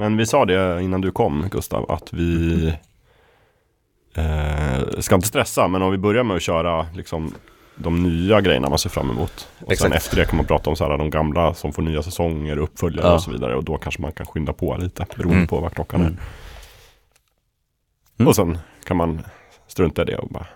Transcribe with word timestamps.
Men 0.00 0.16
vi 0.16 0.26
sa 0.26 0.44
det 0.44 0.82
innan 0.82 1.00
du 1.00 1.10
kom 1.12 1.48
Gustav 1.50 1.90
att 1.90 2.12
vi 2.12 2.66
eh, 4.14 4.98
ska 5.00 5.14
inte 5.14 5.28
stressa 5.28 5.68
men 5.68 5.82
om 5.82 5.90
vi 5.92 5.98
börjar 5.98 6.22
med 6.24 6.36
att 6.36 6.42
köra 6.42 6.86
liksom 6.94 7.34
de 7.76 8.02
nya 8.02 8.40
grejerna 8.40 8.68
man 8.68 8.78
ser 8.78 8.90
fram 8.90 9.10
emot. 9.10 9.48
Och 9.58 9.66
sen 9.66 9.72
Exakt. 9.72 9.94
efter 9.94 10.16
det 10.16 10.24
kan 10.24 10.36
man 10.36 10.46
prata 10.46 10.70
om 10.70 10.76
så 10.76 10.84
här, 10.90 10.98
de 10.98 11.10
gamla 11.10 11.54
som 11.54 11.72
får 11.72 11.82
nya 11.82 12.02
säsonger, 12.02 12.56
uppföljare 12.58 13.06
Ja. 13.06 13.14
och 13.14 13.22
så 13.22 13.30
vidare. 13.30 13.56
Och 13.56 13.64
då 13.64 13.78
kanske 13.78 14.02
man 14.02 14.12
kan 14.12 14.26
skynda 14.26 14.52
på 14.52 14.76
lite 14.76 15.06
beroende 15.16 15.36
Mm. 15.36 15.46
på 15.48 15.60
vad 15.60 15.74
klockan 15.74 16.00
är. 16.00 16.06
Mm. 18.18 18.28
Och 18.28 18.36
sen 18.36 18.58
kan 18.84 18.96
man 18.96 19.20
strunta 19.66 20.02
i 20.02 20.04
det 20.04 20.16
och 20.16 20.28
bara 20.28 20.46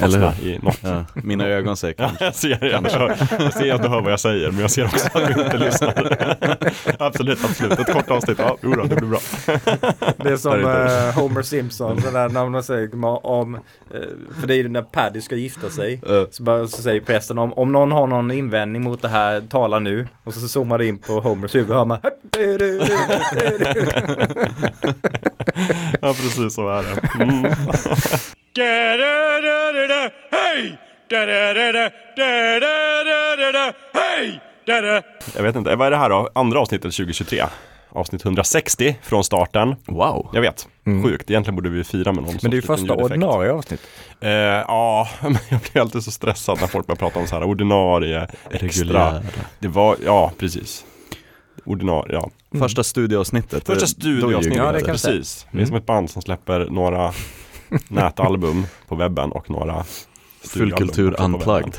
Eller 0.00 0.40
i 0.42 0.58
något. 0.62 0.78
Ja, 0.82 1.04
mina 1.14 1.46
ögon 1.46 1.76
säger 1.76 1.94
Ja, 1.98 2.04
kanske. 2.18 2.24
jag 2.24 2.34
ser. 2.34 2.64
Jag, 2.66 2.82
hör, 2.82 3.16
jag 3.38 3.52
ser 3.52 3.74
att 3.74 3.82
du 3.82 3.88
hör 3.88 4.00
vad 4.00 4.12
jag 4.12 4.20
säger, 4.20 4.50
men 4.50 4.60
jag 4.60 4.70
ser 4.70 4.84
också 4.84 5.08
att 5.14 5.34
du 5.34 5.42
inte 5.42 5.58
lyssnar. 5.58 6.26
absolut, 6.98 7.44
absolut. 7.44 7.78
Ett 7.78 7.92
kort 7.92 8.10
avsnitt. 8.10 8.38
Ja, 8.38 8.56
jo 8.62 8.74
då, 8.74 8.82
det 8.82 8.96
blir 8.96 9.08
bra. 9.08 9.20
Det 10.16 10.30
är 10.30 10.36
som 10.36 10.60
eh, 10.60 11.14
Homer 11.22 11.42
Simpson, 11.42 12.02
så 12.02 12.10
där 12.10 12.28
när 12.28 12.48
man 12.48 12.62
säger 12.62 13.04
om, 13.26 13.54
eh, 13.54 13.60
för 14.40 14.46
det 14.46 14.54
är 14.54 14.56
ju 14.56 14.68
när 14.68 14.82
Paddy 14.82 15.20
ska 15.20 15.36
gifta 15.36 15.70
sig. 15.70 16.00
Så, 16.30 16.42
bara, 16.42 16.66
så 16.66 16.82
säger 16.82 17.00
prästen 17.00 17.38
om, 17.38 17.52
om 17.52 17.72
någon 17.72 17.92
har 17.92 18.06
någon 18.06 18.30
invändning 18.30 18.82
mot 18.82 19.02
det 19.02 19.08
här, 19.08 19.40
tala 19.40 19.78
nu. 19.78 20.08
Och 20.24 20.34
så 20.34 20.48
zoomar 20.48 20.78
det 20.78 20.86
in 20.86 20.98
på 20.98 21.20
Homers 21.20 21.54
huvud 21.54 21.70
och 21.70 21.76
hör 21.76 21.84
man 21.84 21.98
Ja, 26.00 26.14
precis 26.14 26.54
så 26.54 26.68
är 26.68 26.82
det. 26.82 27.22
Mm. 27.24 27.52
Hey! 28.56 29.08
Hey! 33.94 34.38
Jag 35.36 35.42
vet 35.42 35.56
inte, 35.56 35.76
vad 35.76 35.86
är 35.86 35.90
det 35.90 35.96
här 35.96 36.10
då? 36.10 36.30
Andra 36.34 36.60
avsnittet 36.60 36.92
2023? 36.92 37.44
Avsnitt 37.88 38.24
160 38.24 38.98
från 39.02 39.24
starten. 39.24 39.74
Wow. 39.86 40.30
Jag 40.32 40.40
vet, 40.40 40.68
sjukt. 41.04 41.30
Egentligen 41.30 41.56
borde 41.56 41.68
vi 41.70 41.84
fira 41.84 42.12
med 42.12 42.22
någon 42.22 42.30
Mm. 42.30 42.38
Men 42.42 42.50
det 42.50 42.54
är 42.54 42.58
ju 42.58 42.62
första 42.62 42.94
ordinarie 42.94 43.52
avsnitt. 43.52 43.80
Eh, 44.20 44.30
ja, 44.30 45.08
men 45.22 45.36
jag 45.48 45.60
blir 45.60 45.82
alltid 45.82 46.02
så 46.02 46.10
stressad 46.10 46.58
när 46.60 46.66
folk 46.66 46.86
börjar 46.86 46.96
prata 46.98 47.18
om 47.18 47.26
så 47.26 47.34
här 47.36 47.44
ordinarie, 47.44 48.26
extra. 48.50 48.58
Reguljära. 48.68 49.22
Det 49.58 49.68
var, 49.68 49.96
ja 50.04 50.32
precis. 50.38 50.84
Ordinarie, 51.64 52.12
ja. 52.14 52.30
Första 52.58 52.84
studioavsnittet. 52.84 53.66
Första 53.66 53.86
studioavsnittet, 53.86 54.58
Ja, 54.58 54.72
det 54.72 54.84
precis. 54.84 55.46
Vi 55.50 55.56
är 55.56 55.58
Mm. 55.58 55.66
som 55.66 55.76
ett 55.76 55.86
band 55.86 56.10
som 56.10 56.22
släpper 56.22 56.66
några 56.70 57.12
nätalbum 57.88 58.66
på 58.88 58.94
webben 58.94 59.32
och 59.32 59.50
några 59.50 59.84
Fullkultur 60.44 61.20
unplugged. 61.20 61.76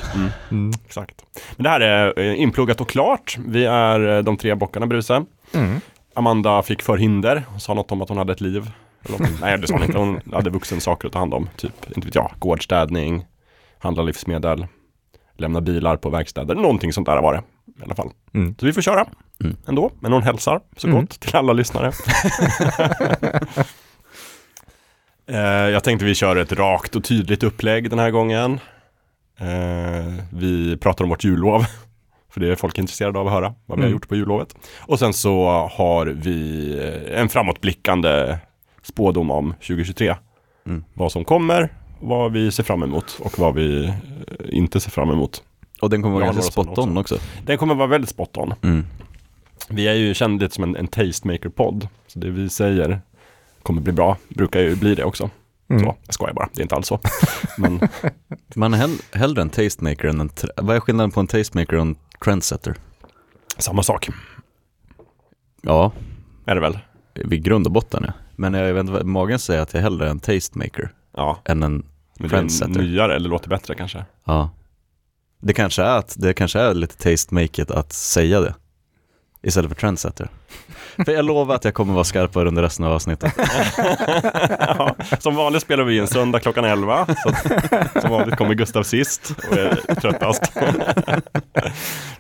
Mm. 0.52 0.72
Exakt. 0.86 1.26
Men 1.56 1.64
det 1.64 1.70
här 1.70 1.80
är 1.82 2.20
eh, 2.20 2.42
inpluggat 2.42 2.82
och 2.82 2.90
klart. 2.90 3.38
Vi 3.48 3.66
är 3.66 4.18
eh, 4.18 4.24
de 4.24 4.38
tre 4.38 4.56
bockarna 4.56 4.88
Bruse. 4.88 5.26
Mm. 5.54 5.80
Amanda 6.16 6.64
fick 6.64 6.82
förhinder 6.82 7.44
och 7.56 7.62
sa 7.62 7.74
något 7.74 7.92
om 7.92 8.02
att 8.02 8.10
hon 8.10 8.18
hade 8.18 8.34
ett 8.34 8.42
liv. 8.42 8.72
Nej, 9.42 9.58
det 9.58 9.68
sa 9.68 9.74
hon 9.74 9.84
inte. 9.84 9.98
Hon 9.98 10.20
hade 10.34 10.50
vuxen 10.50 10.82
saker 10.82 11.08
att 11.08 11.14
ta 11.14 11.20
hand 11.20 11.34
om. 11.34 11.50
Typ, 11.58 11.74
inte 11.96 12.08
vet 12.08 12.16
jag, 12.16 12.32
gårdstädning, 12.40 13.26
handla 13.80 14.04
livsmedel, 14.04 14.68
lämna 15.38 15.62
bilar 15.62 15.98
på 15.98 16.10
verkstäder. 16.10 16.56
Någonting 16.56 16.94
sånt 16.94 17.08
där 17.08 17.22
var 17.22 17.34
det 17.34 17.44
i 17.82 17.84
alla 17.84 17.96
fall. 17.96 18.10
Mm. 18.34 18.56
Så 18.60 18.66
vi 18.66 18.74
får 18.74 18.82
köra 18.82 19.06
Mm. 19.44 19.58
ändå. 19.68 19.92
Men 20.00 20.14
hon 20.14 20.24
hälsar 20.24 20.62
så 20.78 20.88
Mm. 20.88 21.00
gott 21.02 21.20
till 21.20 21.36
alla 21.36 21.54
lyssnare. 21.54 21.92
Eh, 25.28 25.38
jag 25.70 25.84
tänkte 25.84 26.06
vi 26.06 26.16
kör 26.16 26.36
ett 26.36 26.52
rakt 26.52 26.96
och 26.96 27.04
tydligt 27.04 27.44
upplägg 27.44 27.90
den 27.90 28.00
här 28.00 28.12
gången. 28.12 28.60
Eh, 29.40 30.14
vi 30.34 30.78
pratar 30.78 31.04
om 31.04 31.10
vårt 31.10 31.24
jullov. 31.24 31.66
För 32.34 32.40
det 32.40 32.48
är 32.52 32.56
folk 32.56 32.78
intresserade 32.78 33.20
av 33.20 33.28
att 33.28 33.34
höra 33.34 33.54
vad 33.66 33.78
vi 33.78 33.82
har 33.82 33.88
Mm. 33.88 33.92
gjort 33.92 34.08
på 34.10 34.16
jullovet. 34.16 34.56
Och 34.80 35.00
sen 35.00 35.14
så 35.14 35.46
har 35.72 36.06
vi 36.06 36.70
eh, 37.14 37.20
en 37.22 37.30
framåtblickande 37.30 38.38
spådom 38.84 39.32
om 39.32 39.54
2023. 39.54 40.16
Mm. 40.66 40.84
Vad 40.94 41.12
som 41.12 41.26
kommer, 41.26 41.70
vad 42.00 42.32
vi 42.32 42.52
ser 42.52 42.64
fram 42.64 42.84
emot 42.84 43.20
och 43.20 43.40
vad 43.40 43.56
vi 43.56 43.94
inte 44.50 44.80
ser 44.80 44.92
fram 44.92 45.10
emot. 45.10 45.44
Och 45.82 45.90
den 45.90 46.02
kommer 46.02 46.16
vara 46.16 46.26
ganska 46.26 46.42
spot 46.52 46.78
on 46.78 46.98
också. 46.98 47.18
Den 47.46 47.58
kommer 47.58 47.76
vara 47.76 47.88
väldigt 47.88 48.10
spot 48.10 48.38
on. 48.38 48.54
Mm. 48.64 48.86
Vi 49.70 49.88
är 49.88 49.94
ju 49.94 50.14
kända 50.14 50.44
lite 50.44 50.56
som 50.56 50.64
en, 50.64 50.76
en 50.76 50.88
tastemaker-podd. 50.88 51.88
Så 52.08 52.20
det 52.20 52.30
vi 52.30 52.50
säger 52.50 53.02
kommer 53.64 53.82
bli 53.82 53.94
bra, 53.94 54.18
brukar 54.30 54.60
ju 54.60 54.76
bli 54.76 54.96
det 54.96 55.04
också. 55.04 55.30
Mm. 55.70 55.84
Så, 55.84 55.96
jag 56.06 56.14
skojar 56.14 56.34
bara, 56.34 56.50
det 56.54 56.62
är 56.62 56.64
inte 56.64 56.76
alls 56.76 56.88
så. 56.88 57.00
Men 57.58 57.80
Man 58.56 58.74
är 58.74 58.78
hell- 58.78 59.02
hellre 59.12 59.42
en 59.42 59.50
tastemaker 59.50 60.08
än 60.08 60.20
en... 60.22 60.30
Vad 60.58 60.76
är 60.76 60.80
skillnaden 60.80 61.12
på 61.12 61.20
en 61.20 61.28
tastemaker 61.28 61.76
och 61.76 61.82
en 61.82 61.96
trendsetter? 62.24 62.76
samma 63.58 63.84
sak 63.84 64.10
Ja, 65.62 65.92
är 66.46 66.56
det 66.56 66.62
väl. 66.62 66.80
vid 67.14 67.44
grund 67.44 67.66
och 67.68 67.72
botten 67.74 68.04
ja. 68.08 68.14
Men 68.36 68.54
jag 68.54 68.74
vet 68.74 68.88
inte, 68.88 69.04
magen 69.04 69.40
säger 69.40 69.62
att 69.62 69.74
jag 69.74 69.80
är 69.80 69.84
hellre 69.84 70.10
en 70.10 70.20
tastemaker 70.20 70.92
Ja, 71.16 71.40
än 71.46 71.64
en 71.64 71.72
men 71.74 71.84
det 72.18 72.26
är 72.26 72.30
trendsetter. 72.30 72.72
nyare 72.82 73.16
eller 73.16 73.30
låter 73.30 73.50
bättre 73.50 73.76
kanske. 73.76 74.06
Ja. 74.26 74.50
Det 75.40 75.54
kanske 75.54 75.84
är 75.84 75.98
att, 75.98 76.16
det 76.20 76.34
kanske 76.34 76.60
är 76.60 76.74
lite 76.74 76.98
tastemaket 76.98 77.72
att 77.72 77.94
säga 77.94 78.40
det. 78.42 78.56
Istället 79.44 79.72
för 79.72 79.76
trendsetter. 79.76 80.28
för 81.06 81.12
jag 81.12 81.26
lovar 81.26 81.56
att 81.56 81.66
jag 81.66 81.74
kommer 81.74 81.94
vara 81.94 82.04
skarpare 82.04 82.48
under 82.48 82.62
resten 82.62 82.86
av 82.86 82.92
avsnittet. 82.94 83.34
ja, 84.60 84.96
som 85.20 85.36
vanligt 85.36 85.62
spelar 85.62 85.84
vi 85.84 85.98
in 85.98 86.08
söndag 86.08 86.40
klockan 86.40 86.66
11. 86.66 87.06
Så 87.24 87.30
att, 87.30 88.02
som 88.02 88.12
vanligt 88.12 88.36
kommer 88.36 88.54
Gustav 88.54 88.84
sist 88.84 89.32
och 89.50 89.58
är 89.58 89.96
tröttast. 89.96 90.52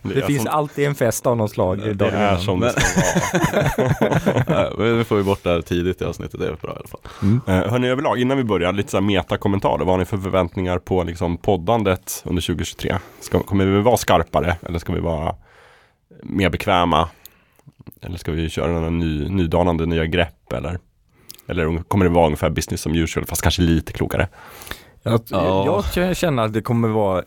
Det 0.01 0.22
är 0.22 0.28
finns 0.28 0.44
som, 0.44 0.51
alltid 0.51 0.88
en 0.88 0.95
fest 0.95 1.28
av 1.28 1.38
något 1.38 1.51
slag. 1.51 1.78
det 1.78 1.94
dagen 1.94 2.13
är 2.13 2.38
som 2.38 2.59
det 2.59 2.69
ska 2.69 3.01
vara. 3.01 4.44
Ja, 4.63 4.72
men 4.78 4.97
nu 4.97 5.03
får 5.03 5.16
vi 5.16 5.23
bort 5.23 5.44
det 5.44 5.50
här 5.50 5.62
tidigt 5.62 6.01
i 6.01 6.06
avsnittet, 6.06 6.39
det 6.39 6.47
är 6.47 6.56
bra 6.62 6.72
i 6.72 6.75
alla 6.75 6.88
fall. 6.88 7.00
Eh, 7.47 7.72
Hörni 7.72 7.88
överlag, 7.88 8.17
innan 8.22 8.38
vi 8.38 8.44
börjar, 8.44 8.72
lite 8.72 8.91
så 8.91 8.97
här 8.97 9.01
metakommentarer. 9.01 9.79
Vad 9.79 9.88
har 9.88 9.97
ni 9.97 10.06
för 10.06 10.17
förväntningar 10.17 10.79
på 10.79 11.03
liksom, 11.03 11.38
poddandet 11.38 12.23
under 12.25 12.41
2023? 12.41 12.95
Ska, 13.19 13.39
kommer 13.39 13.66
vi 13.66 13.81
vara 13.81 13.97
skarpare 13.97 14.56
eller 14.67 14.79
ska 14.79 14.94
vi 14.94 15.00
vara 15.00 15.35
mer 16.23 16.50
bekväma? 16.50 17.09
Eller 18.01 18.17
ska 18.17 18.31
vi 18.31 18.50
köra 18.50 18.72
några 18.72 18.89
ny, 18.89 19.29
nydanande 19.29 19.85
nya 19.85 20.06
grepp 20.06 20.53
eller? 20.53 20.79
Eller 21.47 21.84
kommer 21.84 22.06
det 22.06 22.11
vara 22.11 22.25
ungefär 22.25 22.50
business 22.50 22.81
som 22.81 22.95
usual 22.95 23.25
fast 23.25 23.41
kanske 23.41 23.61
lite 23.61 23.94
klokare? 23.94 24.28
Jag, 25.03 25.22
Ja. 25.29 25.83
jag 25.95 26.17
känner 26.17 26.44
att 26.44 26.53
det 26.53 26.62
kommer 26.62 26.88
vara 26.88 27.19
eh, 27.19 27.23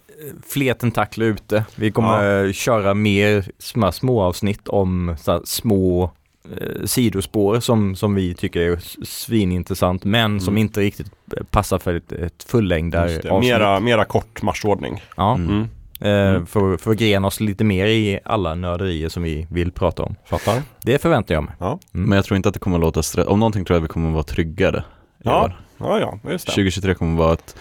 fler 0.49 0.75
tentakler 0.75 1.27
ute. 1.27 1.65
Vi 1.75 1.91
kommer 1.91 2.45
eh, 2.47 2.53
köra 2.53 2.95
mer 2.95 3.45
små, 3.59 3.93
små 3.93 4.23
avsnitt 4.23 4.69
om 4.69 5.17
så 5.21 5.33
här, 5.33 5.41
små 5.45 6.11
eh, 6.61 6.85
sidospår 6.85 7.61
som, 7.61 7.97
som 7.97 8.15
vi 8.15 8.35
tycker 8.35 8.61
är 8.61 9.05
svinintressant 9.05 10.05
men 10.05 10.41
som 10.41 10.55
Mm. 10.55 10.61
inte 10.63 10.81
riktigt 10.81 11.11
eh, 11.37 11.43
passar 11.51 11.79
för 11.79 11.95
ett, 11.95 12.13
ett 12.13 12.43
det. 13.23 13.31
avsnitt. 13.31 13.51
Mera, 13.53 13.81
mera 13.81 14.05
kort 14.05 14.43
marschordning. 14.43 15.03
Ja, 15.17 15.35
Mm. 15.35 15.69
Mm. 16.01 16.13
eh, 16.27 16.31
Mm. 16.35 16.47
för, 16.47 16.77
för 16.77 16.91
att 16.91 16.97
grena 16.99 17.27
oss 17.27 17.41
lite 17.41 17.65
mer 17.65 17.87
i 17.87 18.21
alla 18.25 18.55
nörderier 18.55 19.09
som 19.09 19.23
vi 19.23 19.47
vill 19.51 19.73
prata 19.73 20.03
om. 20.03 20.15
Fattar? 20.25 20.63
Det 20.83 20.99
förväntar 21.03 21.35
jag 21.35 21.45
mig. 21.45 21.55
Ja, 21.61 21.79
Mm. 21.95 22.09
Men 22.09 22.17
jag 22.17 22.25
tror 22.25 22.37
inte 22.37 22.49
att 22.49 22.53
det 22.55 22.59
kommer 22.61 22.77
att 22.77 22.81
låta 22.81 23.03
stress. 23.03 23.27
Om 23.27 23.39
någonting 23.41 23.65
tror 23.65 23.77
jag 23.77 23.83
vi 23.83 23.89
kommer 23.89 24.09
att 24.09 24.15
vara 24.15 24.23
tryggare. 24.25 24.85
Ja, 25.23 25.53
ja, 25.79 25.99
ja 26.01 26.31
just 26.31 26.47
det. 26.47 26.53
2023 26.53 26.95
kommer 26.95 27.13
att 27.13 27.19
vara 27.19 27.33
ett, 27.33 27.57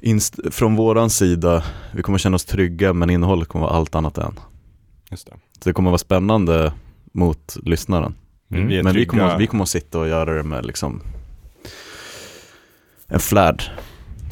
inst- 0.00 0.50
från 0.50 0.76
våran 0.76 1.10
sida, 1.10 1.62
vi 1.92 2.02
kommer 2.02 2.18
känna 2.18 2.34
oss 2.34 2.44
trygga 2.44 2.92
men 2.92 3.10
innehållet 3.10 3.48
kommer 3.48 3.64
vara 3.66 3.76
allt 3.76 3.94
annat 3.94 4.18
än. 4.18 4.38
Just 5.10 5.26
det. 5.26 5.32
Så 5.32 5.68
det 5.68 5.72
kommer 5.72 5.90
att 5.90 5.92
vara 5.92 5.98
spännande 5.98 6.72
mot 7.12 7.56
lyssnaren. 7.62 8.14
Mm. 8.50 8.70
är 8.70 8.82
Men 8.82 8.94
vi 8.94 9.06
kommer, 9.06 9.24
att- 9.24 9.40
vi 9.40 9.46
kommer 9.46 9.62
att 9.62 9.68
sitta 9.68 9.98
och 9.98 10.08
göra 10.08 10.34
det 10.34 10.42
med 10.42 10.66
liksom 10.66 11.02
en 13.06 13.20
flärd. 13.20 13.62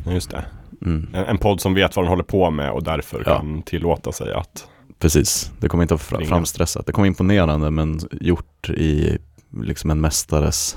Just 0.07 0.31
det. 0.31 0.45
Mm. 0.83 1.09
En, 1.15 1.25
en 1.25 1.39
podd 1.39 1.61
som 1.61 1.75
vet 1.75 1.97
vad 1.97 2.05
den 2.05 2.11
håller 2.11 2.25
på 2.25 2.51
med 2.51 2.71
och 2.71 2.83
därför 2.83 3.23
Ja. 3.27 3.37
kan 3.39 3.63
tillåta 3.63 4.13
sig 4.13 4.33
att 4.33 4.69
Preprecis, 4.99 5.53
det 5.61 5.69
kommer 5.69 5.85
inte 5.85 5.95
att 5.95 6.13
Ringa. 6.13 6.29
framstressat. 6.29 6.87
Det 6.87 6.93
kommer 6.93 7.09
imponerande 7.09 7.71
men 7.71 8.01
gjort 8.21 8.69
i 8.71 9.19
liksom 9.63 9.91
en 9.91 10.01
mästares 10.01 10.77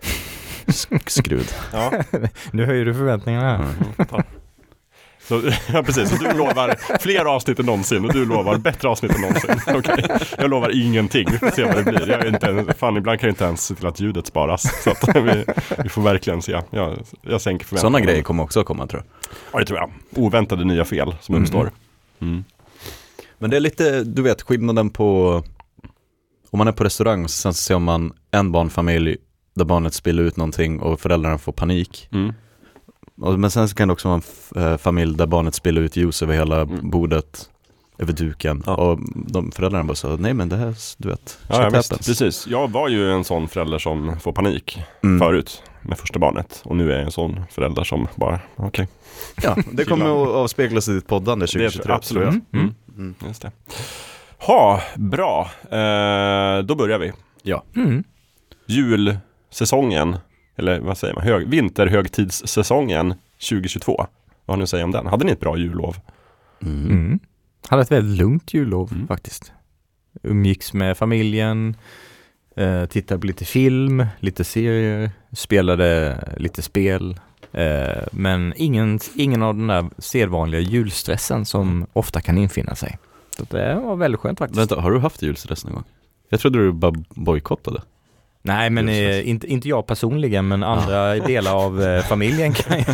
sk- 0.66 1.08
skrud. 1.10 1.46
Ja, 1.72 1.92
Nu 2.50 2.64
höjer 2.64 2.84
du 2.84 2.94
förväntningarna 2.94 3.56
här. 3.56 3.64
Mm. 4.08 4.24
Så, 5.28 5.42
ja, 5.72 5.82
precis. 5.82 6.10
Så 6.10 6.16
du 6.16 6.32
lovar 6.38 6.76
fler 7.00 7.24
avsnitt 7.24 7.58
än 7.58 7.66
någonsin 7.66 8.04
och 8.04 8.12
du 8.12 8.26
lovar 8.26 8.56
bättre 8.58 8.88
avsnitt 8.88 9.14
än 9.14 9.20
någonsin. 9.20 9.50
Okej. 9.74 10.04
Jag 10.38 10.50
lovar 10.50 10.82
ingenting. 10.86 11.26
Vi 11.30 11.38
får 11.38 11.50
se 11.50 11.64
vad 11.64 11.76
det 11.76 11.82
blir. 11.82 12.10
Jag 12.10 12.20
är 12.20 12.28
inte, 12.34 12.46
ens- 12.46 12.76
fan, 12.76 12.96
ibland 12.96 13.20
kan 13.20 13.26
jag 13.26 13.32
inte 13.32 13.44
ens 13.44 13.66
se 13.66 13.74
till 13.74 13.86
att 13.86 14.00
ljudet 14.00 14.26
sparas. 14.26 14.82
Så 14.84 14.90
att 14.90 15.08
vi, 15.16 15.44
vi 15.82 15.88
får 15.88 16.02
verkligen 16.02 16.42
se. 16.42 16.52
Jag, 16.70 16.98
jag 17.22 17.40
sänker 17.40 17.66
förväntningarna. 17.66 17.80
Sådana 17.80 18.00
grejer 18.00 18.22
kommer 18.22 18.42
också 18.42 18.60
att 18.60 18.66
komma 18.66 18.86
tror 18.86 19.02
jag. 19.02 19.28
Ja, 19.52 19.58
det 19.58 19.64
tror 19.64 19.78
jag. 19.78 19.90
Oväntade 20.24 20.64
nya 20.64 20.84
fel 20.84 21.14
som 21.20 21.34
Mm. 21.34 21.42
uppstår. 21.44 21.70
Mm. 22.20 22.44
Men 23.38 23.50
det 23.50 23.56
är 23.56 23.60
lite, 23.60 24.04
du 24.04 24.22
vet 24.22 24.42
skillnaden 24.42 24.90
på 24.90 25.42
om 26.50 26.58
man 26.58 26.68
är 26.68 26.72
på 26.72 26.84
restaurang 26.84 27.24
och 27.24 27.30
sen 27.30 27.54
så 27.54 27.62
ser 27.62 27.78
man 27.78 28.12
en 28.30 28.52
barnfamilj 28.52 29.16
där 29.54 29.64
barnet 29.64 29.94
spiller 29.94 30.22
ut 30.22 30.36
någonting 30.36 30.80
och 30.80 31.00
föräldrarna 31.00 31.38
får 31.38 31.52
panik. 31.52 32.08
Mm. 32.12 32.32
Men 33.16 33.50
sen 33.50 33.68
kan 33.68 33.88
det 33.88 33.92
också 33.92 34.08
vara 34.08 34.20
en 34.56 34.62
eh, 34.62 34.76
familj 34.78 35.16
där 35.16 35.26
barnet 35.26 35.54
spiller 35.54 35.80
ut 35.82 35.96
juice 35.96 36.22
över 36.22 36.34
hela 36.34 36.60
Mm. 36.60 36.90
bordet. 36.90 37.50
över 37.98 38.12
duken. 38.12 38.62
Ja. 38.66 38.74
Och 38.74 38.98
de 39.14 39.52
föräldrarna 39.52 39.84
bara 39.84 39.94
sa, 39.94 40.16
nej 40.20 40.34
men 40.34 40.48
det 40.48 40.56
här, 40.56 40.74
du 40.98 41.08
vet, 41.08 41.38
Ja, 41.48 41.62
ja 41.62 41.70
visst, 41.70 41.90
precis. 42.06 42.46
Jag 42.46 42.70
var 42.70 42.88
ju 42.88 43.12
en 43.12 43.24
sån 43.24 43.48
förälder 43.48 43.78
som 43.78 44.20
får 44.20 44.32
panik 44.32 44.78
Mm. 45.04 45.18
förut 45.18 45.62
med 45.82 45.98
första 45.98 46.18
barnet. 46.18 46.60
Och 46.64 46.76
nu 46.76 46.92
är 46.92 46.96
jag 46.96 47.04
en 47.04 47.10
sån 47.10 47.40
förälder 47.50 47.84
som 47.84 48.08
bara, 48.16 48.40
okej. 48.56 48.88
Ja, 49.42 49.56
det 49.72 49.84
kommer 49.84 50.04
att 50.22 50.28
avspeglas 50.28 50.88
i 50.88 50.92
ditt 50.92 51.06
poddande 51.06 51.46
2023. 51.46 51.82
Det- 51.86 51.94
absolut. 51.94 52.24
jag. 52.24 52.60
Mm. 52.60 52.74
Mm. 52.96 53.14
Just 53.26 53.42
det. 53.42 53.50
Ha, 54.38 54.80
bra. 54.96 55.50
Eh, 55.70 56.58
då 56.64 56.74
börjar 56.74 56.98
vi. 56.98 57.12
Mm. 57.76 58.04
Julsäsongen, 58.66 60.16
eller 60.56 60.80
vad 60.80 60.98
säger 60.98 61.14
man, 61.14 61.24
Hög, 61.24 61.48
vinterhögtidssäsongen 61.48 63.14
2022. 63.50 63.96
Vad 64.44 64.52
har 64.52 64.56
ni 64.56 64.62
att 64.62 64.68
säga 64.68 64.84
om 64.84 64.90
den? 64.90 65.06
Hade 65.06 65.24
ni 65.24 65.32
ett 65.32 65.40
bra 65.40 65.56
jullov? 65.56 65.96
Mm. 66.62 66.90
Mm. 66.90 67.18
Hade 67.68 67.82
ett 67.82 67.90
väldigt 67.90 68.18
lugnt 68.18 68.54
jullov 68.54 68.92
Mm. 68.92 69.06
faktiskt. 69.08 69.52
Umgicks 70.22 70.72
med 70.72 70.96
familjen, 70.98 71.76
eh, 72.56 72.86
tittade 72.86 73.20
på 73.20 73.26
lite 73.26 73.44
film, 73.44 74.06
lite 74.20 74.44
serier, 74.44 75.10
spelade 75.32 76.18
lite 76.36 76.62
spel. 76.62 77.20
Eh, 77.52 78.02
men 78.12 78.52
ingen, 78.56 78.98
ingen 79.14 79.42
av 79.42 79.54
den 79.56 79.66
där 79.66 79.90
sedvanliga 79.98 80.60
julstressen 80.60 81.44
som 81.44 81.86
ofta 81.92 82.20
kan 82.20 82.38
infinna 82.38 82.74
sig. 82.74 82.98
Så 83.38 83.44
det 83.44 83.74
var 83.74 83.96
väldigt 83.96 84.20
skönt 84.20 84.38
faktiskt. 84.38 84.60
Vänta, 84.60 84.80
har 84.80 84.90
du 84.90 84.98
haft 84.98 85.22
julstress 85.22 85.64
någon 85.64 85.74
gång? 85.74 85.84
Jag 86.28 86.40
trodde 86.40 86.58
du 86.58 86.72
bara 86.72 86.92
bojkottade. 87.14 87.82
Nej, 88.46 88.70
men 88.70 88.88
eh, 88.88 89.28
inte, 89.28 89.46
inte 89.46 89.68
jag 89.68 89.86
personligen, 89.86 90.48
men 90.48 90.62
andra 90.62 91.14
delar 91.14 91.54
av 91.54 91.82
eh, 91.82 92.02
familjen 92.08 92.52
kan 92.52 92.78
ju... 92.78 92.84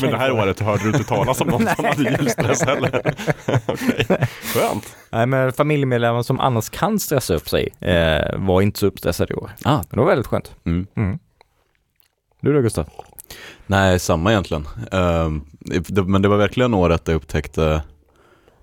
Men 0.00 0.10
det 0.10 0.16
här 0.16 0.32
året 0.32 0.60
hörde 0.60 0.82
du 0.82 0.88
inte 0.88 1.04
talas 1.04 1.40
om 1.40 1.48
någon 1.48 1.66
som 1.76 1.84
hade 1.84 2.02
julstress 2.02 2.62
heller? 2.62 3.14
Okej, 3.66 4.06
skönt. 4.54 4.96
Nej, 5.10 5.26
men 5.26 5.52
familjemedlemmar 5.52 6.22
som 6.22 6.40
annars 6.40 6.68
kan 6.70 6.98
stressa 6.98 7.34
upp 7.34 7.48
sig 7.48 7.68
eh, 7.80 8.38
var 8.38 8.62
inte 8.62 8.78
så 8.78 8.86
uppstressade 8.86 9.32
i 9.32 9.36
år. 9.36 9.50
Ah. 9.64 9.76
Men 9.76 9.86
det 9.90 9.96
var 9.96 10.06
väldigt 10.06 10.26
skönt. 10.26 10.54
Mm. 10.66 10.86
Mm. 10.96 11.18
Du 12.40 12.52
då 12.52 12.60
Gustav? 12.60 12.88
Nej, 13.66 13.98
samma 13.98 14.30
egentligen. 14.30 14.68
Det, 15.88 16.02
men 16.02 16.22
det 16.22 16.28
var 16.28 16.36
verkligen 16.36 16.74
året 16.74 17.02
jag 17.04 17.14
upptäckte 17.14 17.82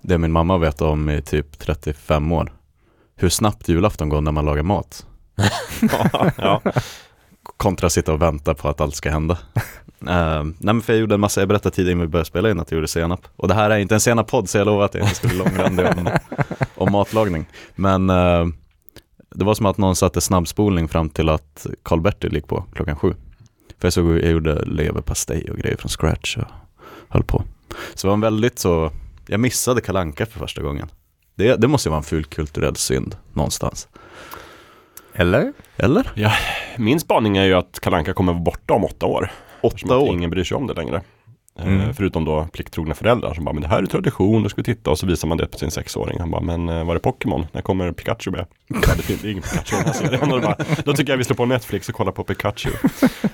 det 0.02 0.18
min 0.18 0.32
mamma 0.32 0.58
vet 0.58 0.80
om 0.80 1.10
i 1.10 1.22
typ 1.22 1.58
35 1.58 2.32
år. 2.32 2.52
Hur 3.16 3.28
snabbt 3.28 3.68
julafton 3.68 4.08
går 4.08 4.20
när 4.20 4.32
man 4.32 4.44
lagar 4.44 4.62
mat. 4.62 5.06
Ja, 5.92 6.30
ja. 6.36 6.62
Kontra 7.56 7.86
att 7.86 7.92
sitta 7.92 8.12
och 8.12 8.22
vänta 8.22 8.54
på 8.54 8.68
att 8.68 8.80
allt 8.80 8.94
ska 8.94 9.10
hända. 9.10 9.38
Uh, 10.02 10.44
nej 10.44 10.74
men 10.74 10.82
för 10.82 10.92
jag 10.92 11.00
gjorde 11.00 11.14
en 11.14 11.20
massa, 11.20 11.40
jag 11.40 11.48
berättade 11.48 11.74
tidigare 11.74 11.92
innan 11.92 12.06
vi 12.06 12.08
började 12.08 12.28
spela 12.28 12.50
in 12.50 12.60
att 12.60 12.70
jag 12.70 12.76
gjorde 12.76 12.88
senap. 12.88 13.20
Och 13.36 13.48
det 13.48 13.54
här 13.54 13.70
är 13.70 13.78
inte 13.78 13.94
en 13.94 14.00
senap-podd 14.00 14.48
så 14.48 14.58
jag 14.58 14.66
lovar 14.66 14.84
att 14.84 14.94
jag 14.94 15.02
inte 15.02 15.14
skulle 15.14 15.34
långrandig 15.34 15.86
om, 15.86 16.10
om 16.74 16.92
matlagning. 16.92 17.46
Men 17.74 18.10
uh, 18.10 18.46
det 19.30 19.44
var 19.44 19.54
som 19.54 19.66
att 19.66 19.78
någon 19.78 19.96
satte 19.96 20.20
snabbspolning 20.20 20.88
fram 20.88 21.10
till 21.10 21.28
att 21.28 21.66
Karl-Bertil 21.82 22.34
gick 22.34 22.46
på 22.46 22.64
klockan 22.74 22.96
sju. 22.96 23.14
För 23.78 23.86
jag 23.86 23.92
såg 23.92 24.04
hur 24.04 24.20
jag 24.20 24.30
gjorde 24.32 24.64
leverpastej 24.64 25.50
och 25.50 25.56
grejer 25.56 25.76
från 25.76 25.88
scratch 25.88 26.36
och 26.36 26.44
höll 27.08 27.24
på. 27.24 27.44
Så 27.94 28.06
det 28.06 28.08
var 28.08 28.14
en 28.14 28.20
väldigt 28.20 28.58
så, 28.58 28.92
jag 29.26 29.40
missade 29.40 29.80
kalanka 29.80 30.26
för 30.26 30.38
första 30.38 30.62
gången. 30.62 30.88
Det, 31.34 31.56
det 31.56 31.68
måste 31.68 31.88
ju 31.88 31.90
vara 31.90 31.98
en 31.98 32.04
ful 32.04 32.24
kulturell 32.24 32.76
synd 32.76 33.16
någonstans. 33.32 33.88
Eller? 35.18 35.52
Eller? 35.76 36.12
Min 36.76 37.00
spaning 37.00 37.36
är 37.36 37.44
ju 37.44 37.54
att 37.54 37.80
Kalanka 37.80 38.12
kommer 38.12 38.32
vara 38.32 38.42
borta 38.42 38.74
om 38.74 38.84
åtta 38.84 39.06
år. 39.06 39.30
Åtta 39.60 39.98
år? 39.98 40.08
ingen 40.14 40.30
bryr 40.30 40.44
sig 40.44 40.56
om 40.56 40.66
det 40.66 40.74
längre. 40.74 40.96
Eh, 40.96 41.02
Mm. 41.66 41.94
Förutom 41.94 42.24
då 42.24 42.48
plikttrogna 42.52 42.94
föräldrar 42.94 43.34
som 43.34 43.44
bara, 43.44 43.52
men 43.52 43.62
det 43.62 43.68
här 43.68 43.82
är 43.82 43.86
tradition, 43.86 44.42
då 44.42 44.48
ska 44.48 44.60
vi 44.60 44.64
titta 44.64 44.90
och 44.90 44.98
så 44.98 45.06
visar 45.06 45.28
man 45.28 45.38
det 45.38 45.46
på 45.46 45.58
sin 45.58 45.70
sexåring. 45.70 46.20
Han 46.20 46.30
bara, 46.30 46.40
men 46.40 46.68
eh, 46.68 46.84
var 46.84 46.94
är 46.94 46.98
Pokémon? 46.98 47.46
När 47.52 47.60
kommer 47.62 47.92
Pikachu 47.92 48.30
med? 48.30 48.46
Ja, 48.68 48.94
det 48.96 49.02
finns 49.02 49.24
ingen 49.24 49.42
Pikachu 49.42 49.74
i 49.76 49.78
den 49.78 49.86
här 49.86 49.92
serien. 49.92 50.32
Och 50.32 50.40
bara, 50.42 50.56
då 50.84 50.92
tycker 50.92 51.12
jag 51.12 51.18
vi 51.18 51.24
slår 51.24 51.36
på 51.36 51.46
Netflix 51.46 51.88
och 51.88 51.94
kollar 51.94 52.12
på 52.12 52.24
Pikachu. 52.24 52.70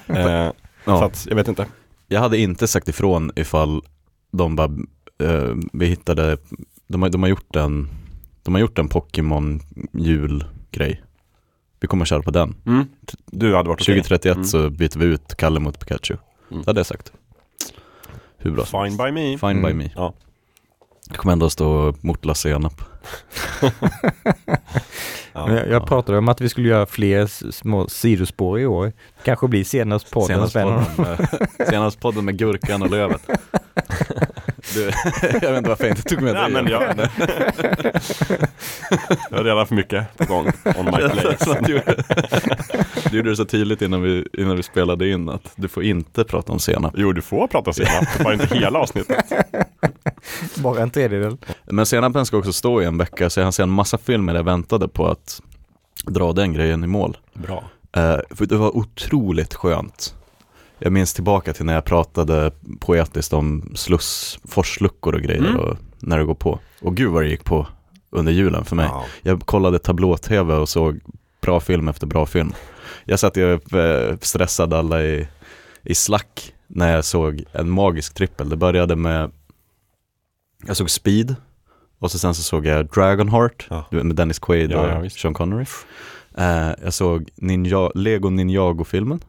Eh, 0.06 0.50
Så 0.84 0.90
Ja. 0.90 1.04
att, 1.04 1.26
jag 1.28 1.36
vet 1.36 1.48
inte. 1.48 1.66
Jag 2.08 2.20
hade 2.20 2.38
inte 2.38 2.66
sagt 2.68 2.88
ifrån 2.88 3.32
ifall 3.36 3.82
de 4.32 4.56
bara, 4.56 4.70
eh, 5.22 5.54
vi 5.72 5.86
hittade, 5.86 6.36
de 6.88 7.02
har, 7.02 7.08
de 7.08 7.22
har 7.22 7.28
gjort 7.30 7.56
en, 7.56 7.88
de 8.42 8.54
har 8.54 8.60
gjort 8.60 8.78
en 8.78 8.88
Pokémon 8.88 9.60
julgrej. 9.92 11.02
Vi 11.84 11.88
kommer 11.88 12.04
köra 12.04 12.22
på 12.22 12.30
den. 12.30 12.54
Mm. 12.66 12.86
Du 13.26 13.54
hade 13.56 13.68
varit 13.68 13.80
okej. 13.80 13.94
2031 14.02 14.34
Mm. 14.36 14.44
så 14.46 14.70
byter 14.70 14.98
vi 14.98 15.04
ut 15.04 15.34
Kalle 15.36 15.60
mot 15.60 15.78
Pikachu. 15.80 16.16
Mm. 16.50 16.62
Det 16.62 16.68
hade 16.70 16.78
jag 16.78 16.86
sagt. 16.86 17.12
Hur 18.38 18.50
bra 18.50 18.64
Fine 18.64 18.96
by 18.96 19.10
me. 19.12 19.38
Fine 19.38 19.62
by 19.62 19.70
Mm. 19.70 19.78
me. 19.78 19.90
Ja. 19.96 20.14
Jag 21.08 21.16
kommer 21.16 21.32
ändå 21.32 21.50
stå 21.50 21.68
och 21.70 22.04
mortla 22.04 22.34
senap. 22.34 22.72
Ja, 25.32 25.52
jag, 25.52 25.68
jag 25.68 25.86
pratade 25.86 26.18
om 26.18 26.28
att 26.28 26.40
vi 26.40 26.48
skulle 26.48 26.68
göra 26.68 26.86
fler 26.86 27.50
små 27.52 27.88
sidospår 27.88 28.60
i 28.60 28.66
år. 28.66 28.92
Kanske 29.24 29.48
blir 29.48 29.64
senast 29.64 30.10
podden. 30.10 30.28
Senast 30.50 30.52
podden, 30.54 30.84
med, 30.96 31.48
senast 31.70 32.00
podden 32.00 32.24
med 32.24 32.38
gurkan 32.38 32.82
och 32.82 32.90
lövet. 32.90 33.22
Du, 34.74 34.82
jag 35.22 35.50
vet 35.50 35.58
inte 35.58 35.68
varför 35.68 35.84
jag 35.84 35.96
inte 35.96 36.02
tog 36.02 36.22
med 36.22 36.34
Nej, 36.34 36.44
det. 36.44 36.62
men 36.62 36.66
jag, 36.72 36.82
jag 39.30 39.36
har 39.36 39.44
redan 39.44 39.66
för 39.66 39.74
mycket 39.74 40.16
på 40.16 40.24
gång 40.24 40.46
on 40.76 40.84
my 40.84 40.90
plate. 40.92 41.58
Du, 41.66 41.72
gjorde, 41.72 42.04
du 43.10 43.16
gjorde 43.16 43.30
det 43.30 43.36
så 43.36 43.44
tydligt 43.44 43.82
innan 43.82 44.02
vi, 44.02 44.28
innan 44.32 44.56
vi 44.56 44.62
spelade 44.62 45.08
in 45.08 45.28
att 45.28 45.52
du 45.56 45.68
får 45.68 45.82
inte 45.82 46.24
prata 46.24 46.52
om 46.52 46.58
senap. 46.58 46.94
Jo, 46.96 47.12
du 47.12 47.22
får 47.22 47.46
prata 47.46 47.72
senap, 47.72 48.18
bara 48.24 48.34
inte 48.34 48.54
hela 48.54 48.78
avsnittet. 48.78 49.32
Bara 50.54 50.82
en 50.82 50.90
tredjedel. 50.90 51.36
Men 51.64 51.86
senapen 51.86 52.26
ska 52.26 52.36
också 52.36 52.52
stå 52.52 52.82
i 52.82 52.84
en 52.84 52.98
vecka 52.98 53.30
så 53.30 53.40
jag 53.40 53.46
har 53.46 53.52
sett 53.52 53.62
en 53.62 53.70
massa 53.70 53.98
filmer 53.98 54.34
jag 54.34 54.44
väntade 54.44 54.88
på 54.88 55.06
att 55.06 55.40
dra 56.06 56.32
den 56.32 56.52
grejen 56.52 56.84
i 56.84 56.86
mål. 56.86 57.16
Bra. 57.32 57.64
Eh, 57.96 58.18
för 58.30 58.46
det 58.46 58.56
var 58.56 58.76
otroligt 58.76 59.54
skönt. 59.54 60.14
Jag 60.78 60.92
minns 60.92 61.14
tillbaka 61.14 61.52
till 61.52 61.64
när 61.64 61.74
jag 61.74 61.84
pratade 61.84 62.52
poetiskt 62.80 63.32
om 63.32 63.72
sluss, 63.74 64.38
forsluckor 64.44 65.14
och 65.14 65.20
grejer 65.20 65.40
Mm. 65.48 65.56
och 65.60 65.76
när 66.00 66.18
det 66.18 66.24
går 66.24 66.34
på. 66.34 66.58
Och 66.80 66.96
gud 66.96 67.10
vad 67.10 67.22
det 67.22 67.28
gick 67.28 67.44
på 67.44 67.66
under 68.10 68.32
julen 68.32 68.64
för 68.64 68.76
mig. 68.76 68.86
Ja. 68.90 69.04
Jag 69.22 69.40
kollade 69.46 69.78
tablå-tv 69.78 70.54
och 70.54 70.68
såg 70.68 71.00
bra 71.40 71.60
film 71.60 71.88
efter 71.88 72.06
bra 72.06 72.26
film. 72.26 72.52
Jag 73.04 73.18
satt 73.18 73.36
ju 73.36 73.52
eh, 73.54 74.16
stressade 74.20 74.78
alla 74.78 75.02
i, 75.02 75.28
i 75.82 75.94
slack 75.94 76.52
när 76.66 76.92
jag 76.94 77.04
såg 77.04 77.44
en 77.52 77.70
magisk 77.70 78.14
trippel. 78.14 78.48
Det 78.48 78.56
började 78.56 78.96
med, 78.96 79.30
jag 80.66 80.76
såg 80.76 80.90
Speed 80.90 81.36
och 81.98 82.10
så 82.10 82.18
sen 82.18 82.34
så 82.34 82.42
såg 82.42 82.66
jag 82.66 82.86
Dragonheart 82.86 83.66
Ja. 83.70 83.84
med 83.90 84.16
Dennis 84.16 84.38
Quaid 84.38 84.72
och 84.72 84.86
ja. 84.88 85.10
Sean 85.10 85.34
Connery. 85.34 85.64
Eh, 86.38 86.70
jag 86.82 86.94
såg 86.94 87.28
Ninja, 87.34 87.90
Lego 87.94 88.30
Ninjago-filmen. 88.30 89.20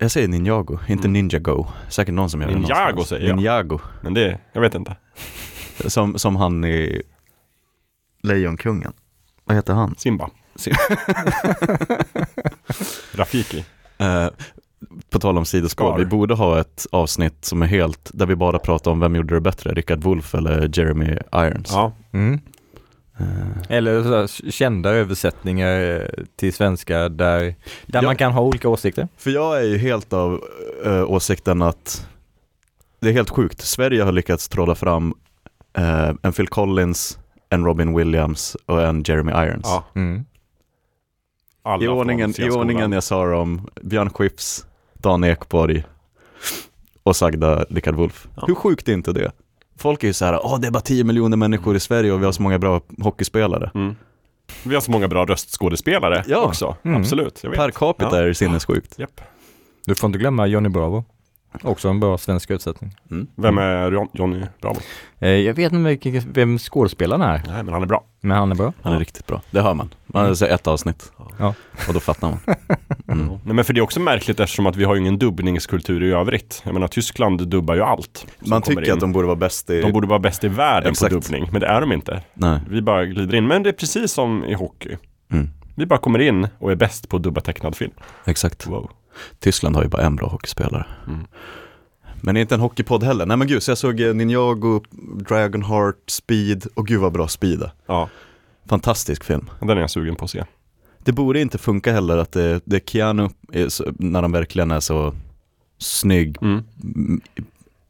Jag 0.00 0.10
säger 0.10 0.28
Ninjago, 0.28 0.78
inte 0.88 1.08
Mm. 1.08 1.12
Ninja 1.12 1.38
Go. 1.38 1.66
Säkert 1.88 2.14
någon 2.14 2.30
som 2.30 2.40
gör 2.40 2.48
det 2.48 2.54
Ninjago 2.54 2.78
någonstans. 2.90 3.08
säger 3.08 3.28
jag. 3.28 3.36
Ninjago. 3.36 3.78
Men 4.00 4.14
det, 4.14 4.38
jag 4.52 4.60
vet 4.60 4.74
inte. 4.74 4.96
Som, 5.86 6.18
som 6.18 6.36
han 6.36 6.64
i 6.64 7.02
Lejonkungen. 8.22 8.92
Vad 9.44 9.56
heter 9.56 9.74
han? 9.74 9.94
Simba. 9.98 10.30
Sim- 10.56 10.74
Rafiki. 13.14 13.64
Eh, 13.98 14.26
på 15.10 15.18
tal 15.18 15.38
om 15.38 15.44
sidospår, 15.44 15.90
Scar. 15.90 15.98
vi 15.98 16.06
borde 16.06 16.34
ha 16.34 16.60
ett 16.60 16.86
avsnitt 16.92 17.44
som 17.44 17.62
är 17.62 17.66
helt, 17.66 18.10
där 18.14 18.26
vi 18.26 18.36
bara 18.36 18.58
pratar 18.58 18.90
om 18.90 19.00
vem 19.00 19.16
gjorde 19.16 19.34
det 19.34 19.40
bättre, 19.40 19.72
Rickard 19.74 20.02
Wolff 20.02 20.34
eller 20.34 20.78
Jeremy 20.78 21.16
Irons. 21.34 21.70
Ja. 21.72 21.92
Mm. 22.12 22.40
Eh, 23.20 23.26
Eller 23.76 24.02
så 24.02 24.16
här 24.16 24.50
kända 24.50 24.90
översättningar 24.90 25.80
eh, 26.00 26.24
till 26.36 26.52
svenska 26.52 27.08
där, 27.08 27.40
där 27.40 27.54
Ja. 27.86 28.02
man 28.02 28.16
kan 28.16 28.32
ha 28.32 28.42
olika 28.42 28.68
åsikter. 28.68 29.08
För 29.16 29.30
jag 29.30 29.58
är 29.60 29.64
ju 29.64 29.78
helt 29.78 30.12
av 30.12 30.44
eh, 30.84 31.10
åsikten 31.10 31.62
att 31.62 32.08
det 33.00 33.08
är 33.08 33.12
helt 33.12 33.30
sjukt. 33.30 33.60
Sverige 33.60 34.02
har 34.02 34.12
lyckats 34.12 34.48
trolla 34.48 34.74
fram 34.74 35.14
eh, 35.78 36.10
en 36.22 36.32
Phil 36.32 36.48
Collins, 36.48 37.18
en 37.50 37.64
Robin 37.64 37.96
Williams 37.96 38.56
och 38.66 38.82
en 38.82 39.02
Jeremy 39.06 39.32
Irons. 39.32 39.62
ja. 39.64 39.84
Mm. 39.94 40.24
Alla 41.62 41.84
I 41.84 41.88
ordningen, 41.88 42.34
I 42.40 42.50
ordningen 42.50 42.92
jag 42.92 43.02
sa 43.02 43.26
dem, 43.26 43.68
Björn 43.82 44.10
Skifs, 44.10 44.66
Dan 44.94 45.24
Ekborg 45.24 45.84
och 47.02 47.16
sagda 47.16 47.64
Rickard 47.70 47.94
Wolff. 47.94 48.28
Ja. 48.36 48.44
Hur 48.46 48.54
sjukt 48.54 48.88
är 48.88 48.92
inte 48.92 49.12
det? 49.12 49.32
Folk 49.78 50.02
är 50.02 50.06
ju 50.08 50.12
så 50.12 50.24
här, 50.24 50.40
åh 50.46 50.60
det 50.60 50.66
är 50.66 50.70
bara 50.70 50.80
10 50.80 51.04
miljoner 51.04 51.36
människor 51.36 51.76
i 51.76 51.80
Sverige 51.80 52.12
och 52.12 52.20
vi 52.20 52.24
har 52.24 52.32
så 52.32 52.42
många 52.42 52.58
bra 52.58 52.80
hockeyspelare. 53.02 53.70
Mm. 53.74 53.96
Vi 54.64 54.74
har 54.74 54.80
så 54.80 54.90
många 54.90 55.08
bra 55.08 55.24
röstskådespelare 55.24 56.24
Ja. 56.26 56.38
också. 56.44 56.76
Mm. 56.82 57.00
Absolut. 57.00 57.40
Jag 57.42 57.50
vet. 57.50 57.58
Per 57.58 57.70
capita 57.70 58.20
Ja. 58.22 58.28
är 58.28 58.32
sinnessjukt. 58.32 58.98
Japp. 58.98 59.20
Du 59.86 59.94
får 59.94 60.06
inte 60.06 60.18
glömma 60.18 60.46
Johnny 60.46 60.68
Bravo. 60.68 61.04
Också 61.62 61.88
en 61.88 62.00
bra 62.00 62.18
svensk 62.18 62.50
översättning. 62.50 62.94
Mm. 63.10 63.26
Vem 63.34 63.58
är 63.58 64.06
Johnny 64.12 64.42
Bravo? 64.60 64.76
Eh, 65.18 65.28
jag 65.30 65.54
vet 65.54 65.72
inte 65.72 66.20
vem 66.32 66.58
skådespelaren 66.58 67.22
är, 67.22 67.42
Nej, 67.46 67.62
men 67.62 67.68
han 67.74 67.82
är 67.82 67.86
bra. 67.86 68.04
men 68.20 68.36
han 68.36 68.50
är 68.50 68.54
bra. 68.56 68.72
Han 68.82 68.92
är 68.92 68.96
Ja. 68.96 69.00
riktigt 69.00 69.26
bra. 69.26 69.42
Det 69.50 69.60
hör 69.60 69.74
man. 69.74 69.94
Man 70.06 70.26
har 70.26 70.34
sett 70.34 70.50
ett 70.50 70.66
avsnitt 70.66 71.12
Ja. 71.38 71.54
och 71.88 71.94
då 71.94 72.00
fattar 72.00 72.28
man. 72.28 72.38
Mm. 73.08 73.28
Nej, 73.44 73.54
men 73.54 73.64
för 73.64 73.72
det 73.72 73.80
är 73.80 73.82
också 73.82 74.00
märkligt 74.00 74.40
eftersom 74.40 74.66
att 74.66 74.76
vi 74.76 74.84
har 74.84 74.94
ju 74.94 75.00
ingen 75.00 75.18
dubbningskultur 75.18 76.02
i 76.02 76.10
övrigt. 76.12 76.62
Jag 76.64 76.74
menar 76.74 76.88
Tyskland 76.88 77.48
dubbar 77.48 77.74
ju 77.74 77.82
allt. 77.82 78.26
Man 78.38 78.62
tycker 78.62 78.84
in. 78.86 78.92
att 78.92 79.00
de 79.00 79.12
borde 79.12 79.26
vara 79.26 79.36
bäst 79.36 79.70
i... 79.70 79.80
De 79.80 79.92
borde 79.92 80.06
vara 80.06 80.18
bäst 80.18 80.44
i 80.44 80.48
världen 80.48 80.90
Exakt. 80.90 81.14
på 81.14 81.20
dubbning, 81.20 81.48
men 81.52 81.60
det 81.60 81.66
är 81.66 81.80
de 81.80 81.92
inte. 81.92 82.22
Nej. 82.34 82.60
Vi 82.70 82.82
bara 82.82 83.04
glider 83.06 83.34
in. 83.34 83.46
Men 83.46 83.62
det 83.62 83.68
är 83.68 83.72
precis 83.72 84.12
som 84.12 84.44
i 84.44 84.54
hockey. 84.54 84.96
Mm. 85.32 85.50
Vi 85.76 85.86
bara 85.86 85.98
kommer 85.98 86.18
in 86.18 86.48
och 86.58 86.72
är 86.72 86.76
bäst 86.76 87.08
på 87.08 87.16
att 87.16 87.22
dubba 87.22 87.40
tecknad 87.40 87.76
film. 87.76 87.92
Exakt. 88.24 88.66
Wow. 88.66 88.90
Tyskland 89.38 89.76
har 89.76 89.82
ju 89.82 89.88
bara 89.88 90.02
en 90.02 90.16
bra 90.16 90.28
hockeyspelare. 90.28 90.86
Mm. 91.06 91.26
Men 92.20 92.34
det 92.34 92.38
är 92.38 92.42
inte 92.42 92.54
en 92.54 92.60
hockeypodd 92.60 93.02
heller. 93.02 93.26
Nej 93.26 93.36
men 93.36 93.46
gud, 93.48 93.62
så 93.62 93.70
jag 93.70 93.78
såg 93.78 94.00
eh, 94.00 94.14
Ninjago, 94.14 94.82
Dragonheart, 95.28 96.10
Speed 96.10 96.66
och 96.74 96.86
gud 96.86 97.00
vad 97.00 97.12
bra 97.12 97.28
Speed 97.28 97.62
är. 97.62 97.70
Ja, 97.86 98.08
Fantastisk 98.68 99.24
film. 99.24 99.50
den 99.60 99.70
är 99.70 99.76
jag 99.80 99.90
sugen 99.90 100.16
på 100.16 100.24
att 100.24 100.30
se. 100.30 100.44
Det 101.08 101.12
borde 101.12 101.40
inte 101.40 101.58
funka 101.58 101.92
heller 101.92 102.16
att 102.16 102.32
det, 102.32 102.60
det 102.64 102.90
Keanu, 102.90 103.28
så, 103.68 103.84
när 103.98 104.22
han 104.22 104.32
verkligen 104.32 104.70
är 104.70 104.80
så 104.80 105.14
snygg, 105.78 106.36
Mm. 106.42 106.64
mm, 106.84 107.20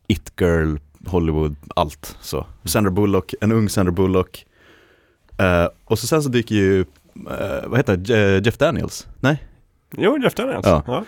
it 0.07 0.33
girl, 0.41 0.77
Hollywood, 1.07 1.57
allt 1.77 2.17
så. 2.21 2.47
Sandra 2.65 2.91
Bullock, 2.91 3.35
en 3.41 3.53
ung 3.53 3.69
Sandra 3.69 3.93
Bullock. 3.93 4.47
Eh, 5.39 5.69
och 5.85 5.99
så 5.99 6.07
sen 6.07 6.23
så 6.23 6.29
dyker 6.29 6.55
ju, 6.55 6.81
eh, 7.31 7.67
vad 7.69 7.79
heter 7.79 7.97
det, 7.97 8.13
Je- 8.15 8.45
Jeff 8.45 8.59
Daniels? 8.59 9.07
Nej, 9.21 9.43
Jo, 9.97 10.19
Jeff 10.19 10.35
Daniels. 10.35 10.67
Ja. 10.67 10.83
Ja. 10.87 11.05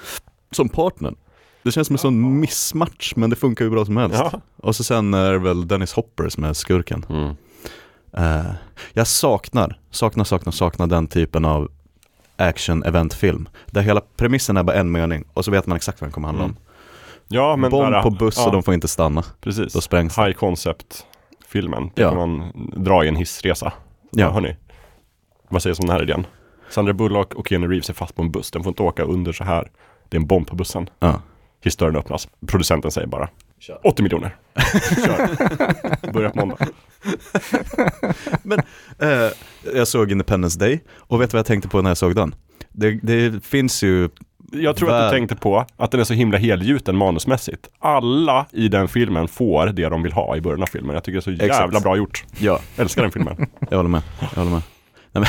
som 0.50 0.68
partner. 0.68 1.14
Det 1.62 1.72
känns 1.72 1.86
som 1.86 1.94
en 1.94 1.98
sån 1.98 2.40
missmatch 2.40 3.12
men 3.16 3.30
det 3.30 3.36
funkar 3.36 3.64
ju 3.64 3.70
bra 3.70 3.84
som 3.84 3.96
helst. 3.96 4.16
Ja. 4.18 4.40
Och 4.56 4.76
så 4.76 4.84
sen 4.84 5.14
är 5.14 5.32
det 5.32 5.38
väl 5.38 5.68
Dennis 5.68 5.92
Hopper 5.92 6.28
som 6.28 6.44
är 6.44 6.52
skurken. 6.52 7.04
Mm. 7.08 7.34
Eh, 8.12 8.52
jag 8.92 9.06
saknar, 9.06 9.78
saknar, 9.90 10.24
saknar, 10.24 10.52
saknar 10.52 10.86
den 10.86 11.06
typen 11.06 11.44
av 11.44 11.70
action-eventfilm. 12.40 13.48
Där 13.66 13.80
hela 13.82 14.00
premissen 14.16 14.56
är 14.56 14.62
bara 14.62 14.76
en 14.76 14.92
mening 14.92 15.24
och 15.34 15.44
så 15.44 15.50
vet 15.50 15.66
man 15.66 15.76
exakt 15.76 16.00
vad 16.00 16.08
den 16.08 16.12
kommer 16.12 16.28
handla 16.28 16.44
om. 16.44 16.50
Mm. 16.50 16.62
Ja, 17.28 17.56
men 17.56 17.70
Bomb 17.70 17.92
bara, 17.92 18.02
på 18.02 18.10
buss 18.10 18.36
ja, 18.38 18.46
och 18.46 18.52
de 18.52 18.62
får 18.62 18.74
inte 18.74 18.88
stanna. 18.88 19.24
Precis. 19.40 19.72
Då 19.72 19.80
sprängs 19.80 20.18
High 20.18 20.32
concept-filmen. 20.32 21.90
Det 21.94 22.02
Ja. 22.02 22.08
kan 22.08 22.18
man 22.18 22.52
dra 22.84 23.04
i 23.04 23.08
en 23.08 23.16
hissresa. 23.16 23.72
Ja. 24.10 24.10
Ja. 24.10 24.30
Hörni, 24.30 24.56
vad 25.48 25.62
sägs 25.62 25.80
om 25.80 25.86
den 25.86 25.96
här 25.96 26.02
idén? 26.02 26.26
Sandra 26.70 26.92
Bullock 26.92 27.34
och 27.34 27.48
Keanu 27.48 27.66
Reeves 27.68 27.90
är 27.90 27.94
fast 27.94 28.14
på 28.14 28.22
en 28.22 28.30
buss. 28.30 28.50
Den 28.50 28.62
får 28.62 28.70
inte 28.70 28.82
åka 28.82 29.02
under 29.02 29.32
så 29.32 29.44
här. 29.44 29.70
Det 30.08 30.16
är 30.16 30.20
en 30.20 30.26
bomb 30.26 30.46
på 30.46 30.56
bussen. 30.56 30.90
Ja. 31.00 31.20
Hissdörren 31.64 31.96
öppnas. 31.96 32.28
Producenten 32.46 32.90
säger 32.90 33.06
bara 33.08 33.28
80 33.84 34.02
miljoner. 34.02 34.36
Kör. 35.06 36.12
Börjar 36.12 36.30
på 36.30 36.38
måndag. 36.46 36.56
Eh, 38.98 39.30
jag 39.74 39.88
såg 39.88 40.12
Independence 40.12 40.58
Day 40.58 40.80
och 40.96 41.20
vet 41.20 41.30
du 41.30 41.34
vad 41.34 41.38
jag 41.38 41.46
tänkte 41.46 41.68
på 41.68 41.82
när 41.82 41.90
jag 41.90 41.96
såg 41.98 42.14
den? 42.14 42.34
Det, 42.72 42.90
det 43.02 43.44
finns 43.44 43.82
ju, 43.82 44.08
Jag 44.52 44.76
tror 44.76 44.90
att 44.92 45.10
du 45.10 45.16
tänkte 45.16 45.36
på 45.36 45.66
att 45.76 45.90
den 45.90 46.00
är 46.00 46.04
så 46.04 46.14
himla 46.14 46.38
helgjuten 46.38 46.96
manusmässigt. 46.96 47.68
Alla 47.78 48.46
i 48.52 48.68
den 48.68 48.88
filmen 48.88 49.28
får 49.28 49.66
det 49.66 49.88
de 49.88 50.02
vill 50.02 50.12
ha 50.12 50.36
i 50.36 50.40
början 50.40 50.62
av 50.62 50.66
filmen. 50.66 50.94
Jag 50.94 51.04
tycker 51.04 51.16
det 51.16 51.20
är 51.20 51.22
så 51.22 51.30
jävla 51.30 51.64
Exakt. 51.64 51.82
bra 51.82 51.96
gjort. 51.96 52.24
ja, 52.38 52.60
Älskar 52.76 53.02
den 53.02 53.12
filmen. 53.12 53.46
jag 53.70 53.76
håller 53.76 53.90
med. 53.90 54.02
Jag 54.20 54.28
håller 54.28 54.50
med. 54.50 54.62
Nej, 55.12 55.24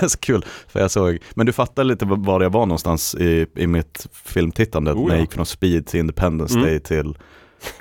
men, 0.00 0.08
så 0.10 0.18
kul, 0.18 0.44
för 0.68 0.80
jag 0.80 0.90
såg, 0.90 1.18
men 1.34 1.46
du 1.46 1.52
fattar 1.52 1.84
lite 1.84 2.04
var 2.04 2.40
jag 2.42 2.50
var 2.50 2.66
någonstans 2.66 3.14
i, 3.14 3.46
i 3.56 3.66
mitt 3.66 4.06
filmtittande, 4.12 4.92
Oh, 4.92 5.02
när 5.02 5.08
ja. 5.08 5.14
jag 5.14 5.20
gick 5.20 5.32
från 5.32 5.46
Speed 5.46 5.86
till 5.86 6.00
Independence 6.00 6.54
Mm. 6.54 6.66
Day 6.66 6.80
till 6.80 7.16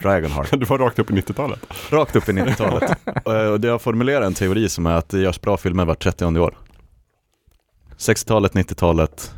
Dragonheart. 0.02 0.52
Du 0.60 0.66
var 0.66 0.78
rakt 0.78 1.00
upp 1.00 1.12
i 1.12 1.14
90-talet. 1.14 1.60
Rakt 1.90 2.16
upp 2.16 2.30
i 2.30 2.32
90-talet. 2.32 2.92
Och- 3.26 3.34
Och 3.54 3.60
det 3.60 3.68
jag 3.68 3.82
formulerar 3.82 4.26
en 4.26 4.34
teori 4.34 4.70
som 4.70 4.86
är 4.86 4.94
att 4.96 5.10
det 5.10 5.20
görs 5.20 5.42
bra 5.42 5.58
filmer 5.58 5.86
vart 5.86 6.04
30 6.04 6.26
år. 6.40 6.58
60-talet, 7.98 8.54
90-talet 8.54 9.34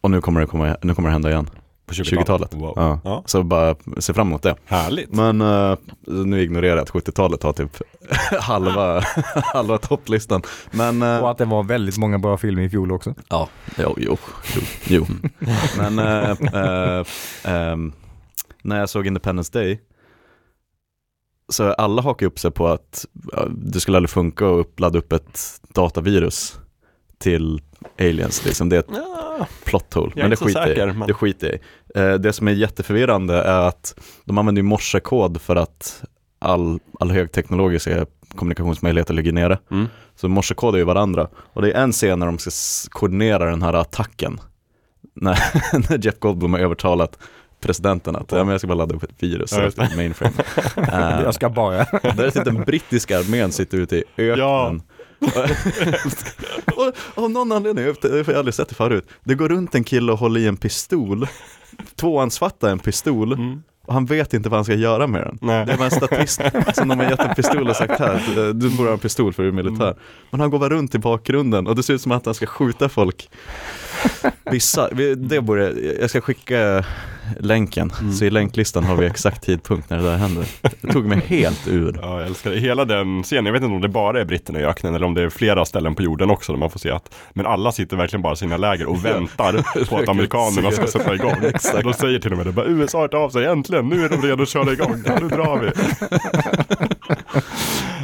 och 0.00 0.10
nu 0.10 0.20
kommer 0.20 0.40
det, 0.40 0.46
komma, 0.46 0.76
nu 0.82 0.94
kommer 0.94 1.08
det 1.08 1.12
hända 1.12 1.30
igen. 1.30 1.50
På 1.86 1.94
20-talet. 1.94 2.54
Wow. 2.54 2.72
Ja. 2.76 3.00
Ja. 3.04 3.22
Så 3.26 3.42
bara 3.42 3.74
se 3.98 4.12
fram 4.14 4.26
emot 4.28 4.42
det. 4.42 4.54
Härligt. 4.64 5.12
Men 5.12 5.40
eh, 5.40 5.76
nu 6.06 6.42
ignorerar 6.42 6.76
jag 6.76 6.82
att 6.82 6.90
70-talet 6.90 7.42
har 7.42 7.52
typ 7.52 7.76
halva, 8.40 9.00
halva 9.34 9.78
topplistan. 9.78 10.42
Men 10.70 11.02
eh, 11.02 11.18
Och 11.18 11.30
att 11.30 11.38
det 11.38 11.44
var 11.44 11.62
väldigt 11.62 11.98
många 11.98 12.18
bra 12.18 12.36
filmer 12.36 12.62
i 12.62 12.70
fjol 12.70 12.92
också. 12.92 13.14
ja, 13.28 13.48
jo, 13.78 13.94
jo, 13.98 14.16
jo. 14.54 14.60
jo. 14.86 15.06
Men 15.78 15.98
eh, 15.98 16.30
eh, 16.30 17.04
ehm, 17.44 17.92
när 18.62 18.78
jag 18.80 18.88
såg 18.90 19.06
Independence 19.06 19.58
Day 19.58 19.80
så 21.48 21.72
alla 21.72 22.02
hakar 22.02 22.26
upp 22.26 22.38
sig 22.38 22.50
på 22.50 22.68
att 22.68 23.06
det 23.50 23.80
skulle 23.80 23.96
aldrig 23.96 24.10
funka 24.10 24.46
att 24.50 24.80
ladda 24.80 24.98
upp 24.98 25.12
ett 25.12 25.60
datavirus 25.74 26.58
till 27.18 27.62
aliens. 27.98 28.44
Liksom. 28.44 28.68
Det 28.68 28.76
är 28.76 28.80
ett 28.80 28.86
Ja, 28.94 29.46
plot 29.64 29.94
hole. 29.94 30.12
Men 30.16 30.30
det 30.30 30.36
skiter 30.36 30.66
säker, 30.66 30.88
i. 30.88 30.92
men- 30.92 31.06
Det 31.08 31.14
skiter 31.14 31.46
jag 31.46 31.56
i. 31.56 32.12
Eh, 32.12 32.18
Det 32.20 32.32
som 32.32 32.48
är 32.48 32.52
jätteförvirrande 32.52 33.34
är 33.42 33.60
att 33.68 34.00
de 34.24 34.38
använder 34.38 34.62
morsekod 34.62 35.40
för 35.40 35.56
att 35.56 36.02
all, 36.38 36.80
all 37.00 37.10
högteknologiska 37.10 38.06
kommunikationsmöjligheter 38.34 39.14
ligger 39.14 39.32
nere. 39.32 39.58
Mm. 39.70 39.86
Så 40.14 40.28
morsekod 40.28 40.74
är 40.74 40.78
ju 40.78 40.84
varandra. 40.84 41.28
Och 41.34 41.62
det 41.62 41.72
är 41.72 41.82
en 41.82 41.92
scen 41.92 42.18
när 42.18 42.26
de 42.26 42.38
ska 42.38 42.50
koordinera 42.90 43.50
den 43.50 43.62
här 43.62 43.72
attacken. 43.74 44.40
När, 45.14 45.38
när 45.90 46.04
Jeff 46.06 46.18
Goldblum 46.18 46.52
har 46.52 46.60
övertalat 46.60 47.18
presidenten 47.60 48.16
att 48.16 48.32
ja, 48.32 48.38
men 48.38 48.48
jag 48.48 48.60
ska 48.60 48.66
bara 48.68 48.74
ladda 48.74 48.94
upp 48.94 49.02
ett 49.02 49.10
virus, 49.18 49.52
Ja, 49.52 49.62
ett 49.66 49.96
mainframe. 49.96 50.32
Eh, 50.76 51.22
Jag 51.24 51.34
ska 51.34 51.48
bara. 51.50 51.76
där 52.16 52.24
är 52.24 52.30
typ 52.30 52.44
den 52.44 52.60
brittiska 52.64 53.18
armén 53.18 53.52
sitter 53.52 53.78
ute 53.78 53.96
i 53.96 54.04
öknen. 54.16 54.82
och 56.76 56.92
av 57.24 57.30
någon 57.30 57.52
anledning, 57.52 57.84
jag 57.84 58.10
har 58.10 58.18
jag 58.26 58.36
aldrig 58.36 58.54
sett 58.54 58.68
det 58.68 58.74
förut, 58.74 59.08
det 59.24 59.34
går 59.34 59.48
runt 59.48 59.74
en 59.74 59.84
kille 59.84 60.12
och 60.12 60.18
håller 60.18 60.40
i 60.40 60.46
en 60.46 60.56
pistol, 60.56 61.26
tvåhandsfattar 61.96 62.68
en 62.70 62.78
pistol 62.78 63.32
Mm. 63.32 63.62
och 63.86 63.94
han 63.94 64.06
vet 64.06 64.34
inte 64.34 64.48
vad 64.48 64.56
han 64.58 64.64
ska 64.64 64.74
göra 64.74 65.06
med 65.06 65.20
den. 65.22 65.38
Nej. 65.40 65.66
Det 65.66 65.76
var 65.76 65.84
en 65.84 65.90
statist 65.90 66.40
som 66.74 66.88
de 66.88 66.98
har 66.98 67.10
gett 67.10 67.20
en 67.20 67.34
pistol 67.34 67.68
och 67.68 67.76
sagt 67.76 67.98
här, 67.98 68.22
du- 68.34 68.52
du 68.52 68.70
borde 68.70 68.88
ha 68.88 68.92
en 68.92 68.98
pistol 68.98 69.32
för 69.32 69.42
du 69.42 69.48
är 69.48 69.52
militär. 69.52 69.84
Mm. 69.84 69.96
Men 70.30 70.40
han 70.40 70.50
går 70.50 70.58
bara 70.58 70.68
runt 70.70 70.94
i 70.94 70.98
bakgrunden 70.98 71.66
och 71.66 71.76
det 71.76 71.82
ser 71.82 71.94
ut 71.94 72.02
som 72.02 72.12
att 72.12 72.24
han 72.26 72.34
ska 72.34 72.46
skjuta 72.46 72.88
folk. 72.88 73.30
Vissa, 74.50 74.88
vi- 74.92 75.14
det 75.14 75.40
borde, 75.40 75.72
jag 76.00 76.10
ska 76.10 76.20
skicka 76.20 76.84
länken, 77.40 77.92
Mm. 78.00 78.12
så 78.12 78.24
i 78.24 78.30
länklistan 78.30 78.84
har 78.84 78.96
vi 78.96 79.06
exakt 79.06 79.42
tidpunkt 79.44 79.90
när 79.90 79.96
det 79.98 80.02
där 80.04 80.16
händer. 80.16 80.44
Det 80.80 80.92
tog 80.92 81.04
mig 81.04 81.20
helt 81.26 81.68
ur. 81.68 81.98
Ja, 82.02 82.18
jag 82.18 82.26
älskar 82.26 82.50
det. 82.50 82.56
Hela 82.60 82.84
den 82.84 83.22
scenen, 83.22 83.46
jag 83.46 83.52
vet 83.52 83.62
inte 83.62 83.74
om 83.74 83.80
det 83.80 83.88
bara 83.88 84.20
är 84.20 84.24
britterna 84.24 84.60
i 84.60 84.64
öknen 84.64 84.94
eller 84.94 85.06
om 85.06 85.14
det 85.14 85.22
är 85.22 85.28
flera 85.30 85.64
ställen 85.64 85.94
på 85.94 86.02
jorden 86.02 86.30
också 86.30 86.52
där 86.52 86.58
man 86.58 86.70
får 86.70 86.78
se 86.78 86.90
att 86.90 87.14
Men 87.32 87.46
alla 87.46 87.72
sitter 87.72 87.96
verkligen 87.96 88.22
bara 88.22 88.32
i 88.32 88.36
sina 88.36 88.56
läger 88.56 88.86
och 88.86 89.04
väntar 89.04 89.84
på 89.88 89.96
att 89.98 90.08
amerikanerna 90.08 90.70
ska 90.70 90.86
sätta 90.86 91.14
igång. 91.14 91.34
Exakt. 91.42 91.84
De 91.84 91.92
säger 91.94 92.18
till 92.18 92.30
och 92.32 92.36
med 92.38 92.46
det, 92.46 92.52
bara, 92.52 92.66
USA 92.66 92.98
har 92.98 93.14
av 93.14 93.30
sig, 93.30 93.44
äntligen, 93.46 93.88
nu 93.88 94.04
är 94.04 94.08
de 94.08 94.22
redo 94.22 94.42
att 94.42 94.48
köra 94.48 94.72
igång, 94.72 95.02
ja, 95.06 95.18
nu 95.22 95.28
drar 95.28 95.58
vi. 95.58 95.70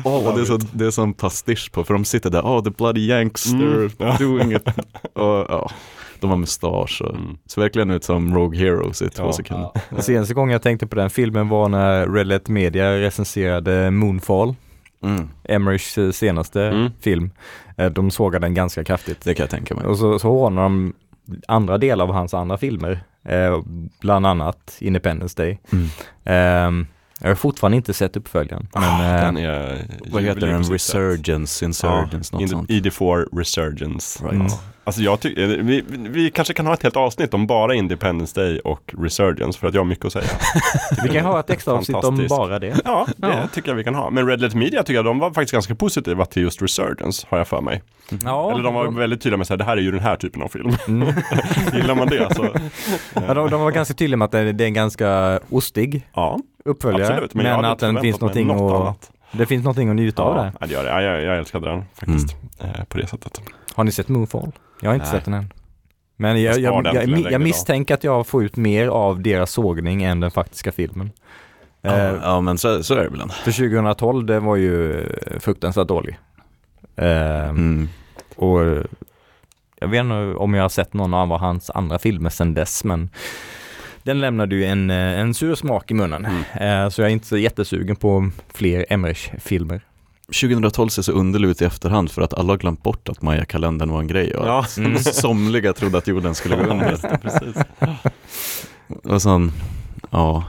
Åh, 0.05 0.27
och 0.29 0.35
det 0.37 0.41
är, 0.41 0.45
så, 0.45 0.59
det 0.73 0.87
är 0.87 0.91
sån 0.91 1.15
pastisch 1.15 1.73
på, 1.73 1.85
för 1.85 1.95
de 1.95 2.05
sitter 2.05 2.31
där, 2.31 2.41
oh 2.43 2.65
the 2.65 2.71
bloody 2.71 3.07
yanks, 3.07 3.47
Mm. 3.47 3.89
they're 3.89 4.19
doing 4.19 4.53
it. 4.57 4.67
Och, 5.13 5.47
ja, 5.49 5.71
de 6.21 6.31
har 6.31 6.37
mustasch 6.37 7.03
och 7.03 7.15
Mm. 7.15 7.37
ser 7.47 7.61
verkligen 7.63 7.91
ut 7.91 8.05
som 8.05 8.35
Rogue 8.35 8.59
Heroes 8.59 9.03
i 9.03 9.09
två 9.09 9.25
Ja. 9.25 9.33
sekunder. 9.33 9.71
Den 9.91 10.03
senaste 10.03 10.35
gången 10.35 10.53
jag 10.53 10.63
tänkte 10.63 10.87
på 10.87 10.97
den 10.97 11.11
filmen 11.11 11.49
var 11.49 11.69
när 11.69 12.07
Red 12.09 12.27
Letter 12.27 12.53
Media 12.53 12.93
recenserade 13.01 13.91
Moonfall, 13.91 14.55
Mm. 15.03 15.29
Emmerich 15.45 15.99
eh, 15.99 16.11
senaste 16.11 16.63
Mm. 16.63 16.91
film. 17.01 17.31
Eh, 17.77 17.87
De 17.91 18.11
sågade 18.11 18.47
den 18.47 18.55
ganska 18.55 18.85
kraftigt. 18.85 19.21
Det 19.25 19.35
kan 19.35 19.45
jag 19.45 19.51
tänka 19.51 19.75
mig. 19.75 19.87
Och 19.87 19.99
så, 19.99 20.19
så 20.19 20.29
hånar 20.29 20.63
de 20.63 20.93
andra 21.49 21.79
delar 21.79 22.05
av 22.05 22.13
hans 22.13 22.35
andra 22.35 22.59
filmer, 22.59 23.01
eh, 23.25 23.63
bland 24.01 24.27
annat 24.27 24.77
Independence 24.81 25.43
Day. 25.43 25.61
Mm. 25.73 25.87
Eh, 26.25 26.87
jag 27.21 27.29
har 27.29 27.35
fortfarande 27.35 27.77
inte 27.77 27.93
sett 27.95 28.17
uppföljaren. 28.17 28.69
Men, 28.75 28.83
eh, 29.15 29.21
Den 29.27 29.37
är 29.37 29.87
Vad 30.13 30.23
heter 30.23 30.47
den? 30.47 30.63
Resurgence, 30.63 31.65
Insurgence, 31.65 32.31
Ja, 32.35 32.41
något 32.41 32.51
sånt. 32.51 32.71
ID4 32.71 33.27
Resurgence. 33.39 34.25
Right. 34.25 34.35
Mm. 34.35 34.47
Alltså 34.87 35.03
jag 35.03 35.21
tycker, 35.21 35.47
vi, 35.47 35.85
vi 35.89 36.31
kanske 36.31 36.55
kan 36.55 36.67
ha 36.67 36.75
ett 36.75 36.83
helt 36.83 36.97
avsnitt 36.97 37.35
om 37.35 37.47
bara 37.47 37.75
Independence 37.75 38.41
Day 38.41 38.59
och 38.61 38.95
Resurgence 38.99 39.59
för 39.59 39.69
att 39.69 39.75
jag 39.75 39.81
har 39.81 39.87
mycket 39.87 40.05
att 40.05 40.13
säga. 40.13 40.25
vi 41.03 41.09
kan 41.09 41.25
ha 41.25 41.41
ett 41.41 41.51
extra 41.51 41.75
avsnitt 41.75 41.97
om 42.05 42.27
bara 42.29 42.59
det. 42.59 42.81
Ja, 42.85 43.07
det 43.17 43.27
Ja. 43.29 43.49
tycker 43.55 43.69
jag 43.69 43.77
vi 43.77 43.85
kan 43.85 43.95
ha. 43.95 44.11
Men 44.11 44.27
Red 44.29 44.41
Letter 44.41 44.57
Media 44.57 44.83
tycker 44.83 44.95
jag 44.95 45.05
de 45.05 45.19
var 45.19 45.31
faktiskt 45.31 45.53
ganska 45.53 45.75
positiva 45.75 46.25
till 46.25 46.43
just 46.43 46.63
Resurgence, 46.63 47.27
har 47.31 47.39
jag 47.39 47.49
för 47.49 47.61
mig. 47.61 47.83
Ja, 48.25 48.53
Eller 48.53 48.63
de 48.63 48.75
var 48.75 48.89
väldigt 48.91 49.21
tydliga 49.23 49.37
med 49.39 49.51
att 49.51 49.59
det 49.59 49.65
här 49.65 49.77
är 49.77 49.81
ju 49.81 49.91
den 49.91 50.01
här 50.01 50.17
typen 50.17 50.43
av 50.43 50.49
film. 50.49 50.73
Mm. 50.89 51.09
Gillar 51.75 51.95
man 51.95 52.09
det 52.09 52.35
så, 52.35 52.47
Ja, 53.15 53.35
de, 53.35 53.51
de 53.51 53.61
var 53.61 53.71
ganska 53.71 53.95
tydliga 53.95 54.17
med 54.17 54.25
att 54.25 54.33
det, 54.33 54.39
är 54.39 54.61
en 54.63 54.75
ganska 54.75 55.41
ostig 55.51 56.07
ja, 56.15 56.39
uppföljare. 56.65 57.09
absolut. 57.13 57.35
Men, 57.35 57.47
hade 57.47 57.69
att 57.71 57.79
den 57.79 58.01
finns 58.01 58.21
någonting 58.21 58.47
något 58.47 58.73
att, 58.75 58.81
annat. 58.81 59.11
det 59.33 59.47
finns 59.47 59.65
någonting 59.65 59.89
att 59.89 59.97
njuta 59.97 60.23
av 60.23 60.37
Ja, 60.37 60.43
där. 60.43 60.53
ja, 60.61 60.67
det 60.67 60.73
gör 60.73 60.85
det. 60.85 60.91
Ja, 60.91 61.03
jag, 61.03 61.23
jag 61.23 61.39
älskade 61.39 61.69
den 61.69 61.85
faktiskt. 61.95 62.37
Eh, 62.61 62.85
på 62.89 62.99
det 62.99 63.07
sättet. 63.07 63.41
Har 63.75 63.85
ni 63.85 63.93
sett 63.93 64.09
Moonfall? 64.09 64.53
Jag 64.81 64.91
har 64.91 64.95
inte 64.95 65.07
Nej. 65.07 65.15
sett 65.15 65.25
den 65.25 65.35
än. 65.35 65.53
Men 66.17 66.43
jag, 66.43 66.59
Jag 66.59 66.87
jag, 66.87 67.09
jag, 67.09 67.33
jag, 67.33 67.41
misstänker 67.41 67.95
att 67.95 68.05
jag 68.05 68.27
får 68.27 68.45
ut 68.45 68.57
mer 68.57 68.89
av 68.89 69.23
deras 69.23 69.51
sågning 69.53 70.03
än 70.03 70.21
den 70.21 70.31
faktiska 70.31 70.73
filmen. 70.73 71.11
Eh, 71.83 71.93
Ja, 71.99 72.17
ja, 72.23 72.41
men 72.41 72.59
så, 72.59 72.83
så 72.83 72.95
är 72.95 72.99
det 72.99 73.07
ändå. 73.07 73.29
För 73.29 73.53
2012, 73.53 74.27
det 74.27 74.41
var 74.41 74.57
ju 74.57 75.07
fruktansvärt 75.41 75.89
dålig. 75.89 76.19
Eh, 76.97 77.49
Mm. 77.49 77.89
Och 78.37 78.61
jag 79.81 79.89
vet 79.89 80.01
inte 80.01 80.15
om 80.15 80.55
jag 80.55 80.65
har 80.65 80.69
sett 80.69 80.93
någon 80.95 81.15
av 81.15 81.39
hans 81.39 81.71
andra 81.71 81.99
filmer 81.99 82.31
sedan 82.31 82.55
dess, 82.55 82.85
men 82.85 83.11
den 84.03 84.21
lämnade 84.21 84.55
ju 84.57 84.65
en, 84.65 84.91
eh, 84.91 84.97
en 85.21 85.35
sur 85.35 85.55
smak 85.55 85.91
i 85.91 85.95
munnen. 85.95 86.25
Eh, 86.61 86.89
Så 86.89 87.01
jag 87.03 87.09
är 87.09 87.13
inte 87.13 87.27
så 87.27 87.37
jättesugen 87.37 87.97
på 87.97 88.31
fler 88.55 88.87
Emmerich-filmer. 88.89 89.81
2012 90.27 90.89
ser 90.89 91.03
så 91.03 91.13
underligt 91.13 91.51
ut 91.51 91.63
i 91.63 91.65
efterhand 91.65 92.11
för 92.11 92.23
att 92.23 92.35
alla 92.35 92.53
har 92.53 92.59
glömt 92.59 92.83
bort 92.83 93.09
att 93.09 93.23
Maya-kalendern 93.23 93.91
var 93.91 94.01
en 94.01 94.07
grej 94.07 94.35
och 94.37 94.47
Ja. 94.47 94.61
att 94.61 94.77
mm. 94.79 94.99
somliga 94.99 95.73
trodde 95.73 95.99
att 95.99 96.07
jorden 96.07 96.35
skulle 96.35 96.57
gå 96.57 96.63
under. 96.63 97.19
Precis. 97.19 97.57
Och 99.05 99.23
sen, 99.23 99.53
ja, 100.11 100.45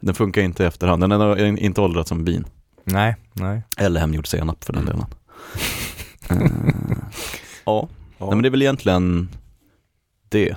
den 0.00 0.14
funkar 0.14 0.42
inte 0.42 0.62
i 0.62 0.66
efterhand. 0.66 1.02
Den 1.02 1.10
har 1.10 1.36
inte 1.58 1.80
åldrats 1.80 2.08
som 2.08 2.24
bin. 2.24 2.44
Nej, 2.84 3.16
nej. 3.32 3.62
Eller 3.76 4.00
hemgjord 4.00 4.26
senap 4.26 4.64
för 4.64 4.72
den 4.72 4.82
Mm. 4.82 4.94
delen. 4.94 5.06
Eh, 6.30 6.36
ja, 7.64 7.88
Ja. 8.18 8.26
Nej, 8.26 8.34
men 8.34 8.42
det 8.42 8.48
är 8.48 8.50
väl 8.50 8.62
egentligen 8.62 9.28
det. 10.28 10.56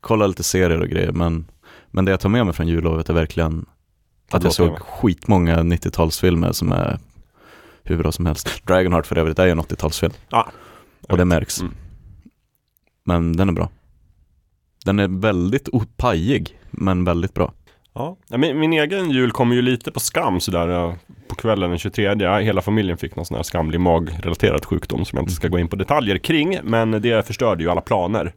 Kolla 0.00 0.26
lite 0.26 0.42
serier 0.42 0.80
och 0.80 0.88
grejer, 0.88 1.12
men, 1.12 1.44
men 1.90 2.04
det 2.04 2.10
jag 2.10 2.20
tar 2.20 2.28
med 2.28 2.46
mig 2.46 2.54
från 2.54 2.68
jullovet 2.68 3.08
är 3.08 3.14
verkligen 3.14 3.66
att 4.30 4.44
jag 4.44 4.52
såg 4.52 4.78
skitmånga 4.78 5.56
90-talsfilmer 5.62 6.52
som 6.52 6.72
är 6.72 6.98
hur 7.84 7.96
bra 7.96 8.12
som 8.12 8.26
helst. 8.26 8.66
Dragonheart 8.66 9.06
för 9.06 9.18
övrigt 9.18 9.38
är 9.38 9.44
ju 9.44 9.50
en 9.50 9.60
80-talsfilm. 9.60 10.12
Ja. 10.28 10.50
Och 11.08 11.16
det 11.16 11.24
märks. 11.24 11.60
Mm. 11.60 11.74
Men 13.04 13.36
den 13.36 13.48
är 13.48 13.52
bra. 13.52 13.68
Den 14.84 14.98
är 14.98 15.08
väldigt 15.08 15.68
opajig, 15.68 16.58
men 16.70 17.04
väldigt 17.04 17.34
bra. 17.34 17.52
Ja, 17.94 18.16
min, 18.28 18.58
min 18.58 18.72
egen 18.72 19.10
jul 19.10 19.32
kom 19.32 19.52
ju 19.52 19.62
lite 19.62 19.92
på 19.92 20.00
skam 20.00 20.40
sådär 20.40 20.68
ja, 20.68 20.96
på 21.28 21.34
kvällen 21.34 21.70
den 21.70 21.78
23. 21.78 22.14
Ja, 22.18 22.38
Hela 22.38 22.60
familjen 22.60 22.96
fick 22.96 23.16
någon 23.16 23.24
sån 23.24 23.36
här 23.36 23.42
skamlig 23.42 23.80
magrelaterad 23.80 24.64
sjukdom 24.64 25.04
som 25.04 25.16
jag 25.16 25.22
inte 25.22 25.34
ska 25.34 25.48
gå 25.48 25.58
in 25.58 25.68
på 25.68 25.76
detaljer 25.76 26.18
kring. 26.18 26.58
Men 26.62 26.90
det 26.90 27.26
förstörde 27.26 27.62
ju 27.62 27.70
alla 27.70 27.80
planer 27.80 28.32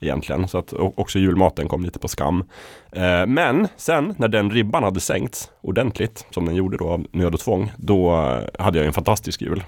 egentligen. 0.00 0.48
Så 0.48 0.58
att 0.58 0.72
också 0.72 1.18
julmaten 1.18 1.68
kom 1.68 1.84
lite 1.84 1.98
på 1.98 2.08
skam. 2.08 2.44
Eh, 2.92 3.26
men 3.26 3.68
sen 3.76 4.14
när 4.18 4.28
den 4.28 4.50
ribban 4.50 4.82
hade 4.82 5.00
sänkts 5.00 5.50
ordentligt, 5.60 6.26
som 6.30 6.44
den 6.46 6.54
gjorde 6.54 6.76
då 6.76 6.88
av 6.88 7.06
nöd 7.12 7.34
och 7.34 7.40
tvång, 7.40 7.72
då 7.76 8.10
hade 8.58 8.78
jag 8.78 8.86
en 8.86 8.92
fantastisk 8.92 9.42
jul. 9.42 9.64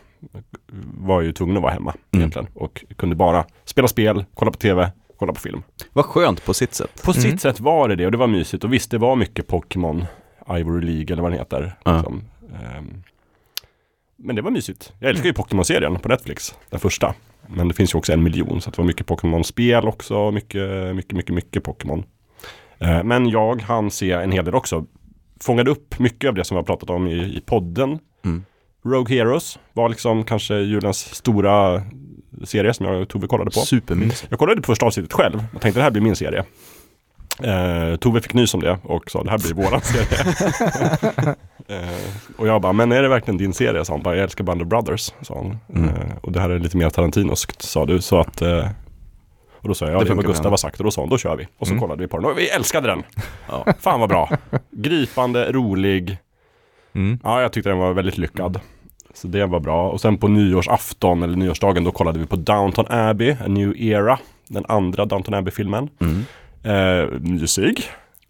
Var 1.01 1.21
ju 1.21 1.33
tvungen 1.33 1.57
att 1.57 1.63
vara 1.63 1.73
hemma 1.73 1.91
Mm. 2.13 2.21
egentligen 2.21 2.47
och 2.55 2.85
kunde 2.97 3.17
bara 3.17 3.45
spela 3.65 3.89
spel, 3.89 4.25
kolla 4.35 4.51
på 4.51 4.59
tv, 4.59 4.91
kolla 5.19 5.33
på 5.33 5.41
film. 5.41 5.63
Vad 5.93 6.05
skönt 6.05 6.45
på 6.45 6.55
sitt 6.55 6.75
sätt. 6.75 7.03
På 7.05 7.11
Mm. 7.11 7.23
sitt 7.23 7.41
sätt 7.41 7.61
var 7.61 7.89
det 7.89 7.97
det 7.97 8.07
och 8.07 8.13
det 8.13 8.19
var 8.19 8.27
mysigt 8.27 8.65
och 8.65 8.73
visst 8.73 8.91
det 8.91 8.99
var 8.99 9.17
mycket 9.17 9.47
Pokémon 9.49 10.05
Ivory 10.51 10.87
League 10.87 11.13
eller 11.13 11.23
vad 11.23 11.31
den 11.33 11.39
heter. 11.39 11.77
Ja. 11.85 11.97
Liksom. 11.97 12.23
Men 14.17 14.37
det 14.37 14.43
var 14.43 14.51
mysigt. 14.51 14.93
Jag 14.99 15.11
älskar 15.11 15.27
ju 15.27 15.33
Pokémon-serien 15.33 15.99
på 15.99 16.09
Netflix, 16.09 16.55
den 16.71 16.81
första. 16.81 17.15
Men 17.55 17.69
det 17.69 17.75
finns 17.75 17.95
ju 17.95 17.99
också 17.99 18.13
en 18.13 18.23
miljon 18.23 18.61
så 18.61 18.71
det 18.71 18.79
var 18.79 18.85
mycket 18.85 19.07
Pokémon-spel 19.07 19.89
också, 19.89 20.31
mycket, 20.31 20.97
mycket, 20.97 21.17
mycket, 21.17 21.35
mycket 21.35 21.65
Pokémon. 21.65 22.05
Eh, 22.79 23.05
men 23.05 23.29
jag 23.29 23.63
hann 23.63 23.91
se 23.91 24.13
en 24.13 24.33
hel 24.33 24.45
del 24.45 24.55
också. 24.55 24.87
Fångade 25.41 25.71
upp 25.71 25.99
mycket 25.99 26.29
av 26.29 26.35
det 26.35 26.45
som 26.45 26.55
vi 26.55 26.59
har 26.59 26.67
pratat 26.67 26.91
om 26.91 27.07
i, 27.07 27.37
i 27.37 27.43
podden. 27.47 27.99
Mm. 28.25 28.45
Rogue 28.85 29.17
Heroes 29.17 29.59
var 29.73 29.89
liksom 29.89 30.25
kanske 30.25 30.55
julens 30.55 31.15
stora 31.15 31.83
serie 32.45 32.75
som 32.75 32.87
jag 32.87 33.03
och 33.03 33.09
Tove 33.09 33.27
kollade 33.27 33.51
på. 33.51 33.61
Supermysigt. 33.61 34.27
Jag 34.31 34.39
kollade 34.39 34.61
på 34.61 34.67
första 34.67 34.87
avsnittet 34.87 35.13
själv 35.13 35.45
och 35.55 35.61
tänkte 35.61 35.81
det 35.81 35.85
här 35.85 35.91
blir 35.91 36.03
min 36.03 36.17
serie. 36.17 36.45
Eh, 37.45 37.97
Tove 37.97 38.21
fick 38.21 38.35
nys 38.35 38.55
om 38.55 38.61
det 38.61 38.79
och 38.83 39.11
sa 39.11 39.23
det 39.25 39.31
här 39.31 39.39
blir 39.39 39.55
våran 39.55 39.81
serie. 39.81 40.35
eh, 41.81 41.89
och 42.37 42.47
jag 42.49 42.61
bara, 42.63 42.73
men 42.73 42.93
är 42.93 43.03
det 43.03 43.09
verkligen 43.09 43.39
din 43.39 43.53
serie? 43.53 43.85
Sa 43.85 43.93
hon 43.93 44.03
bara, 44.03 44.15
jag 44.17 44.23
älskar 44.25 44.45
Band 44.45 44.63
of 44.63 44.69
Brothers. 44.69 45.13
Sa 45.23 45.35
hon. 45.35 45.59
Mm. 45.75 45.89
Eh, 45.89 46.17
och 46.23 46.33
det 46.33 46.41
här 46.41 46.51
är 46.51 46.59
lite 46.59 46.77
mer 46.77 46.91
Tarantinoskt 46.91 47.63
sa 47.63 47.87
du. 47.87 48.01
Så 48.01 48.19
att, 48.21 48.43
eh, 48.43 48.69
och 49.61 49.69
då 49.69 49.75
sa 49.75 49.85
jag, 49.85 49.95
ja 49.95 49.99
Det 49.99 50.05
det 50.05 50.09
funkar 50.09 50.29
Gustav 50.29 50.51
har 50.53 50.57
sagt 50.57 50.79
och 50.79 50.85
då 50.85 50.91
sa 50.91 51.01
hon, 51.03 51.11
då 51.11 51.19
kör 51.19 51.37
vi. 51.37 51.47
Och 51.59 51.67
så 51.67 51.73
Mm. 51.73 51.81
kollade 51.81 52.03
vi 52.03 52.09
på 52.09 52.17
den 52.17 52.27
och 52.27 52.39
vi 52.39 52.49
älskade 52.49 52.89
den. 52.89 53.03
Ja. 53.49 53.67
Fan 53.81 54.01
vad 54.01 54.09
bra. 54.09 54.31
Gripande, 54.71 55.53
rolig. 55.53 56.19
Mm. 56.95 57.19
Ja, 57.25 57.43
jag 57.43 57.53
tyckte 57.53 57.71
den 57.71 57.79
var 57.79 57.93
väldigt 57.93 58.19
lyckad. 58.19 58.61
Så 59.15 59.29
det 59.29 59.47
var 59.47 59.61
bra. 59.61 59.91
Och 59.91 60.01
sen 60.01 60.19
på 60.19 60.29
nyårsafton 60.29 61.23
eller 61.23 61.37
nyårsdagen 61.37 61.85
då 61.85 61.91
kollade 61.93 62.19
vi 62.19 62.27
på 62.27 62.37
Downton 62.37 62.87
Abbey, 62.89 63.31
A 63.33 63.47
New 63.49 63.77
Era. 63.83 64.19
Den 64.49 64.65
andra 64.69 65.05
Downton 65.05 65.35
Abbey-filmen. 65.35 65.89
Mm. 66.01 66.25
Eh, 66.63 67.21
mysig. 67.21 67.85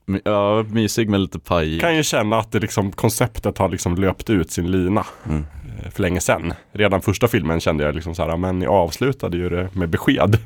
My- 0.07 0.21
Ja, 0.25 0.63
mysig 0.71 1.09
med 1.09 1.21
lite 1.21 1.39
paj. 1.39 1.81
Kan 1.81 1.97
ju 1.97 2.03
känna 2.03 2.39
att 2.39 2.53
det 2.53 2.59
liksom, 2.61 2.93
konceptet 2.93 3.59
har 3.59 3.69
liksom 3.69 3.95
löpt 3.97 4.31
ut 4.31 4.51
sin 4.51 4.71
lina 4.71 5.07
Mm. 5.29 5.45
eh, 5.85 5.91
för 5.91 6.03
länge 6.03 6.21
sedan. 6.21 6.53
Redan 6.73 7.01
första 7.03 7.29
filmen 7.29 7.61
kände 7.61 7.85
jag 7.85 7.95
liksom 7.95 8.15
så 8.15 8.25
här, 8.25 8.37
men 8.37 8.59
ni 8.59 8.67
avslutade 8.67 9.37
ju 9.37 9.49
det 9.49 9.69
med 9.75 9.89
besked 9.89 10.39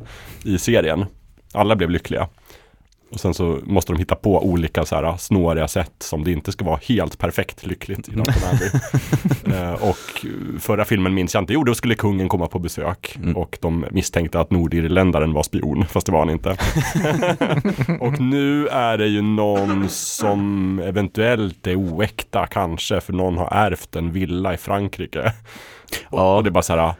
i 0.44 0.58
serien. 0.58 1.04
Alla 1.52 1.76
blev 1.76 1.90
lyckliga. 1.90 2.28
Och 3.14 3.20
sen 3.20 3.34
så 3.34 3.58
måste 3.64 3.92
de 3.92 3.98
hitta 3.98 4.14
på 4.14 4.44
olika 4.46 4.84
så 4.84 4.96
här 4.96 5.16
snåriga 5.16 5.68
sätt 5.68 5.92
som 5.98 6.24
det 6.24 6.32
inte 6.32 6.52
ska 6.52 6.64
vara 6.64 6.80
helt 6.88 7.18
perfekt 7.18 7.66
lyckligt 7.66 8.08
i 8.08 8.12
Downton 8.12 8.34
Abbey. 8.52 8.70
eh, 9.60 9.72
och 9.72 10.26
förra 10.60 10.84
filmen 10.84 11.14
minns 11.14 11.34
jag 11.34 11.42
inte. 11.42 11.52
Jo, 11.52 11.64
då 11.64 11.74
skulle 11.74 11.94
kungen 11.94 12.28
komma 12.28 12.46
på 12.46 12.58
besök 12.58 13.16
Mm. 13.16 13.36
och 13.36 13.58
de 13.60 13.84
misstänkte 13.90 14.40
att 14.40 14.50
nordirländaren 14.50 15.32
var 15.32 15.42
spion, 15.42 15.86
fast 15.86 16.06
det 16.06 16.12
var 16.12 16.18
han 16.18 16.30
inte. 16.30 16.50
och 18.00 18.20
nu 18.20 18.68
är 18.68 18.98
det 18.98 19.06
ju 19.06 19.22
någon 19.22 19.88
som 19.88 20.78
eventuellt 20.78 21.66
är 21.66 21.76
oäkta 21.76 22.46
kanske, 22.46 23.00
för 23.00 23.12
någon 23.12 23.38
har 23.38 23.48
ärvt 23.52 23.96
en 23.96 24.12
villa 24.12 24.54
i 24.54 24.56
Frankrike. 24.56 25.32
Och, 26.06 26.18
Ja. 26.18 26.36
och 26.36 26.44
det 26.44 26.48
är 26.48 26.52
bara 26.52 26.62
så 26.62 26.76
här, 26.76 26.94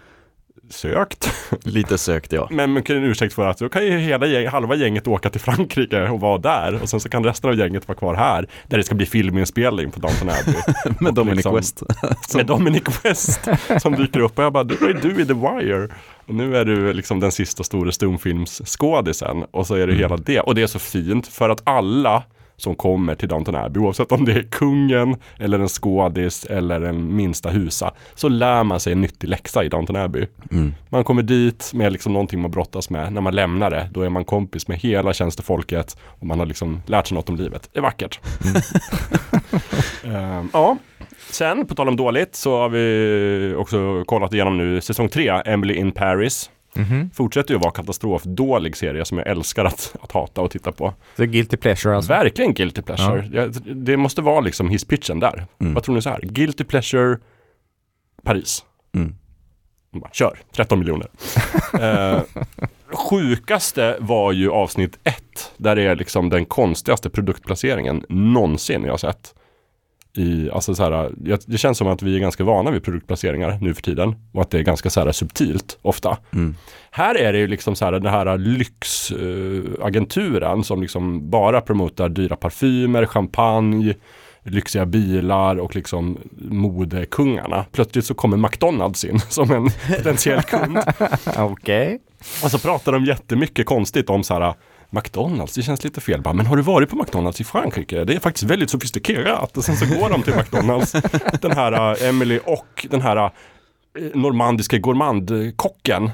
sökt. 0.71 1.31
Lite 1.65 1.99
sökt 1.99 2.33
ja. 2.33 2.49
Men 2.51 2.73
man 2.73 2.83
kan 2.83 2.97
en 2.97 3.05
ursäkt 3.05 3.35
för 3.35 3.47
att 3.47 3.59
då 3.59 3.69
kan 3.69 3.85
ju 3.87 3.99
hela 3.99 4.27
gäng, 4.27 4.47
halva 4.49 4.75
gänget 4.75 5.07
åka 5.07 5.31
till 5.31 5.41
Frankrike 5.41 6.09
och 6.09 6.21
vara 6.21 6.39
där. 6.39 6.83
Och 6.83 6.89
sen 6.89 7.01
så 7.01 7.09
kan 7.09 7.25
resten 7.25 7.51
av 7.51 7.57
gänget 7.59 7.89
vara 7.89 7.99
kvar 7.99 8.15
här. 8.15 8.49
Där 8.69 8.79
det 8.79 8.85
ska 8.85 8.95
bli 8.95 9.07
filminspelning 9.07 9.91
på 9.91 10.01
Downton 10.01 10.29
Abbey. 10.31 10.55
Med 11.01 11.09
Och 11.09 11.15
Dominic 11.15 11.37
liksom- 11.37 11.55
West. 11.55 11.83
Med 12.35 12.47
Dominic 12.47 12.83
West 13.05 13.49
som 13.79 13.93
dyker 13.95 14.21
upp. 14.21 14.39
Och 14.39 14.45
jag 14.45 14.53
bara, 14.53 14.65
du 14.65 14.75
var 14.77 14.89
ju 14.89 14.95
du 14.95 15.23
i 15.23 15.27
The 15.27 15.35
Wire. 15.35 15.89
Och 16.27 16.35
nu 16.35 16.57
är 16.57 16.65
du 16.65 16.93
liksom 16.93 17.21
den 17.21 17.33
sista 17.33 17.65
stora 17.65 17.93
stumfilmsskådisen. 17.93 19.45
Och 19.51 19.67
så 19.67 19.75
är 19.75 19.79
det 19.87 19.93
Mm. 19.93 19.99
hela 19.99 20.17
det. 20.17 20.41
Och 20.41 20.55
det 20.55 20.63
är 20.63 20.67
så 20.67 20.79
fint 20.79 21.27
för 21.27 21.49
att 21.51 21.61
alla 21.65 22.23
som 22.65 22.75
kommer 22.75 23.15
till 23.15 23.29
Downton 23.29 23.55
Abbey, 23.55 23.83
oavsett 23.83 24.13
om 24.13 24.25
det 24.25 24.33
är 24.33 24.43
kungen 24.43 25.17
eller 25.39 25.59
en 25.59 25.69
skådis 25.69 26.45
eller 26.45 26.81
en 26.81 27.17
minsta 27.17 27.51
husa, 27.51 27.93
så 28.15 28.29
lär 28.29 28.65
man 28.65 28.81
sig 28.81 28.93
en 28.93 29.01
nyttig 29.01 29.29
läxa 29.29 29.65
i 29.65 29.69
Downton 29.69 29.97
Abbey. 29.97 30.27
Mm. 30.51 30.75
Man 30.89 31.05
kommer 31.05 31.23
dit 31.23 31.71
med 31.75 31.93
liksom 31.93 32.13
någonting 32.13 32.41
man 32.41 32.51
brottas 32.51 32.91
med. 32.91 33.13
När 33.13 33.21
man 33.21 33.35
lämnar 33.35 33.71
det, 33.71 33.89
då 33.93 34.03
är 34.03 34.09
man 34.09 34.25
kompis 34.25 34.69
med 34.69 34.79
hela 34.79 35.13
tjänstefolket 35.13 35.97
och 36.01 36.27
man 36.27 36.39
har 36.39 36.47
liksom 36.47 36.83
lärt 36.87 37.07
sig 37.07 37.15
något 37.15 37.29
om 37.29 37.37
livet. 37.37 37.71
Det 37.73 37.79
är 37.79 37.83
vackert. 37.83 38.21
Ehm, 40.05 40.49
ja, 40.53 40.77
sen 41.31 41.67
på 41.67 41.75
tal 41.75 41.89
om 41.89 41.97
dåligt 41.97 42.35
så 42.35 42.59
har 42.59 42.69
vi 42.69 43.55
också 43.59 44.05
kollat 44.05 44.33
igenom 44.33 44.59
nu 44.59 44.81
säsong 44.81 45.09
3, 45.09 45.29
Emily 45.29 45.75
in 45.75 45.93
Paris. 45.93 46.51
Mhm. 46.77 47.11
Fortsätter 47.15 47.55
ju 47.55 47.61
vara 47.61 47.71
katastrofdålig 47.71 48.77
serie 48.77 49.05
som 49.05 49.19
jag 49.19 49.27
älskar 49.27 49.65
att, 49.65 49.97
att 50.01 50.13
hata 50.13 50.41
och 50.41 50.51
titta 50.51 50.73
på. 50.73 50.95
Så 51.17 51.25
guilty 51.27 51.57
pleasure 51.57 51.97
alltså. 51.97 52.13
Verkligen 52.13 52.55
guilty 52.55 52.83
pleasure. 52.83 53.29
Ja, 53.33 53.47
det 53.75 53.97
måste 53.97 54.23
vara 54.23 54.41
liksom 54.41 54.69
hisspitchen 54.71 55.21
där. 55.21 55.47
Mm. 55.61 55.75
Vad 55.75 55.85
tror 55.85 55.95
ni 55.95 56.03
så 56.03 56.11
här? 56.11 56.21
Guilty 56.23 56.65
pleasure 56.65 57.19
Paris. 58.23 58.65
Mm. 58.95 59.15
Bara, 59.93 60.11
Kör, 60.13 60.39
13 60.53 60.79
miljoner. 60.79 61.09
eh, 61.81 62.23
sjukaste 62.93 63.97
var 64.01 64.33
ju 64.33 64.51
avsnitt 64.51 64.99
ett. 65.05 65.53
Där 65.57 65.77
det 65.77 65.83
är 65.83 65.97
liksom 65.97 66.31
den 66.31 66.45
konstigaste 66.45 67.11
produktplaceringen 67.11 68.05
någonsin 68.09 68.85
jag 68.85 68.93
har 68.93 68.99
sett. 68.99 69.35
I, 70.17 70.51
alltså 70.51 70.75
så 70.75 70.83
här, 70.83 71.11
det 71.47 71.59
känns 71.59 71.79
som 71.79 71.89
att 71.89 72.03
vi 72.03 72.17
är 72.17 72.21
ganska 72.21 72.45
vana 72.45 72.71
vid 72.71 72.85
produktplaceringar 72.85 73.59
nu 73.61 73.75
för 73.75 73.83
tiden. 73.83 74.15
Och 74.33 74.43
att 74.43 74.51
det 74.51 74.59
är 74.59 74.63
ganska 74.63 74.91
så 74.91 75.01
här 75.01 75.13
subtilt 75.13 75.79
ofta. 75.83 76.19
Mm. 76.33 76.57
Här 76.91 77.15
är 77.15 77.33
det 77.33 77.39
ju 77.39 77.47
liksom 77.47 77.77
så 77.77 77.85
här 77.85 77.93
den 77.93 78.07
här 78.07 78.39
lyxagenturen 78.39 80.65
som 80.65 80.83
liksom 80.83 81.31
bara 81.31 81.61
promotar 81.61 82.09
dyra 82.09 82.37
parfymer, 82.37 83.07
champagne, 83.07 83.95
lyxiga 84.43 84.87
bilar 84.87 85.57
och 85.57 85.75
liksom 85.75 86.19
modekungarna. 86.37 87.65
Plötsligt 87.73 88.05
så 88.05 88.15
kommer 88.15 88.37
McDonalds 88.37 89.05
in 89.05 89.21
som 89.29 89.51
en 89.51 89.71
potentiell 89.97 90.43
kund. 90.43 90.79
Okej. 91.39 91.99
Och 92.45 92.51
så 92.51 92.59
pratar 92.59 92.93
de 92.93 93.05
jättemycket 93.05 93.67
konstigt 93.67 94.11
om 94.11 94.25
så 94.25 94.35
här 94.35 94.55
McDonalds, 94.95 95.55
det 95.55 95.63
känns 95.63 95.85
lite 95.85 96.01
fel. 96.01 96.23
Bara, 96.23 96.35
men 96.35 96.47
har 96.47 96.57
du 96.57 96.63
varit 96.63 96.91
på 96.91 96.97
McDonalds 96.97 97.41
i 97.41 97.45
Frankrike? 97.45 98.05
Det 98.05 98.15
är 98.15 98.21
faktiskt 98.21 98.45
väldigt 98.45 98.71
sofistikerat. 98.71 99.57
Och 99.57 99.65
sen 99.65 99.77
så 99.77 99.87
går 99.87 100.11
de 100.11 100.23
till 100.23 100.35
McDonalds, 100.35 100.93
den 101.41 101.53
här 101.53 102.03
äh, 102.03 102.09
Emily 102.09 102.41
och 102.45 102.87
den 102.91 103.01
här 103.01 103.17
äh, 103.17 103.31
normandiska 104.15 104.79
gourmandkocken 104.79 106.11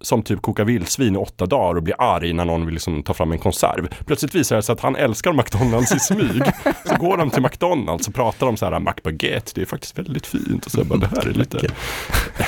som 0.00 0.22
typ 0.22 0.42
kokar 0.42 0.64
vildsvin 0.64 1.14
i 1.14 1.18
åtta 1.18 1.46
dagar 1.46 1.74
och 1.76 1.82
blir 1.82 1.94
arg 1.98 2.32
när 2.32 2.44
någon 2.44 2.66
vill 2.66 2.74
liksom 2.74 3.02
ta 3.02 3.14
fram 3.14 3.32
en 3.32 3.38
konserv. 3.38 3.88
Plötsligt 4.06 4.34
visar 4.34 4.56
det 4.56 4.62
sig 4.62 4.72
att 4.72 4.80
han 4.80 4.96
älskar 4.96 5.32
McDonalds 5.32 5.94
i 5.94 5.98
smyg. 5.98 6.42
Så 6.84 6.96
går 6.96 7.16
de 7.16 7.30
till 7.30 7.42
McDonalds 7.42 8.08
och 8.08 8.14
pratar 8.14 8.46
om 8.46 8.56
så 8.56 8.66
här 8.66 8.80
McBaguette, 8.80 9.52
det 9.54 9.60
är 9.60 9.66
faktiskt 9.66 9.98
väldigt 9.98 10.26
fint. 10.26 10.66
Och 10.66 10.72
så 10.72 10.84
bara, 10.84 10.98
det 10.98 11.06
här 11.06 11.28
är 11.28 11.32
lite 11.32 11.68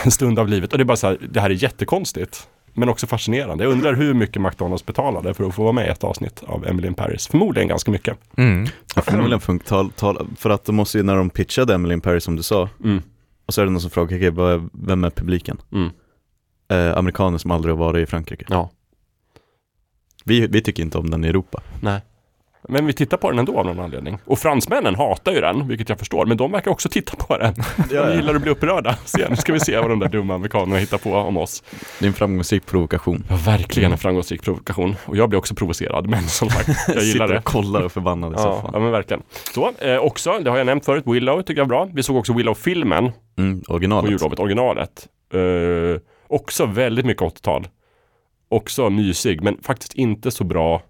en 0.04 0.10
stund 0.10 0.38
av 0.38 0.48
livet. 0.48 0.72
Och 0.72 0.78
det 0.78 0.82
är 0.82 0.84
bara 0.84 0.96
så 0.96 1.06
här, 1.06 1.18
det 1.30 1.40
här 1.40 1.50
är 1.50 1.54
jättekonstigt. 1.62 2.48
Men 2.76 2.88
också 2.88 3.06
fascinerande. 3.06 3.64
Jag 3.64 3.72
undrar 3.72 3.94
hur 3.94 4.14
mycket 4.14 4.42
McDonalds 4.42 4.86
betalade 4.86 5.34
för 5.34 5.44
att 5.44 5.54
få 5.54 5.62
vara 5.62 5.72
med 5.72 5.86
i 5.86 5.90
ett 5.90 6.04
avsnitt 6.04 6.42
av 6.46 6.66
Emily 6.66 6.88
in 6.88 6.94
Paris. 6.94 7.26
Förmodligen 7.26 7.68
ganska 7.68 7.90
mycket. 7.90 8.18
Mm. 8.36 8.66
Ja, 8.96 9.02
förmodligen 9.02 9.40
fun- 9.40 9.58
tal, 9.64 9.90
tal, 9.90 10.26
för 10.36 10.50
att 10.50 10.64
de 10.64 10.76
måste 10.76 10.98
ju, 10.98 11.04
när 11.04 11.16
de 11.16 11.30
pitchade 11.30 11.74
Emily 11.74 11.94
in 11.94 12.00
Paris 12.00 12.24
som 12.24 12.36
du 12.36 12.42
sa, 12.42 12.68
Mm. 12.84 13.02
och 13.46 13.54
så 13.54 13.60
är 13.60 13.64
det 13.64 13.70
någon 13.72 13.80
som 13.80 13.90
frågar, 13.90 14.30
vad- 14.30 14.68
vem 14.72 15.04
är 15.04 15.10
publiken? 15.10 15.58
Mm. 15.72 15.90
Eh, 16.68 16.98
amerikaner 16.98 17.38
som 17.38 17.50
aldrig 17.50 17.74
har 17.74 17.78
varit 17.78 18.02
i 18.08 18.10
Frankrike. 18.10 18.44
Ja. 18.48 18.70
Vi, 20.24 20.46
vi 20.46 20.62
tycker 20.62 20.82
inte 20.82 20.98
om 20.98 21.10
den 21.10 21.24
i 21.24 21.28
Europa. 21.28 21.62
Nej. 21.80 22.00
Men 22.68 22.86
vi 22.86 22.92
tittar 22.92 23.16
på 23.16 23.30
den 23.30 23.38
ändå 23.38 23.58
av 23.58 23.66
någon 23.66 23.80
anledning. 23.80 24.18
Och 24.24 24.38
fransmännen 24.38 24.94
hatar 24.94 25.32
ju 25.32 25.40
den, 25.40 25.68
vilket 25.68 25.88
jag 25.88 25.98
förstår. 25.98 26.26
Men 26.26 26.36
de 26.36 26.52
verkar 26.52 26.70
också 26.70 26.88
titta 26.88 27.16
på 27.16 27.38
den. 27.38 27.54
De 27.90 28.14
gillar 28.16 28.34
att 28.34 28.42
bli 28.42 28.50
upprörda. 28.50 28.96
Se, 29.04 29.26
nu 29.30 29.36
ska 29.36 29.52
vi 29.52 29.60
se 29.60 29.76
vad 29.80 29.90
de 29.90 29.98
där 29.98 30.08
dumma 30.08 30.34
amerikanerna 30.34 30.76
hittar 30.78 30.98
på 30.98 31.12
om 31.14 31.36
oss. 31.36 31.62
Det 31.98 32.04
är 32.04 32.06
en 32.06 32.12
framgångsrik 32.14 32.66
provokation. 32.66 33.24
Ja, 33.30 33.36
verkligen 33.44 33.92
en 33.92 33.98
framgångsrik 33.98 34.42
provokation. 34.42 34.96
Och 35.04 35.16
jag 35.16 35.28
blir 35.28 35.38
också 35.38 35.54
provocerad, 35.54 36.06
men 36.08 36.22
som 36.22 36.48
sagt, 36.50 36.68
jag 36.68 36.78
gillar 37.02 37.02
Sitter 37.26 37.28
det. 37.28 37.38
och 37.38 37.44
kollar 37.44 37.82
och 37.82 37.92
förbannad 37.92 38.32
i 38.32 38.34
Ja, 38.36 38.42
soffan. 38.42 38.70
ja, 38.74 38.78
men 38.80 38.90
verkligen. 38.90 39.22
Så, 39.54 39.72
eh, 39.78 39.96
också, 39.98 40.38
det 40.42 40.50
har 40.50 40.56
jag 40.58 40.66
nämnt 40.66 40.84
förut, 40.84 41.04
Willow 41.06 41.42
tycker 41.42 41.60
jag 41.60 41.64
är 41.64 41.68
bra. 41.68 41.88
Vi 41.92 42.02
såg 42.02 42.16
också 42.16 42.32
Willow-filmen 42.32 43.12
Mm, 43.38 43.60
på 43.60 43.72
originalet. 43.74 44.10
jullovet, 44.10 44.38
originalet. 44.38 45.08
Eh, 45.34 46.00
också 46.28 46.66
väldigt 46.66 47.06
mycket 47.06 47.22
80-tal. 47.22 47.68
Också 48.48 48.90
mysig, 48.90 49.42
men 49.42 49.58
faktiskt 49.62 49.94
inte 49.94 50.30
så 50.30 50.44
bra 50.44 50.82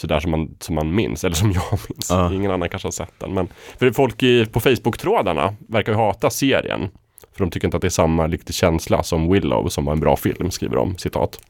sådär 0.00 0.20
som 0.20 0.30
man, 0.30 0.56
som 0.60 0.74
man 0.74 0.94
minns, 0.94 1.24
eller 1.24 1.36
som 1.36 1.52
jag 1.54 1.78
minns. 1.88 2.10
Ja. 2.10 2.32
Ingen 2.32 2.50
annan 2.50 2.68
kanske 2.68 2.86
har 2.86 2.92
sett 2.92 3.12
den. 3.18 3.34
Men 3.34 3.48
för 3.78 3.90
folk 3.92 4.22
i, 4.22 4.46
på 4.46 4.60
Facebook-trådarna 4.60 5.54
verkar 5.68 5.92
ju 5.92 5.98
hata 5.98 6.30
serien. 6.30 6.88
För 7.32 7.44
de 7.44 7.50
tycker 7.50 7.66
inte 7.68 7.76
att 7.76 7.80
det 7.80 7.88
är 7.88 7.90
samma 7.90 8.28
riktig 8.28 8.54
känsla 8.54 9.02
som 9.02 9.32
Willow, 9.32 9.68
som 9.68 9.84
var 9.84 9.92
en 9.92 10.00
bra 10.00 10.16
film, 10.16 10.50
skriver 10.50 10.76
de, 10.76 10.98
citat. 10.98 11.40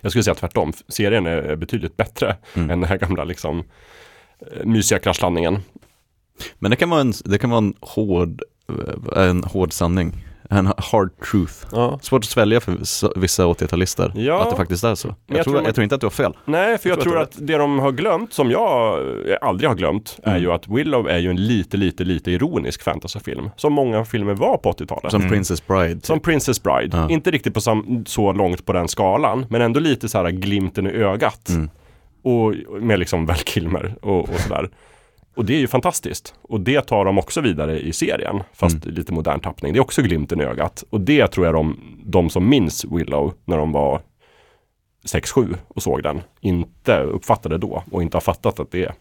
Jag 0.00 0.12
skulle 0.12 0.22
säga 0.24 0.34
tvärtom, 0.34 0.72
serien 0.88 1.26
är 1.26 1.56
betydligt 1.56 1.96
bättre 1.96 2.36
Mm. 2.54 2.70
än 2.70 2.80
den 2.80 2.88
här 2.88 2.96
gamla 2.98 3.24
liksom 3.24 3.58
eh, 4.40 4.64
mysiga 4.64 4.98
kraschlandningen. 4.98 5.58
Men 6.58 6.70
det 6.70 6.76
kan 6.76 6.90
vara 6.90 7.00
en, 7.00 7.12
det 7.24 7.38
kan 7.38 7.50
vara 7.50 7.58
en 7.58 7.74
hård, 7.80 8.42
eh, 9.16 9.22
en 9.28 9.44
hård 9.44 9.72
sanning. 9.72 10.12
En 10.50 10.66
hard 10.76 11.10
truth. 11.30 11.54
Ja. 11.72 11.98
Svårt 12.02 12.24
att 12.24 12.30
svälja 12.30 12.60
för 12.60 12.72
vissa- 12.72 13.10
vissa 13.16 13.46
80-talister. 13.46 14.12
Ja. 14.16 14.42
Att 14.42 14.50
det 14.50 14.56
faktiskt 14.56 14.84
är 14.84 14.94
så. 14.94 15.14
Jag, 15.26 15.38
jag 15.38 15.44
tror, 15.44 15.54
man- 15.54 15.64
jag 15.64 15.74
tror 15.74 15.82
inte 15.82 15.94
att 15.94 16.00
du 16.00 16.06
har 16.06 16.10
fel. 16.10 16.32
Nej, 16.44 16.78
för 16.78 16.88
jag, 16.88 16.96
Jag 16.96 17.02
tror 17.02 17.12
tror 17.12 17.22
att 17.22 17.28
att 17.28 17.46
det 17.46 17.56
de 17.58 17.78
har 17.78 17.92
glömt, 17.92 18.32
som 18.32 18.50
jag 18.50 18.98
eh, 19.30 19.36
aldrig 19.40 19.70
har 19.70 19.74
glömt, 19.74 20.18
är 20.22 20.30
Mm. 20.30 20.42
ju 20.42 20.52
att 20.52 20.68
Willow 20.68 21.08
är 21.08 21.18
ju 21.18 21.30
en 21.30 21.36
lite, 21.46 21.76
lite, 21.76 22.04
lite 22.04 22.30
ironisk 22.30 22.82
fantasyfilm. 22.82 23.50
Som 23.56 23.72
många 23.72 24.04
filmer 24.04 24.34
var 24.34 24.56
på 24.56 24.68
80-talet. 24.72 25.10
Som 25.10 25.20
Mm. 25.20 25.32
Princess 25.32 25.66
Bride. 25.66 26.00
Som 26.06 26.20
Princess 26.20 26.62
Bride. 26.62 26.96
Ja. 26.96 27.08
Inte 27.10 27.30
riktigt 27.30 27.54
på 27.54 27.60
sam- 27.60 28.04
så 28.06 28.32
långt 28.32 28.64
på 28.66 28.72
den 28.72 28.88
skalan, 28.88 29.46
men 29.50 29.60
ändå 29.60 29.80
lite 29.80 30.08
så 30.08 30.18
här 30.18 30.30
glimten 30.30 30.86
i 30.86 30.90
ögat. 30.90 31.48
Mm. 31.48 31.70
Och 32.22 32.54
med 32.82 32.98
liksom 32.98 33.26
Val 33.26 33.36
Kilmer 33.36 33.94
och, 34.02 34.20
och 34.20 34.40
sådär. 34.40 34.68
Och 35.36 35.44
det 35.44 35.54
är 35.54 35.58
ju 35.58 35.66
fantastiskt. 35.66 36.34
Och 36.42 36.60
det 36.60 36.80
tar 36.80 37.04
de 37.04 37.18
också 37.18 37.40
vidare 37.40 37.80
i 37.80 37.92
serien, 37.92 38.42
fast 38.52 38.84
Mm. 38.84 38.94
lite 38.96 39.12
modern 39.12 39.40
tappning. 39.40 39.72
Det 39.72 39.78
är 39.78 39.80
också 39.80 40.02
glimten 40.02 40.40
i 40.40 40.44
ögat. 40.44 40.84
Och 40.90 41.00
det 41.00 41.26
tror 41.26 41.46
jag 41.46 41.54
de, 41.54 41.80
de 42.04 42.30
som 42.30 42.48
minns 42.48 42.84
Willow 42.84 43.34
när 43.44 43.56
de 43.56 43.72
var 43.72 44.00
6-7 45.04 45.56
och 45.68 45.82
såg 45.82 46.02
den, 46.02 46.22
inte 46.40 46.98
uppfattade 47.00 47.58
då 47.58 47.82
och 47.90 48.02
inte 48.02 48.16
har 48.16 48.20
fattat 48.20 48.60
att 48.60 48.70
det 48.70 48.84
är 48.84 48.92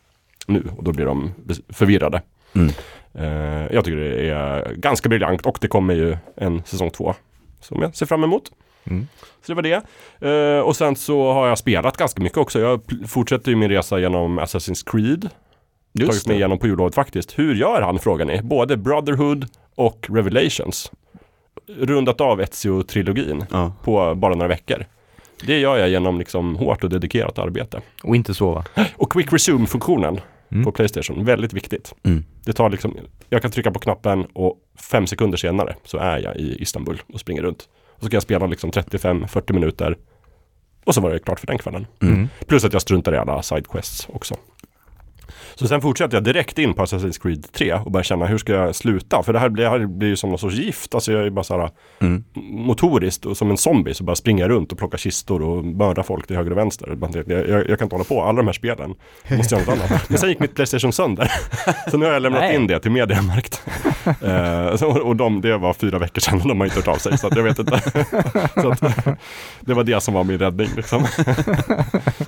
nu. 0.47 0.63
Och 0.77 0.83
då 0.83 0.91
blir 0.91 1.05
de 1.05 1.31
förvirrade. 1.69 2.21
Mm. 2.55 2.71
Eh, 3.13 3.73
jag 3.73 3.85
tycker 3.85 3.97
det 3.97 4.29
är 4.29 4.73
ganska 4.75 5.09
briljant 5.09 5.45
och 5.45 5.57
det 5.61 5.67
kommer 5.67 5.93
ju 5.93 6.17
en 6.37 6.63
säsong 6.65 6.89
två 6.89 7.13
som 7.61 7.81
jag 7.81 7.95
ser 7.95 8.05
fram 8.05 8.23
emot. 8.23 8.51
Mm. 8.83 9.07
Så 9.45 9.53
det 9.53 9.55
var 9.55 9.61
det. 9.61 9.81
Eh, 10.29 10.59
och 10.59 10.75
sen 10.75 10.95
så 10.95 11.33
har 11.33 11.47
jag 11.47 11.57
spelat 11.57 11.97
ganska 11.97 12.21
mycket 12.23 12.37
också. 12.37 12.59
Jag 12.59 12.81
fortsätter 13.07 13.49
ju 13.49 13.55
min 13.55 13.69
resa 13.69 13.99
genom 13.99 14.39
Assassin's 14.39 14.91
Creed. 14.91 15.29
Tagit 15.99 16.07
Just 16.13 16.27
mig 16.27 16.33
det. 16.33 16.37
igenom 16.39 16.57
på 16.59 16.67
jullovet 16.67 16.95
faktiskt. 16.95 17.39
Hur 17.39 17.55
gör 17.55 17.81
han 17.81 17.99
frågar 17.99 18.25
ni? 18.25 18.41
Både 18.41 18.77
Brotherhood 18.77 19.45
och 19.75 20.07
Revelations. 20.09 20.91
Rundat 21.67 22.21
av 22.21 22.41
Ezio-trilogin 22.41 23.45
Ja. 23.51 23.73
på 23.83 24.15
bara 24.15 24.33
några 24.35 24.47
veckor. 24.47 24.85
Det 25.45 25.59
gör 25.59 25.77
jag 25.77 25.89
genom 25.89 26.19
liksom 26.19 26.55
hårt 26.55 26.83
och 26.83 26.89
dedikerat 26.89 27.39
arbete. 27.39 27.81
Och 28.03 28.15
inte 28.15 28.33
sova. 28.33 28.63
Och 28.97 29.11
Quick 29.11 29.33
Resume-funktionen 29.33 30.19
Mm. 30.51 30.63
på 30.65 30.71
Playstation, 30.71 31.25
väldigt 31.25 31.53
viktigt. 31.53 31.93
Mm. 32.03 32.23
Det 32.45 32.53
tar 32.53 32.69
liksom, 32.69 32.97
jag 33.29 33.41
kan 33.41 33.51
trycka 33.51 33.71
på 33.71 33.79
knappen 33.79 34.25
och 34.33 34.57
fem 34.91 35.07
sekunder 35.07 35.37
senare 35.37 35.75
så 35.83 35.97
är 35.97 36.17
jag 36.19 36.35
i 36.35 36.61
Istanbul 36.61 37.01
och 37.13 37.19
springer 37.19 37.41
runt. 37.41 37.69
Och 37.91 38.03
så 38.03 38.09
kan 38.09 38.15
jag 38.15 38.23
spela 38.23 38.45
liksom 38.45 38.71
35-40 38.71 39.53
minuter 39.53 39.97
och 40.85 40.95
så 40.95 41.01
var 41.01 41.09
det 41.09 41.19
klart 41.19 41.39
för 41.39 41.47
den 41.47 41.57
kvällen. 41.57 41.87
Mm. 42.01 42.29
Plus 42.47 42.65
att 42.65 42.73
jag 42.73 42.81
struntar 42.81 43.13
i 43.13 43.17
alla 43.17 43.41
sidequests 43.41 44.07
också. 44.13 44.35
Så 45.55 45.67
sen 45.67 45.81
fortsätter 45.81 46.17
jag 46.17 46.23
direkt 46.23 46.59
in 46.59 46.73
på 46.73 46.81
Assassin's 46.83 47.21
Creed 47.21 47.45
3 47.53 47.73
och 47.73 47.91
börjar 47.91 48.03
känna 48.03 48.25
hur 48.25 48.37
ska 48.37 48.53
jag 48.53 48.75
sluta? 48.75 49.23
För 49.23 49.33
det 49.33 49.39
här 49.39 49.49
blir, 49.49 49.63
det 49.63 49.69
här 49.69 49.85
blir 49.85 50.09
ju 50.09 50.15
som 50.15 50.29
någon 50.29 50.39
sorts 50.39 50.55
gift. 50.55 50.95
Alltså 50.95 51.11
jag 51.11 51.25
är 51.25 51.29
bara 51.29 51.43
så 51.43 51.59
här 51.59 51.69
Mm. 51.99 52.23
motoriskt 52.51 53.25
och 53.25 53.37
som 53.37 53.49
en 53.51 53.57
zombie 53.57 53.93
så 53.93 54.03
bara 54.03 54.15
springer 54.15 54.43
jag 54.43 54.49
runt 54.51 54.71
och 54.71 54.77
plockar 54.77 54.97
kistor 54.97 55.41
och 55.41 55.65
mördar 55.65 56.03
folk 56.03 56.27
till 56.27 56.35
höger 56.35 56.51
och 56.51 56.57
vänster. 56.57 56.97
Jag, 57.27 57.49
jag, 57.49 57.69
jag 57.69 57.79
kan 57.79 57.85
inte 57.85 57.95
hålla 57.95 58.03
på, 58.03 58.21
alla 58.23 58.37
de 58.37 58.45
här 58.45 58.53
spelen. 58.53 58.93
Jag 59.27 59.37
måste 59.37 59.55
göra 59.55 59.65
något 59.75 59.91
annat. 59.91 60.09
Men 60.09 60.17
sen 60.17 60.29
gick 60.29 60.39
mitt 60.39 60.55
Playstation 60.55 60.93
sönder. 60.93 61.31
Så 61.91 61.97
nu 61.97 62.05
har 62.05 62.13
jag 62.13 62.21
lämnat 62.21 62.41
Nej. 62.41 62.55
in 62.55 62.67
det 62.67 62.79
till 62.79 62.91
Mediamarkt. 62.91 63.61
Så- 64.79 65.01
och 65.01 65.15
de, 65.15 65.41
det 65.41 65.57
var 65.57 65.73
fyra 65.73 65.99
veckor 65.99 66.21
sedan 66.21 66.41
och 66.41 66.47
de 66.47 66.59
har 66.59 66.65
inte 66.65 66.79
hört 66.79 66.87
av 66.87 66.95
sig. 66.95 67.17
Så 67.17 67.29
jag 67.35 67.43
vet 67.43 67.59
inte. 67.59 67.75
att, 68.55 69.19
det 69.61 69.73
var 69.73 69.83
det 69.83 70.01
som 70.01 70.13
var 70.13 70.23
min 70.23 70.39
räddning. 70.39 70.67
Liksom. 70.75 71.05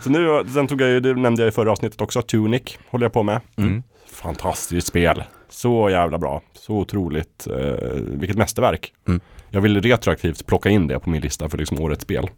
så 0.01 0.09
nu, 0.09 0.43
sen 0.53 0.67
tog 0.67 0.81
jag 0.81 0.89
ju, 0.89 0.99
det 0.99 1.13
nämnde 1.13 1.41
jag 1.41 1.47
i 1.47 1.51
förra 1.51 1.71
avsnittet 1.71 2.01
också, 2.01 2.21
Tunic 2.21 2.77
håller 2.89 3.05
jag 3.05 3.13
på 3.13 3.16
med. 3.23 3.39
Mm. 3.57 3.83
Fantastiskt 4.05 4.87
spel. 4.87 5.23
Så 5.49 5.89
jävla 5.89 6.17
bra. 6.17 6.41
Så 6.53 6.73
otroligt. 6.73 7.47
Eh, 7.47 7.91
vilket 7.93 8.37
mästerverk. 8.37 8.93
Mm. 9.07 9.19
Jag 9.49 9.61
vill 9.61 9.81
retroaktivt 9.81 10.45
plocka 10.45 10.69
in 10.69 10.87
det 10.87 10.99
på 10.99 11.09
min 11.09 11.21
lista 11.21 11.49
för 11.49 11.57
liksom 11.57 11.79
årets 11.81 12.03
spel. 12.03 12.29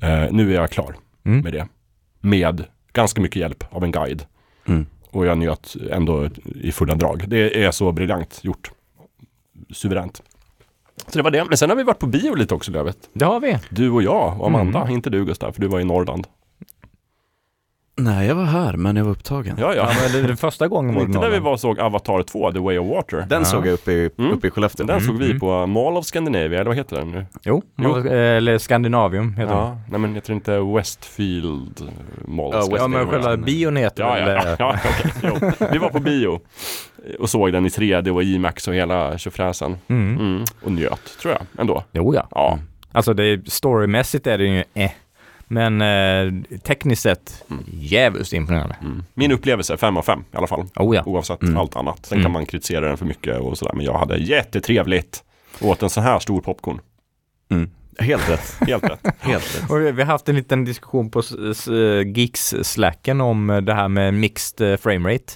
Eh, 0.00 0.24
nu 0.32 0.50
är 0.50 0.54
jag 0.54 0.70
klar 0.70 0.94
Mm. 1.26 1.40
med 1.40 1.52
det. 1.52 1.68
Med 2.20 2.64
ganska 2.92 3.20
mycket 3.20 3.36
hjälp 3.40 3.64
av 3.70 3.84
en 3.84 3.92
guide. 3.92 4.26
Mm. 4.68 4.86
Och 5.10 5.26
jag 5.26 5.38
njöt 5.38 5.76
ändå 5.90 6.28
i 6.62 6.72
fulla 6.72 6.94
drag. 6.94 7.24
Det 7.28 7.64
är 7.64 7.70
så 7.70 7.92
briljant 7.92 8.40
gjort. 8.42 8.70
Suveränt. 9.70 10.22
Så 11.06 11.18
det 11.18 11.22
var 11.22 11.30
det. 11.30 11.44
Men 11.44 11.58
sen 11.58 11.68
har 11.70 11.76
vi 11.76 11.82
varit 11.82 11.98
på 11.98 12.06
bio 12.06 12.34
lite 12.34 12.54
också 12.54 12.70
Lövet. 12.72 12.96
Det 13.12 13.24
har 13.24 13.40
vi. 13.40 13.58
Du 13.70 13.90
och 13.90 14.02
jag 14.02 14.40
och 14.40 14.46
Amanda. 14.46 14.80
Mm. 14.80 14.92
Inte 14.94 15.10
du 15.10 15.24
Gustav, 15.24 15.52
för 15.52 15.60
du 15.60 15.66
var 15.66 15.80
i 15.80 15.84
Norrland. 15.84 16.26
Nej, 17.96 18.26
jag 18.28 18.34
var 18.34 18.44
här, 18.44 18.72
men 18.76 18.96
jag 18.96 19.04
var 19.04 19.12
upptagen. 19.12 19.56
Ja, 19.60 19.74
ja. 19.74 19.88
Ja, 19.90 19.96
men 20.02 20.22
det, 20.22 20.28
det 20.28 20.36
första 20.36 20.68
gången 20.68 20.94
var 20.94 21.02
inte 21.02 21.18
när 21.18 21.30
vi 21.30 21.38
var 21.38 21.56
såg 21.56 21.80
Avatar 21.80 22.22
2, 22.22 22.52
The 22.52 22.58
Way 22.58 22.78
of 22.78 22.88
Water. 22.96 23.16
Den 23.28 23.38
Ja. 23.38 23.44
såg 23.44 23.66
jag 23.66 23.72
uppe 23.74 23.92
i, 23.92 24.10
Mm. 24.18 24.30
uppe 24.32 24.46
i 24.46 24.50
Skellefteå. 24.50 24.86
Den 24.86 25.00
såg 25.00 25.18
vi 25.18 25.24
Mm. 25.26 25.40
på 25.40 25.66
Mall 25.66 25.96
of 25.96 26.04
Scandinavia, 26.06 26.60
eller 26.60 26.64
vad 26.64 26.76
heter 26.76 26.96
den 26.96 27.10
nu? 27.10 27.26
Jo, 27.42 27.62
Jo. 27.76 27.96
eller 28.08 28.58
Skandinavium 28.58 29.30
heter 29.30 29.54
den. 29.54 29.56
Ja, 29.64 29.78
nej 29.90 30.00
men 30.00 30.14
heter 30.14 30.28
det 30.28 30.34
inte 30.34 30.58
Westfield 30.60 31.80
eh, 31.80 32.28
Mall? 32.28 32.50
Ja, 32.52 32.58
of 32.58 32.64
Ja, 32.64 32.68
men 32.68 32.78
Scandinavia? 32.78 33.10
själva 33.10 33.36
bion 33.36 33.76
heter 33.76 34.02
Ja, 34.02 34.14
väl... 34.14 34.28
ja, 34.28 34.42
eh, 34.50 34.56
ja, 34.58 34.76
okej, 34.98 35.12
jo. 35.60 35.66
Vi 35.72 35.78
var 35.78 35.88
på 35.88 36.00
bio 36.00 36.40
och 37.18 37.30
såg 37.30 37.52
den 37.52 37.66
i 37.66 37.68
3D 37.68 38.10
och 38.10 38.22
IMAX 38.22 38.68
och 38.68 38.74
hela 38.74 39.18
tjofräsen. 39.18 39.76
Mm. 39.88 40.18
Mm. 40.20 40.44
Och 40.64 40.72
njöt, 40.72 41.18
tror 41.22 41.32
jag, 41.34 41.42
ändå. 41.60 41.84
Jo, 41.92 42.14
ja. 42.14 42.26
Ja, 42.30 42.58
Alltså 42.92 43.14
det, 43.14 43.50
storymässigt 43.52 44.26
är 44.26 44.38
det 44.38 44.44
ju 44.44 44.64
eh. 44.74 44.90
Men 45.46 45.80
eh, 45.82 46.58
tekniskt 46.58 47.02
sett, 47.02 47.44
Mm. 47.50 47.64
jävligt 47.72 48.32
imponerande. 48.32 48.76
mm. 48.80 49.02
Min 49.14 49.32
upplevelse, 49.32 49.76
5 49.76 49.96
av 49.96 50.02
5 50.02 50.20
i 50.32 50.36
alla 50.36 50.46
fall. 50.46 50.66
Oh 50.76 50.96
ja. 50.96 51.02
Oavsett 51.06 51.42
Mm. 51.42 51.56
allt 51.56 51.76
annat. 51.76 52.06
Sen 52.06 52.18
Mm. 52.18 52.24
kan 52.24 52.32
man 52.32 52.46
kritisera 52.46 52.88
den 52.88 52.96
för 52.96 53.06
mycket 53.06 53.38
och 53.40 53.58
sådär. 53.58 53.72
Men 53.74 53.84
jag 53.84 53.98
hade 53.98 54.16
jättetrevligt. 54.16 55.24
Åt 55.60 55.82
en 55.82 55.90
sån 55.90 56.02
här 56.02 56.18
stor 56.18 56.40
popcorn. 56.40 56.80
Mm. 57.50 57.70
Helt 57.98 58.30
rätt. 58.30 58.56
Helt 58.68 58.84
rätt. 58.84 59.00
Helt 59.20 59.56
rätt. 59.62 59.70
Och 59.70 59.80
vi 59.80 59.90
har 60.02 60.04
haft 60.04 60.28
en 60.28 60.36
liten 60.36 60.64
diskussion 60.64 61.10
på 61.10 61.22
Geeks-slacken 62.02 63.20
om 63.20 63.60
det 63.66 63.74
här 63.74 63.88
med 63.88 64.14
mixed 64.14 64.72
eh, 64.72 64.76
framerate. 64.76 65.32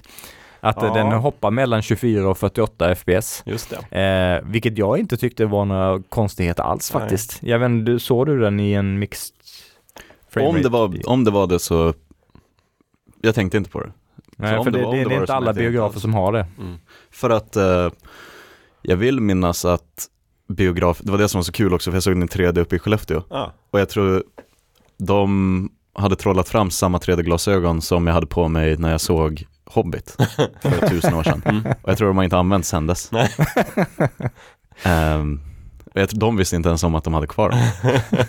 Att 0.60 0.82
eh, 0.82 0.88
Ja. 0.88 0.94
den 0.94 1.12
hoppar 1.12 1.50
mellan 1.50 1.82
24 1.82 2.28
och 2.30 2.38
48 2.38 2.94
FPS. 2.94 3.42
Just 3.46 3.74
det. 3.90 3.98
Eh, 4.00 4.50
vilket 4.50 4.78
jag 4.78 4.98
inte 4.98 5.16
tyckte 5.16 5.46
var 5.46 5.64
några 5.64 6.02
konstigheter 6.08 6.62
alls 6.62 6.92
Nej. 6.94 7.00
faktiskt. 7.00 7.38
Jag 7.42 7.58
vet, 7.58 7.66
inte, 7.66 7.90
du- 7.92 7.98
såg 7.98 8.26
du 8.26 8.40
den 8.40 8.60
i 8.60 8.72
en 8.72 8.98
mixed? 8.98 9.34
Om 10.46 10.62
det, 10.62 10.68
var, 10.68 11.08
om 11.08 11.24
det 11.24 11.30
var 11.30 11.46
det 11.46 11.58
så, 11.58 11.94
jag 13.20 13.34
tänkte 13.34 13.56
inte 13.58 13.70
på 13.70 13.80
det. 13.80 13.92
Nej, 14.36 14.58
om 14.58 14.64
för 14.64 14.70
det 14.70 14.78
det, 14.78 14.84
var- 14.84 14.92
det, 14.92 14.98
det 15.04 15.08
det 15.08 15.14
är 15.14 15.20
inte 15.20 15.34
alla 15.34 15.46
jag 15.46 15.54
biografer 15.56 15.94
alls. 15.94 16.02
som 16.02 16.14
har 16.14 16.32
det. 16.32 16.46
Mm. 16.58 16.76
För 17.10 17.30
att 17.30 17.56
eh, 17.56 17.88
jag 18.82 18.96
vill 18.96 19.20
minnas 19.20 19.64
att 19.64 20.08
biograf, 20.48 20.98
det 21.02 21.10
var 21.10 21.18
det 21.18 21.28
som 21.28 21.38
var 21.38 21.42
så 21.44 21.52
kul 21.52 21.74
också 21.74 21.90
för 21.90 21.96
jag 21.96 22.02
såg 22.02 22.12
den 22.14 22.22
i 22.22 22.26
3D 22.26 22.58
uppe 22.58 22.76
i 22.76 22.78
Skellefteå. 22.78 23.22
Ah. 23.30 23.46
Och 23.70 23.80
jag 23.80 23.88
tror 23.88 24.24
de 24.98 25.70
hade 25.94 26.16
trollat 26.16 26.48
fram 26.48 26.70
samma 26.70 26.98
3D-glasögon 26.98 27.80
som 27.82 28.06
jag 28.06 28.14
hade 28.14 28.26
på 28.26 28.48
mig 28.48 28.76
när 28.76 28.90
jag 28.90 29.00
såg 29.00 29.46
Hobbit 29.70 30.16
för 30.62 30.88
tusen 30.88 31.14
år 31.14 31.22
sedan. 31.22 31.42
Mm. 31.44 31.66
Och 31.82 31.90
jag 31.90 31.98
tror 31.98 32.08
de 32.08 32.16
har 32.16 32.24
inte 32.24 32.36
använt 32.38 32.66
sedan 32.66 32.86
dess. 32.86 33.12
Nej. 33.12 33.30
Ehm, 34.82 35.40
Jag 35.94 36.08
tror 36.08 36.20
de 36.20 36.36
visste 36.36 36.56
inte 36.56 36.68
ens 36.68 36.82
om 36.84 36.94
att 36.94 37.04
de 37.04 37.14
hade 37.14 37.26
kvar 37.26 37.50
dem. 37.50 37.60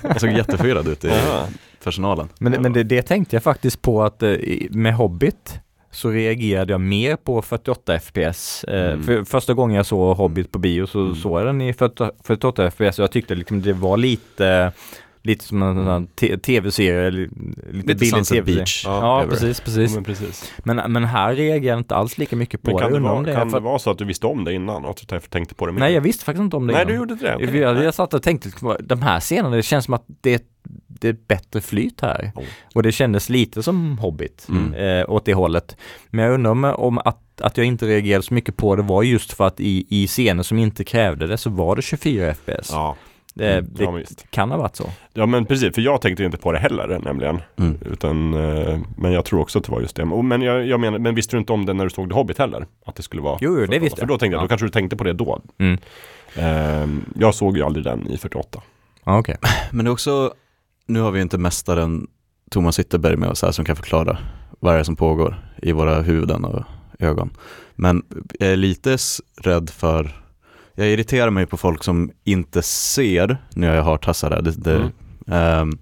Det 0.14 0.20
såg 0.20 0.30
jätteförvirrad 0.30 0.88
ut 0.88 1.06
i 1.06 1.08
Ja. 1.08 1.46
Personalen. 1.84 2.30
Men, 2.40 2.62
men 2.62 2.74
det, 2.74 2.84
det 2.84 3.02
tänkte 3.02 3.36
jag 3.36 3.44
faktiskt 3.44 3.82
på 3.82 4.04
att 4.04 4.24
eh, 4.24 4.36
med 4.70 4.94
Hobbit 4.96 5.60
så 5.92 6.10
reagerade 6.10 6.74
jag 6.74 6.82
mer 6.82 7.16
på 7.16 7.42
48 7.42 8.00
FPS. 8.00 8.64
Eh, 8.64 8.90
Mm. 8.92 9.04
för 9.04 9.24
första 9.24 9.54
gången 9.54 9.76
jag 9.76 9.86
såg 9.86 10.18
Hobbit 10.18 10.52
på 10.52 10.60
bio 10.60 10.86
så 10.86 11.00
Mm. 11.00 11.16
såg 11.16 11.40
jag 11.40 11.46
den 11.48 11.62
i 11.62 11.74
40 11.74 12.10
48 12.24 12.72
FPS 12.72 13.00
och 13.00 13.04
jag 13.04 13.12
tyckte 13.12 13.36
liksom 13.36 13.62
det 13.62 13.74
var 13.74 13.98
lite 13.98 14.72
Lite 15.30 15.46
som 15.46 15.62
en 15.62 16.08
te- 16.08 16.38
tv-serie, 16.38 17.08
eller 17.08 17.20
lite, 17.22 17.36
Lite 17.72 17.96
billig 17.96 18.12
tv-serie. 18.14 18.42
Beach. 18.44 18.84
Ja, 18.86 19.22
det. 19.24 19.30
precis, 19.30 19.60
Ja, 19.60 19.64
precis. 19.66 19.96
men 19.96 20.04
precis. 20.04 20.52
Men, 20.64 20.92
men 20.92 21.04
här 21.04 21.36
reagerar 21.36 21.74
jag 21.74 21.80
inte 21.80 21.96
alls 21.96 22.18
lika 22.18 22.36
mycket 22.36 22.62
på 22.62 22.72
Men 22.72 22.80
kan 22.80 22.94
det. 22.94 23.00
vara, 23.00 23.22
det 23.22 23.34
kan 23.34 23.50
för- 23.50 23.58
det 23.60 23.64
vara 23.64 23.80
så 23.80 23.92
att 23.92 23.98
du 23.98 24.06
visste 24.06 24.28
om 24.28 24.44
det 24.44 24.54
innan 24.54 24.86
och 24.86 24.90
att 24.92 25.08
du 25.08 25.20
tänkte 25.20 25.56
på 25.56 25.66
det 25.66 25.72
mer? 25.72 25.80
Nej, 25.80 25.94
jag 25.94 26.02
visste 26.02 26.26
faktiskt 26.26 26.44
inte 26.44 26.56
om 26.58 26.68
det 26.68 26.74
Nej, 26.74 26.82
innan. 26.82 26.92
du 26.94 26.98
gjorde 27.00 27.14
inte 27.14 27.26
det? 27.26 27.36
Okej. 27.36 27.58
Jag, 27.58 27.84
jag 27.84 27.94
satt 27.94 28.14
och 28.14 28.24
tänkte, 28.24 28.50
de 28.80 29.02
här 29.02 29.20
scenerna, 29.20 29.56
det 29.56 29.64
känns 29.64 29.86
som 29.86 29.94
att 29.94 30.06
det, 30.22 30.44
det 30.88 31.08
är 31.08 31.16
bättre 31.28 31.62
flyt 31.62 32.02
här. 32.02 32.32
Oh. 32.36 32.44
Och 32.76 32.84
det 32.84 32.92
kändes 32.92 33.30
lite 33.30 33.64
som 33.64 33.98
Hobbit, 33.98 34.48
Mm. 34.50 34.74
eh, 34.74 35.10
åt 35.10 35.26
det 35.26 35.34
hållet. 35.34 35.78
Men 36.10 36.26
jag 36.26 36.34
undrar 36.34 36.52
om, 36.52 36.64
om 36.64 36.98
att, 36.98 37.42
att 37.42 37.58
jag 37.58 37.66
inte 37.66 37.86
reagerade 37.86 38.24
så 38.24 38.34
mycket 38.34 38.58
på 38.58 38.76
det 38.76 38.82
var 38.82 39.04
just 39.04 39.34
för 39.34 39.48
att 39.48 39.60
i, 39.60 39.86
i 39.90 40.08
scener 40.08 40.44
som 40.44 40.60
inte 40.60 40.84
krävde 40.84 41.28
det 41.28 41.38
så 41.38 41.50
var 41.50 41.76
det 41.76 41.82
24 41.82 42.34
FPS. 42.34 42.70
Ja, 42.72 42.96
Det, 43.34 43.54
mm, 43.58 43.70
det 43.74 43.84
ja, 43.84 44.00
kan 44.30 44.52
ha 44.52 44.58
varit 44.58 44.76
så. 44.76 44.90
Ja 45.14 45.26
men 45.26 45.46
precis, 45.46 45.76
för 45.76 45.82
jag 45.82 46.02
tänkte 46.02 46.24
inte 46.24 46.38
på 46.38 46.52
det 46.52 46.60
heller 46.60 47.00
nämligen. 47.04 47.42
Mm. 47.58 47.78
Utan, 47.92 48.34
eh, 48.34 48.80
men 48.98 49.12
jag 49.12 49.26
tror 49.26 49.40
också 49.42 49.60
att 49.60 49.66
det 49.66 49.72
var 49.72 49.82
just 49.82 49.96
det. 49.96 50.06
Men 50.06 50.42
jag, 50.42 50.68
jag 50.68 50.80
menar, 50.80 51.00
men 51.00 51.16
visste 51.16 51.36
du 51.36 51.40
inte 51.40 51.54
om 51.54 51.66
det 51.66 51.74
när 51.74 51.84
du 51.84 51.90
såg 51.90 52.10
The 52.10 52.16
Hobbit 52.16 52.38
heller? 52.38 52.66
Att 52.86 52.96
det 52.96 53.04
skulle 53.04 53.22
vara 53.22 53.38
Jo, 53.42 53.50
jo, 53.52 53.56
det 53.56 53.66
48? 53.66 53.84
visste 53.84 53.96
För 53.96 54.02
jag. 54.04 54.08
då 54.10 54.18
tänkte 54.18 54.34
jag, 54.36 54.40
Ja. 54.40 54.44
då 54.44 54.48
kanske 54.48 54.66
du 54.66 54.72
tänkte 54.72 54.96
på 54.98 55.04
det 55.04 55.14
då. 55.14 55.42
Mm. 55.58 55.78
Ehm, 56.36 57.06
jag 57.20 57.36
såg 57.36 57.58
ju 57.58 57.64
aldrig 57.64 57.86
den 57.86 58.08
i 58.08 58.18
48. 58.18 58.62
Ja, 59.04 59.20
okej. 59.20 59.38
Men 59.72 59.86
det 59.86 59.90
är 59.90 59.94
också, 59.94 60.34
nu 60.86 61.00
har 61.00 61.12
vi 61.12 61.22
inte 61.22 61.38
mästaren 61.38 62.08
Thomas 62.52 62.80
Ytterberg 62.80 63.16
med 63.16 63.30
oss 63.30 63.42
här 63.42 63.52
som 63.52 63.66
kan 63.66 63.76
förklara 63.76 64.18
vad 64.60 64.74
det 64.74 64.80
är 64.80 64.84
som 64.84 64.96
pågår 64.96 65.36
i 65.62 65.72
våra 65.72 66.02
huvuden 66.02 66.46
och 66.46 66.64
ögon. 67.00 67.30
Men 67.76 68.04
jag 68.40 68.50
är 68.50 68.56
lite 68.56 68.98
rädd 69.42 69.70
för, 69.70 70.22
jag 70.80 70.88
irriterar 70.94 71.30
mig 71.30 71.46
på 71.46 71.58
folk 71.58 71.84
som 71.84 72.12
inte 72.24 72.62
ser, 72.62 73.38
har 73.56 73.64
jag 73.64 73.84
hartassar 73.84 74.32
här, 74.32 74.42
det, 74.42 74.52
det, 74.52 74.76
Mm. 74.76 74.92
ehm, 75.72 75.78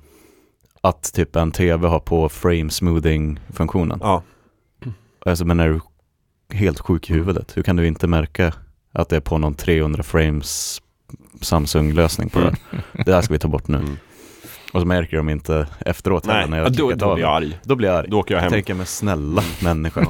att 0.82 1.14
typ 1.14 1.36
en 1.36 1.52
tv 1.52 1.88
har 1.88 2.00
på 2.00 2.30
frame 2.30 2.70
smoothing 2.70 3.40
funktionen. 3.54 4.00
Ja. 4.02 4.24
Alltså 5.26 5.46
men 5.46 5.60
är 5.60 5.68
du 5.70 5.80
helt 6.58 6.80
sjuk 6.80 7.10
i 7.10 7.14
huvudet, 7.14 7.58
hur 7.58 7.64
kan 7.64 7.76
du 7.76 7.88
inte 7.88 8.08
märka 8.08 8.54
att 8.92 9.10
det 9.10 9.16
är 9.16 9.20
på 9.20 9.38
någon 9.38 9.54
300 9.56 10.04
frames 10.04 10.82
Samsung-lösning 11.42 12.30
på 12.30 12.40
det? 12.40 12.56
Det 13.06 13.14
här 13.14 13.22
ska 13.22 13.34
vi 13.34 13.40
ta 13.40 13.48
bort 13.48 13.68
nu. 13.68 13.78
Mm. 13.78 13.98
Och 14.74 14.82
så 14.82 14.88
märker 14.88 15.18
de 15.18 15.30
inte 15.30 15.68
efteråt 15.80 16.26
Nej, 16.26 16.50
när 16.50 16.58
ja, 16.58 16.64
jag 16.64 16.74
då, 16.74 16.92
då 16.92 17.14
blir 17.14 17.24
jag 17.24 17.36
arg. 17.36 17.60
Då 17.64 17.76
blir 17.76 17.90
jag 17.90 17.98
arg. 17.98 18.08
Då 18.10 18.20
åker 18.20 18.34
jag 18.36 18.40
Jag 18.40 18.44
hem. 18.44 18.52
tänker 18.52 18.74
med 18.74 18.88
snälla 18.88 19.44
människa. 19.64 20.08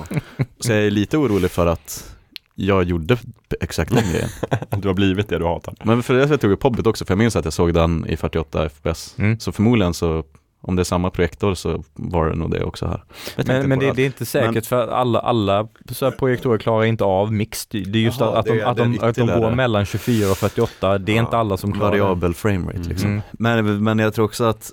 Så 0.59 0.71
jag 0.71 0.81
är 0.85 0.91
lite 0.91 1.17
orolig 1.17 1.51
för 1.51 1.67
att 1.67 2.15
jag 2.59 2.83
gjorde 2.83 3.17
exakt 3.61 3.91
den 3.95 4.11
grejen. 4.11 4.29
Du 4.77 4.87
har 4.87 4.95
blivit 4.95 5.29
det 5.29 5.37
du 5.39 5.45
hatar. 5.45 5.73
Men 5.83 6.03
för 6.03 6.13
det 6.13 6.25
jag 6.29 6.41
tog 6.41 6.51
upp 6.51 6.63
Hobbit 6.63 6.87
också, 6.87 7.05
för 7.05 7.11
jag 7.11 7.17
minns 7.17 7.35
att 7.35 7.45
jag 7.45 7.53
såg 7.53 7.73
den 7.73 8.05
i 8.09 8.17
48 8.17 8.69
FPS. 8.69 9.15
Mm. 9.17 9.39
Så 9.39 9.51
förmodligen 9.51 9.93
så, 9.93 10.23
om 10.61 10.75
det 10.75 10.81
är 10.81 10.83
samma 10.83 11.09
projektor 11.09 11.53
så 11.53 11.83
var 11.93 12.29
det 12.29 12.35
nog 12.35 12.51
det 12.51 12.63
också 12.63 12.85
här. 12.87 13.03
Jag 13.35 13.47
Men, 13.47 13.69
men 13.69 13.79
det, 13.79 13.91
det 13.93 14.01
är 14.01 14.05
inte 14.05 14.25
säkert 14.25 14.53
Men- 14.53 14.63
för 14.63 14.87
alla, 14.87 15.19
alla 15.19 15.67
så 15.91 16.11
projektorer 16.11 16.57
klarar 16.57 16.83
inte 16.85 17.03
av 17.03 17.33
mix. 17.33 17.65
Det 17.67 17.77
är 17.77 17.95
just 17.95 18.19
Jaha, 18.19 18.39
att, 18.39 18.45
de, 18.45 18.51
det 18.57 18.63
att, 18.67 18.77
det 18.77 18.83
är 18.83 18.87
de, 18.87 18.99
att 19.09 19.15
de 19.15 19.27
går 19.27 19.51
mellan 19.51 19.85
24 19.85 20.31
och 20.31 20.37
48. 20.37 20.97
Det 20.97 21.11
är 21.11 21.15
Ja, 21.15 21.21
inte 21.21 21.37
alla 21.37 21.57
som 21.57 21.73
klarar. 21.73 21.89
Variabel 21.89 22.33
framerate 22.33 22.77
Mm. 22.77 22.89
liksom. 22.89 23.09
Mm. 23.09 23.21
Men, 23.31 23.83
men 23.83 23.99
jag 23.99 24.13
tror 24.13 24.25
också 24.25 24.43
att 24.43 24.71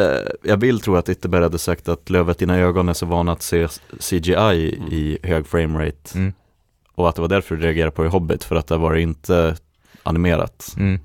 eh, 0.00 0.06
jag 0.42 0.56
vill 0.56 0.80
tro 0.80 0.96
att 0.96 1.08
Ytterberg 1.08 1.42
hade 1.42 1.58
sagt 1.58 1.88
att 1.88 2.10
Lövet 2.10 2.38
dina 2.38 2.56
ögon 2.58 2.88
är 2.88 2.92
så 2.92 3.06
vana 3.06 3.32
att 3.32 3.42
se 3.42 3.68
CGI 4.00 4.78
i 4.90 5.18
hög 5.22 5.46
framerate 5.46 6.18
Mm. 6.18 6.32
Och 6.94 7.08
att 7.08 7.14
det 7.14 7.20
var 7.22 7.28
därför 7.28 7.56
du 7.56 7.62
reagerade 7.62 7.90
på 7.92 8.04
i 8.04 8.08
Hobbit 8.08 8.44
för 8.44 8.56
att 8.56 8.66
det 8.66 8.76
var 8.76 8.94
inte 8.94 9.56
animerat. 10.02 10.74
Mm. 10.78 11.00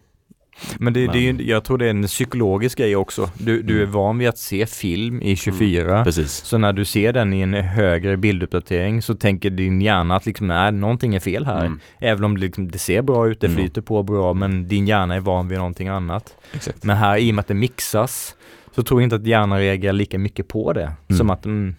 Men 0.78 0.94
det, 0.94 1.00
det 1.00 1.06
är 1.28 1.34
Men- 1.34 1.40
ju, 1.40 1.50
jag 1.50 1.64
tror 1.64 1.78
det 1.78 1.86
är 1.86 1.90
en 1.90 2.04
psykologisk 2.04 2.78
grej 2.78 2.96
också. 2.96 3.30
Du, 3.38 3.62
du 3.62 3.76
är 3.78 3.82
Mm. 3.82 3.92
van 3.92 4.18
vid 4.18 4.28
att 4.30 4.38
se 4.38 4.66
film 4.66 5.22
i 5.22 5.36
24. 5.36 6.04
Precis. 6.04 6.32
Så 6.32 6.58
när 6.58 6.74
du 6.74 6.86
ser 6.86 7.14
den 7.14 7.34
i 7.34 7.42
en 7.42 7.54
högre 7.54 8.18
bilduppdatering 8.18 9.02
så 9.02 9.16
tänker 9.16 9.50
din 9.50 9.82
hjärna 9.82 10.16
att 10.16 10.26
liksom, 10.26 10.48
nej, 10.48 10.72
någonting 10.72 11.16
är 11.16 11.20
fel 11.20 11.46
här. 11.46 11.66
Mm. 11.66 11.80
Även 12.00 12.24
om 12.24 12.36
det, 12.36 12.42
liksom, 12.42 12.72
det 12.72 12.78
ser 12.78 13.02
bra 13.02 13.28
ut, 13.28 13.40
det 13.42 13.48
Mm. 13.48 13.58
flyter 13.58 13.82
på 13.82 14.04
bra, 14.04 14.34
men 14.34 14.68
din 14.68 14.88
hjärna 14.88 15.16
är 15.16 15.20
van 15.20 15.48
vid 15.48 15.58
någonting 15.58 15.88
annat. 15.88 16.36
Exakt. 16.54 16.84
Men 16.84 16.98
här, 16.98 17.18
i 17.18 17.32
och 17.32 17.36
med 17.36 17.42
att 17.42 17.48
det 17.48 17.54
mixas, 17.54 18.36
så 18.76 18.84
tror 18.84 19.02
jag 19.02 19.06
inte 19.06 19.16
att 19.16 19.28
hjärnan 19.28 19.60
reagerar 19.60 19.94
lika 19.94 20.18
mycket 20.20 20.48
på 20.48 20.74
det. 20.74 20.92
Mm. 21.10 21.18
Som 21.18 21.30
att 21.30 21.46
mm, 21.46 21.76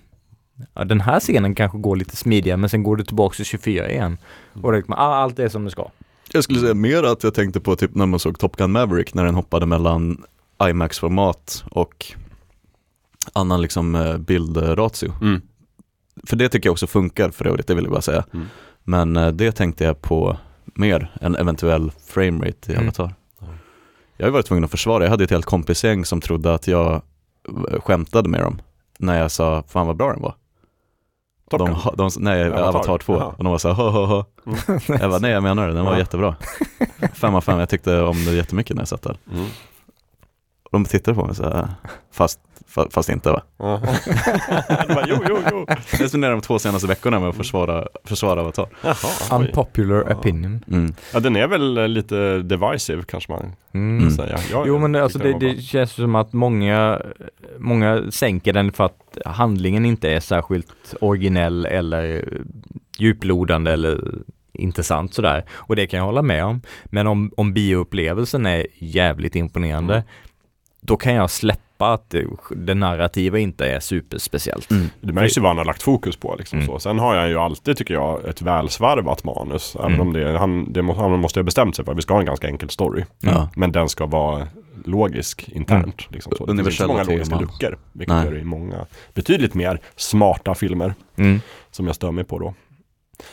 ja, 0.74 0.84
den 0.84 1.00
här 1.00 1.20
scenen 1.20 1.54
kanske 1.54 1.78
går 1.78 1.96
lite 1.96 2.16
smidigare, 2.16 2.56
men 2.56 2.70
sen 2.70 2.82
går 2.82 2.96
det 2.96 3.04
tillbaka 3.04 3.34
till 3.36 3.44
24 3.44 3.90
igen. 3.90 4.18
Och 4.62 4.72
det, 4.72 4.78
liksom, 4.78 4.94
ah, 4.94 5.14
allt 5.16 5.38
är 5.38 5.48
som 5.48 5.64
det 5.64 5.70
ska. 5.70 5.90
Jag 6.32 6.44
skulle 6.44 6.60
säga 6.60 6.74
mer 6.74 7.02
att 7.02 7.22
jag 7.24 7.34
tänkte 7.34 7.60
på 7.60 7.76
typ 7.76 7.94
när 7.94 8.06
man 8.06 8.20
såg 8.20 8.38
Top 8.38 8.56
Gun 8.56 8.72
Maverick 8.72 9.14
när 9.14 9.24
den 9.24 9.34
hoppade 9.34 9.66
mellan 9.66 10.24
IMAX-format 10.62 11.64
och 11.70 12.06
annan 13.32 13.62
liksom 13.62 13.94
eh, 13.94 14.18
bildratio. 14.18 15.12
Mm. 15.20 15.40
För 16.26 16.36
det 16.36 16.48
tycker 16.48 16.66
jag 16.68 16.72
också 16.72 16.86
funkar 16.86 17.30
för 17.30 17.46
övrigt, 17.46 17.66
det 17.66 17.74
vill 17.74 17.84
jag 17.84 17.92
bara 17.92 18.02
säga. 18.02 18.24
Mm. 18.34 18.46
Men 18.84 19.16
eh, 19.16 19.28
det 19.28 19.52
tänkte 19.52 19.84
jag 19.84 20.02
på 20.02 20.36
mer 20.64 21.10
än 21.20 21.36
eventuell 21.36 21.92
framerate 22.06 22.72
i 22.72 22.74
Mm. 22.74 22.86
Avatar. 22.88 23.14
Ja. 23.38 23.46
Jag 24.16 24.26
har 24.26 24.30
varit 24.30 24.46
tvungen 24.46 24.64
att 24.64 24.70
försvara, 24.70 25.04
jag 25.04 25.10
hade 25.10 25.24
ett 25.24 25.30
helt 25.30 25.44
kompisgäng 25.44 26.04
som 26.04 26.20
trodde 26.20 26.54
att 26.54 26.66
jag 26.66 26.92
eh, 27.72 27.80
skämtade 27.80 28.28
med 28.28 28.40
dem 28.40 28.60
när 28.98 29.20
jag 29.20 29.30
sa 29.30 29.64
fan 29.68 29.86
vad 29.86 29.96
bra 29.96 30.12
den 30.12 30.22
var. 30.22 30.34
De, 31.50 31.76
de, 31.96 32.10
nej, 32.18 32.46
Avatar. 32.46 32.68
Avatar, 32.68 32.98
2. 32.98 33.14
Jaha. 33.16 33.34
Och 33.36 33.44
de 33.44 33.50
var 33.50 33.58
så 33.58 33.68
här, 33.68 33.74
ha, 33.74 33.90
ha, 33.90 34.06
ha. 34.06 34.24
Jag 35.00 35.10
bara, 35.10 35.18
nej 35.18 35.30
jag 35.30 35.42
menar 35.42 35.68
det, 35.68 35.74
den 35.74 35.84
var 35.84 35.92
Ja. 35.92 35.98
jättebra. 35.98 36.36
Fem 37.14 37.34
av 37.34 37.40
fem, 37.40 37.58
jag 37.58 37.68
tyckte 37.68 38.00
om 38.02 38.24
det 38.24 38.32
jättemycket 38.32 38.76
när 38.76 38.80
jag 38.80 38.88
satt 38.88 39.02
där. 39.02 39.16
Mm. 39.32 39.44
Och 40.64 40.70
de 40.70 40.84
tittade 40.84 41.14
på 41.14 41.24
mig 41.24 41.34
så 41.34 41.42
här, 41.42 41.68
fast, 42.12 42.40
fa- 42.40 42.47
fast 42.90 43.08
inte 43.08 43.30
va. 43.30 43.42
Ja. 43.56 43.80
Du 44.88 44.94
bara, 44.94 45.04
jo, 45.08 45.16
jo, 45.28 45.38
jo. 45.50 45.66
Jag 45.98 46.08
spenderade 46.08 46.36
de 46.36 46.40
två 46.40 46.58
senaste 46.58 46.88
veckorna 46.88 47.20
med 47.20 47.28
att 47.28 47.36
försvara, 47.36 47.86
försvara 48.04 48.40
Avatar. 48.40 48.68
Jaha. 48.82 49.38
Unpopular 49.40 50.04
Ja. 50.08 50.16
opinion. 50.16 50.64
Mm. 50.70 50.94
Ja, 51.12 51.20
den 51.20 51.36
är 51.36 51.46
väl 51.46 51.78
eh, 51.78 51.88
lite 51.88 52.38
divisive 52.38 53.02
kanske 53.08 53.32
man 53.32 53.52
Mm. 53.74 54.00
Kan 54.00 54.10
säga. 54.10 54.38
Jag, 54.50 54.66
Jo 54.68 54.78
men 54.78 54.94
alltså 54.94 55.18
det, 55.18 55.38
det 55.38 55.62
känns 55.62 55.92
som 55.92 56.14
att 56.14 56.32
många, 56.32 57.02
många 57.58 58.02
sänker 58.10 58.52
den 58.52 58.72
för 58.72 58.84
att 58.84 59.18
handlingen 59.24 59.84
inte 59.84 60.10
är 60.10 60.20
särskilt 60.20 60.94
originell 61.00 61.66
eller 61.66 62.28
djuplodande 62.98 63.72
eller 63.72 64.00
intressant 64.52 65.14
sådär. 65.14 65.44
Och 65.50 65.76
det 65.76 65.86
kan 65.86 65.98
jag 65.98 66.04
hålla 66.04 66.22
med 66.22 66.44
om. 66.44 66.60
Men 66.84 67.06
om, 67.06 67.32
om 67.36 67.52
bioupplevelsen 67.54 68.46
är 68.46 68.66
jävligt 68.78 69.36
imponerande, 69.36 69.94
Mm. 69.94 70.06
då 70.80 70.96
kan 70.96 71.14
jag 71.14 71.30
släppa 71.30 71.62
att 71.86 72.10
det, 72.10 72.26
det 72.56 72.74
narrativa 72.74 73.38
inte 73.38 73.66
är 73.66 73.80
superspeciellt. 73.80 74.70
Mm. 74.70 74.86
Det 75.00 75.12
märks 75.12 75.36
ju 75.38 75.40
vad 75.40 75.50
han 75.50 75.58
har 75.58 75.64
lagt 75.64 75.82
fokus 75.82 76.16
på. 76.16 76.36
Liksom, 76.38 76.58
Mm. 76.58 76.66
så. 76.66 76.78
Sen 76.78 76.98
har 76.98 77.14
jag 77.14 77.28
ju 77.28 77.38
alltid, 77.38 77.76
tycker 77.76 77.94
jag, 77.94 78.24
ett 78.28 78.42
välsvarvat 78.42 79.24
manus. 79.24 79.76
Även 79.76 79.86
Mm. 79.94 80.00
om 80.00 80.12
det, 80.12 80.38
han, 80.38 80.72
det 80.72 80.82
må, 80.82 80.94
han 80.94 81.10
måste 81.20 81.38
ha 81.40 81.44
bestämt 81.44 81.76
sig 81.76 81.84
för 81.84 81.92
att 81.92 81.98
vi 81.98 82.02
ska 82.02 82.14
ha 82.14 82.20
en 82.20 82.26
ganska 82.26 82.46
enkel 82.48 82.70
story. 82.70 83.04
Ja. 83.20 83.48
Men 83.56 83.72
den 83.72 83.88
ska 83.88 84.06
vara 84.06 84.48
logisk 84.84 85.48
internt. 85.48 86.06
Liksom, 86.10 86.32
så. 86.36 86.46
Det 86.46 86.52
finns 86.52 86.60
inte 86.66 86.72
så 86.76 86.84
Universella 86.84 86.88
många 86.92 87.04
logiska 87.04 87.36
teman. 87.36 87.40
luckor. 87.52 87.78
Vilket 87.92 88.14
Nej. 88.16 88.24
gör 88.24 88.32
det 88.32 88.40
i 88.40 88.44
många 88.44 88.86
betydligt 89.14 89.54
mer 89.54 89.80
smarta 89.96 90.54
filmer. 90.54 90.94
Mm. 91.16 91.40
Som 91.70 91.86
jag 91.86 91.94
stör 91.96 92.10
mig 92.10 92.24
på 92.24 92.38
då. 92.38 92.54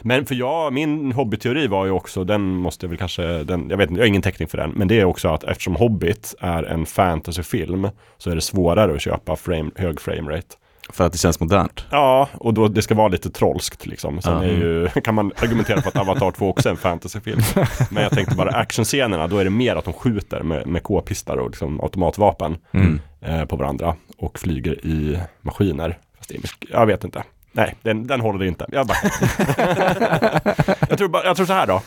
Men 0.01 0.25
för 0.25 0.35
jag, 0.35 0.73
min 0.73 1.11
hobbyteori 1.11 1.67
var 1.67 1.85
ju 1.85 1.91
också, 1.91 2.23
den 2.23 2.41
måste 2.55 2.85
jag 2.85 2.89
väl 2.89 2.97
kanske, 2.97 3.43
den, 3.43 3.69
jag 3.69 3.77
vet 3.77 3.89
inte, 3.89 3.99
jag 3.99 4.03
har 4.03 4.07
ingen 4.07 4.21
täckning 4.21 4.47
för 4.47 4.57
den. 4.57 4.69
Men 4.69 4.87
det 4.87 4.99
är 4.99 5.05
också 5.05 5.27
att 5.29 5.43
eftersom 5.43 5.75
Hobbit 5.75 6.35
är 6.39 6.63
en 6.63 6.85
fantasyfilm 6.85 7.89
så 8.17 8.29
är 8.31 8.35
det 8.35 8.41
svårare 8.41 8.95
att 8.95 9.01
köpa 9.01 9.35
frame, 9.35 9.71
hög 9.75 10.01
framerate. 10.01 10.55
För 10.89 11.05
att 11.05 11.11
det 11.11 11.17
känns 11.17 11.39
modernt. 11.39 11.85
Ja, 11.91 12.29
och 12.33 12.53
då 12.53 12.67
det 12.67 12.81
ska 12.81 12.95
vara 12.95 13.07
lite 13.07 13.29
trollskt 13.29 13.85
liksom. 13.85 14.21
Sen 14.21 14.37
är 14.37 14.47
ju, 14.47 14.87
kan 15.03 15.15
man 15.15 15.31
argumentera 15.41 15.81
för 15.81 15.89
att 15.89 15.95
Avatar 15.97 16.31
2 16.31 16.49
också 16.49 16.69
är 16.69 16.71
en 16.71 16.77
fantasyfilm. 16.77 17.39
Men 17.91 18.03
jag 18.03 18.11
tänkte 18.11 18.35
bara 18.35 18.49
actionscenerna, 18.49 19.27
då 19.27 19.37
är 19.37 19.43
det 19.43 19.49
mer 19.49 19.75
att 19.75 19.85
de 19.85 19.93
skjuter 19.93 20.43
med, 20.43 20.67
med 20.67 20.83
k-pistar 20.83 21.37
och 21.37 21.49
liksom 21.49 21.81
automatvapen 21.81 22.57
Mm. 22.73 22.99
eh, 23.21 23.45
på 23.45 23.55
varandra 23.55 23.95
och 24.17 24.39
flyger 24.39 24.85
i 24.85 25.19
maskiner. 25.41 25.97
Fast 26.17 26.29
det 26.29 26.35
är 26.35 26.41
mycket, 26.41 26.69
jag 26.71 26.85
vet 26.85 27.03
inte. 27.03 27.23
Nej, 27.55 27.75
den, 27.81 28.07
den 28.07 28.21
håller 28.21 28.45
inte. 28.45 28.65
Jag, 28.71 28.87
bara... 28.87 28.97
jag, 30.89 30.97
tror 30.97 31.07
bara, 31.07 31.25
jag 31.25 31.35
tror 31.35 31.45
så 31.45 31.53
här 31.53 31.67
då. 31.67 31.81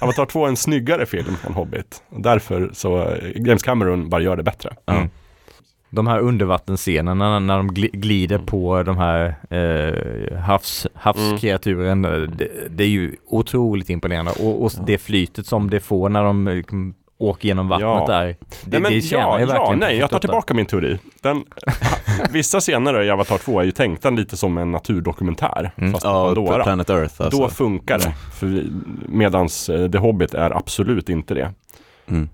Avatar 0.00 0.26
2 0.26 0.44
är 0.44 0.48
en 0.48 0.56
snyggare 0.56 1.06
film 1.06 1.36
än 1.46 1.52
Hobbit. 1.54 2.02
Och 2.08 2.20
därför 2.22 2.70
så, 2.72 3.02
eh, 3.02 3.30
James 3.46 3.62
Cameron 3.62 4.08
bara 4.08 4.20
gör 4.22 4.36
det 4.36 4.42
bättre. 4.42 4.70
Mm. 4.86 5.08
De 5.90 6.06
här 6.06 6.18
undervattensscenerna 6.18 7.38
när 7.38 7.56
de 7.56 7.70
gli- 7.70 7.90
glider 7.96 8.34
Mm. 8.36 8.46
på 8.46 8.82
de 8.82 8.96
här 8.98 9.34
eh, 9.50 10.38
havs, 10.38 10.86
havskreaturen, 10.94 12.04
Mm. 12.04 12.30
det, 12.36 12.48
det 12.70 12.84
är 12.84 12.88
ju 12.88 13.16
otroligt 13.26 13.90
imponerande 13.90 14.30
och, 14.30 14.62
och 14.64 14.72
det 14.86 14.98
flytet 14.98 15.46
som 15.46 15.70
det 15.70 15.80
får 15.80 16.08
när 16.08 16.24
de 16.24 16.48
liksom 16.48 16.94
åker 17.22 17.48
genom 17.48 17.68
vattnet 17.68 17.86
Ja. 17.88 18.06
där. 18.08 18.24
Det, 18.26 18.36
Nej, 18.66 18.80
men 18.80 18.92
det 18.92 18.98
ja, 18.98 19.40
ja, 19.40 19.74
nej, 19.76 19.96
jag 19.96 20.10
tar 20.10 20.16
48. 20.16 20.18
tillbaka 20.18 20.54
min 20.54 20.66
teori. 20.66 20.98
Den, 21.22 21.44
vissa 22.30 22.60
scener 22.60 23.02
i 23.02 23.10
Avatar 23.10 23.38
2 23.38 23.60
är 23.60 23.64
ju 23.64 23.70
tänkta 23.72 24.10
lite 24.10 24.36
som 24.36 24.58
en 24.58 24.70
naturdokumentär. 24.72 25.70
Mm. 25.76 25.92
Fast 25.92 26.04
Ja, 26.04 26.26
Pandora. 26.34 26.62
Planet 26.62 26.90
Earth 26.90 27.22
alltså. 27.22 27.40
Då 27.42 27.48
funkar 27.48 27.98
det. 27.98 28.14
För 28.34 28.64
medans 29.08 29.68
eh, 29.68 29.90
The 29.90 29.98
Hobbit 29.98 30.34
är 30.34 30.50
absolut 30.56 31.08
inte 31.08 31.34
det. 31.34 31.52
Mm. 32.08 32.28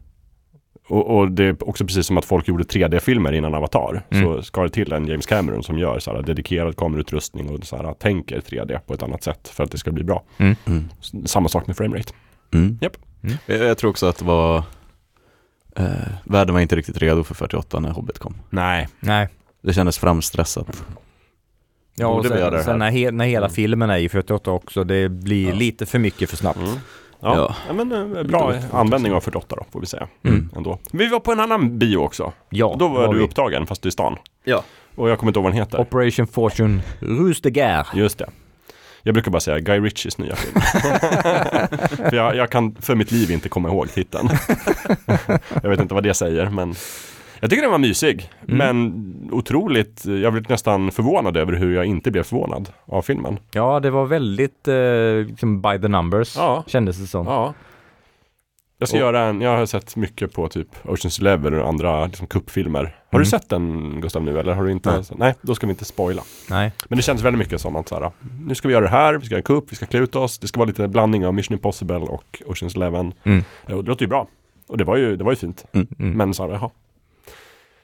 Och, 0.89 1.17
och 1.19 1.31
det 1.31 1.45
är 1.45 1.69
också 1.69 1.85
precis 1.87 2.07
som 2.07 2.19
att 2.19 2.25
folk 2.25 2.49
gjorde 2.49 2.65
3D-filmer 2.65 3.33
innan 3.33 3.55
Avatar. 3.55 4.03
Mm. 4.11 4.25
Så 4.25 4.43
ska 4.43 4.63
det 4.63 4.69
till 4.69 4.93
en 4.93 5.07
James 5.07 5.27
Cameron 5.27 5.63
som 5.63 5.79
gör 5.79 5.99
så 5.99 6.15
här 6.15 6.23
dedikerad 6.23 6.77
kamerautrustning 6.77 7.51
och 7.51 7.65
så 7.67 7.77
här, 7.77 7.93
tänker 7.95 8.41
3D 8.41 8.79
på 8.87 8.95
ett 8.95 9.03
annat 9.03 9.23
sätt 9.23 9.49
för 9.49 9.65
att 9.65 9.71
det 9.71 9.79
ska 9.79 9.91
bli 9.93 10.05
bra. 10.05 10.23
Mm. 10.39 10.57
S- 11.01 11.31
Samma 11.31 11.49
sak 11.49 11.67
med 11.67 11.77
framerate. 11.77 12.13
Mm. 12.55 12.79
Japp. 12.81 12.97
Mm. 13.23 13.37
Jag, 13.47 13.59
jag 13.59 13.79
tror 13.79 13.91
också 13.91 14.07
att 14.07 14.19
det 14.19 14.25
var 14.25 14.63
eh, 15.79 15.85
Världen 16.25 16.55
var 16.55 16.61
inte 16.61 16.77
riktigt 16.77 16.97
redo 16.99 17.25
för 17.25 17.35
48 17.35 17.81
när 17.81 17.91
Hobbit 17.91 18.19
kom. 18.19 18.35
Nej. 18.51 18.89
Nej. 19.01 19.29
Det 19.63 19.73
kändes 19.73 19.99
framstressat. 19.99 20.85
Ja, 21.95 22.07
och 22.07 22.17
Borde 22.17 22.29
vi 22.35 22.41
göra 22.41 22.51
det 22.51 22.57
sen, 22.57 22.65
sen 22.65 22.79
när, 22.79 22.91
he, 22.91 23.11
när 23.11 23.25
hela 23.27 23.47
Mm. 23.47 23.55
filmen 23.55 23.91
är 23.91 23.99
i 23.99 24.09
48 24.09 24.51
också, 24.51 24.85
det 24.85 25.09
blir 25.09 25.49
Ja. 25.49 25.55
lite 25.55 25.87
för 25.87 25.99
mycket 25.99 26.31
för 26.31 26.37
snabbt. 26.37 26.59
Mm. 26.59 26.71
Ja. 27.21 27.37
Ja. 27.37 27.55
Ja. 27.69 27.73
men 27.85 28.17
eh, 28.17 28.23
bra 28.23 28.55
användning 28.73 29.13
av 29.13 29.21
48 29.21 29.57
då, 29.57 29.65
får 29.73 29.81
vi 29.81 29.87
säga. 29.87 30.09
Mm. 30.25 30.51
Ändå. 30.57 30.79
Vi 30.93 31.09
var 31.09 31.21
på 31.21 31.33
en 31.33 31.41
annan 31.41 31.79
bio 31.79 31.97
också. 31.97 32.33
Ja, 32.51 32.77
Då 32.79 32.89
var 32.89 33.13
du 33.13 33.19
vi. 33.19 33.25
upptagen, 33.25 33.67
fast 33.67 33.87
i 33.87 33.91
stan. 33.91 34.17
Ja. 34.45 34.63
Och 34.95 35.11
jag 35.11 35.19
kommer 35.19 35.31
inte 35.31 35.39
ihåg 35.39 35.45
vad 35.45 35.53
den 35.53 35.59
heter. 35.61 35.81
Operation 35.81 36.27
Fortune 36.27 36.83
Ruse 37.01 37.41
de 37.43 37.51
Guerre. 37.51 37.85
Just 37.95 38.19
det. 38.19 38.27
Jag 39.09 39.15
brukar 39.15 39.31
bara 39.31 39.41
säga 39.41 39.59
Guy 39.59 39.81
Ritchies 39.81 40.19
nya 40.19 40.37
film. 40.37 40.61
för 42.11 42.17
jag, 42.17 42.37
jag 42.37 42.51
kan 42.51 42.75
för 42.75 42.95
mitt 42.95 43.13
liv 43.13 43.31
inte 43.31 43.49
komma 43.49 43.69
ihåg 43.69 43.93
titeln. 43.93 44.29
jag 45.63 45.71
vet 45.71 45.81
inte 45.81 45.95
vad 45.95 46.03
det 46.03 46.15
säger, 46.15 46.51
men 46.51 46.75
jag 47.41 47.51
tycker 47.51 47.63
den 47.63 47.71
var 47.71 47.79
mysig. 47.79 48.31
Mm. 48.49 48.59
Men 48.59 49.31
otroligt, 49.33 50.05
jag 50.05 50.33
blev 50.33 50.45
nästan 50.51 50.91
förvånad 50.91 51.37
över 51.37 51.53
hur 51.53 51.75
jag 51.75 51.85
inte 51.85 52.11
blev 52.11 52.23
förvånad 52.23 52.69
av 52.85 53.03
filmen. 53.03 53.39
Ja, 53.53 53.81
det 53.81 53.91
var 53.91 54.07
väldigt 54.07 54.69
eh, 54.69 55.29
liksom 55.29 55.63
by 55.63 55.79
the 55.83 55.89
numbers, 55.89 56.37
Ja. 56.37 56.65
kändes 56.67 56.99
det 56.99 57.07
som. 57.07 57.27
Ja. 57.27 57.55
Jag 58.79 58.89
ska 58.89 58.97
Och- 58.99 59.01
göra 59.01 59.21
en, 59.25 59.41
jag 59.41 59.57
har 59.59 59.67
sett 59.67 59.97
mycket 59.97 60.33
på 60.33 60.49
typ 60.49 60.69
Oceans 60.85 61.19
Eleven 61.19 61.55
och 61.61 61.69
andra 61.69 62.07
liksom, 62.07 62.27
kuppfilmer. 62.27 62.81
Har 62.81 63.19
Mm. 63.19 63.25
du 63.25 63.31
sett 63.31 63.49
den 63.49 64.01
Gustav 64.01 64.23
nu 64.23 64.39
eller 64.39 64.53
har 64.55 64.65
du 64.65 64.73
inte? 64.73 64.91
Nej. 64.93 65.05
Nej. 65.17 65.35
då 65.43 65.55
ska 65.55 65.67
vi 65.67 65.71
inte 65.71 65.85
spoila. 65.85 66.23
Nej. 66.51 66.73
Men 66.89 66.97
det 66.97 67.03
känns 67.03 67.23
väldigt 67.23 67.39
mycket 67.39 67.61
som 67.61 67.77
att 67.77 67.89
så 67.89 67.95
här, 68.01 68.11
nu 68.47 68.55
ska 68.55 68.69
vi 68.69 68.75
göra 68.75 68.85
det 68.85 68.91
här, 68.91 69.15
vi 69.15 69.27
ska 69.27 69.33
göra 69.33 69.39
en 69.41 69.43
kupp, 69.43 69.73
vi 69.73 69.77
ska 69.77 69.87
klä 69.87 69.99
ut 70.01 70.17
oss. 70.17 70.39
Det 70.39 70.49
ska 70.49 70.59
vara 70.59 70.67
lite 70.69 70.89
blandning 70.89 71.27
av 71.27 71.35
Mission 71.35 71.55
Impossible 71.55 71.97
och 71.97 72.43
Oceans 72.47 72.77
Eleven. 72.77 73.13
Mm. 73.25 73.45
Ja, 73.67 73.75
och 73.75 73.85
det 73.85 73.89
låter 73.91 74.03
ju 74.05 74.09
bra. 74.09 74.27
Och 74.69 74.79
det 74.79 74.85
var 74.85 74.97
ju, 74.97 75.17
det 75.17 75.25
var 75.25 75.33
ju 75.33 75.37
fint. 75.37 75.65
Mm. 75.73 75.87
Men 75.99 76.35
så 76.35 76.43
här, 76.47 76.51
jaha. 76.53 76.71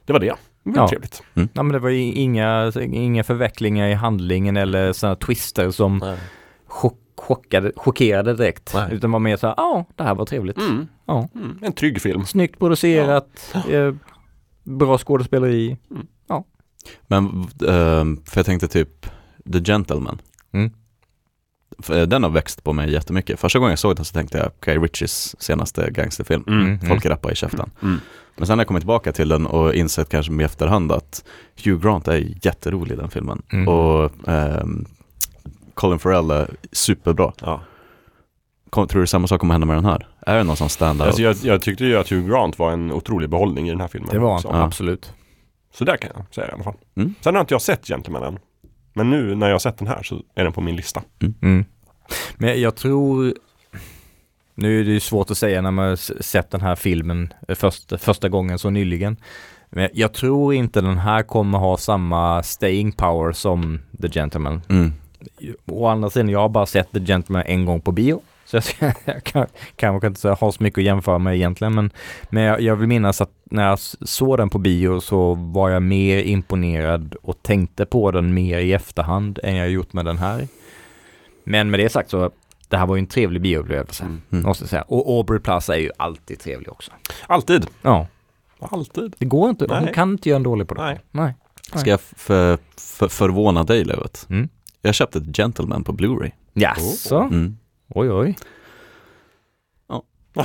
Det 0.04 0.12
var 0.12 0.20
det. 0.20 0.26
Det 0.64 0.70
var 0.70 0.76
Ja. 0.76 0.88
trevligt. 0.88 1.22
Ja, 1.34 1.62
men 1.62 1.68
det 1.68 1.78
var 1.78 1.88
ju 1.88 2.00
inga, 2.12 2.72
inga 2.80 3.24
förvecklingar 3.24 3.88
i 3.88 3.92
handlingen 3.94 4.56
eller 4.56 4.92
sådana 4.92 5.16
twister 5.16 5.70
som 5.70 6.16
chock, 6.74 6.98
chockade, 7.16 7.72
chockerade 7.76 8.34
direkt. 8.34 8.74
Nej. 8.74 8.88
Utan 8.92 9.12
var 9.12 9.18
mer 9.18 9.36
så 9.36 9.46
här, 9.46 9.54
ja, 9.56 9.84
det 9.96 10.02
här 10.04 10.14
var 10.14 10.24
trevligt. 10.26 10.58
Mm. 10.58 10.86
Ja. 11.06 11.28
Mm. 11.34 11.58
En 11.62 11.72
trygg 11.72 12.00
film. 12.02 12.24
Snyggt 12.26 12.58
producerat, 12.58 13.54
eh, 13.70 13.94
bra 14.62 14.98
skådespeleri. 14.98 15.76
Men, 17.06 17.48
ehm, 17.68 18.22
för 18.26 18.38
jag 18.38 18.46
tänkte 18.46 18.68
typ 18.68 19.06
The 19.52 19.60
Gentleman. 19.64 20.20
Mm. 20.52 20.70
Eh, 21.90 22.02
den 22.02 22.22
har 22.22 22.30
växt 22.30 22.64
på 22.64 22.72
mig 22.72 22.92
jättemycket. 22.92 23.40
Första 23.40 23.58
gången 23.58 23.70
jag 23.70 23.78
såg 23.78 23.96
den 23.96 24.04
så 24.04 24.12
tänkte 24.12 24.38
jag 24.38 24.50
Guy 24.60 24.78
Ritchies 24.84 25.42
senaste 25.42 25.90
gangsterfilm. 25.90 26.44
Mm. 26.48 26.80
Folk 26.80 27.06
rappar 27.06 27.32
i 27.32 27.34
käften. 27.34 27.70
Mm. 27.82 28.00
Men 28.36 28.46
sen 28.46 28.58
har 28.58 28.60
jag 28.60 28.68
kommit 28.68 28.80
tillbaka 28.80 29.12
till 29.12 29.28
den 29.28 29.46
och 29.46 29.74
insett 29.74 30.08
kanske 30.08 30.32
med 30.32 30.46
efterhand 30.46 30.92
att 30.92 31.24
Hugh 31.64 31.82
Grant 31.82 32.08
är 32.08 32.46
jätterolig 32.46 32.94
i 32.94 32.96
den 32.96 33.10
filmen. 33.10 33.42
Mm. 33.52 33.68
Och 33.68 34.28
ehm, 34.28 34.86
Colin 35.74 35.98
Farrell 35.98 36.30
är 36.30 36.50
superbra. 36.72 37.32
Ja. 37.40 37.60
Kom, 38.70 38.88
tror 38.88 39.00
du 39.00 39.06
samma 39.06 39.26
sak 39.26 39.40
kommer 39.40 39.54
hända 39.54 39.66
med 39.66 39.76
den 39.76 39.84
här? 39.84 40.06
Är 40.26 40.36
det 40.36 40.44
någon 40.44 40.56
som 40.56 40.68
standar 40.68 41.06
Alltså 41.06 41.22
jag, 41.22 41.36
jag 41.42 41.62
tyckte 41.62 41.84
ju 41.84 41.96
att 41.96 42.10
Hugh 42.10 42.28
Grant 42.28 42.58
var 42.58 42.72
en 42.72 42.92
otrolig 42.92 43.30
behållning 43.30 43.66
i 43.66 43.70
den 43.70 43.80
här 43.80 43.88
filmen. 43.88 44.10
Det 44.12 44.18
var 44.18 44.32
han. 44.32 44.42
Ja. 44.44 44.62
absolut. 44.62 45.12
Så 45.74 45.84
där 45.84 45.96
kan 45.96 46.10
jag 46.14 46.34
säga 46.34 46.48
i 46.48 46.50
alla 46.52 46.64
fall. 46.64 46.74
Mm. 46.96 47.14
Sen 47.20 47.34
har 47.34 47.40
inte 47.40 47.54
jag 47.54 47.62
sett 47.62 47.86
Gentleman 47.86 48.22
än. 48.22 48.38
Men 48.92 49.10
nu 49.10 49.34
när 49.34 49.46
jag 49.46 49.54
har 49.54 49.58
sett 49.58 49.78
den 49.78 49.88
här 49.88 50.02
så 50.02 50.22
är 50.34 50.44
den 50.44 50.52
på 50.52 50.60
min 50.60 50.76
lista. 50.76 51.02
Mm. 51.42 51.64
Men 52.36 52.60
jag 52.60 52.76
tror, 52.76 53.34
nu 54.54 54.80
är 54.80 54.84
det 54.84 54.90
ju 54.90 55.00
svårt 55.00 55.30
att 55.30 55.38
säga 55.38 55.60
när 55.62 55.70
man 55.70 55.96
sett 55.96 56.50
den 56.50 56.60
här 56.60 56.76
filmen 56.76 57.32
eh, 57.48 57.54
först, 57.54 58.00
första 58.00 58.28
gången 58.28 58.58
så 58.58 58.70
nyligen. 58.70 59.16
Men 59.70 59.88
jag 59.92 60.12
tror 60.14 60.54
inte 60.54 60.80
den 60.80 60.98
här 60.98 61.22
kommer 61.22 61.58
ha 61.58 61.76
samma 61.76 62.42
staying 62.42 62.92
power 62.92 63.32
som 63.32 63.80
The 64.02 64.08
Gentleman. 64.08 64.62
Mm. 64.68 64.92
Å 65.66 65.86
andra 65.86 66.10
sidan, 66.10 66.28
jag 66.28 66.38
har 66.40 66.48
bara 66.48 66.66
sett 66.66 66.92
The 66.92 67.00
Gentleman 67.00 67.42
en 67.46 67.64
gång 67.64 67.80
på 67.80 67.92
bio. 67.92 68.20
Så 68.46 68.56
jag, 68.56 68.64
ska, 68.64 68.92
jag 69.04 69.24
kan, 69.24 69.46
kanske 69.76 70.06
inte 70.06 70.20
säga- 70.20 70.34
ha 70.34 70.52
så 70.52 70.62
mycket 70.62 70.78
att 70.78 70.84
jämföra 70.84 71.18
med 71.18 71.34
egentligen. 71.34 71.74
Men, 71.74 71.90
men 72.30 72.42
jag, 72.42 72.60
jag 72.60 72.76
vill 72.76 72.88
minnas 72.88 73.20
att 73.20 73.30
när 73.44 73.68
jag 73.68 73.78
såg 73.78 74.38
den 74.38 74.50
på 74.50 74.58
bio 74.58 75.00
så 75.00 75.34
var 75.34 75.70
jag 75.70 75.82
mer 75.82 76.22
imponerad 76.22 77.14
och 77.22 77.42
tänkte 77.42 77.86
på 77.86 78.10
den 78.10 78.34
mer 78.34 78.58
i 78.58 78.72
efterhand 78.72 79.38
än 79.42 79.56
jag 79.56 79.70
gjort 79.70 79.92
med 79.92 80.04
den 80.04 80.18
här. 80.18 80.48
Men 81.44 81.70
med 81.70 81.80
det 81.80 81.88
sagt 81.88 82.10
så, 82.10 82.30
det 82.68 82.76
här 82.76 82.86
var 82.86 82.96
ju 82.96 83.00
en 83.00 83.06
trevlig 83.06 83.42
bioupplevelse. 83.42 84.04
Mm. 84.04 84.22
Mm. 84.32 84.44
Måste 84.44 84.62
jag 84.64 84.70
säga. 84.70 84.82
Och 84.82 85.16
Aubrey 85.16 85.40
Plaza 85.40 85.74
är 85.76 85.80
ju 85.80 85.90
alltid 85.96 86.38
trevlig 86.38 86.72
också. 86.72 86.92
Alltid. 87.26 87.66
Ja, 87.82 88.06
Alltid. 88.58 89.14
det 89.18 89.24
går 89.24 89.50
inte. 89.50 89.66
Hon 89.70 89.84
Nej. 89.84 89.94
kan 89.94 90.10
inte 90.10 90.28
göra 90.28 90.36
en 90.36 90.42
dålig 90.42 90.68
på 90.68 90.74
det. 90.74 90.82
Nej. 90.82 91.00
Nej. 91.10 91.34
Ska 91.74 91.90
jag 91.90 92.00
för, 92.00 92.58
för, 92.76 93.08
förvåna 93.08 93.64
dig 93.64 93.84
Lövet? 93.84 94.26
Mm. 94.30 94.48
Jag 94.86 94.94
köpte 94.94 95.18
ett 95.18 95.36
Gentleman 95.36 95.84
på 95.84 95.92
Blu-ray. 95.92 96.30
Jaså? 96.52 97.18
Mm. 97.20 97.56
Oj, 97.88 98.10
oj. 98.10 98.36
Ja. 99.88 100.02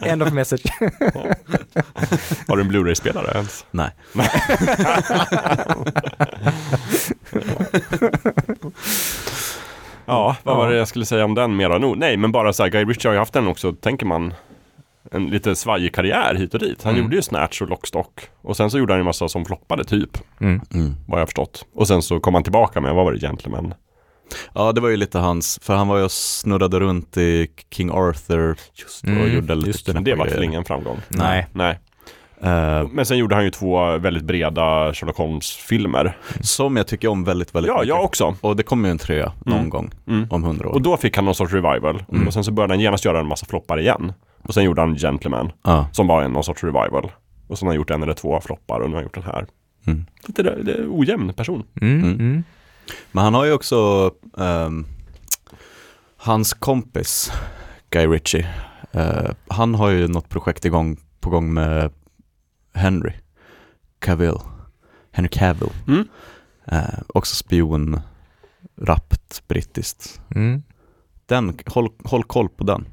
End 0.00 0.22
of 0.22 0.32
message. 0.32 0.62
Har 2.48 2.56
du 2.56 2.62
en 2.62 2.68
Blu-ray-spelare 2.68 3.32
ens? 3.34 3.66
Nej. 3.70 3.90
Ja, 10.06 10.36
vad 10.42 10.56
var 10.56 10.70
det 10.70 10.76
jag 10.76 10.88
skulle 10.88 11.06
säga 11.06 11.24
om 11.24 11.34
den 11.34 11.56
mera? 11.56 11.78
No, 11.78 11.94
nej, 11.96 12.16
men 12.16 12.32
bara 12.32 12.52
så 12.52 12.62
här, 12.62 12.70
Guy 12.70 12.84
Ritchie 12.84 13.08
har 13.08 13.12
ju 13.14 13.18
haft 13.18 13.32
den 13.32 13.46
också, 13.46 13.72
tänker 13.72 14.06
man, 14.06 14.34
en 15.12 15.26
lite 15.26 15.56
svajig 15.56 15.94
karriär 15.94 16.34
hit 16.34 16.54
och 16.54 16.60
dit. 16.60 16.82
Han 16.82 16.92
Mm. 16.92 17.04
gjorde 17.04 17.16
ju 17.16 17.22
Snatch 17.22 17.62
och 17.62 17.68
Lockstock. 17.68 18.20
Och 18.42 18.56
sen 18.56 18.70
så 18.70 18.78
gjorde 18.78 18.92
han 18.92 19.00
ju 19.00 19.04
massa 19.04 19.28
som 19.28 19.44
floppade 19.44 19.84
typ, 19.84 20.18
Mm. 20.40 20.60
Mm. 20.74 20.94
vad 21.06 21.18
jag 21.18 21.22
har 21.22 21.26
förstått. 21.26 21.66
Och 21.74 21.88
sen 21.88 22.02
så 22.02 22.20
kom 22.20 22.34
han 22.34 22.42
tillbaka 22.42 22.80
med, 22.80 22.94
vad 22.94 23.04
var 23.04 23.12
det, 23.12 23.18
Gentleman? 23.18 23.74
Ja, 24.54 24.72
det 24.72 24.80
var 24.80 24.88
ju 24.88 24.96
lite 24.96 25.18
hans, 25.18 25.58
för 25.62 25.74
han 25.74 25.88
var 25.88 25.98
ju 25.98 26.04
och 26.04 26.12
snurrade 26.12 26.80
runt 26.80 27.16
i 27.16 27.48
King 27.70 27.90
Arthur 27.90 28.50
och 29.02 29.08
Mm, 29.08 29.34
gjorde 29.34 29.54
lite 29.54 29.66
just 29.68 29.86
det. 29.86 29.92
Men 29.94 30.04
det 30.04 30.14
var 30.14 30.26
väl 30.26 30.42
ingen 30.44 30.64
framgång? 30.64 30.96
Nej. 31.08 31.46
Nej. 31.52 31.78
Eh, 32.42 32.88
Men 32.92 33.06
sen 33.06 33.18
gjorde 33.18 33.34
han 33.34 33.44
ju 33.44 33.50
två 33.50 33.98
väldigt 33.98 34.24
breda 34.24 34.94
Sherlock 34.94 35.16
Holmes-filmer. 35.16 36.16
som 36.40 36.76
jag 36.76 36.86
tycker 36.86 37.08
om 37.08 37.24
väldigt, 37.24 37.54
väldigt 37.54 37.68
Ja, 37.68 37.74
mycket. 37.74 37.88
jag 37.88 38.04
också. 38.04 38.34
Och 38.40 38.56
det 38.56 38.62
kommer 38.62 38.88
ju 38.88 38.90
en 38.90 38.98
trea 38.98 39.32
någon 39.46 39.58
Mm. 39.58 39.70
gång 39.70 39.90
Mm. 40.08 40.26
om 40.30 40.44
hundra 40.44 40.68
år. 40.68 40.72
Och 40.72 40.82
då 40.82 40.96
fick 40.96 41.16
han 41.16 41.24
någon 41.24 41.34
sorts 41.34 41.52
revival. 41.52 42.04
Mm. 42.12 42.26
Och 42.26 42.32
sen 42.32 42.44
så 42.44 42.52
började 42.52 42.72
han 42.72 42.80
genast 42.80 43.04
göra 43.04 43.20
en 43.20 43.26
massa 43.26 43.46
floppar 43.46 43.80
igen. 43.80 44.12
Och 44.44 44.54
sen 44.54 44.64
gjorde 44.64 44.80
han 44.80 44.96
Gentleman, 44.96 45.52
ja. 45.62 45.88
som 45.92 46.06
var 46.06 46.22
en 46.22 46.32
någon 46.32 46.44
sorts 46.44 46.64
revival. 46.64 47.12
Och 47.46 47.58
sen 47.58 47.66
har 47.66 47.72
han 47.72 47.76
gjort 47.76 47.90
en 47.90 48.02
eller 48.02 48.14
två 48.14 48.40
floppar 48.40 48.80
och 48.80 48.88
nu 48.90 48.94
har 48.94 49.02
han 49.02 49.04
gjort 49.04 49.14
den 49.14 49.22
här. 49.22 49.46
Mm. 49.86 50.04
Lite 50.26 50.42
det, 50.42 50.62
det 50.62 50.72
är 50.72 50.86
ojämn 50.88 51.32
person. 51.32 51.64
Mm. 51.80 51.98
Mm. 51.98 52.12
Mm. 52.20 52.44
Men 53.12 53.24
han 53.24 53.34
har 53.34 53.44
ju 53.44 53.52
också 53.52 54.10
ehm, 54.38 54.86
hans 56.16 56.54
kompis 56.54 57.32
Guy 57.90 58.06
Ritchie. 58.06 58.48
eh, 58.92 59.30
han 59.48 59.74
har 59.74 59.90
ju 59.90 60.08
något 60.08 60.28
projekt 60.28 60.64
igång, 60.64 60.96
på 61.20 61.30
gång 61.30 61.54
med 61.54 61.90
Henry 62.74 63.12
Cavill. 63.98 64.38
Henry 65.12 65.28
Cavill. 65.28 65.70
Mm. 65.88 66.08
Eh, 66.66 67.00
också 67.06 67.36
spion, 67.36 68.00
rappt, 68.76 69.42
brittiskt. 69.48 70.20
Mm. 70.34 70.62
Den, 71.26 71.58
håll, 71.66 71.88
håll 72.04 72.24
koll 72.24 72.48
på 72.48 72.64
den. 72.64 72.86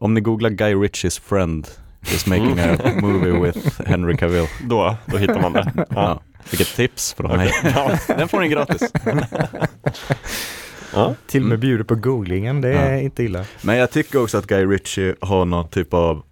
Om 0.00 0.14
ni 0.14 0.20
googlar 0.20 0.50
Guy 0.50 0.74
Ritchies 0.74 1.18
friend 1.18 1.68
is 2.02 2.26
making 2.26 2.58
a 2.58 2.76
movie 3.02 3.32
with 3.32 3.80
Henry 3.86 4.16
Cavill. 4.16 4.46
Då, 4.64 4.96
då 5.06 5.16
hittar 5.16 5.40
man 5.40 5.52
det. 5.52 5.72
Ja. 5.76 5.84
Ja. 5.94 6.22
Vilket 6.50 6.68
tips 6.76 7.12
från 7.14 7.36
mig. 7.36 7.52
Okej. 7.58 7.72
Ja. 8.08 8.14
Den 8.16 8.28
får 8.28 8.40
ni 8.40 8.48
gratis. 8.48 8.92
Ja. 10.94 11.14
Till 11.26 11.42
och 11.42 11.48
med 11.48 11.58
bjuder 11.58 11.84
på 11.84 11.94
googlingen, 11.94 12.60
det 12.60 12.68
är 12.74 12.92
Ja. 12.94 13.00
inte 13.00 13.22
illa. 13.24 13.44
Men 13.62 13.76
jag 13.76 13.90
tycker 13.90 14.22
också 14.22 14.38
att 14.38 14.46
Guy 14.46 14.66
Ritchie 14.66 15.14
har 15.20 15.44
någon 15.44 15.68
typ 15.68 15.94
av, 15.94 16.22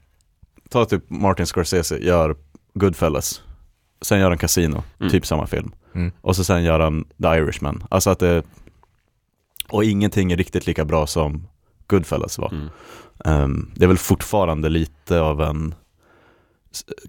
ta 0.70 0.84
typ 0.84 1.10
Martin 1.10 1.46
Scorsese, 1.46 1.98
gör 1.98 2.36
Goodfellas, 2.74 3.42
sen 4.02 4.18
gör 4.20 4.28
han 4.28 4.38
Casino, 4.38 4.82
Mm. 5.00 5.10
typ 5.12 5.26
samma 5.26 5.46
film. 5.46 5.72
Mm. 5.94 6.12
Och 6.20 6.36
så 6.36 6.44
sen 6.44 6.64
gör 6.64 6.80
han 6.80 7.04
The 7.22 7.28
Irishman. 7.28 7.84
Alltså 7.90 8.10
att 8.10 8.18
det, 8.18 8.42
och 9.68 9.84
ingenting 9.84 10.32
är 10.32 10.36
riktigt 10.36 10.66
lika 10.66 10.84
bra 10.84 11.06
som 11.06 11.48
Goodfellas 11.86 12.38
var. 12.38 12.48
Mm. 12.52 12.68
Ehm, 13.24 13.70
det 13.74 13.84
är 13.84 13.88
väl 13.88 13.98
fortfarande 13.98 14.68
lite 14.68 15.20
av 15.20 15.40
en 15.42 15.74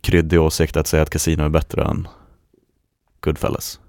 kryddig 0.02 0.42
åsikt 0.42 0.78
att 0.78 0.88
säga 0.88 1.04
att 1.04 1.10
Casino 1.10 1.44
är 1.44 1.50
bättre 1.50 1.84
än 1.84 2.08
Goodfellas. 3.22 3.80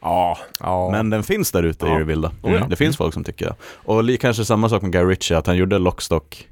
Ja, 0.00 0.38
Ja. 0.60 0.90
Men 0.90 1.10
den 1.10 1.22
finns 1.22 1.50
där 1.52 1.62
ute 1.62 1.86
Ja. 1.86 1.96
i 1.96 1.98
det 1.98 2.04
vilda. 2.04 2.32
Oh 2.42 2.52
ja. 2.52 2.66
Det 2.70 2.76
finns 2.76 2.96
folk 2.96 3.14
som 3.14 3.24
tycker 3.24 3.46
det. 3.46 3.54
Och 3.84 4.20
kanske 4.20 4.44
samma 4.44 4.68
sak 4.68 4.82
med 4.82 4.92
Guy 4.92 5.04
Ritchie, 5.04 5.38
att 5.38 5.46
han 5.46 5.56
gjorde 5.56 5.78
Lockstock 5.78 6.48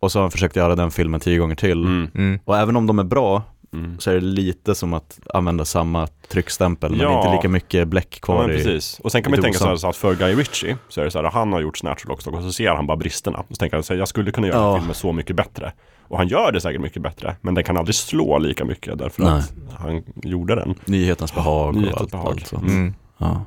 och 0.00 0.12
så 0.12 0.18
har 0.18 0.22
han 0.24 0.30
försökt 0.30 0.56
göra 0.56 0.74
den 0.76 0.90
filmen 0.90 1.20
tio 1.20 1.38
gånger 1.38 1.54
till. 1.54 1.84
mm. 1.84 2.10
Mm. 2.14 2.40
Och 2.44 2.56
även 2.58 2.76
om 2.76 2.86
de 2.86 2.98
är 2.98 3.04
bra 3.04 3.42
Mm. 3.74 3.98
så 3.98 4.10
är 4.10 4.14
det 4.14 4.20
lite 4.20 4.74
som 4.74 4.94
att 4.94 5.20
använda 5.34 5.64
samma 5.64 6.06
tryckstämpel 6.28 6.90
men 6.90 7.00
Ja. 7.00 7.18
inte 7.18 7.36
lika 7.36 7.48
mycket 7.48 7.88
bläck 7.88 8.08
Ja, 8.10 8.18
kvar 8.26 8.46
men 8.46 8.50
i... 8.50 8.56
precis. 8.64 9.00
Och 9.00 9.12
sen 9.12 9.22
kan 9.22 9.30
man 9.30 9.40
tänka 9.42 9.58
så 9.58 9.64
här, 9.64 9.70
dosan. 9.72 9.92
så 9.94 10.08
att 10.08 10.16
för 10.16 10.26
Guy 10.26 10.34
Ritchie 10.34 10.76
så 10.88 11.00
är 11.00 11.04
det 11.04 11.10
så 11.10 11.22
här, 11.22 11.30
han 11.30 11.52
har 11.52 11.60
gjort 11.60 11.78
Snatch 11.78 12.02
och 12.04 12.08
Lockstock 12.08 12.34
och 12.34 12.42
så 12.42 12.52
ser 12.52 12.70
han 12.70 12.86
bara 12.86 12.96
bristerna. 12.96 13.38
Och 13.38 13.46
så 13.48 13.54
tänker 13.54 13.76
han 13.76 13.84
så 13.84 13.92
här, 13.92 13.98
jag 13.98 14.08
skulle 14.08 14.30
kunna 14.32 14.46
göra 14.46 14.58
Ja. 14.58 14.72
en 14.74 14.78
film 14.80 14.86
med 14.86 14.96
så 14.96 15.12
mycket 15.12 15.36
bättre. 15.36 15.72
Och 16.08 16.18
han 16.18 16.28
gör 16.28 16.52
det 16.52 16.60
säkert 16.60 16.80
mycket 16.80 17.02
bättre, 17.02 17.36
men 17.40 17.54
den 17.54 17.64
kan 17.64 17.76
aldrig 17.76 17.94
slå 17.94 18.38
lika 18.38 18.64
mycket 18.64 18.98
därför 18.98 19.22
Nej. 19.22 19.32
att 19.32 19.52
han 19.80 20.02
gjorde 20.22 20.54
den. 20.54 20.74
Nyhetens 20.84 21.34
behag 21.34 21.68
och 21.68 21.74
Nyhetens 21.74 22.00
allt, 22.00 22.10
behag. 22.10 22.26
allt 22.28 22.46
sånt. 22.46 22.68
Mm. 22.68 22.94
Ja. 23.18 23.44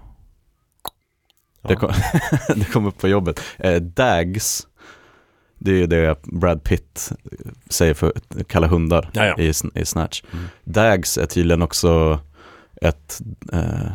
Ja. 1.62 1.70
Det, 1.70 1.76
kom, 1.76 1.90
det 2.56 2.66
kom 2.74 2.86
upp 2.86 2.98
på 2.98 3.08
jobbet. 3.08 3.42
Eh, 3.60 3.76
Dags, 3.76 4.68
det 5.58 5.72
är 5.72 5.76
ju 5.76 5.88
det 5.88 6.16
Brad 6.24 6.64
Pitt 6.64 7.12
säger 7.70 7.94
för 7.94 8.14
kalla 8.48 8.68
hundar. 8.68 9.10
I, 9.38 9.54
i 9.74 9.86
Snatch. 9.86 10.24
Mm. 10.34 10.46
Dags 10.64 11.18
är 11.18 11.26
tydligen 11.26 11.62
också 11.62 12.20
ett 12.82 13.22
eh, 13.54 13.92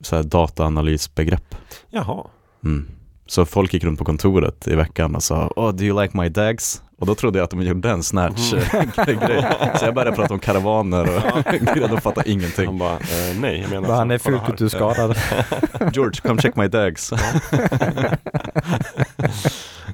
så 0.00 0.16
här 0.16 0.22
dataanalysbegrepp. 0.22 1.54
Jaha. 1.90 2.24
Mm. 2.64 2.88
Så 3.26 3.44
folk 3.46 3.74
gick 3.74 3.84
runt 3.84 3.98
på 3.98 4.04
kontoret 4.04 4.68
i 4.68 4.74
veckan 4.74 5.14
och 5.16 5.22
sa 5.22 5.52
oh, 5.56 5.72
do 5.72 5.84
you 5.84 6.02
like 6.02 6.16
my 6.16 6.28
dags? 6.28 6.82
Och 6.98 7.06
då 7.06 7.14
trodde 7.14 7.38
jag 7.38 7.44
att 7.44 7.50
de 7.50 7.62
gjorde 7.62 7.90
en 7.90 8.02
snatch-grej. 8.02 9.46
Så 9.78 9.84
jag 9.84 9.94
började 9.94 10.16
prata 10.16 10.34
om 10.34 10.40
karavaner 10.40 11.16
och 11.16 11.88
de 11.90 12.00
fattade 12.00 12.30
ingenting. 12.30 12.66
Han 12.66 12.78
bara, 12.78 12.92
eh, 12.92 13.38
nej, 13.40 13.60
jag 13.60 13.70
menar 13.70 13.88
Bara, 13.88 13.96
han 13.96 14.10
är 14.10 14.18
kolla 14.18 14.38
fult 14.38 14.42
här. 14.42 14.46
kulturskadad. 14.46 15.16
George, 15.92 16.20
come 16.22 16.42
check 16.42 16.56
my 16.56 16.68
dags. 16.68 17.12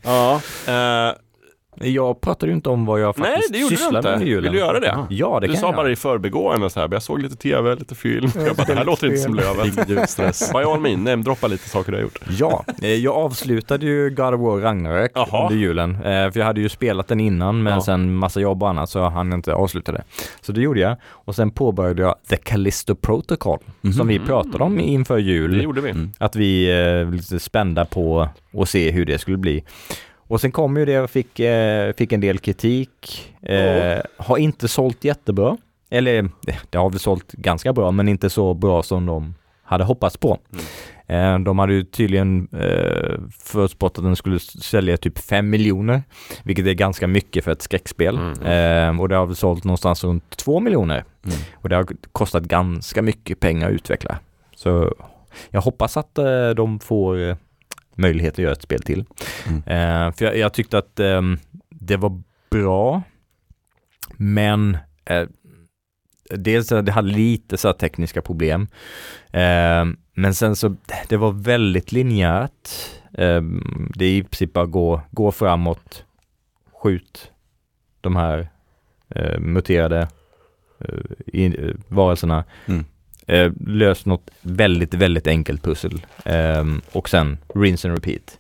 Ja, 0.05 0.41
eh, 0.67 1.15
Jag 1.81 2.21
pratade 2.21 2.51
ju 2.53 2.57
inte 2.57 2.69
om 2.71 2.87
vad 2.87 3.01
jag 3.01 3.15
nej 3.19 3.31
faktiskt 3.31 3.53
det 3.53 3.59
gjorde 3.59 3.73
du 3.75 3.77
sysslar 3.77 3.93
med 3.93 3.99
inte. 3.99 4.13
under 4.13 4.27
julen. 4.27 4.43
Vill 4.43 4.53
du 4.53 4.59
göra 4.59 4.81
det? 4.81 5.07
Ja. 5.11 5.41
Det 5.41 5.47
du 5.47 5.53
kan 5.53 5.61
sa 5.61 5.67
jag. 5.67 5.77
bara 5.77 5.91
i 5.91 5.97
förbigående 5.97 6.71
så 6.71 6.81
här, 6.81 6.89
jag 6.93 7.03
såg 7.03 7.23
lite 7.23 7.37
tv, 7.37 7.75
lite 7.75 7.95
film. 7.95 8.31
Jag 8.47 8.57
bara, 8.57 8.65
det 8.67 8.75
här 8.75 8.85
låter 8.85 9.07
inte 9.07 9.19
som 9.19 9.35
Lövet. 9.35 9.67
Ingen 9.67 9.89
ljudstress. 9.89 10.53
By 10.53 10.59
all 10.59 10.81
means, 10.81 10.99
namedroppa 11.05 11.47
lite 11.47 11.69
saker 11.69 11.93
du 11.93 11.99
har 11.99 12.03
gjort. 12.03 12.19
Ja, 12.39 12.65
eh, 12.83 12.95
jag 12.95 13.15
avslutade 13.17 13.87
ju 13.87 14.11
God 14.11 14.35
of 14.35 14.41
War 14.41 14.61
Ragnarök 14.61 15.13
Jaha. 15.15 15.43
under 15.43 15.57
julen. 15.57 15.95
eh, 15.95 16.01
För 16.31 16.39
jag 16.39 16.45
hade 16.45 16.61
ju 16.61 16.69
spelat 16.69 17.09
den 17.09 17.21
innan 17.21 17.63
men 17.63 17.73
Ja. 17.73 17.81
sen 17.81 18.15
massa 18.15 18.41
jobb 18.41 18.63
och 18.63 18.69
annat 18.69 18.91
så 18.91 18.99
jag 18.99 19.11
hann 19.11 19.33
inte 19.33 19.55
avsluta 19.55 19.93
det. 19.93 20.03
Så 20.41 20.53
det 20.53 20.61
gjorde 20.61 20.81
jag. 20.81 20.97
Och 21.11 21.35
sen 21.35 21.51
påbörjade 21.51 22.03
jag 22.03 22.15
The 22.29 22.37
Callisto 22.37 22.95
Protocol 22.95 23.59
som 23.97 24.07
vi 24.09 24.19
pratade 24.19 24.65
om 24.65 24.81
inför 24.81 25.15
Det 25.17 25.21
jul. 25.23 25.63
gjorde 25.65 25.81
vi. 25.81 25.91
Mm. 25.91 26.11
Att 26.19 26.37
vi 26.37 26.71
eh, 26.71 27.05
var 27.05 27.13
lite 27.13 27.39
spända 27.41 27.85
på 27.85 28.29
att 28.59 28.69
se 28.69 28.91
hur 28.91 29.05
det 29.07 29.19
skulle 29.19 29.37
bli. 29.37 29.65
Och 30.29 30.41
sen 30.41 30.53
kom 30.53 30.77
ju 30.77 30.85
det 30.85 31.01
och 31.01 31.11
fick, 31.11 31.41
eh, 31.41 31.93
fick 31.93 32.13
en 32.13 32.21
del 32.21 32.39
kritik. 32.39 33.29
Eh, 33.43 33.99
Har 34.17 34.39
inte 34.39 34.69
sålt 34.69 35.05
jättebra. 35.05 35.57
Eller 35.91 36.29
det 36.71 36.79
har 36.79 36.91
väl 36.91 36.99
sålt 36.99 37.33
ganska 37.33 37.73
bra 37.73 37.91
men 37.91 38.09
inte 38.09 38.31
så 38.31 38.55
bra 38.55 38.83
som 38.83 39.07
de 39.07 39.35
hade 39.63 39.85
hoppats 39.85 40.17
på. 40.17 40.39
Eh, 41.07 41.39
de 41.39 41.59
hade 41.59 41.73
ju 41.73 41.85
tydligen 41.85 42.49
eh, 42.53 43.19
förutspått 43.39 43.99
att 43.99 44.05
den 44.05 44.17
skulle 44.17 44.39
sälja 44.41 44.97
typ 44.97 45.19
5 45.19 45.51
miljoner. 45.51 46.03
Vilket 46.43 46.67
är 46.67 46.73
ganska 46.73 47.07
mycket 47.07 47.45
för 47.45 47.51
ett 47.53 47.63
skräckspel. 47.63 48.17
Mm. 48.17 48.97
Eh, 48.97 49.01
och 49.01 49.09
det 49.09 49.17
har 49.17 49.27
väl 49.27 49.37
sålt 49.37 49.65
någonstans 49.65 50.05
runt 50.05 50.37
2 50.37 50.61
miljoner. 50.61 51.05
Mm. 51.25 51.37
Och 51.55 51.69
det 51.69 51.77
har 51.77 51.87
kostat 52.13 52.43
ganska 52.43 53.03
mycket 53.03 53.41
pengar 53.41 53.69
att 53.69 53.73
utveckla. 53.75 54.19
Så 54.57 54.95
jag 55.51 55.61
hoppas 55.61 55.97
att 55.97 56.15
de 56.57 56.81
får 56.81 57.37
möjlighet 57.99 58.35
att 58.35 58.39
göra 58.39 58.53
ett 58.53 58.63
spel 58.63 58.83
till. 58.83 59.05
Mm. 59.47 59.57
Eh, 59.57 60.13
för 60.13 60.25
jag, 60.25 60.39
jag 60.39 60.53
tyckte 60.53 60.79
att 60.79 61.01
ehm, 61.01 61.39
det 61.69 61.97
var 61.97 62.23
bra, 62.51 63.03
men 64.17 64.79
eh, 65.05 65.27
dels 66.31 66.69
det 66.69 66.93
hade 66.93 67.09
lite 67.09 67.57
så 67.57 67.73
tekniska 67.73 68.23
problem. 68.23 68.69
Eh, 69.33 69.85
men 70.15 70.35
sen 70.35 70.57
så, 70.57 70.77
det 71.09 71.17
var 71.17 71.33
väldigt 71.33 71.93
linjärt. 71.93 72.69
Eh, 73.13 73.43
det 73.95 74.05
är 74.05 74.13
i 74.13 74.23
princip 74.23 74.53
bara 74.53 74.67
gå, 74.67 75.01
gå 75.11 75.33
framåt, 75.33 76.05
skjut 76.83 77.33
de 78.01 78.17
här 78.17 78.49
eh, 79.09 79.41
muterade 79.41 80.09
eh, 80.81 80.95
in, 81.27 81.55
eh, 81.55 81.75
varelserna. 81.89 82.45
Mm. 82.67 82.85
Eh, 83.29 83.53
lös 83.67 84.07
något 84.07 84.31
väldigt, 84.41 84.95
väldigt 84.95 85.27
enkelt 85.27 85.63
pussel 85.63 86.07
ehm, 86.25 86.81
och 86.93 87.09
sen 87.09 87.39
rinse 87.55 87.89
and 87.89 87.99
repeat. 87.99 88.39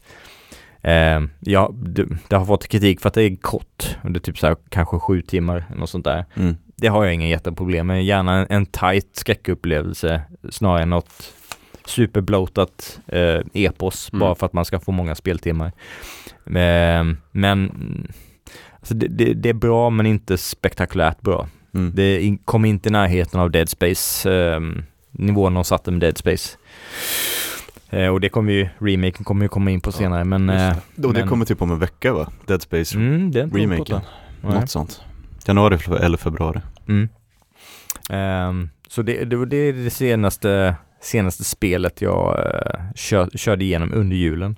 Ehm, 0.82 1.30
ja, 1.40 1.70
det, 1.74 2.06
det 2.28 2.36
har 2.36 2.44
fått 2.46 2.68
kritik 2.68 3.00
för 3.00 3.08
att 3.08 3.14
det 3.14 3.22
är 3.22 3.36
kort, 3.36 3.96
det 4.02 4.18
är 4.18 4.20
typ 4.20 4.38
så 4.38 4.46
här 4.46 4.56
kanske 4.68 4.98
sju 4.98 5.22
timmar, 5.22 5.64
något 5.76 5.90
sånt 5.90 6.04
där. 6.04 6.24
Mm. 6.34 6.56
Det 6.76 6.88
har 6.88 7.04
jag 7.04 7.14
inga 7.14 7.28
jätteproblem 7.28 7.86
med, 7.86 8.04
gärna 8.04 8.38
en, 8.38 8.46
en 8.50 8.66
tight 8.66 9.08
skräckupplevelse 9.12 10.22
snarare 10.50 10.82
än 10.82 10.90
något 10.90 11.32
superbloatat 11.84 13.00
eh, 13.06 13.40
epos 13.54 14.10
Mm. 14.12 14.20
bara 14.20 14.34
för 14.34 14.46
att 14.46 14.52
man 14.52 14.64
ska 14.64 14.80
få 14.80 14.92
många 14.92 15.14
speltimmar. 15.14 15.72
Ehm, 16.56 17.16
men 17.32 17.70
alltså 18.78 18.94
det, 18.94 19.08
det, 19.08 19.34
det 19.34 19.48
är 19.48 19.54
bra 19.54 19.90
men 19.90 20.06
inte 20.06 20.38
spektakulärt 20.38 21.20
bra. 21.20 21.48
Mm. 21.78 21.92
Det 21.94 22.20
in, 22.20 22.38
kom 22.38 22.64
inte 22.64 22.88
i 22.88 22.92
närheten 22.92 23.40
av 23.40 23.50
Dead 23.50 23.68
Space, 23.68 24.30
um, 24.30 24.82
nivån 25.10 25.54
de 25.54 25.64
satte 25.64 25.90
med 25.90 26.00
Dead 26.00 26.18
Space. 26.18 26.56
Eh, 27.90 28.06
och 28.08 28.20
det 28.20 28.28
kommer 28.28 28.52
ju, 28.52 28.68
remaken 28.78 29.24
kommer 29.24 29.44
ju 29.44 29.48
komma 29.48 29.70
in 29.70 29.80
på 29.80 29.92
senare 29.92 30.24
men... 30.24 30.48
just 30.48 30.60
eh, 30.98 31.04
Och 31.04 31.14
det 31.14 31.20
men- 31.20 31.28
kommer 31.28 31.44
typ 31.44 31.62
om 31.62 31.70
en 31.70 31.78
vecka 31.78 32.12
va? 32.12 32.32
Dead 32.46 32.62
Space 32.62 32.96
Mm, 32.96 33.30
det 33.30 33.40
är 33.40 33.44
inte 33.44 33.58
remaken. 33.58 34.00
Nej. 34.42 34.54
Något 34.54 34.70
sånt. 34.70 35.00
Januari 35.46 35.78
eller 36.00 36.18
februari. 36.18 36.60
Mm. 36.88 37.08
Ehm, 38.10 38.68
så 38.88 39.02
det, 39.02 39.24
det, 39.24 39.46
det 39.46 39.56
är 39.56 39.72
det 39.72 39.90
senaste, 39.90 40.74
senaste 41.00 41.44
spelet 41.44 42.02
jag 42.02 42.38
uh, 42.38 42.92
kör, 42.94 43.30
körde 43.34 43.64
igenom 43.64 43.92
under 43.94 44.16
julen. 44.16 44.56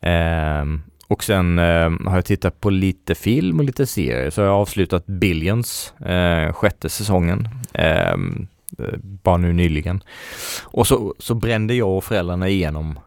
Ehm, 0.00 0.82
och 1.10 1.24
sen 1.24 1.58
ehm, 1.58 2.06
har 2.06 2.14
jag 2.14 2.24
tittat 2.24 2.60
på 2.60 2.70
lite 2.70 3.14
film 3.14 3.58
och 3.58 3.64
lite 3.64 3.86
serier. 3.86 4.30
Så 4.30 4.40
jag 4.40 4.48
har 4.48 4.54
avslutat 4.60 5.06
Billions, 5.06 5.94
eh, 6.00 6.52
sjätte 6.52 6.88
säsongen. 6.88 7.48
ehm, 7.74 8.46
eh, 8.78 8.84
bara 9.02 9.36
nu 9.36 9.52
nyligen. 9.52 10.02
Och 10.64 10.86
så, 10.86 11.14
så 11.18 11.34
brände 11.34 11.74
jag 11.74 11.88
och 11.96 12.04
föräldrarna 12.04 12.48
igenom 12.48 12.98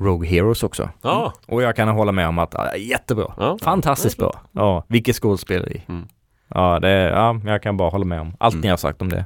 Rogue 0.00 0.28
Heroes 0.28 0.62
också. 0.62 0.88
Ja, 1.02 1.32
Och 1.46 1.62
jag 1.62 1.76
kan 1.76 1.88
hålla 1.88 2.12
med 2.12 2.28
om 2.28 2.38
att 2.38 2.54
ja, 2.56 2.76
jättebra. 2.76 3.34
ja. 3.36 3.58
Fantastiskt 3.62 4.18
bra. 4.18 4.40
Ja, 4.52 4.84
vilket 4.88 5.16
skådespeleri. 5.16 5.82
Mm. 5.88 6.06
Ja, 6.54 6.78
det, 6.80 6.88
ja, 6.90 7.40
jag 7.44 7.62
kan 7.62 7.76
bara 7.76 7.90
hålla 7.90 8.04
med 8.04 8.20
om 8.20 8.34
allt 8.38 8.54
Mm. 8.54 8.62
ni 8.62 8.68
har 8.68 8.76
sagt 8.76 9.02
om 9.02 9.08
det. 9.08 9.24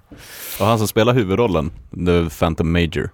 Och 0.61 0.66
han 0.66 0.78
som 0.78 0.89
spelar 0.89 1.14
huvudrollen, 1.14 1.70
The 2.07 2.30
Phantom 2.39 2.72
Major, 2.72 3.11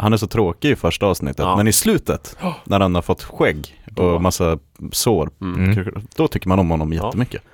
han 0.00 0.12
är 0.12 0.16
så 0.16 0.26
tråkig 0.26 0.70
i 0.70 0.76
första 0.76 1.06
avsnittet, 1.06 1.38
Ja. 1.38 1.56
men 1.56 1.68
i 1.68 1.72
slutet, 1.72 2.36
när 2.64 2.80
han 2.80 2.94
har 2.94 3.02
fått 3.02 3.22
skägg 3.22 3.76
och 3.96 4.22
massa 4.22 4.58
sår, 4.92 5.30
Mm. 5.40 5.64
Mm. 5.72 5.94
då 6.16 6.28
tycker 6.28 6.48
man 6.48 6.58
om 6.58 6.70
honom 6.70 6.92
jättemycket. 6.92 7.42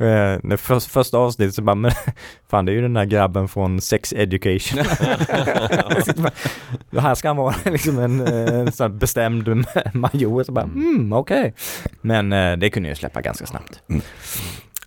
Eh, 0.00 0.38
det 0.42 0.56
för, 0.56 0.80
första 0.80 1.18
avsnittet 1.18 1.54
så 1.54 1.62
bara, 1.62 1.74
men 1.74 1.90
fan 2.50 2.64
det 2.64 2.72
är 2.72 2.74
ju 2.74 2.82
den 2.82 2.94
där 2.94 3.04
grabben 3.04 3.48
från 3.48 3.80
Sex 3.80 4.12
Education. 4.12 4.84
det 6.90 7.00
här 7.00 7.14
ska 7.14 7.28
han 7.28 7.36
vara 7.36 7.54
liksom 7.64 7.98
en, 7.98 8.20
eh, 8.26 8.54
en 8.60 8.72
sån 8.72 8.84
här 8.92 8.98
bestämd 8.98 9.48
major. 9.94 10.42
Så 10.44 10.52
bara, 10.52 10.64
mm, 10.64 11.12
okej. 11.12 11.54
Men 12.00 12.32
eh, 12.32 12.56
det 12.56 12.70
kunde 12.70 12.88
jag 12.88 12.98
släppa 12.98 13.20
ganska 13.20 13.46
snabbt. 13.46 13.80
Mm. 13.88 14.02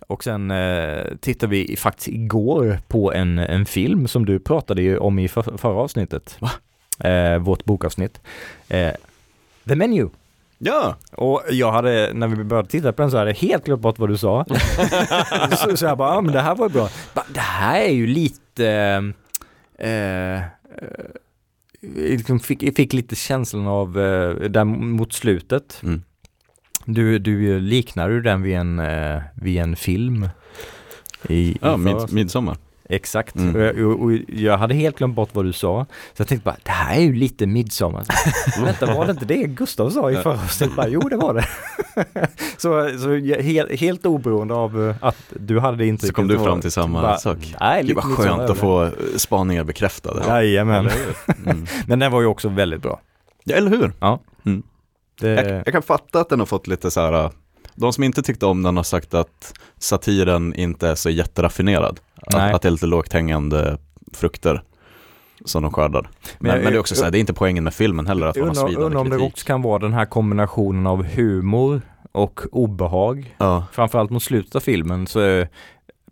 Och 0.06 0.24
sen 0.24 0.50
eh, 0.50 1.04
tittade 1.20 1.50
vi 1.50 1.76
faktiskt 1.76 2.08
igår 2.08 2.78
på 2.88 3.12
en, 3.12 3.38
en 3.38 3.66
film 3.66 4.08
som 4.08 4.26
du 4.26 4.38
pratade 4.38 4.82
ju 4.82 4.98
om 4.98 5.18
i 5.18 5.28
för, 5.28 5.58
förra 5.58 5.74
avsnittet. 5.74 6.38
Eh, 6.98 7.38
vårt 7.38 7.64
bokavsnitt. 7.64 8.20
Eh, 8.68 8.92
The 9.68 9.74
Menu. 9.74 10.08
Ja! 10.58 10.96
Och 11.12 11.42
jag 11.50 11.72
hade, 11.72 12.10
när 12.14 12.28
vi 12.28 12.44
började 12.44 12.68
titta 12.68 12.92
på 12.92 13.02
den 13.02 13.10
så 13.10 13.16
hade 13.16 13.30
jag 13.30 13.36
helt 13.36 13.64
glömt 13.64 13.82
bort 13.82 13.98
vad 13.98 14.08
du 14.08 14.18
sa. 14.18 14.44
så, 15.56 15.76
så 15.76 15.84
jag 15.84 15.98
bara, 15.98 16.14
ja 16.14 16.20
men 16.20 16.32
det 16.32 16.40
här 16.40 16.54
var 16.54 16.66
ju 16.66 16.72
bra. 16.72 16.88
Det 17.28 17.40
här 17.40 17.80
är 17.80 17.92
ju 17.92 18.06
lite, 18.06 18.66
eh, 19.78 20.34
eh, 20.36 20.42
liksom 21.96 22.40
fick, 22.40 22.76
fick 22.76 22.92
lite 22.92 23.16
känslan 23.16 23.66
av, 23.66 24.00
eh, 24.00 24.34
där 24.34 24.64
mot 24.64 25.12
slutet. 25.12 25.80
Mm. 25.82 26.02
Du, 26.84 27.18
du 27.18 27.60
liknar 27.60 28.08
ju 28.10 28.20
den 28.20 28.42
vid 28.42 28.54
en, 28.56 28.78
eh, 28.78 29.20
vid 29.34 29.58
en 29.60 29.76
film. 29.76 30.28
I, 31.28 31.58
Ja, 31.62 31.76
mid, 31.76 31.96
midsommar. 32.12 32.56
Exakt. 32.88 33.36
Mm. 33.36 33.54
Och, 33.56 33.62
jag, 33.62 34.00
och, 34.02 34.12
jag 34.28 34.58
hade 34.58 34.74
helt 34.74 34.98
glömt 34.98 35.16
bort 35.16 35.28
vad 35.32 35.44
du 35.44 35.52
sa. 35.52 35.86
Så 36.14 36.20
jag 36.20 36.28
tänkte 36.28 36.44
bara, 36.44 36.56
det 36.62 36.70
här 36.70 36.96
är 36.96 37.00
ju 37.00 37.14
lite 37.14 37.46
midsommar. 37.46 38.04
Vänta, 38.64 38.86
var 38.94 39.04
det 39.06 39.10
inte 39.10 39.24
det 39.24 39.46
Gustav 39.46 39.90
sa 39.90 40.10
i 40.10 40.16
förra 40.16 40.32
avsnittet? 40.34 40.84
Jo, 40.88 41.00
det 41.00 41.16
var 41.16 41.34
det. 41.34 41.46
så 42.58 42.98
så 42.98 43.14
helt, 43.42 43.80
helt 43.80 44.06
oberoende 44.06 44.54
av 44.54 44.88
eh, 44.88 44.96
att 45.00 45.16
du 45.40 45.60
hade 45.60 45.76
det 45.76 45.86
intrycket. 45.86 46.08
Så 46.16 46.20
kom 46.22 46.28
du 46.28 46.36
var- 46.36 46.44
fram 46.46 46.60
till 46.60 46.70
samma 46.70 47.02
bara, 47.02 47.16
sak. 47.16 47.54
Nej, 47.60 47.94
vad 47.94 48.06
midsommar 48.06 48.16
skönt 48.36 48.50
att 48.50 48.58
få 48.58 48.90
spaningar 49.16 49.64
bekräftade. 49.64 50.20
det. 50.20 50.26
Jajamän. 50.28 50.90
Mm. 51.46 51.66
Men 51.86 51.98
den 51.98 52.12
var 52.12 52.20
ju 52.20 52.26
också 52.26 52.48
väldigt 52.48 52.82
bra. 52.82 53.00
Ja, 53.44 53.56
eller 53.56 53.70
hur? 53.70 53.92
Det, 55.20 55.28
Jag, 55.28 55.56
jag 55.66 55.72
kan 55.72 55.82
fatta 55.82 56.20
att 56.20 56.28
den 56.28 56.38
har 56.38 56.46
fått 56.46 56.66
lite 56.66 56.90
så 56.90 57.00
här, 57.00 57.30
de 57.74 57.92
som 57.92 58.04
inte 58.04 58.22
tyckte 58.22 58.46
om 58.46 58.62
den 58.62 58.76
har 58.76 58.84
sagt 58.84 59.14
att 59.14 59.54
satiren 59.78 60.54
inte 60.54 60.88
är 60.88 60.94
så 60.94 61.10
jätteraffinerad. 61.10 62.00
Att, 62.26 62.54
att 62.54 62.62
det 62.62 62.68
är 62.68 62.72
lite 62.72 62.86
lågt 62.86 63.12
hängande 63.12 63.78
frukter 64.12 64.62
som 65.44 65.62
de 65.62 65.72
skördar. 65.72 66.02
Men, 66.02 66.52
Men 66.52 66.62
men, 66.62 66.72
det 66.72 66.76
är 66.76 66.80
också 66.80 66.94
så 66.94 67.04
här, 67.04 67.10
det 67.10 67.18
är 67.18 67.20
inte 67.20 67.34
poängen 67.34 67.64
med 67.64 67.74
filmen 67.74 68.06
heller 68.06 68.26
att 68.26 68.36
man 68.36 68.48
har 68.48 68.54
svidande 68.54 68.84
undrar 68.84 69.00
om 69.00 69.10
det 69.10 69.18
också 69.18 69.46
kan 69.46 69.62
vara 69.62 69.78
den 69.78 69.92
här 69.92 70.06
kombinationen 70.06 70.86
av 70.86 71.04
humor 71.04 71.82
och 72.12 72.40
obehag. 72.52 73.36
Ja, 73.38 73.66
Framförallt 73.72 74.10
mot 74.10 74.22
slutet 74.22 74.56
av 74.56 74.60
filmen 74.60 75.06
så 75.06 75.46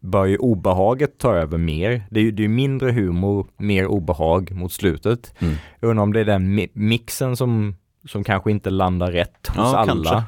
bör 0.01 0.25
ju 0.25 0.37
obehaget 0.37 1.19
ta 1.19 1.35
över 1.35 1.59
mer. 1.59 2.03
Det 2.11 2.21
är 2.21 2.25
ju 2.25 2.31
det 2.31 2.45
är 2.45 2.49
mindre 2.49 2.93
humor, 2.93 3.47
mer 3.57 3.87
obehag 3.87 4.51
mot 4.53 4.73
slutet. 4.73 5.35
Mm. 5.39 5.55
Jag 5.81 5.91
undrar 5.91 6.03
om 6.03 6.13
det 6.13 6.21
är 6.21 6.25
den 6.25 6.59
mi- 6.59 6.71
mixen 6.73 7.37
som, 7.37 7.77
som 8.07 8.25
kanske 8.25 8.51
inte 8.51 8.71
landar 8.71 9.11
rätt 9.13 9.47
hos 9.49 9.57
Ja, 9.57 9.77
alla. 9.77 9.87
kanske. 10.11 10.23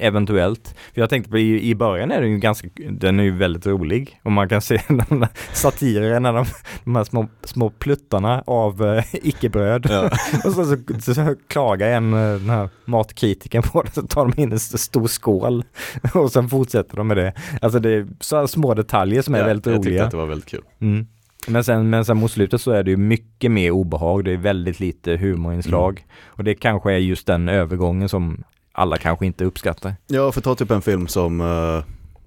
Eventuellt. 0.00 0.74
För 0.94 1.00
jag 1.00 1.10
tänkte 1.10 1.30
på 1.30 1.38
i, 1.38 1.74
början 1.74 2.10
är 2.10 2.20
den 2.20 2.30
ju 2.30 2.38
ganska, 2.38 2.68
den 2.90 3.20
är 3.20 3.24
ju 3.24 3.30
väldigt 3.36 3.66
rolig. 3.66 4.20
Och 4.24 4.32
man 4.32 4.48
kan 4.48 4.60
se 4.60 4.80
de 5.08 5.26
satirerna, 5.52 6.32
de, 6.32 6.44
de 6.84 6.96
här 6.96 7.04
små, 7.04 7.28
små 7.44 7.70
pluttarna 7.70 8.42
av 8.46 8.84
eh, 8.86 9.04
icke-bröd. 9.12 9.86
ja. 9.90 10.04
Och 10.44 10.52
så, 10.52 10.76
så, 11.00 11.14
så 11.14 11.34
klagar 11.48 11.88
en, 11.88 12.12
eh, 12.12 12.18
den 12.38 12.50
här 12.50 12.68
matkritiken 12.84 13.62
på 13.62 13.82
det, 13.82 13.90
så 13.90 14.02
tar 14.02 14.26
de 14.28 14.42
in 14.42 14.50
en 14.52 14.56
st- 14.56 14.78
stor 14.78 15.06
skål 15.06 15.64
och 16.14 16.32
sen 16.32 16.48
fortsätter 16.48 16.96
de 16.96 17.06
med 17.08 17.16
det. 17.16 17.32
Alltså 17.62 17.78
det 17.78 17.90
är 17.90 18.06
så 18.20 18.48
små 18.48 18.74
detaljer 18.74 19.22
som 19.22 19.34
är 19.34 19.38
Ja, 19.38 19.46
väldigt 19.46 19.66
jag 19.66 19.74
tyckte 19.76 19.88
roliga. 19.90 20.04
att 20.04 20.10
det 20.10 20.16
var 20.16 20.26
väldigt 20.26 20.48
kul. 20.48 20.62
Mm. 20.80 21.06
Men, 21.48 21.64
sen, 21.64 21.90
men 21.90 22.04
sen 22.04 22.16
mot 22.16 22.30
slutet 22.32 22.60
så 22.60 22.70
är 22.70 22.82
det 22.82 22.90
ju 22.90 22.96
mycket 22.96 23.50
mer 23.50 23.70
obehag, 23.70 24.24
det 24.24 24.32
är 24.32 24.36
väldigt 24.36 24.80
lite 24.80 25.16
humorinslag. 25.16 25.92
Mm. 25.98 26.10
Och 26.26 26.44
det 26.44 26.54
kanske 26.54 26.92
är 26.92 26.98
just 26.98 27.26
den 27.26 27.48
övergången 27.48 28.08
som 28.08 28.44
alla 28.72 28.96
kanske 28.96 29.26
inte 29.26 29.44
uppskattar. 29.44 29.94
Ja, 30.06 30.32
för 30.32 30.40
ta 30.40 30.54
typ 30.54 30.70
en 30.70 30.82
film 30.82 31.06
som 31.06 31.40
eh, 31.40 31.84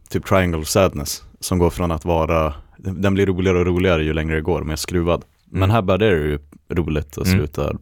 typ 0.09 0.26
Triangle 0.26 0.59
of 0.61 0.67
Sadness, 0.67 1.24
som 1.39 1.57
går 1.59 1.69
från 1.69 1.91
att 1.91 2.05
vara, 2.05 2.53
den 2.78 3.13
blir 3.13 3.26
roligare 3.26 3.59
och 3.59 3.65
roligare 3.65 4.03
ju 4.03 4.13
längre 4.13 4.36
det 4.36 4.41
går, 4.41 4.63
mer 4.63 4.76
skruvad. 4.76 5.24
Men 5.45 5.63
Mm. 5.63 5.69
här 5.69 5.82
börjar 5.82 5.99
det 5.99 6.07
ju 6.07 6.39
roligt 6.69 7.17
och 7.17 7.26
Mm. 7.28 7.39
slutar 7.39 7.78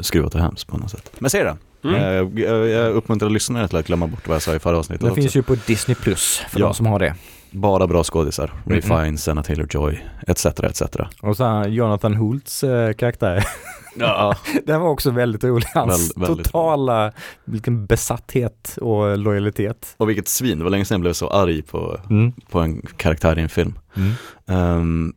skruvat 0.00 0.34
och 0.34 0.40
hemskt 0.40 0.66
på 0.68 0.78
något 0.78 0.90
sätt. 0.90 1.12
Men 1.18 1.30
se 1.30 1.44
den! 1.44 1.56
Mm. 1.84 1.94
Eh, 1.96 2.42
jag, 2.44 2.68
jag 2.68 2.92
uppmuntrar 2.92 3.30
lyssnarna 3.30 3.68
till 3.68 3.76
att 3.76 3.86
glömma 3.86 4.06
bort 4.06 4.28
vad 4.28 4.34
jag 4.34 4.42
sa 4.42 4.54
i 4.54 4.58
förra 4.58 4.78
avsnittet 4.78 5.00
Det 5.00 5.06
också. 5.10 5.20
finns 5.22 5.36
ju 5.36 5.42
på 5.42 5.56
Disney 5.66 5.94
Plus 5.94 6.42
för 6.50 6.60
Ja. 6.60 6.66
de 6.66 6.74
som 6.74 6.86
har 6.86 6.98
det. 6.98 7.14
Bara 7.54 7.86
bra 7.86 8.04
skådisar. 8.04 8.52
Ray 8.66 8.80
Mm. 8.84 8.98
Fiennes, 9.00 9.28
Anna 9.28 9.42
Taylor-Joy, 9.42 9.98
etc. 10.26 10.46
etc. 10.46 10.82
Och 11.22 11.38
här 11.38 11.68
Jonathan 11.68 12.14
Holtz 12.14 12.64
eh, 12.64 12.92
karaktär. 12.92 13.44
Ja. 13.96 14.36
Den 14.66 14.80
var 14.80 14.88
också 14.88 15.10
väldigt 15.10 15.44
rolig. 15.44 15.66
Hans 15.74 16.16
Väl- 16.16 16.22
väldigt 16.26 16.46
totala, 16.46 17.12
vilken 17.44 17.86
besatthet 17.86 18.78
och 18.80 19.18
lojalitet. 19.18 19.94
Och 19.96 20.08
vilket 20.08 20.28
svin, 20.28 20.58
det 20.58 20.64
var 20.64 20.70
länge 20.70 20.84
sedan 20.84 20.94
jag 20.94 21.00
blev 21.00 21.12
så 21.12 21.28
arg 21.28 21.62
på, 21.62 22.00
Mm. 22.10 22.32
på 22.50 22.60
en 22.60 22.82
karaktär 22.96 23.38
i 23.38 23.42
en 23.42 23.48
film. 23.48 23.78
Mm. 23.96 24.12
Ehm, 24.46 25.12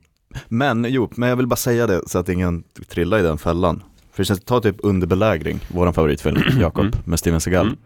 men 0.47 0.85
jo, 0.89 1.09
men 1.15 1.29
jag 1.29 1.35
vill 1.35 1.47
bara 1.47 1.55
säga 1.55 1.88
det 1.88 2.01
så 2.09 2.19
att 2.19 2.29
ingen 2.29 2.63
trillar 2.89 3.19
i 3.19 3.21
den 3.21 3.38
fällan. 3.38 3.83
För 4.13 4.23
det 4.23 4.25
känns, 4.25 4.43
ta 4.43 4.59
typ 4.59 4.75
Underbelägring, 4.79 5.59
våran 5.67 5.93
favoritfilm, 5.93 6.38
Jakob, 6.59 6.85
Mm. 6.85 6.97
med 7.05 7.19
Steven 7.19 7.41
Seagal. 7.41 7.65
Mm. 7.67 7.77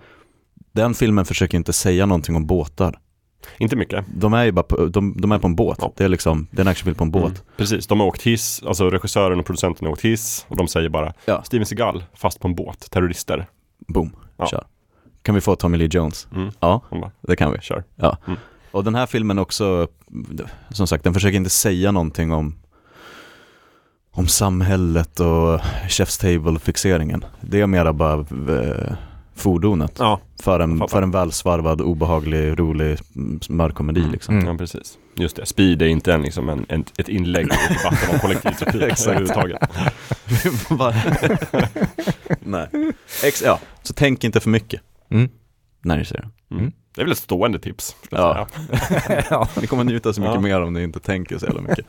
Den 0.72 0.94
filmen 0.94 1.26
försöker 1.26 1.58
inte 1.58 1.74
säga 1.74 2.06
någonting 2.06 2.36
om 2.36 2.46
båtar. 2.46 3.00
Inte 3.58 3.76
mycket. 3.76 4.06
De 4.16 4.34
är 4.34 4.44
ju 4.44 4.52
bara 4.52 4.64
på, 4.64 4.86
de, 4.86 5.14
de 5.22 5.32
är 5.32 5.40
på 5.40 5.48
en 5.48 5.56
båt. 5.56 5.78
Ja. 5.82 5.94
Det 5.98 6.04
är 6.04 6.10
liksom, 6.10 6.48
det 6.52 6.58
är 6.60 6.62
en 6.62 6.68
actionfilm 6.68 6.96
på 6.96 7.04
en 7.04 7.12
båt. 7.12 7.24
Mm. 7.24 7.42
Precis, 7.58 7.88
de 7.88 8.00
har 8.00 8.08
åkt 8.08 8.22
hiss, 8.22 8.64
alltså 8.68 8.90
regissören 8.90 9.40
och 9.40 9.46
producenten 9.46 9.86
har 9.86 9.92
åkt 9.94 10.02
hiss 10.02 10.46
och 10.50 10.58
de 10.58 10.68
säger 10.68 10.90
bara 10.90 11.14
Ja. 11.26 11.44
Steven 11.44 11.66
Seagal 11.66 12.04
fast 12.14 12.40
på 12.40 12.48
en 12.48 12.56
båt, 12.56 12.92
terrorister. 12.92 13.46
Boom, 13.88 14.16
Ja. 14.38 14.48
kör. 14.48 14.64
Kan 15.22 15.36
vi 15.36 15.42
få 15.42 15.56
Tommy 15.56 15.78
Lee 15.78 15.90
Jones? 15.92 16.28
Mm. 16.36 16.52
Ja, 16.60 16.82
bara, 16.92 17.12
det 17.22 17.36
kan 17.36 17.52
vi. 17.52 17.60
kör. 17.62 17.84
Och 18.72 18.84
den 18.84 18.96
här 18.96 19.06
filmen 19.06 19.40
också, 19.40 19.88
som 20.70 20.88
sagt, 20.88 21.04
den 21.04 21.14
försöker 21.14 21.38
inte 21.38 21.50
säga 21.50 21.92
någonting 21.92 22.32
om 22.32 22.56
om 24.14 24.28
samhället 24.28 25.20
och 25.20 25.60
Chef's 25.90 26.22
Table-fixeringen. 26.22 27.26
Det 27.42 27.62
är 27.62 27.68
mera 27.68 27.94
bara 27.94 28.20
eh, 28.20 28.94
fordonet 29.42 29.96
Ja, 30.00 30.20
för 30.44 30.60
en, 30.60 30.88
för 30.88 31.02
en 31.02 31.12
välsvarvad, 31.12 31.82
obehaglig, 31.82 32.60
rolig, 32.60 32.98
mm, 33.16 33.40
mörk 33.50 33.76
komedi 33.76 34.02
liksom. 34.12 34.36
Mm. 34.36 34.48
ja 34.48 34.58
precis. 34.58 34.98
Just 35.16 35.36
det, 35.36 35.46
speed 35.46 35.82
är 35.82 35.86
inte 35.86 36.14
en, 36.14 36.22
liksom 36.22 36.50
en, 36.50 36.66
en, 36.70 36.86
ett 36.98 37.10
inlägg 37.10 37.46
i 37.46 37.50
debatten 37.74 38.10
om 38.14 38.20
kollektivtrafik 38.20 38.82
överhuvudtaget. 39.08 39.60
Nej. 42.40 42.68
Ex, 43.24 43.42
ja, 43.46 43.60
så 43.84 43.94
tänk 43.94 44.24
inte 44.24 44.40
för 44.40 44.50
mycket 44.50 44.82
Mm. 45.12 45.30
när 45.82 45.98
ni 45.98 46.06
ser 46.06 46.18
den. 46.50 46.60
Mm. 46.60 46.72
Det 46.96 47.02
är 47.02 47.06
väl 47.06 47.12
ett 47.12 47.18
stående 47.18 47.60
tips. 47.60 47.96
Ja. 48.10 48.48
säga. 49.08 49.24
ja. 49.30 49.48
Ni 49.62 49.68
kommer 49.68 49.84
njuta 49.84 50.14
så 50.14 50.22
mycket 50.22 50.36
Ja. 50.36 50.40
mer 50.42 50.62
om 50.62 50.74
ni 50.74 50.84
inte 50.84 51.00
tänker 51.00 51.38
så 51.38 51.46
jävla 51.46 51.62
mycket. 51.62 51.86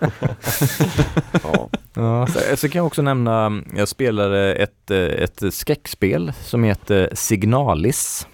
Ja. 1.43 1.69
Ja, 1.95 2.27
så, 2.27 2.57
så 2.57 2.69
kan 2.69 2.79
jag 2.79 2.87
också 2.87 3.03
nämna, 3.03 3.63
jag 3.77 3.89
spelade 3.89 4.55
ett, 4.55 4.91
eh, 4.91 4.99
ett 4.99 5.43
skräckspel 5.55 6.33
som 6.41 6.65
heter 6.65 7.11
Signalis. 7.13 8.27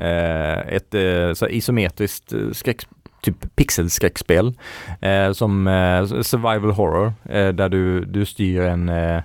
Eh, 0.00 0.58
ett 0.58 0.94
eh, 0.94 1.32
så 1.34 1.48
isometriskt 1.48 2.32
eh, 2.32 2.50
skräck, 2.52 2.86
typ 3.22 3.56
pixelskräckspel 3.56 4.54
eh, 5.00 5.32
som 5.32 5.66
eh, 5.66 6.06
survival 6.06 6.70
horror 6.70 7.12
eh, 7.24 7.48
där 7.48 7.68
du, 7.68 8.04
du 8.04 8.26
styr 8.26 8.60
en 8.60 8.88
eh, 8.88 9.22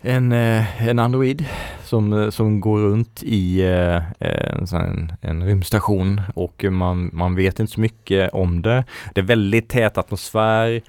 en, 0.00 0.32
eh, 0.32 0.88
en 0.88 0.98
android 0.98 1.44
som, 1.84 2.12
eh, 2.12 2.30
som 2.30 2.60
går 2.60 2.78
runt 2.78 3.22
i 3.22 3.60
eh, 3.60 4.02
en, 4.20 4.66
en, 4.72 5.12
en 5.20 5.46
rymdstation 5.46 6.20
och 6.34 6.64
man, 6.64 7.10
man 7.12 7.34
vet 7.34 7.60
inte 7.60 7.72
så 7.72 7.80
mycket 7.80 8.30
om 8.32 8.62
det. 8.62 8.84
Det 9.14 9.20
är 9.20 9.24
väldigt 9.24 9.68
tät 9.68 9.98
atmosfär. 9.98 10.82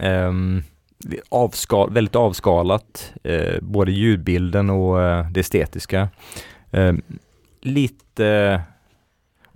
är 0.00 0.62
avskal, 1.28 1.92
väldigt 1.92 2.16
avskalat, 2.16 3.12
eh, 3.24 3.60
både 3.60 3.92
ljudbilden 3.92 4.70
och 4.70 5.02
eh, 5.02 5.30
det 5.30 5.40
estetiska. 5.40 6.08
Eh, 6.70 6.92
lite 7.62 8.62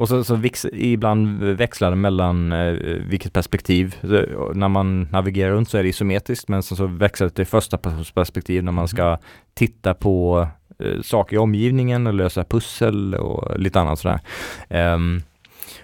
och 0.00 0.08
så, 0.08 0.24
så 0.24 0.34
vix, 0.34 0.66
ibland 0.72 1.42
växlar 1.42 1.90
det 1.90 1.96
mellan 1.96 2.52
eh, 2.52 2.72
vilket 3.08 3.32
perspektiv. 3.32 3.96
Så, 4.00 4.52
när 4.54 4.68
man 4.68 5.02
navigerar 5.02 5.50
runt 5.50 5.68
så 5.68 5.78
är 5.78 5.82
det 5.82 5.88
isometriskt 5.88 6.48
men 6.48 6.62
sen 6.62 6.76
så 6.76 6.86
växlar 6.86 7.28
det 7.28 7.34
till 7.34 7.46
första 7.46 7.78
perspektiv 8.14 8.64
när 8.64 8.72
man 8.72 8.88
ska 8.88 9.18
titta 9.54 9.94
på 9.94 10.46
eh, 10.78 11.00
saker 11.02 11.36
i 11.36 11.38
omgivningen 11.38 12.06
och 12.06 12.14
lösa 12.14 12.44
pussel 12.44 13.14
och 13.14 13.60
lite 13.60 13.80
annat 13.80 13.98
sådär. 13.98 14.20
Ehm, 14.68 15.22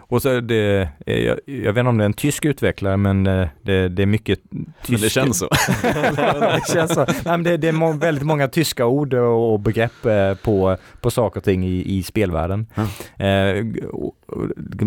och 0.08 0.22
så 0.22 0.28
är 0.28 0.40
det, 0.40 0.88
eh, 1.06 1.18
jag, 1.18 1.38
jag 1.44 1.72
vet 1.72 1.80
inte 1.80 1.88
om 1.88 1.98
det 1.98 2.04
är 2.04 2.06
en 2.06 2.12
tysk 2.12 2.44
utvecklare 2.44 2.96
men 2.96 3.26
eh, 3.26 3.48
det, 3.62 3.88
det 3.88 4.02
är 4.02 4.06
mycket 4.06 4.40
Men 4.50 4.74
tysk. 4.84 5.02
det 5.02 5.10
känns 5.10 5.38
så. 5.38 5.48
det 5.82 6.62
känns 6.72 6.94
så. 6.94 7.04
Nej, 7.04 7.16
men 7.24 7.42
det, 7.42 7.56
det 7.56 7.68
är 7.68 7.72
må, 7.72 7.92
väldigt 7.92 8.24
många 8.24 8.48
tyska 8.48 8.86
ord 8.86 9.14
och, 9.14 9.52
och 9.52 9.60
begrepp 9.60 10.06
eh, 10.06 10.34
på, 10.34 10.76
på 11.00 11.10
saker 11.10 11.40
och 11.40 11.44
ting 11.44 11.64
i, 11.66 11.98
i 11.98 12.02
spelvärlden. 12.02 12.66
Eh, 13.16 13.86
och 13.92 14.16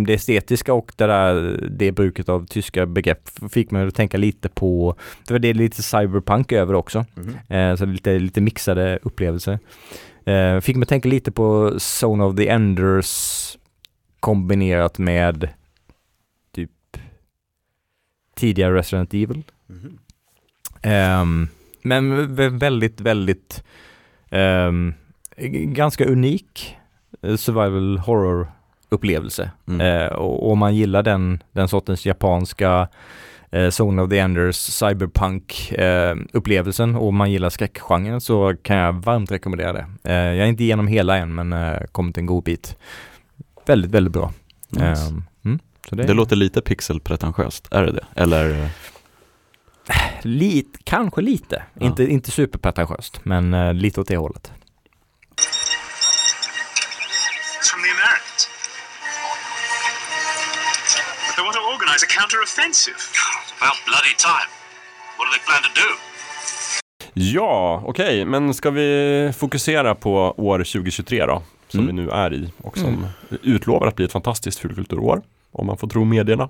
det 0.08 0.14
estetiska 0.14 0.74
och 0.74 0.92
det 0.96 1.06
där, 1.06 1.60
det 1.72 1.92
bruket 1.92 2.30
av 2.30 2.46
tyska 2.46 2.86
begrepp 2.86 3.30
fick 3.52 3.72
mig 3.72 3.88
att 3.88 3.96
tänka 3.96 4.18
lite 4.18 4.50
på, 4.50 4.96
det 5.28 5.34
var 5.34 5.40
det 5.40 5.54
lite 5.54 5.84
cyberpunk 5.84 6.52
över 6.52 6.74
också. 6.74 7.06
Eh, 7.48 7.76
så 7.76 7.86
lite, 7.86 8.20
lite 8.20 8.42
mixade 8.42 9.00
upplevelser. 9.02 9.60
Eh, 10.26 10.60
fick 10.60 10.76
mig 10.76 10.84
att 10.84 10.90
tänka 10.90 11.10
lite 11.10 11.32
på 11.32 11.74
Zone 12.02 12.24
of 12.24 12.36
the 12.36 12.48
Enders 12.48 13.58
kombinerat 14.20 14.98
med 14.98 15.50
typ 16.52 16.72
tidigare 18.36 18.76
Resident 18.76 19.14
Evil. 19.14 19.44
Ehm, 20.82 21.48
men 21.82 22.14
vä- 22.38 22.60
väldigt, 22.60 23.02
väldigt 23.02 23.64
g- 25.38 25.66
ganska 25.66 26.06
unik 26.06 26.78
eh, 27.22 27.36
survival 27.36 27.98
horror 27.98 28.52
upplevelse. 28.90 29.52
Mm. 29.68 29.82
Eh, 29.82 30.08
och 30.08 30.52
om 30.52 30.60
man 30.60 30.76
gillar 30.76 31.04
den, 31.04 31.44
den 31.52 31.68
sortens 31.68 32.06
japanska 32.06 32.88
eh, 33.52 33.68
Zone 33.82 34.02
of 34.02 34.10
the 34.10 34.20
Enders 34.20 34.56
cyberpunk 34.56 35.72
eh, 35.72 36.16
upplevelsen 36.34 36.96
och 36.96 37.14
man 37.14 37.32
gillar 37.32 37.50
skräckgenren 37.50 38.22
så 38.22 38.56
kan 38.62 38.78
jag 38.78 38.94
varmt 38.94 39.32
rekommendera 39.32 39.74
det. 39.74 39.86
Eh, 40.04 40.14
jag 40.16 40.38
är 40.38 40.46
inte 40.50 40.64
igenom 40.64 40.88
hela 40.88 41.18
än 41.18 41.36
men 41.36 41.54
eh, 41.54 41.80
kommit 41.92 42.18
en 42.18 42.26
god 42.26 42.44
bit. 42.44 42.78
Väldigt, 43.70 43.92
väldigt 43.92 44.14
bra. 44.14 44.34
Nice. 44.70 44.86
Ehm, 44.86 45.24
mm, 45.46 45.60
så 45.90 45.96
det, 45.96 46.04
Det 46.04 46.14
låter 46.14 46.36
lite 46.36 46.62
pixelpretentiöst, 46.62 47.68
är 47.72 47.84
det 47.84 47.92
det? 47.92 48.06
Eller? 48.16 48.70
Lite, 50.22 50.80
kanske 50.84 51.22
lite. 51.22 51.64
Ja. 51.74 51.86
Inte, 51.86 52.04
inte 52.04 52.32
superpretentiöst, 52.32 53.20
men 53.24 53.54
eh, 53.54 53.74
lite 53.74 54.02
åt 54.02 54.08
det 54.08 54.18
hållet. 54.18 54.52
It's 57.60 57.70
from 57.72 57.82
the 57.84 57.92
Americans. 57.98 58.50
They 61.36 61.44
want 61.44 61.56
to 61.56 61.62
organize 61.76 62.06
a 62.06 62.10
counter-offensive. 62.20 63.00
About 63.62 63.78
bloody 63.86 64.16
time. 64.30 64.50
What 65.18 65.26
do 65.28 65.32
they 65.36 65.44
plan 65.48 65.62
to 65.68 65.72
do? 65.82 65.90
Ja, 67.14 67.84
okej, 67.86 68.26
men 68.26 68.54
ska 68.54 68.70
vi 68.72 69.32
fokusera 69.38 69.96
på 69.96 70.14
år 70.38 70.60
2023 70.60 71.26
då? 71.26 71.44
Som 71.70 71.80
Mm. 71.80 71.96
vi 71.96 72.02
nu 72.02 72.10
är 72.10 72.34
i 72.34 72.52
och 72.58 72.78
som 72.78 73.06
utlovar 73.44 73.88
att 73.88 73.96
bli 73.96 74.06
ett 74.06 74.12
fantastiskt 74.12 74.60
fulkulturår. 74.60 75.22
Om 75.52 75.66
man 75.68 75.78
får 75.78 75.88
tro 75.88 76.06
medierna. 76.06 76.50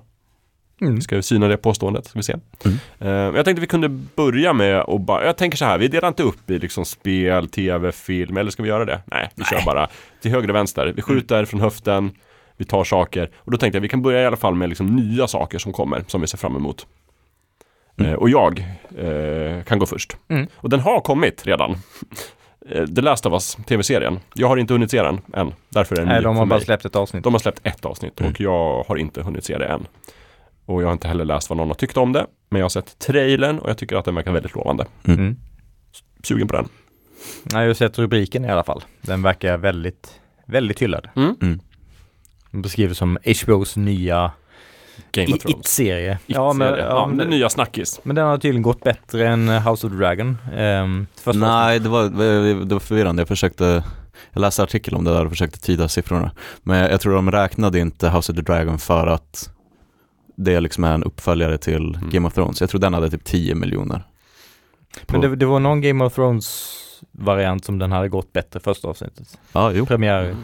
Mm. 0.80 0.94
Vi 0.94 1.00
ska 1.00 1.16
ju 1.16 1.22
syna 1.22 1.48
det 1.48 1.56
påståendet, 1.56 2.06
ska 2.06 2.18
vi 2.18 2.22
se. 2.22 2.36
Mm. 2.64 2.78
Eh, 2.98 3.36
jag 3.36 3.44
tänkte 3.44 3.60
vi 3.60 3.66
kunde 3.66 3.88
börja 3.88 4.52
med 4.52 4.76
att 4.80 5.00
bara, 5.00 5.24
jag 5.26 5.36
tänker 5.36 5.58
så 5.58 5.64
här, 5.64 5.78
vi 5.78 5.88
delar 5.88 6.08
inte 6.08 6.22
upp 6.22 6.50
i 6.50 6.58
liksom 6.58 6.84
spel, 6.84 7.48
tv, 7.48 7.92
film, 7.92 8.36
eller 8.36 8.50
ska 8.50 8.62
vi 8.62 8.68
göra 8.68 8.84
det? 8.84 9.00
Nej, 9.06 9.30
vi 9.34 9.44
kör 9.44 9.64
bara 9.66 9.88
till 10.20 10.30
höger 10.30 10.48
och 10.48 10.54
vänster. 10.56 10.92
Vi 10.96 11.02
skjuter 11.02 11.44
från 11.44 11.60
höften, 11.60 12.10
vi 12.56 12.64
tar 12.64 12.84
saker. 12.84 13.30
Och 13.36 13.50
då 13.50 13.58
tänkte 13.58 13.76
jag 13.76 13.82
vi 13.82 13.88
kan 13.88 14.02
börja 14.02 14.22
i 14.22 14.26
alla 14.26 14.36
fall 14.36 14.54
med 14.54 14.68
liksom 14.68 14.86
nya 14.96 15.26
saker 15.26 15.58
som 15.58 15.72
kommer, 15.72 16.04
som 16.06 16.20
vi 16.20 16.26
ser 16.26 16.38
fram 16.38 16.56
emot. 16.56 16.86
Mm. 17.98 18.12
Eh, 18.12 18.18
och 18.18 18.30
jag 18.30 18.58
eh, 18.98 19.62
kan 19.64 19.78
gå 19.78 19.86
först. 19.86 20.16
Mm. 20.28 20.46
Och 20.56 20.70
den 20.70 20.80
har 20.80 21.00
kommit 21.00 21.46
redan. 21.46 21.76
Eh, 22.70 22.86
The 22.86 23.00
Last 23.00 23.26
of 23.26 23.32
Us, 23.32 23.54
tv-serien. 23.66 24.18
Jag 24.34 24.48
har 24.48 24.56
inte 24.56 24.72
hunnit 24.74 24.90
se 24.90 25.02
den 25.02 25.20
än. 25.34 25.52
Därför 25.68 25.94
är 25.96 26.00
den 26.00 26.08
Nej, 26.08 26.22
de 26.22 26.36
har 26.36 26.46
bara 26.46 26.56
mig. 26.56 26.64
släppt 26.64 26.84
ett 26.84 26.96
avsnitt. 26.96 27.24
De 27.24 27.34
har 27.34 27.38
släppt 27.40 27.60
ett 27.62 27.84
avsnitt 27.84 28.20
Mm. 28.20 28.32
och 28.32 28.40
jag 28.40 28.84
har 28.88 28.96
inte 28.96 29.22
hunnit 29.22 29.44
se 29.44 29.58
det 29.58 29.66
än. 29.66 29.86
Och 30.66 30.82
jag 30.82 30.86
har 30.86 30.92
inte 30.92 31.08
heller 31.08 31.24
läst 31.24 31.50
vad 31.50 31.56
någon 31.56 31.68
har 31.68 31.74
tyckt 31.74 31.96
om 31.96 32.12
det. 32.12 32.26
Men 32.50 32.58
jag 32.60 32.64
har 32.64 32.70
sett 32.70 32.98
trailern 32.98 33.58
och 33.58 33.70
jag 33.70 33.78
tycker 33.78 33.96
att 33.96 34.04
den 34.04 34.14
verkar 34.14 34.32
väldigt 34.32 34.54
lovande. 34.54 34.86
Mm. 35.04 35.36
Sugen 36.22 36.48
på 36.48 36.56
den. 36.56 36.68
Jag 37.52 37.66
har 37.66 37.74
sett 37.74 37.98
rubriken 37.98 38.44
i 38.44 38.48
alla 38.48 38.64
fall. 38.64 38.82
Den 39.02 39.22
verkar 39.22 39.56
väldigt, 39.58 40.20
väldigt 40.46 40.82
hyllad. 40.82 41.08
Mm. 41.16 41.36
Mm. 41.42 41.60
Den 42.50 42.62
beskrivs 42.62 42.98
som 42.98 43.18
HBOs 43.42 43.76
nya 43.76 44.32
Game 45.12 45.28
of 45.32 45.36
i- 45.36 45.38
Thrones. 45.38 45.56
It-serie. 45.66 46.18
Ja, 46.26 46.52
men, 46.52 46.78
ja, 46.78 47.06
men, 47.06 47.16
den 47.16 47.30
nya 47.30 47.48
snackis. 47.48 48.00
men 48.02 48.16
den 48.16 48.26
har 48.26 48.38
tydligen 48.38 48.62
gått 48.62 48.84
bättre 48.84 49.28
än 49.28 49.48
House 49.48 49.86
of 49.86 49.92
the 49.92 49.98
Dragon. 49.98 50.38
Um, 50.56 51.06
Nej, 51.34 51.78
det 51.80 51.88
var, 51.88 52.04
det 52.64 52.74
var 52.74 52.80
förvirrande. 52.80 53.20
Jag 53.20 53.28
försökte, 53.28 53.84
jag 54.32 54.40
läste 54.40 54.62
artikel 54.62 54.94
om 54.94 55.04
det 55.04 55.10
där 55.12 55.24
och 55.24 55.30
försökte 55.30 55.60
tyda 55.60 55.88
siffrorna. 55.88 56.30
Men 56.62 56.90
jag 56.90 57.00
tror 57.00 57.14
de 57.14 57.30
räknade 57.30 57.78
inte 57.78 58.08
House 58.10 58.32
of 58.32 58.36
the 58.36 58.42
Dragon 58.42 58.78
för 58.78 59.06
att 59.06 59.50
det 60.36 60.60
liksom 60.60 60.84
är 60.84 60.94
en 60.94 61.04
uppföljare 61.04 61.58
till 61.58 61.94
Mm. 61.94 62.10
Game 62.10 62.26
of 62.28 62.34
Thrones. 62.34 62.60
Jag 62.60 62.70
tror 62.70 62.80
den 62.80 62.94
hade 62.94 63.10
typ 63.10 63.24
10 63.24 63.54
miljoner. 63.54 64.02
Men 65.08 65.20
det, 65.20 65.36
det 65.36 65.46
var 65.46 65.60
någon 65.60 65.80
Game 65.80 66.04
of 66.04 66.14
Thrones 66.14 66.76
variant 67.12 67.64
som 67.64 67.78
den 67.78 67.92
hade 67.92 68.08
gått 68.08 68.32
bättre 68.32 68.60
första 68.60 68.88
avsnittet. 68.88 69.38
Ja, 69.52 69.72
jo. 69.72 69.86
Premiär. 69.86 70.36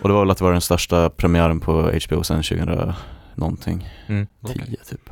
Och 0.00 0.08
det 0.08 0.14
var 0.14 0.20
väl 0.20 0.30
att 0.30 0.38
det 0.38 0.44
var 0.44 0.52
den 0.52 0.60
största 0.60 1.10
premiären 1.10 1.60
på 1.60 1.72
HBO 1.82 2.22
sen 2.22 2.42
2000 2.42 2.92
någonting. 3.38 3.88
Mm. 4.06 4.26
10 4.46 4.52
Okej. 4.64 4.76
typ. 4.90 5.10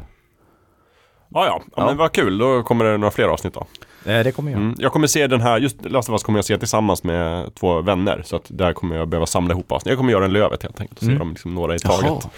Ja, 1.29 1.47
ja, 1.47 1.63
ja, 1.77 1.87
men 1.87 1.97
vad 1.97 2.13
kul. 2.13 2.39
Då 2.39 2.63
kommer 2.63 2.85
det 2.85 2.97
några 2.97 3.11
fler 3.11 3.25
avsnitt 3.29 3.55
då. 3.55 3.67
Eh, 4.11 4.25
det 4.25 4.33
kommer 4.33 4.51
jag. 4.53 4.61
Mm. 4.61 4.75
Jag 4.79 4.93
kommer 4.93 5.07
se 5.07 5.27
den 5.27 5.41
här, 5.41 5.59
just 5.59 5.85
Last 5.85 6.09
of 6.09 6.13
Us 6.13 6.23
kommer 6.23 6.39
jag 6.39 6.45
se 6.45 6.59
tillsammans 6.59 7.05
med 7.05 7.55
två 7.55 7.81
vänner. 7.81 8.23
Så 8.25 8.37
att 8.37 8.45
där 8.49 8.73
kommer 8.73 8.97
jag 8.97 9.09
behöva 9.09 9.27
samla 9.27 9.55
ihop 9.55 9.73
avsnitt. 9.73 9.91
Jag 9.91 9.99
kommer 9.99 10.13
göra 10.13 10.25
en 10.25 10.33
lövet 10.33 10.63
helt 10.63 10.81
enkelt 10.81 10.99
och 10.99 11.05
se 11.05 11.11
Mm. 11.11 11.19
dem 11.19 11.31
liksom 11.31 11.55
några 11.55 11.75
i 11.75 11.79
Jaha. 11.83 11.93
taget. 12.01 12.29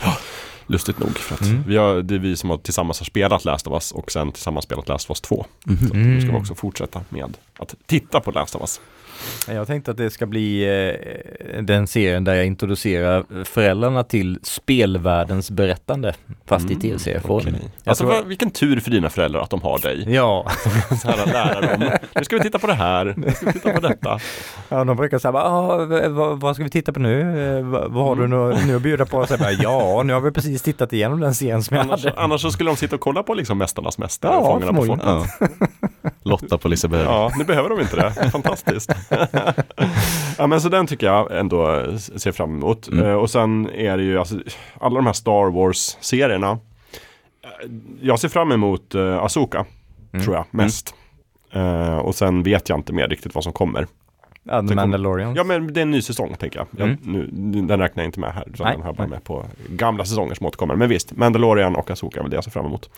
Lustigt 0.69 0.99
nog. 0.99 1.19
För 1.19 1.35
att 1.35 1.41
Mm. 1.41 1.65
vi 1.67 1.77
har, 1.77 2.03
det 2.03 2.15
är 2.15 2.19
vi 2.19 2.37
som 2.37 2.51
har 2.51 2.57
tillsammans 2.59 3.01
har 3.01 3.05
spelat 3.05 3.45
Last 3.45 3.67
of 3.67 3.73
Us 3.73 3.93
och 3.93 4.11
sen 4.13 4.33
tillsammans 4.33 4.65
spelat 4.65 4.89
Last 4.89 5.07
of 5.07 5.11
Us 5.11 5.21
2. 5.21 5.47
Mhm. 5.67 5.77
Så 5.89 5.95
Mm. 5.95 6.15
nu 6.15 6.21
ska 6.21 6.31
vi 6.33 6.39
också 6.39 6.55
fortsätta 6.55 7.01
med 7.09 7.37
att 7.59 7.75
titta 7.87 8.21
på 8.21 8.31
Last 8.31 8.55
of 8.55 8.61
Us. 8.63 8.81
Jag 9.49 9.67
tänkte 9.67 9.91
att 9.91 9.97
det 9.97 10.11
ska 10.11 10.27
bli 10.27 10.63
eh, 10.65 11.63
den 11.63 11.87
serien 11.87 12.25
där 12.25 12.35
jag 12.35 12.47
introducerar 12.47 13.45
föräldrarna 13.45 14.05
till 14.05 14.39
spelvärldens 14.43 15.51
berättande. 15.51 16.15
Fast 16.47 16.71
i 16.71 16.77
tv-serieform. 16.77 17.47
Jag 17.47 17.61
Alltså 17.91 18.05
tror- 18.05 18.25
vilken 18.25 18.51
tur 18.51 18.81
för 18.81 18.91
dina 18.91 19.11
föräldrar 19.11 19.41
att 19.41 19.51
de 19.51 19.63
har 19.63 19.79
dig. 19.79 20.05
Ja, 20.15 20.51
Så 21.03 21.09
här 21.09 21.27
lära 21.27 21.61
dem. 21.77 21.91
Nu 22.17 22.25
ska 22.25 22.37
vi 22.37 22.43
titta 22.43 22.59
på 22.59 22.67
det 22.67 22.75
här. 22.75 23.15
Nu 23.17 23.31
ska 23.33 23.47
vi 23.47 23.53
titta 23.53 23.73
på 23.73 23.81
detta. 23.81 24.19
ja, 24.69 24.85
de 24.85 24.97
brukar 24.97 25.19
säga 25.19 25.33
ah, 25.35 25.85
vad, 26.09 26.41
vad 26.41 26.55
ska 26.55 26.65
vi 26.65 26.71
titta 26.71 26.93
på 26.93 27.01
nu? 27.01 27.21
Eh, 27.59 27.63
vad, 27.65 27.93
har 27.93 28.17
du 28.17 28.27
nu, 28.29 28.67
nu 28.67 28.77
att 28.77 28.83
bjuda 28.83 29.07
på? 29.07 29.19
Och 29.19 29.29
så 29.29 29.37
bara, 29.37 29.53
ja, 29.53 30.03
nu 30.03 30.13
har 30.13 30.21
vi 30.21 30.31
precis 30.31 30.58
tittat 30.63 30.93
igenom 30.93 31.21
den 31.21 31.35
serien 31.35 31.63
som 31.63 31.77
jag 31.77 31.85
Annars, 31.87 32.05
hade. 32.05 32.21
annars 32.21 32.41
så 32.43 32.51
skulle 32.51 32.71
de 32.71 32.77
sitta 32.77 32.95
och 32.95 33.01
kolla 33.01 33.23
på 33.23 33.35
liksom 33.35 33.59
Mästarnas 33.59 33.99
Mästare 33.99 34.33
Ja, 34.33 34.39
och 34.39 34.47
Fångarna 34.47 34.79
på 34.79 34.85
fortet. 34.87 35.07
Ja. 35.07 35.49
Lotta 36.23 36.59
på 36.59 36.69
Liseberg. 36.69 37.03
Ja, 37.03 37.33
nu 37.39 37.45
behöver 37.45 37.69
de 37.69 37.81
inte 37.81 37.97
det. 37.97 38.31
Fantastiskt. 38.33 38.93
ja, 40.39 40.47
men 40.47 40.61
så 40.61 40.69
den 40.69 40.87
tycker 40.87 41.07
jag 41.07 41.39
ändå 41.39 41.85
ser 41.99 42.33
fram 42.33 42.55
emot. 42.57 42.89
Mm. 42.89 43.07
Eh, 43.07 43.13
och 43.15 43.31
sen 43.31 43.71
är 43.71 43.97
det 43.97 44.03
ju 44.03 44.19
alltså, 44.19 44.35
alla 44.81 44.97
de 44.97 45.07
här 45.07 45.13
Star 45.13 45.51
Wars-serierna. 45.51 46.51
Eh, 46.51 46.59
Jag 48.03 48.19
ser 48.19 48.29
fram 48.29 48.53
emot 48.53 48.95
uh, 48.95 49.19
Asoka, 49.19 49.67
Mm. 50.13 50.25
tror 50.25 50.37
jag, 50.37 50.45
mest. 50.51 50.95
Eh, 51.53 51.99
och 51.99 52.15
sen 52.15 52.43
vet 52.43 52.69
jag 52.69 52.79
inte 52.79 52.93
mer 52.93 53.09
riktigt 53.09 53.35
vad 53.35 53.45
som 53.45 53.53
kommer. 53.53 53.87
Ja, 54.49 54.69
The 54.69 54.75
Mandalorian. 54.75 55.35
Ja, 55.35 55.45
men 55.45 55.73
det 55.73 55.81
är 55.81 55.83
en 55.83 55.91
ny 55.91 56.03
säsong, 56.03 56.35
tänker 56.39 56.59
jag. 56.59 56.67
jag 56.77 56.89
Mm. 56.89 56.99
nu, 57.03 57.61
den 57.63 57.79
räknar 57.81 58.03
jag 58.03 58.09
inte 58.09 58.21
med 58.21 58.33
här, 58.33 58.45
utan 58.55 58.67
Nej, 58.67 58.77
den 58.77 58.87
jag 58.87 58.95
bara 58.95 59.03
nej. 59.03 59.11
med 59.11 59.25
på 59.25 59.47
gamla 59.69 60.05
säsonger 60.05 60.35
som 60.35 60.47
återkommer. 60.47 60.77
Men 60.77 60.89
visst, 60.89 61.17
Mandalorian 61.17 61.77
och 61.77 61.91
Asoka 61.91 62.19
är 62.19 62.23
väl 62.23 62.31
det 62.31 62.37
jag 62.37 62.45
ser 62.45 62.51
fram 62.51 62.67
emot. 62.67 62.91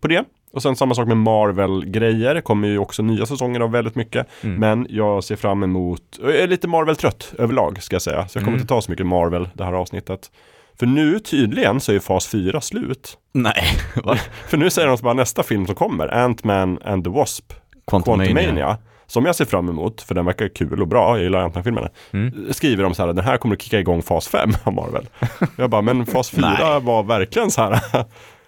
På 0.00 0.08
det. 0.08 0.24
Och 0.52 0.62
sen 0.62 0.76
samma 0.76 0.94
sak 0.94 1.08
med 1.08 1.16
Marvel-grejer. 1.16 2.34
Det 2.34 2.40
kommer 2.40 2.68
ju 2.68 2.78
också 2.78 3.02
nya 3.02 3.26
säsonger 3.26 3.60
av 3.60 3.70
väldigt 3.70 3.94
mycket. 3.94 4.26
Mm. 4.42 4.56
Men 4.60 4.86
jag 4.90 5.24
ser 5.24 5.36
fram 5.36 5.62
emot, 5.62 6.02
jag 6.22 6.36
är 6.36 6.46
lite 6.46 6.68
Marvel-trött 6.68 7.34
överlag 7.38 7.82
ska 7.82 7.94
jag 7.94 8.02
säga. 8.02 8.28
Så 8.28 8.36
jag 8.38 8.44
kommer 8.44 8.48
Mm. 8.52 8.60
inte 8.60 8.68
ta 8.74 8.80
så 8.82 8.90
mycket 8.90 9.06
Marvel 9.06 9.48
det 9.54 9.64
här 9.64 9.72
avsnittet. 9.72 10.30
För 10.78 10.86
nu 10.86 11.18
tydligen 11.18 11.80
så 11.80 11.92
är 11.92 11.98
fas 11.98 12.26
4 12.28 12.60
slut. 12.60 13.18
Nej? 13.32 13.64
För 14.48 14.56
nu 14.56 14.70
säger 14.70 14.88
de 14.88 14.98
bara 15.02 15.14
nästa 15.14 15.42
film 15.42 15.66
som 15.66 15.74
kommer, 15.74 16.08
Ant-Man 16.08 16.78
and 16.84 17.04
the 17.04 17.10
Wasp, 17.10 17.52
Quantumania. 17.86 18.26
Quantumania. 18.34 18.76
Som 19.10 19.26
jag 19.26 19.36
ser 19.36 19.44
fram 19.44 19.68
emot, 19.68 20.02
för 20.02 20.14
den 20.14 20.24
verkar 20.24 20.48
kul 20.48 20.82
och 20.82 20.88
bra, 20.88 21.16
jag 21.16 21.24
gillar 21.24 21.38
Ant-Man-filmerna. 21.40 21.88
Mm. 22.12 22.52
Skriver 22.52 22.82
de 22.84 22.94
så 22.94 23.06
här, 23.06 23.12
den 23.12 23.24
här 23.24 23.36
kommer 23.36 23.54
att 23.54 23.62
kicka 23.62 23.80
igång 23.80 24.02
fas 24.02 24.28
5 24.28 24.50
av 24.64 24.72
Marvel. 24.72 25.08
jag 25.56 25.70
bara, 25.70 25.82
men 25.82 26.06
fas 26.06 26.30
4 26.30 26.56
Nej. 26.58 26.80
var 26.80 27.02
verkligen 27.02 27.50
så 27.50 27.62
här, 27.62 27.80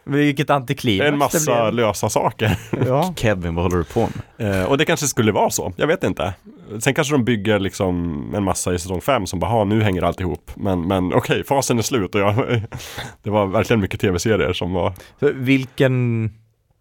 Vilket 0.04 0.50
antiklimax 0.50 1.08
en 1.08 1.18
massa 1.18 1.64
det 1.64 1.70
lösa 1.70 2.08
saker. 2.08 2.58
Ja. 2.86 3.14
Kevin, 3.16 3.54
vad 3.54 3.64
håller 3.64 3.76
du 3.76 3.84
på 3.84 4.08
med? 4.36 4.60
Eh, 4.60 4.64
och 4.64 4.78
det 4.78 4.84
kanske 4.84 5.06
skulle 5.06 5.32
vara 5.32 5.50
så, 5.50 5.72
jag 5.76 5.86
vet 5.86 6.04
inte. 6.04 6.34
Sen 6.78 6.94
kanske 6.94 7.14
de 7.14 7.24
bygger 7.24 7.58
liksom 7.58 8.24
en 8.36 8.42
massa 8.44 8.74
i 8.74 8.78
säsong 8.78 9.00
5 9.00 9.26
som 9.26 9.38
bara, 9.40 9.50
"Ha, 9.50 9.64
nu 9.64 9.82
hänger 9.82 10.02
allt 10.02 10.20
ihop. 10.20 10.50
Men, 10.54 10.88
men 10.88 11.14
okej, 11.14 11.44
fasen 11.44 11.78
är 11.78 11.82
slut 11.82 12.14
och 12.14 12.20
jag, 12.20 12.34
det 13.22 13.30
var 13.30 13.46
verkligen 13.46 13.80
mycket 13.80 14.00
tv-serier 14.00 14.52
som 14.52 14.72
var, 14.72 14.92
Så 15.20 15.30
vilken, 15.34 16.24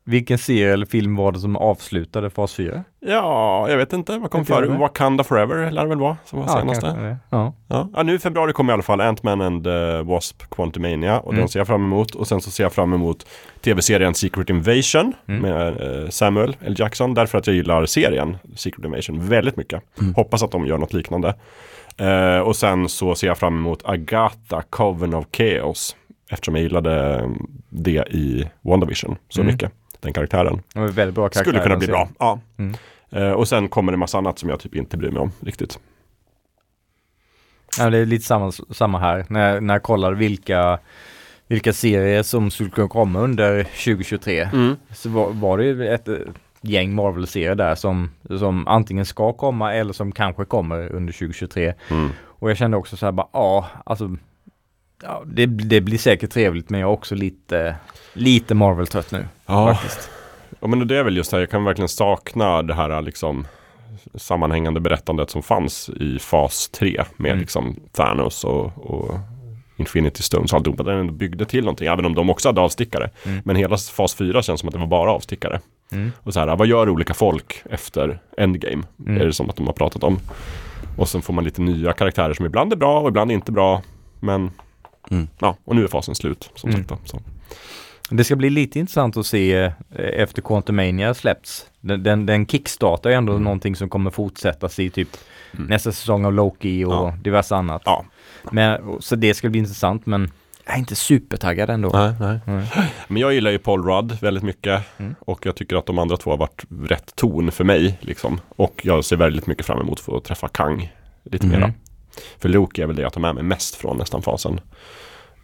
vilken 0.09 0.37
serie 0.37 0.73
eller 0.73 0.85
film 0.85 1.15
var 1.15 1.31
det 1.31 1.39
som 1.39 1.55
avslutade 1.55 2.29
fas 2.29 2.53
4? 2.53 2.83
ja, 3.05 3.69
jag 3.69 3.77
vet 3.77 3.93
inte, 3.93 4.17
vad 4.17 4.31
kom 4.31 4.45
före? 4.45 4.65
Wakanda 4.67 5.23
Forever 5.23 5.71
lär 5.71 5.81
det 5.83 5.89
väl 5.89 5.99
vara, 5.99 6.17
som 6.25 6.39
var 6.39 6.47
senaste. 6.47 6.85
kanske 6.85 7.01
det. 7.03 7.17
Ja. 7.29 7.53
Ja. 7.67 7.89
ja, 7.95 8.03
nu 8.03 8.13
i 8.15 8.19
februari 8.19 8.53
kommer 8.53 8.73
i 8.73 8.75
alla 8.75 8.83
fall 8.83 9.01
Ant-Man 9.01 9.41
and 9.41 9.63
the 9.63 10.01
Wasp 10.01 10.43
Quantumania 10.51 11.19
och 11.19 11.31
Mm. 11.33 11.39
den 11.39 11.49
ser 11.49 11.59
jag 11.59 11.67
fram 11.67 11.83
emot. 11.85 12.15
Och 12.15 12.27
sen 12.27 12.41
så 12.41 12.51
ser 12.51 12.63
jag 12.63 12.73
fram 12.73 12.93
emot 12.93 13.25
tv-serien 13.61 14.13
Secret 14.13 14.49
Invasion 14.49 15.13
Mm. 15.27 15.41
med 15.41 15.67
eh, 16.03 16.09
Samuel 16.09 16.55
L. 16.61 16.75
Jackson. 16.77 17.13
Därför 17.13 17.37
att 17.37 17.47
jag 17.47 17.55
gillar 17.55 17.85
serien 17.85 18.37
Secret 18.55 18.85
Invasion 18.85 19.27
väldigt 19.27 19.57
mycket. 19.57 19.81
Mm. 20.01 20.13
Hoppas 20.15 20.43
att 20.43 20.51
de 20.51 20.65
gör 20.65 20.77
något 20.77 20.93
liknande. 20.93 21.33
Eh, 21.97 22.39
och 22.39 22.55
sen 22.55 22.89
så 22.89 23.15
ser 23.15 23.27
jag 23.27 23.37
fram 23.37 23.57
emot 23.57 23.81
Agatha 23.85 24.61
Coven 24.69 25.13
of 25.13 25.25
Chaos. 25.37 25.95
Eftersom 26.31 26.55
jag 26.55 26.63
gillade 26.63 27.15
eh, 27.19 27.29
det 27.69 28.07
i 28.11 28.47
WandaVision 28.61 29.15
så 29.29 29.41
Mm. 29.41 29.53
mycket. 29.53 29.71
Den 29.99 30.13
karaktären. 30.13 30.61
Väldigt 30.73 31.15
bra 31.15 31.23
karaktär. 31.29 31.41
Skulle 31.41 31.59
kunna 31.59 31.77
bli 31.77 31.87
bra. 31.87 32.09
Ja. 32.19 32.39
Mm. 32.57 32.75
Eh, 33.11 33.31
och 33.31 33.47
sen 33.47 33.69
kommer 33.69 33.91
det 33.91 33.97
massa 33.97 34.17
annat 34.17 34.39
som 34.39 34.49
jag 34.49 34.59
typ 34.59 34.75
inte 34.75 34.97
bryr 34.97 35.11
mig 35.11 35.21
om 35.21 35.31
riktigt. 35.39 35.79
Ja, 37.77 37.89
det 37.89 37.97
är 37.97 38.05
lite 38.05 38.25
samma, 38.25 38.51
samma 38.51 38.99
här. 38.99 39.25
När, 39.29 39.61
när 39.61 39.73
jag 39.73 39.83
kollar 39.83 40.11
vilka, 40.13 40.79
vilka 41.47 41.73
serier 41.73 42.23
som 42.23 42.51
skulle 42.51 42.69
kunna 42.69 42.87
komma 42.87 43.19
under 43.19 43.63
2023 43.63 44.49
Mm. 44.53 44.75
så 44.93 45.09
var, 45.09 45.29
var 45.29 45.57
det 45.57 45.63
ju 45.65 45.87
ett 45.87 46.07
eh, 46.07 46.15
gäng 46.61 46.95
Marvel-serier 46.95 47.55
där 47.55 47.75
som, 47.75 48.11
som 48.39 48.67
antingen 48.67 49.05
ska 49.05 49.33
komma 49.33 49.73
eller 49.73 49.93
som 49.93 50.11
kanske 50.11 50.45
kommer 50.45 50.91
under 50.93 51.13
2023. 51.13 51.73
Mm. 51.89 52.09
Och 52.21 52.49
jag 52.49 52.57
kände 52.57 52.77
också 52.77 52.97
så 52.97 53.05
här 53.05 53.11
bara, 53.11 53.27
ja, 53.33 53.67
alltså 53.85 54.15
ja, 55.03 55.23
det, 55.25 55.45
det 55.45 55.81
blir 55.81 55.97
säkert 55.97 56.31
trevligt 56.31 56.69
men 56.69 56.79
jag 56.79 56.89
är 56.89 56.93
också 56.93 57.15
lite, 57.15 57.75
lite 58.19 58.55
Marvel-trött 58.55 59.11
nu 59.11 59.27
Ja. 59.45 59.73
faktiskt. 59.75 60.09
Ja 60.59 60.67
men 60.67 60.87
det 60.87 60.97
är 60.97 61.03
väl 61.03 61.17
just 61.17 61.31
det 61.31 61.37
här, 61.37 61.41
jag 61.41 61.49
kan 61.49 61.63
verkligen 61.63 61.89
sakna 61.89 62.61
det 62.63 62.73
här 62.73 63.01
liksom 63.01 63.47
sammanhängande 64.15 64.79
berättandet 64.79 65.29
som 65.29 65.43
fanns 65.43 65.89
i 65.89 66.19
fas 66.19 66.69
3 66.69 67.03
med 67.17 67.29
Mm. 67.31 67.39
liksom 67.41 67.75
Thanos 67.91 68.43
och, 68.43 68.65
och 68.77 69.15
Infinity 69.77 70.23
Stones 70.23 70.51
och 70.53 70.57
alltihopa. 70.57 70.83
Den 70.83 70.97
ändå 70.99 71.13
byggde 71.13 71.45
till 71.45 71.63
någonting, 71.63 71.87
även 71.87 72.05
om 72.05 72.15
de 72.15 72.29
också 72.29 72.49
hade 72.49 72.61
avstickare. 72.61 73.09
Mm. 73.25 73.41
Men 73.45 73.55
hela 73.55 73.77
fas 73.77 74.15
4 74.15 74.41
känns 74.41 74.59
som 74.59 74.69
att 74.69 74.73
det 74.73 74.79
var 74.79 74.87
bara 74.87 75.11
avstickare. 75.11 75.59
Mm. 75.91 76.11
Och 76.23 76.33
så 76.33 76.39
här, 76.39 76.55
vad 76.55 76.67
gör 76.67 76.89
olika 76.89 77.13
folk 77.13 77.61
efter 77.69 78.19
Endgame? 78.37 78.83
Mm. 79.07 79.21
Är 79.21 79.25
det 79.25 79.33
som 79.33 79.49
att 79.49 79.55
de 79.55 79.65
har 79.67 79.73
pratat 79.73 80.03
om. 80.03 80.19
Och 80.97 81.09
sen 81.09 81.21
får 81.21 81.33
man 81.33 81.43
lite 81.43 81.61
nya 81.61 81.93
karaktärer 81.93 82.33
som 82.33 82.45
ibland 82.45 82.73
är 82.73 82.77
bra 82.77 82.99
och 82.99 83.07
ibland 83.09 83.31
inte 83.31 83.51
bra. 83.51 83.81
Men 84.19 84.51
Mm. 85.11 85.27
ja, 85.39 85.55
och 85.65 85.75
nu 85.75 85.83
är 85.83 85.87
fasen 85.87 86.15
slut 86.15 86.49
som 86.55 86.69
Mm. 86.69 86.81
sagt. 86.87 86.89
Då, 86.89 86.97
så. 87.07 87.19
Det 88.09 88.23
ska 88.23 88.35
bli 88.35 88.49
lite 88.49 88.79
intressant 88.79 89.17
att 89.17 89.25
se 89.25 89.53
eh, 89.55 89.71
efter 89.95 90.41
Quantumania 90.41 91.13
släpps. 91.13 91.65
Den, 91.81 92.03
den, 92.03 92.25
den 92.25 92.45
kickstartar 92.47 93.09
ju 93.09 93.15
ändå 93.15 93.31
Mm. 93.33 93.43
någonting 93.43 93.75
som 93.75 93.89
kommer 93.89 94.11
fortsättas 94.11 94.79
i 94.79 94.89
typ 94.89 95.09
Mm. 95.53 95.67
nästa 95.67 95.91
säsong 95.91 96.25
av 96.25 96.33
Loki 96.33 96.85
och 96.85 96.93
Ja. 96.93 97.13
diverse 97.21 97.55
annat. 97.55 97.81
Ja. 97.85 98.05
Men, 98.51 98.97
så 98.99 99.15
det 99.15 99.33
ska 99.33 99.49
bli 99.49 99.59
intressant 99.59 100.05
men 100.05 100.31
jag 100.65 100.75
är 100.75 100.79
inte 100.79 100.95
supertaggad 100.95 101.69
ändå. 101.69 101.89
Nej, 101.93 102.13
nej. 102.19 102.39
Nej. 102.45 102.93
Men 103.07 103.21
jag 103.21 103.33
gillar 103.33 103.51
ju 103.51 103.57
Paul 103.59 103.83
Rudd 103.85 104.17
väldigt 104.21 104.43
mycket 104.43 104.81
Mm. 104.99 105.15
och 105.19 105.45
jag 105.45 105.55
tycker 105.55 105.75
att 105.75 105.85
de 105.85 105.99
andra 105.99 106.17
två 106.17 106.29
har 106.31 106.37
varit 106.37 106.63
rätt 106.87 107.15
ton 107.15 107.51
för 107.51 107.63
mig. 107.63 107.97
Liksom. 108.01 108.39
Och 108.49 108.81
jag 108.83 109.05
ser 109.05 109.15
väldigt 109.15 109.47
mycket 109.47 109.65
fram 109.65 109.79
emot 109.79 109.99
att 109.99 110.05
få 110.05 110.19
träffa 110.19 110.47
Kang 110.47 110.93
lite 111.23 111.45
Mhm. 111.47 111.59
mera. 111.59 111.73
För 112.39 112.49
Loki 112.49 112.81
är 112.81 112.85
väl 112.87 112.95
det 112.95 113.01
jag 113.01 113.13
tar 113.13 113.21
med 113.21 113.35
mig 113.35 113.43
mest 113.43 113.75
från 113.75 113.97
nästan 113.97 114.21
fasen. 114.21 114.59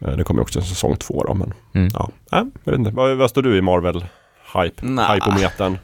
Eh, 0.00 0.16
Det 0.16 0.24
kommer 0.24 0.42
också 0.42 0.58
en 0.58 0.64
säsong 0.64 0.96
två 0.96 1.24
då, 1.28 1.34
men 1.34 1.52
Mm. 1.74 1.88
ja, 1.94 2.10
äh, 2.32 2.44
jag 2.64 2.72
vet 2.72 2.78
inte. 2.78 2.90
Vad, 2.90 3.16
vad 3.16 3.30
står 3.30 3.42
du 3.42 3.56
i 3.56 3.60
Marvel-hype? 3.60 4.84
Nja. 4.86 5.14
Hypometern? 5.14 5.78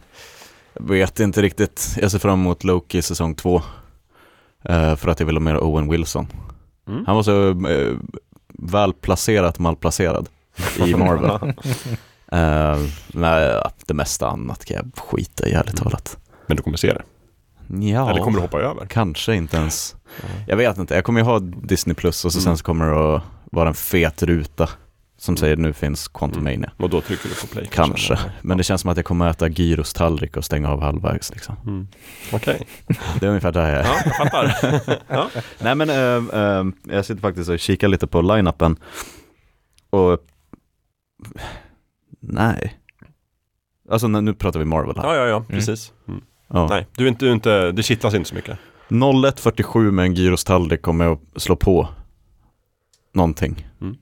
Jag 0.75 0.85
vet 0.89 1.21
inte 1.21 1.43
riktigt. 1.43 1.97
Jag 2.01 2.11
ser 2.11 2.19
fram 2.19 2.41
emot 2.41 2.65
Loki 2.65 3.03
säsong 3.03 3.35
två. 3.35 3.63
Eh, 4.65 4.97
för 4.97 5.09
att 5.11 5.21
jag 5.21 5.27
vill 5.27 5.37
ha 5.37 5.41
mer 5.41 5.59
Owen 5.65 5.89
Wilson. 5.91 6.27
Mm. 6.89 7.07
Han 7.07 7.17
var 7.17 7.23
så 7.23 7.33
uh, 7.51 7.99
välplacerat 8.49 9.59
malplacerad 9.59 10.29
i 10.87 10.95
Marvel. 10.97 11.55
Eh, 12.33 12.79
nej, 13.15 13.63
det 13.87 13.95
mesta 13.95 14.29
annat 14.29 14.65
kan 14.65 14.77
jag 14.77 15.05
skita 15.05 15.49
i 15.49 15.53
ärligt 15.53 15.77
talat. 15.77 16.19
Men 16.47 16.57
du 16.57 16.63
kommer 16.63 16.77
se 16.77 16.93
det? 16.93 17.03
Ja, 17.89 18.11
Eller 18.11 18.21
kommer 18.21 18.37
du 18.39 18.43
hoppa 18.43 18.61
över? 18.61 18.87
kanske 18.87 19.35
inte 19.35 19.57
ens. 19.57 19.97
Jag 20.47 20.57
vet 20.57 20.79
inte, 20.79 20.95
jag 20.95 21.05
kommer 21.05 21.21
ju 21.21 21.25
ha 21.25 21.39
Disney 21.39 21.95
Plus 21.95 22.25
och 22.25 22.33
så 22.33 22.39
Mm. 22.39 22.45
sen 22.45 22.57
så 22.59 22.65
kommer 22.65 22.87
det 22.87 23.17
att 23.17 23.23
vara 23.53 23.69
en 23.69 23.75
fet 23.75 24.23
ruta 24.23 24.69
som 25.19 25.37
säger 25.37 25.57
nu 25.57 25.73
finns 25.73 26.09
Quantumania. 26.09 26.71
Och 26.77 26.91
då 26.91 27.01
trycker 27.01 27.29
du 27.29 27.35
på 27.35 27.47
play? 27.47 27.69
Kanske, 27.73 28.19
men 28.43 28.59
det 28.59 28.65
känns 28.65 28.81
som 28.81 28.91
att 28.91 28.97
jag 28.97 29.07
kommer 29.07 29.31
äta 29.31 29.49
gyros 29.49 29.93
tallrik 29.93 30.37
och 30.37 30.45
stänga 30.45 30.69
av 30.69 30.83
halvvägs 30.83 31.31
liksom. 31.31 31.57
Mm. 31.67 31.89
Okej, 32.33 32.67
Det 33.21 33.27
är 33.27 33.29
ungefär 33.29 33.53
där 33.53 33.69
jag 33.69 33.79
är. 33.81 33.85
ja, 33.85 34.01
jag 34.05 34.17
fattar. 34.17 35.31
Nej 35.65 35.75
men 35.75 35.91
eh, 35.91 36.41
eh, 36.41 36.65
jag 36.97 37.05
sitter 37.05 37.21
faktiskt 37.21 37.51
och 37.51 37.59
kikar 37.59 37.89
lite 37.89 38.07
på 38.07 38.21
line-upen 38.23 38.77
och 39.91 40.19
nej. 42.21 42.79
Alltså 43.91 44.09
nu 44.09 44.35
pratar 44.35 44.59
vi 44.61 44.65
Marvel 44.67 44.97
här. 44.97 45.05
ja, 45.05 45.15
ja, 45.17 45.27
ja, 45.27 45.45
precis. 45.49 45.93
Mm. 46.09 46.21
Ja. 46.49 46.67
Nej, 46.71 46.87
du 46.97 47.05
är 47.05 47.09
inte, 47.09 47.25
du 47.25 47.29
är 47.29 47.35
inte, 47.35 47.73
det 47.73 47.83
kittlas 47.83 48.15
inte 48.15 48.29
så 48.29 48.35
mycket. 48.35 48.59
01.47 48.89 49.91
med 49.91 50.05
en 50.05 50.15
gyrostallrik 50.15 50.83
kommer 50.83 51.05
jag 51.05 51.19
att 51.35 51.43
slå 51.43 51.57
på 51.57 51.89
någonting 53.13 53.69
Mm. 53.81 53.97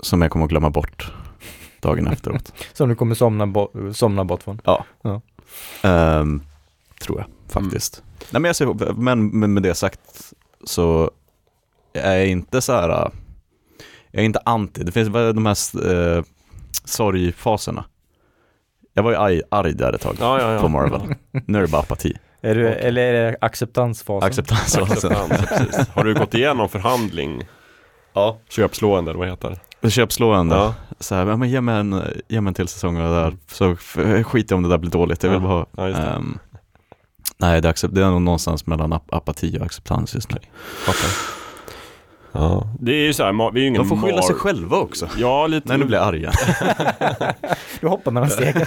som 0.00 0.22
jag 0.22 0.30
kommer 0.30 0.44
att 0.44 0.50
glömma 0.50 0.70
bort 0.70 1.12
dagen 1.80 2.06
efteråt. 2.06 2.52
Som 2.72 2.88
du 2.88 2.94
kommer 2.94 3.14
somna, 3.14 3.46
bo- 3.46 3.92
somna 3.94 4.24
bort 4.24 4.42
från. 4.42 4.60
Ehm, 5.82 6.42
tror 7.00 7.18
jag 7.18 7.26
faktiskt. 7.52 8.02
Nej, 8.30 8.42
men, 8.42 8.44
jag 8.48 8.56
ser, 8.56 8.94
men 8.94 9.26
med, 9.38 9.50
med 9.50 9.62
det 9.62 9.74
sagt 9.74 10.32
så 10.64 11.10
är 11.92 12.16
jag 12.16 12.26
inte 12.28 12.60
så 12.60 12.72
här, 12.72 12.88
jag 14.10 14.20
är 14.20 14.22
inte 14.24 14.40
anti. 14.44 14.82
Det 14.84 14.92
finns 14.92 15.08
de 15.08 15.46
här 15.46 15.86
uh, 16.16 16.22
sorgfaserna. 16.84 17.84
Jag 18.94 19.02
var 19.02 19.10
ju 19.10 19.16
arg, 19.16 19.42
arg 19.50 19.72
där 19.74 19.92
ett 19.92 20.00
tag 20.00 20.16
Ja, 20.20 20.40
ja, 20.40 20.52
ja. 20.52 20.60
på 20.60 20.68
Marvel. 20.68 21.00
Nu 21.46 21.58
är 21.58 21.62
det 21.62 21.68
bara 21.68 21.82
apati. 21.82 22.12
Är 22.40 22.54
du, 22.54 22.68
Eller 22.68 23.02
är 23.02 23.12
det 23.30 23.36
acceptansfasen? 23.40 24.26
Acceptansfasen. 24.28 25.12
Acceptans, 25.12 25.48
precis. 25.48 25.88
Har 25.94 26.04
du 26.04 26.14
gått 26.14 26.34
igenom 26.34 26.68
förhandling? 26.68 27.42
Ja. 28.12 28.38
Köpslående 28.48 29.10
eller 29.10 29.18
vad 29.18 29.28
heter 29.28 29.58
det? 29.80 29.90
Köpslående. 29.90 30.54
Ja. 30.54 30.74
Så 31.00 31.14
här, 31.14 31.24
men 31.36 31.48
ge 31.50 31.60
mig 31.60 31.74
en, 31.80 32.02
ge 32.28 32.40
mig 32.40 32.50
en 32.50 32.54
till 32.54 32.68
säsong 32.68 32.96
av 33.00 33.10
det 33.12 33.20
där. 33.20 33.36
Så 33.52 33.76
skit 34.24 34.50
i 34.50 34.54
om 34.54 34.62
det 34.62 34.68
där 34.68 34.78
blir 34.78 34.90
dåligt. 34.90 35.22
Jag 35.22 35.30
vill 35.30 35.40
Ja. 35.42 35.48
bara 35.48 35.58
ha. 35.58 35.66
Ja, 35.76 35.88
just 35.88 36.00
det. 36.00 36.08
ehm, 36.08 36.38
nej, 37.38 37.60
det 37.60 37.68
är, 37.68 37.70
accept, 37.70 37.94
det 37.94 38.02
är 38.04 38.10
nog 38.10 38.22
någonstans 38.22 38.66
mellan 38.66 38.92
ap- 38.92 39.08
apati 39.16 39.58
och 39.58 39.62
acceptans 39.66 40.14
just 40.14 40.30
nu. 40.30 40.38
Fattar. 40.86 41.10
Ja. 42.32 42.66
Det 42.80 42.92
är 42.92 43.02
ju 43.06 43.12
så 43.12 43.24
här, 43.24 43.52
vi 43.52 43.60
är 43.60 43.62
ju 43.62 43.68
ingen 43.68 43.82
De 43.82 43.88
får 43.88 44.06
skylla 44.06 44.22
sig 44.22 44.34
Mar- 44.34 44.38
själva 44.38 44.76
också. 44.76 45.08
Ja, 45.16 45.46
lite. 45.46 45.68
Nej, 45.68 45.78
nu 45.78 45.84
blir 45.84 45.98
jag 45.98 46.06
arg. 46.08 46.26
Du 47.80 47.88
hoppar 47.88 48.10
mellan 48.10 48.30
stegen. 48.30 48.66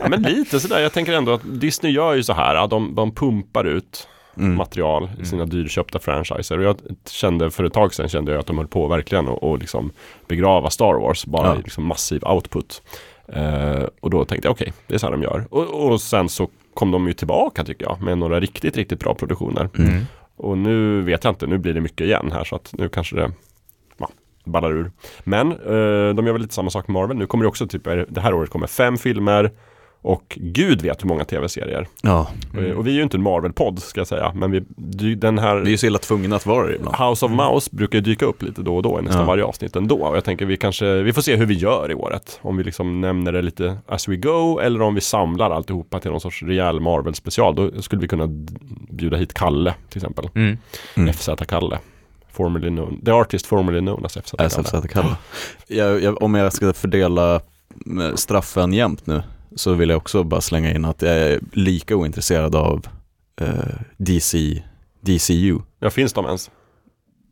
ja, 0.00 0.08
men 0.08 0.22
lite 0.22 0.60
sådär. 0.60 0.80
Jag 0.80 0.92
tänker 0.92 1.12
ändå 1.12 1.32
att 1.32 1.40
Disney 1.44 1.92
gör 1.92 2.14
ju 2.14 2.22
så 2.22 2.32
här. 2.32 2.54
ja, 2.54 2.66
De, 2.66 2.94
de 2.94 3.14
pumpar 3.14 3.64
ut 3.64 4.08
Mm. 4.38 4.56
material 4.56 5.10
i 5.20 5.24
sina 5.24 5.44
dyrköpta 5.44 5.98
franchiser. 5.98 6.58
Och 6.58 6.64
jag 6.64 6.76
kände 7.10 7.50
för 7.50 7.64
ett 7.64 7.72
tag 7.72 7.94
sedan 7.94 8.08
kände 8.08 8.32
jag 8.32 8.40
att 8.40 8.46
de 8.46 8.58
höll 8.58 8.66
på 8.66 8.86
verkligen 8.86 9.28
och, 9.28 9.42
och 9.50 9.58
liksom 9.58 9.90
begrava 10.28 10.70
Star 10.70 10.94
Wars 10.94 11.26
bara 11.26 11.46
Ja. 11.46 11.54
i 11.58 11.62
liksom 11.62 11.84
massiv 11.86 12.24
output. 12.24 12.82
Eh, 13.28 13.82
och 14.00 14.10
då 14.10 14.24
tänkte 14.24 14.48
jag 14.48 14.52
okej, 14.52 14.72
det 14.86 14.94
är 14.94 14.98
så 14.98 15.06
här 15.06 15.12
de 15.12 15.22
gör. 15.22 15.46
Och, 15.50 15.90
och 15.90 16.00
sen 16.00 16.28
så 16.28 16.48
kom 16.74 16.90
de 16.90 17.06
ju 17.06 17.12
tillbaka 17.12 17.64
tycker 17.64 17.84
jag 17.86 18.02
med 18.02 18.18
några 18.18 18.40
riktigt, 18.40 18.76
riktigt 18.76 19.00
bra 19.00 19.14
produktioner. 19.14 19.68
Mm. 19.78 20.00
Och 20.36 20.58
nu 20.58 21.00
vet 21.02 21.24
jag 21.24 21.30
inte, 21.30 21.46
nu 21.46 21.58
blir 21.58 21.74
det 21.74 21.80
mycket 21.80 22.00
igen 22.00 22.30
här 22.32 22.44
så 22.44 22.56
att 22.56 22.70
nu 22.78 22.88
kanske 22.88 23.16
det 23.16 23.30
ja, 23.98 24.08
ballar 24.44 24.72
ur. 24.72 24.90
Men 25.24 25.52
eh, 25.52 26.14
de 26.14 26.26
gör 26.26 26.32
väl 26.32 26.42
lite 26.42 26.54
samma 26.54 26.70
sak 26.70 26.88
med 26.88 26.92
Marvel. 26.92 27.16
Nu 27.16 27.26
kommer 27.26 27.44
det 27.44 27.48
också 27.48 27.66
typ, 27.66 27.84
det 28.08 28.20
här 28.20 28.34
året 28.34 28.50
kommer 28.50 28.66
fem 28.66 28.96
filmer 28.96 29.50
och 30.04 30.38
gud 30.40 30.82
vet 30.82 31.02
hur 31.04 31.08
många 31.08 31.24
tv-serier. 31.24 31.86
Ja, 32.02 32.28
Eh, 32.58 32.70
Och 32.76 32.86
vi 32.86 32.90
är 32.90 32.94
ju 32.94 33.02
inte 33.02 33.16
en 33.16 33.22
Marvel-podd 33.22 33.78
ska 33.78 34.00
jag 34.00 34.06
säga, 34.06 34.32
men 34.34 34.50
vi, 34.76 35.14
den 35.14 35.38
här 35.38 35.56
vi 35.56 35.66
är 35.66 35.70
ju 35.70 35.76
så 35.76 35.86
illa 35.86 35.98
tvungna 35.98 36.36
att 36.36 36.46
vara 36.46 36.66
det 36.66 36.74
ibland. 36.76 36.96
House 36.96 37.26
of 37.26 37.32
Mouse 37.32 37.70
brukar 37.72 37.98
ju 37.98 38.02
dyka 38.02 38.26
upp 38.26 38.42
lite 38.42 38.62
då 38.62 38.76
och 38.76 38.82
då 38.82 38.98
i 39.00 39.02
nästan 39.02 39.20
Ja. 39.20 39.26
varje 39.26 39.44
avsnitt 39.44 39.76
ändå. 39.76 39.96
Och 39.96 40.16
jag 40.16 40.24
tänker 40.24 40.46
vi 40.46 40.56
kanske, 40.56 41.02
vi 41.02 41.12
får 41.12 41.22
se 41.22 41.36
hur 41.36 41.46
vi 41.46 41.54
gör 41.54 41.90
i 41.90 41.94
året. 41.94 42.38
Om 42.42 42.56
vi 42.56 42.64
liksom 42.64 43.00
nämner 43.00 43.32
det 43.32 43.42
lite 43.42 43.78
as 43.86 44.08
we 44.08 44.16
go 44.16 44.58
eller 44.58 44.82
om 44.82 44.94
vi 44.94 45.00
samlar 45.00 45.50
alltihopa 45.50 46.00
till 46.00 46.10
någon 46.10 46.20
sorts 46.20 46.42
rejäl 46.42 46.80
Marvel-special. 46.80 47.54
Då 47.54 47.82
skulle 47.82 48.02
vi 48.02 48.08
kunna 48.08 48.26
bjuda 48.90 49.16
hit 49.16 49.34
Kalle 49.34 49.74
till 49.88 49.98
exempel. 49.98 50.28
Mm. 50.34 50.58
Mm. 50.96 51.12
FZ-Kalle. 51.12 51.78
Formerly 52.32 52.68
known, 52.68 53.00
the 53.04 53.10
artist 53.10 53.46
formerly 53.46 53.80
known 53.80 54.04
as 54.04 54.16
FZ-Kalle. 54.16 54.48
SFZ-Kalle. 54.48 55.16
Jag, 55.66 56.02
jag, 56.02 56.22
om 56.22 56.34
jag 56.34 56.52
ska 56.52 56.72
fördela 56.72 57.34
eh, 57.34 58.14
straffen 58.14 58.72
jämt 58.72 59.06
nu 59.06 59.22
så 59.56 59.72
vill 59.74 59.88
jag 59.88 59.96
också 59.96 60.22
bara 60.24 60.40
slänga 60.40 60.74
in 60.74 60.84
att 60.84 61.02
jag 61.02 61.12
är 61.12 61.40
lika 61.52 61.96
ointresserad 61.96 62.54
av 62.54 62.86
eh, 63.40 63.48
DC, 63.96 64.62
DCU. 65.00 65.58
Ja, 65.78 65.90
finns 65.90 66.12
de 66.12 66.24
ens? 66.26 66.50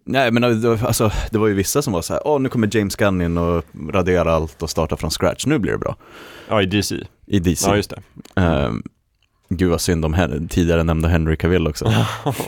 Nej 0.05 0.31
men 0.31 0.63
var- 0.63 0.87
alltså, 0.87 1.11
det 1.31 1.39
var 1.39 1.47
ju 1.47 1.55
vissa 1.55 1.83
som 1.83 1.93
var 1.93 2.03
så 2.03 2.13
här, 2.13 2.23
åh 2.27 2.41
nu 2.41 2.49
kommer 2.49 2.77
James 2.77 2.97
Gunn 2.97 3.23
in 3.23 3.39
och 3.39 3.65
raderar 3.91 4.27
allt 4.27 4.63
och 4.63 4.71
startar 4.71 4.97
från 4.97 5.11
scratch, 5.11 5.47
nu 5.47 5.59
blir 5.59 5.73
det 5.73 5.79
bra. 5.79 5.97
Ja, 6.49 6.63
i 6.63 6.67
DC. 6.67 6.97
I 7.27 7.39
DC. 7.39 7.69
Ja, 7.71 7.77
just 7.77 7.91
det. 7.91 8.03
Ehm, 8.41 8.83
gud 9.49 9.71
vad 9.71 9.81
synd 9.81 10.05
om 10.05 10.47
tidigare 10.51 10.83
nämnda 10.83 11.09
Henry 11.09 11.37
Cavill 11.37 11.67
också. 11.69 11.93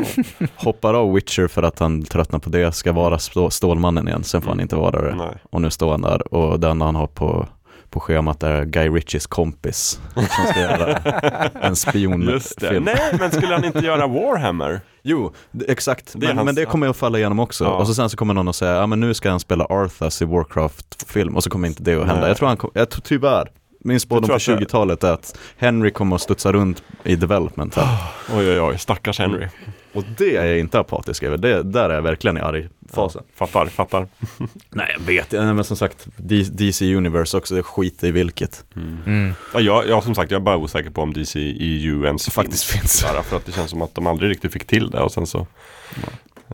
Hoppar 0.57 0.95
av 0.95 1.12
Witcher 1.14 1.47
för 1.49 1.62
att 1.62 1.79
han 1.79 2.03
tröttnar 2.03 2.39
på 2.39 2.51
det, 2.51 2.72
ska 2.72 2.93
vara 2.93 3.18
stå- 3.18 3.51
Stålmannen 3.51 4.09
igen, 4.09 4.25
sen 4.25 4.43
får 4.43 4.49
han 4.51 4.61
inte 4.61 4.77
vara 4.77 5.03
det. 5.03 5.14
Nej. 5.14 5.37
Och 5.51 5.61
nu 5.62 5.70
står 5.70 5.91
han 5.91 6.03
där 6.03 6.35
och 6.35 6.61
den 6.61 6.81
han 6.81 6.95
har 6.95 7.07
på, 7.07 7.49
på 7.95 8.01
schemat 8.01 8.42
är 8.42 8.64
Guy 8.64 8.88
Ritchies 8.88 9.26
kompis 9.26 10.01
som 10.14 10.24
ska 10.26 10.61
göra 10.61 10.97
en 11.62 11.76
spionfilm. 11.76 12.84
Nej, 12.84 13.16
men 13.18 13.30
skulle 13.30 13.55
han 13.55 13.64
inte 13.64 13.78
göra 13.78 14.07
Warhammer? 14.07 14.80
Jo, 15.03 15.32
exakt. 15.68 16.12
Det 16.14 16.26
men, 16.26 16.36
hans- 16.38 16.45
men 16.45 16.55
det 16.55 16.64
kommer 16.64 16.88
att 16.88 16.97
falla 16.97 17.18
igenom 17.18 17.38
också. 17.40 17.64
Ja. 17.64 17.70
Och 17.70 17.86
så 17.86 17.95
sen 17.95 18.11
så 18.11 18.16
kommer 18.16 18.34
någon 18.34 18.49
att 18.49 18.57
säga, 18.57 18.72
ja 18.74 18.86
men 18.86 19.01
nu 19.01 19.14
ska 19.14 19.30
han 19.30 19.40
spela 19.40 19.64
Arthas 19.64 20.22
i 20.22 20.24
Warcraft-film 20.24 21.36
och 21.36 21.42
så 21.45 21.51
kommer 21.51 21.68
inte 21.68 21.82
det 21.82 21.95
att 21.95 22.07
hända. 22.07 22.20
Nej. 22.20 22.28
Jag 22.30 22.36
tror 22.36 22.49
han 22.49 22.57
kom, 22.57 22.70
jag 22.74 22.90
tyvärr, 23.05 23.49
min 23.80 24.01
spådom 24.01 24.28
det- 24.28 24.34
20-talet 24.38 25.05
är 25.05 25.12
att 25.12 25.38
Henry 25.57 25.90
kommer 25.90 26.16
att 26.16 26.22
studsa 26.22 26.53
runt 26.53 26.82
i 27.05 27.16
development 27.16 27.74
här. 27.74 27.88
Oj, 28.36 28.51
oj, 28.51 28.61
oj, 28.61 28.78
stackars 28.78 29.18
Henry. 29.18 29.49
Och 29.95 30.05
det 30.18 30.36
är 30.36 30.47
jag 30.47 30.59
inte 30.59 30.78
apatisk 30.78 31.22
över, 31.22 31.36
det, 31.36 31.62
där 31.62 31.90
är 31.90 31.95
jag 31.95 32.03
verkligen 32.03 32.36
i 32.36 32.40
arg-fasen. 32.40 33.22
Fattar, 33.34 33.66
fattar. 33.66 34.07
Nej 34.70 34.95
jag 34.99 35.05
vet, 35.07 35.32
Nej, 35.32 35.55
men 35.55 35.64
som 35.64 35.76
sagt, 35.76 36.07
DC 36.53 36.95
Universe 36.95 37.36
också, 37.36 37.55
det 37.55 37.62
skiter 37.62 38.09
i 38.09 38.11
vilket. 38.11 38.64
Mm. 38.76 39.34
Ja, 39.55 39.61
jag, 39.61 39.88
jag 39.88 40.05
som 40.05 40.14
sagt, 40.14 40.30
jag 40.30 40.40
är 40.40 40.45
bara 40.45 40.57
osäker 40.57 40.90
på 40.90 41.03
om 41.03 41.12
DC 41.12 41.38
EU 41.40 42.05
ens 42.05 42.30
Faktiskt 42.30 42.64
finns. 42.64 43.03
Bara 43.12 43.22
för 43.22 43.36
att 43.36 43.47
det 43.47 43.53
känns 43.53 43.70
som 43.70 43.82
att 43.82 43.95
de 43.95 44.07
aldrig 44.07 44.30
riktigt 44.30 44.53
fick 44.53 44.66
till 44.66 44.90
det 44.90 45.01
och 45.01 45.12
sen 45.12 45.26
så. 45.26 45.47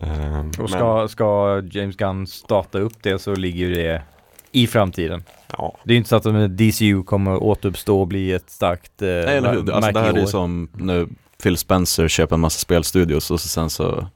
Ehm, 0.01 0.49
Och 0.49 0.57
men, 0.59 0.67
ska, 0.67 1.07
ska 1.07 1.61
James 1.71 1.95
Gunn 1.95 2.27
starta 2.27 2.79
upp 2.79 2.93
det 3.01 3.19
så 3.19 3.35
ligger 3.35 3.67
ju 3.67 3.73
det 3.73 4.01
i 4.51 4.67
framtiden. 4.67 5.23
ja, 5.57 5.77
Det 5.83 5.93
är 5.93 5.97
inte 5.97 6.09
så 6.09 6.15
att 6.15 6.57
DCU 6.57 7.03
kommer 7.03 7.43
återuppstå 7.43 8.01
och 8.01 8.07
bli 8.07 8.31
ett 8.31 8.49
starkt 8.49 9.01
eh, 9.01 9.07
Nej, 9.07 9.37
eller 9.37 9.53
hur? 9.53 9.71
Alltså, 9.71 9.91
det 9.91 9.99
här 9.99 10.13
är 10.17 10.25
som 10.25 10.69
nu 10.73 11.07
Phil 11.43 11.57
Spencer 11.57 12.07
köper 12.07 12.35
en 12.35 12.39
massa 12.39 12.59
spelstudios 12.59 13.31
och 13.31 13.39
så 13.41 13.47
sen 13.47 13.69
så 13.69 14.07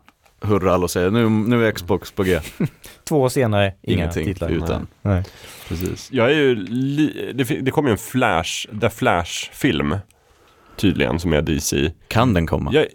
hurrar 0.41 0.73
alla 0.73 0.83
och 0.83 0.91
säger 0.91 1.11
nu, 1.11 1.29
nu 1.29 1.67
är 1.67 1.71
Xbox 1.71 2.11
på 2.11 2.23
G. 2.23 2.39
Två 3.03 3.21
år 3.21 3.29
senare, 3.29 3.73
inga 3.81 3.95
Ingenting 4.03 4.25
titlar. 4.25 4.49
utan. 4.49 4.87
Nej. 5.01 5.23
precis. 5.67 6.09
Jag 6.11 6.31
är 6.31 6.35
ju 6.35 6.55
li- 6.55 7.31
det, 7.35 7.43
det 7.43 7.71
kom 7.71 7.85
ju 7.85 7.91
en 7.91 7.97
Flash, 7.97 8.67
The 8.81 8.89
Flash-film 8.89 9.97
tydligen 10.75 11.19
som 11.19 11.33
är 11.33 11.41
DC. 11.41 11.91
Kan 12.07 12.33
den 12.33 12.47
komma? 12.47 12.71
Jag, 12.73 12.85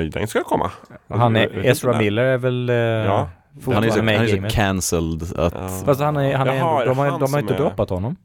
eh, 0.00 0.04
den 0.04 0.26
ska 0.28 0.42
komma. 0.44 0.70
Han 1.08 1.36
är, 1.36 1.66
Ezra. 1.66 1.98
Miller 1.98 2.22
är 2.24 2.38
väl 2.38 2.68
eh, 2.68 2.74
Ja. 2.76 3.30
Han 3.64 3.76
är 3.76 3.82
ju 3.82 3.90
så, 3.90 3.96
han 3.98 4.08
är 4.08 4.48
så 4.48 4.54
cancelled 4.56 5.22
att 5.22 5.54
Ja. 5.54 5.68
Fast 5.84 6.00
han 6.00 6.16
är, 6.16 6.36
han 6.36 6.48
är 6.48 6.54
Jaha, 6.54 6.80
ändå, 6.82 6.94
de, 6.94 6.98
har, 6.98 7.18
de 7.20 7.32
har 7.32 7.40
inte 7.40 7.54
är- 7.54 7.58
droppat 7.58 7.90
honom. 7.90 8.16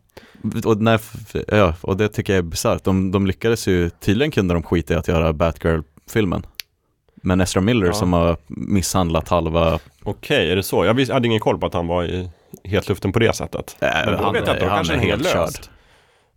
Och, 0.66 0.82
nej, 0.82 0.96
f- 0.96 1.36
ja, 1.48 1.74
och 1.82 1.98
det 1.98 2.10
tycker 2.10 2.34
jag 2.34 2.38
är 2.38 2.42
bisarrt. 2.44 2.84
De, 2.84 3.12
de 3.12 3.28
lyckades 3.28 3.68
ju, 3.68 3.90
tydligen 3.90 4.32
kunde 4.32 4.54
de 4.54 4.64
skita 4.64 4.94
i 4.94 4.98
att 4.98 5.08
göra 5.08 5.34
Batgirl-filmen. 5.34 6.46
Men 7.16 7.42
Ezra 7.42 7.62
Miller 7.62 7.88
Ja. 7.88 7.94
som 7.94 8.14
har 8.14 8.38
misshandlat 8.48 9.30
halva, 9.30 9.80
Okej, 10.04 10.52
är 10.52 10.56
det 10.56 10.64
så? 10.64 10.86
Jag, 10.86 11.00
hade 11.14 11.28
ingen 11.28 11.40
koll 11.40 11.58
på 11.58 11.66
att 11.66 11.74
han 11.74 11.88
var 11.88 12.04
i 12.04 12.30
hetluften 12.64 13.12
på 13.12 13.20
det 13.20 13.36
sättet. 13.36 13.78
äh, 13.80 13.88
Men 14.06 14.18
då 14.18 14.24
han, 14.24 14.34
vet 14.34 14.48
jag 14.48 14.56
inte, 14.56 14.66
då 14.66 14.70
han 14.70 14.78
kanske 14.78 14.94
är 14.94 14.98
helt 14.98 15.26
körd. 15.28 15.36
löst. 15.36 15.70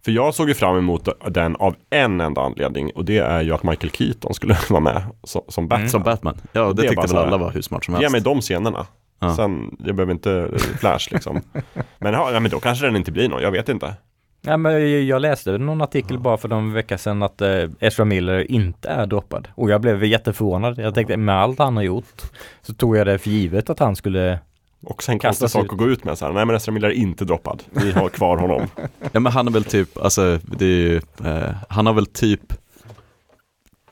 För 0.04 0.12
jag 0.12 0.34
såg 0.34 0.48
ju 0.48 0.54
fram 0.54 0.76
emot 0.78 1.08
den 1.28 1.56
av 1.56 1.74
en 1.90 2.20
enda 2.20 2.40
anledning 2.40 2.90
och 2.94 3.04
det 3.04 3.18
är 3.18 3.42
ju 3.42 3.54
att 3.54 3.62
Michael 3.62 3.90
Keaton 3.90 4.34
skulle 4.34 4.56
vara 4.70 4.80
med 4.80 5.02
som, 5.24 5.42
som 5.48 5.68
Batman. 5.68 5.88
Som 5.88 6.02
Batman. 6.02 6.36
Ja, 6.52 6.64
det, 6.72 6.82
Det 6.82 6.88
tyckte 6.88 7.06
väl 7.06 7.16
alla 7.16 7.36
var 7.36 7.50
hur 7.50 7.62
smart 7.62 7.84
som 7.84 7.94
Ge 7.94 8.00
helst. 8.00 8.12
mig 8.12 8.20
de 8.20 8.40
scenerna. 8.40 8.86
Ja. 9.20 9.36
Sen, 9.36 9.76
jag 9.78 9.94
behöver 9.96 10.12
inte 10.12 10.32
eh, 10.32 10.58
Flash 10.58 11.08
liksom. 11.12 11.40
men, 11.98 12.12
ja, 12.12 12.40
men 12.40 12.50
då 12.50 12.60
kanske 12.60 12.86
den 12.86 12.96
inte 12.96 13.12
blir 13.12 13.28
någon, 13.28 13.42
jag 13.42 13.50
vet 13.50 13.68
inte. 13.68 13.94
Ja, 14.42 14.56
men 14.56 14.72
jag- 14.72 15.02
jag 15.02 15.22
läste 15.22 15.58
någon 15.58 15.82
artikel 15.82 16.18
bara 16.18 16.36
för 16.36 16.48
någon 16.48 16.72
vecka 16.72 16.98
sedan 16.98 17.22
att 17.22 17.40
eh, 17.40 17.64
Ezra 17.80 18.04
Miller 18.04 18.50
inte 18.50 18.88
är 18.88 19.06
droppad. 19.06 19.48
Och 19.54 19.70
jag 19.70 19.80
blev 19.80 20.04
jätteförvånad. 20.04 20.78
Jag 20.78 20.94
tänkte 20.94 21.16
med 21.16 21.34
allt 21.34 21.58
han 21.58 21.76
har 21.76 21.82
gjort 21.84 22.22
så 22.62 22.74
tog 22.74 22.96
jag 22.96 23.06
det 23.06 23.18
för 23.18 23.30
givet 23.30 23.70
att 23.70 23.78
han 23.78 23.96
skulle 23.96 24.38
Och 24.82 25.02
sen 25.02 25.18
konstig 25.18 25.50
sak 25.50 25.64
ut. 25.64 25.70
att 25.72 25.78
gå 25.78 25.86
ut 25.88 26.04
med 26.04 26.18
så 26.18 26.24
här, 26.26 26.32
nej 26.32 26.46
men 26.46 26.56
Ezra 26.56 26.72
Miller 26.72 26.88
är 26.88 26.92
inte 26.92 27.24
droppad. 27.24 27.62
Vi 27.70 27.92
har 27.92 28.08
kvar 28.08 28.36
honom. 28.36 28.66
Ja 29.12 29.20
men 29.20 29.32
han 29.32 29.48
är 29.48 29.52
väl 29.52 29.64
typ, 29.64 29.98
alltså 29.98 30.38
det 30.42 30.64
är 30.64 30.68
ju, 30.68 30.96
eh, 31.24 31.50
han 31.68 31.86
har 31.86 31.92
väl 31.92 32.06
typ 32.06 32.52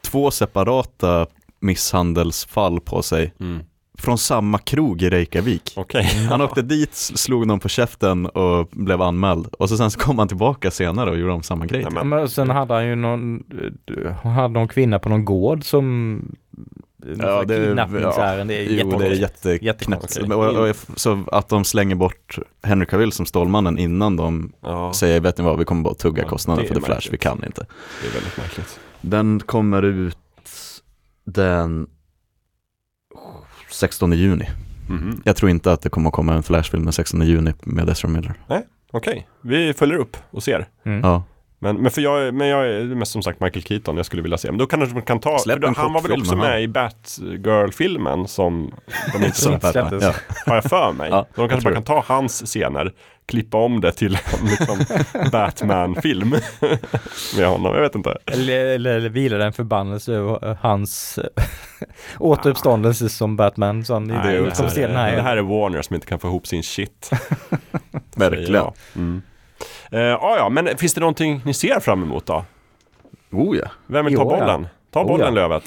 två 0.01 0.31
separata 0.31 1.27
misshandelsfall 1.61 2.81
på 2.81 3.03
sig 3.03 3.33
Mm. 3.41 3.61
från 3.99 4.19
samma 4.19 4.59
krog 4.59 5.03
i 5.03 5.11
Reykjavik. 5.11 5.73
Okej. 5.77 6.05
Han 6.31 6.41
åkte 6.41 6.63
dit, 6.63 6.95
slog 6.95 7.47
någon 7.47 7.61
på 7.61 7.69
käften 7.69 8.27
och 8.27 8.69
blev 8.73 9.03
anmäld. 9.03 9.47
Och 9.47 9.69
så 9.69 9.77
sen 9.77 9.91
så 9.91 9.99
kom 10.01 10.19
han 10.19 10.29
tillbaka 10.29 10.71
senare 10.71 11.11
och 11.11 11.19
gjorde 11.19 11.33
om 11.33 11.43
samma 11.43 11.67
grej. 11.67 11.85
Typ. 11.85 11.93
men- 11.93 12.09
Men 12.09 12.29
sen 12.29 12.51
hade 12.51 12.75
han 12.75 12.87
ju 12.87 12.95
någon, 12.95 13.37
eh, 14.07 14.13
han 14.23 14.33
hade 14.33 14.49
någon 14.55 14.69
kvinna 14.69 14.99
på 14.99 15.09
någon 15.09 15.25
gård 15.25 15.65
som 15.65 16.21
Ja, 17.19 17.45
det- 17.45 17.67
kidnappningsärende. 17.67 18.55
Det 18.55 18.61
är 18.61 18.81
Jo, 18.81 18.99
det 18.99 19.07
är 19.07 19.11
jätteknäppt. 19.63 20.17
Och, 20.17 20.69
och, 20.69 20.77
så 20.97 21.25
att 21.33 21.49
de 21.49 21.65
slänger 21.65 21.95
bort 21.95 22.39
Henry 22.63 22.87
Cavill 22.87 23.13
som 23.13 23.27
Stålmannen 23.27 23.79
innan 23.79 24.17
de 24.17 24.53
Ja, 24.61 24.93
säger, 24.93 25.21
vet 25.21 25.39
ni 25.39 25.45
vad, 25.45 25.59
vi 25.59 25.65
kommer 25.65 25.83
bara 25.83 25.95
tugga 25.95 26.23
Ja, 26.23 26.29
kostnaden 26.29 26.63
det 26.65 26.69
för 26.69 26.75
The 26.75 26.81
Flash, 26.81 26.95
märkligt. 26.97 27.13
vi 27.13 27.19
kan 27.19 27.45
inte. 27.45 27.67
det 28.03 28.09
är 28.09 28.13
väldigt 28.13 28.37
märkligt. 28.39 28.81
Den 29.01 29.41
kommer 29.41 29.83
ut 29.83 30.19
den 31.25 31.87
16 33.71 34.13
juni. 34.13 34.49
Mhm. 34.89 35.23
Jag 35.25 35.37
tror 35.37 35.51
inte 35.51 35.73
att 35.73 35.83
det 35.83 35.89
kommer 35.89 36.09
att 36.09 36.15
komma 36.15 36.35
en 36.35 36.43
Flash-film 36.43 36.85
den 36.85 36.93
16 36.93 37.27
juni 37.27 37.55
med 37.63 37.89
Ezra 37.89 38.09
Miller. 38.09 38.35
Okej, 38.91 39.29
vi 39.43 39.73
följer 39.75 39.97
upp 39.99 40.17
och 40.31 40.43
ser. 40.43 40.69
Mm. 40.85 41.01
Ja. 41.01 41.23
Men, 41.59 41.77
men, 41.77 41.91
för 41.91 42.01
jag, 42.01 42.35
men 42.35 42.49
jag 42.49 42.67
är 42.69 42.85
mest 42.85 43.13
som 43.13 43.23
sagt 43.23 43.41
Michael 43.41 43.65
Keaton 43.65 43.97
jag 43.97 44.07
skulle 44.07 44.23
vilja 44.23 44.39
se. 44.39 44.51
Men 44.51 44.59
då 44.59 44.67
kanske 44.67 44.95
man 44.95 45.03
kan 45.03 45.21
ta, 45.21 45.39
då, 45.47 45.73
han 45.77 45.93
var 45.93 46.01
väl 46.03 46.21
också 46.21 46.37
med 46.37 46.49
med 46.49 46.63
i 46.63 46.69
Batgirl-filmen 46.69 48.29
som 48.29 48.75
de 49.13 49.25
inte 49.25 49.39
släpptes. 49.39 50.05
Ja. 50.05 50.15
har 50.47 50.55
jag 50.55 50.65
för 50.65 50.93
mig. 50.93 51.11
Ja, 51.19 51.27
då 51.35 51.43
jag 51.43 51.51
kanske 51.51 51.69
man 51.69 51.75
kan 51.75 51.83
ta 51.83 52.05
hans 52.07 52.43
scener, 52.47 52.93
klippa 53.27 53.59
om 53.59 53.81
det 53.81 53.93
till 53.93 54.15
en 54.15 54.47
liksom, 54.47 54.79
Batman-film 55.33 56.31
med 57.37 57.49
honom. 57.49 57.75
Jag 57.75 57.83
vet 57.83 57.95
inte. 57.95 58.19
Eller, 58.27 58.67
eller, 58.67 58.97
eller 58.97 59.09
vilar 59.09 59.41
en 59.41 59.53
förbannelse 59.53 60.13
över 60.13 60.59
hans 60.61 61.19
återuppståndelse 62.19 63.09
som 63.09 63.37
Batman. 63.37 63.85
Som 63.85 64.05
Nej, 64.05 64.33
det, 64.33 64.45
det, 64.45 64.55
som 64.55 64.67
här, 64.67 65.17
det 65.17 65.23
här 65.23 65.37
är 65.37 65.43
Warner 65.43 65.83
som 65.83 65.95
inte 65.95 66.07
kan 66.07 66.19
få 66.19 66.29
ihop 66.29 66.47
sin 66.47 66.63
shit. 66.63 67.11
Verkligen. 68.17 68.55
jag. 68.55 68.75
Mm. 68.97 69.23
Eh, 69.93 70.01
ja, 70.01 70.37
ja, 70.39 70.49
men 70.49 70.79
finns 70.79 70.95
det 70.95 71.01
någonting 71.01 71.41
ni 71.45 71.55
ser 71.55 71.81
fram 71.81 72.03
emot 72.03 72.27
då? 72.27 72.45
Oh 73.31 73.57
ja. 73.57 73.69
Vem 73.87 74.05
vill 74.05 74.17
ta 74.17 74.23
Jo, 74.23 74.31
ja. 74.33 74.39
bollen? 74.39 74.67
Ta 74.91 75.01
Oh, 75.01 75.07
bollen 75.07 75.27
ja. 75.27 75.31
Lövet. 75.49 75.63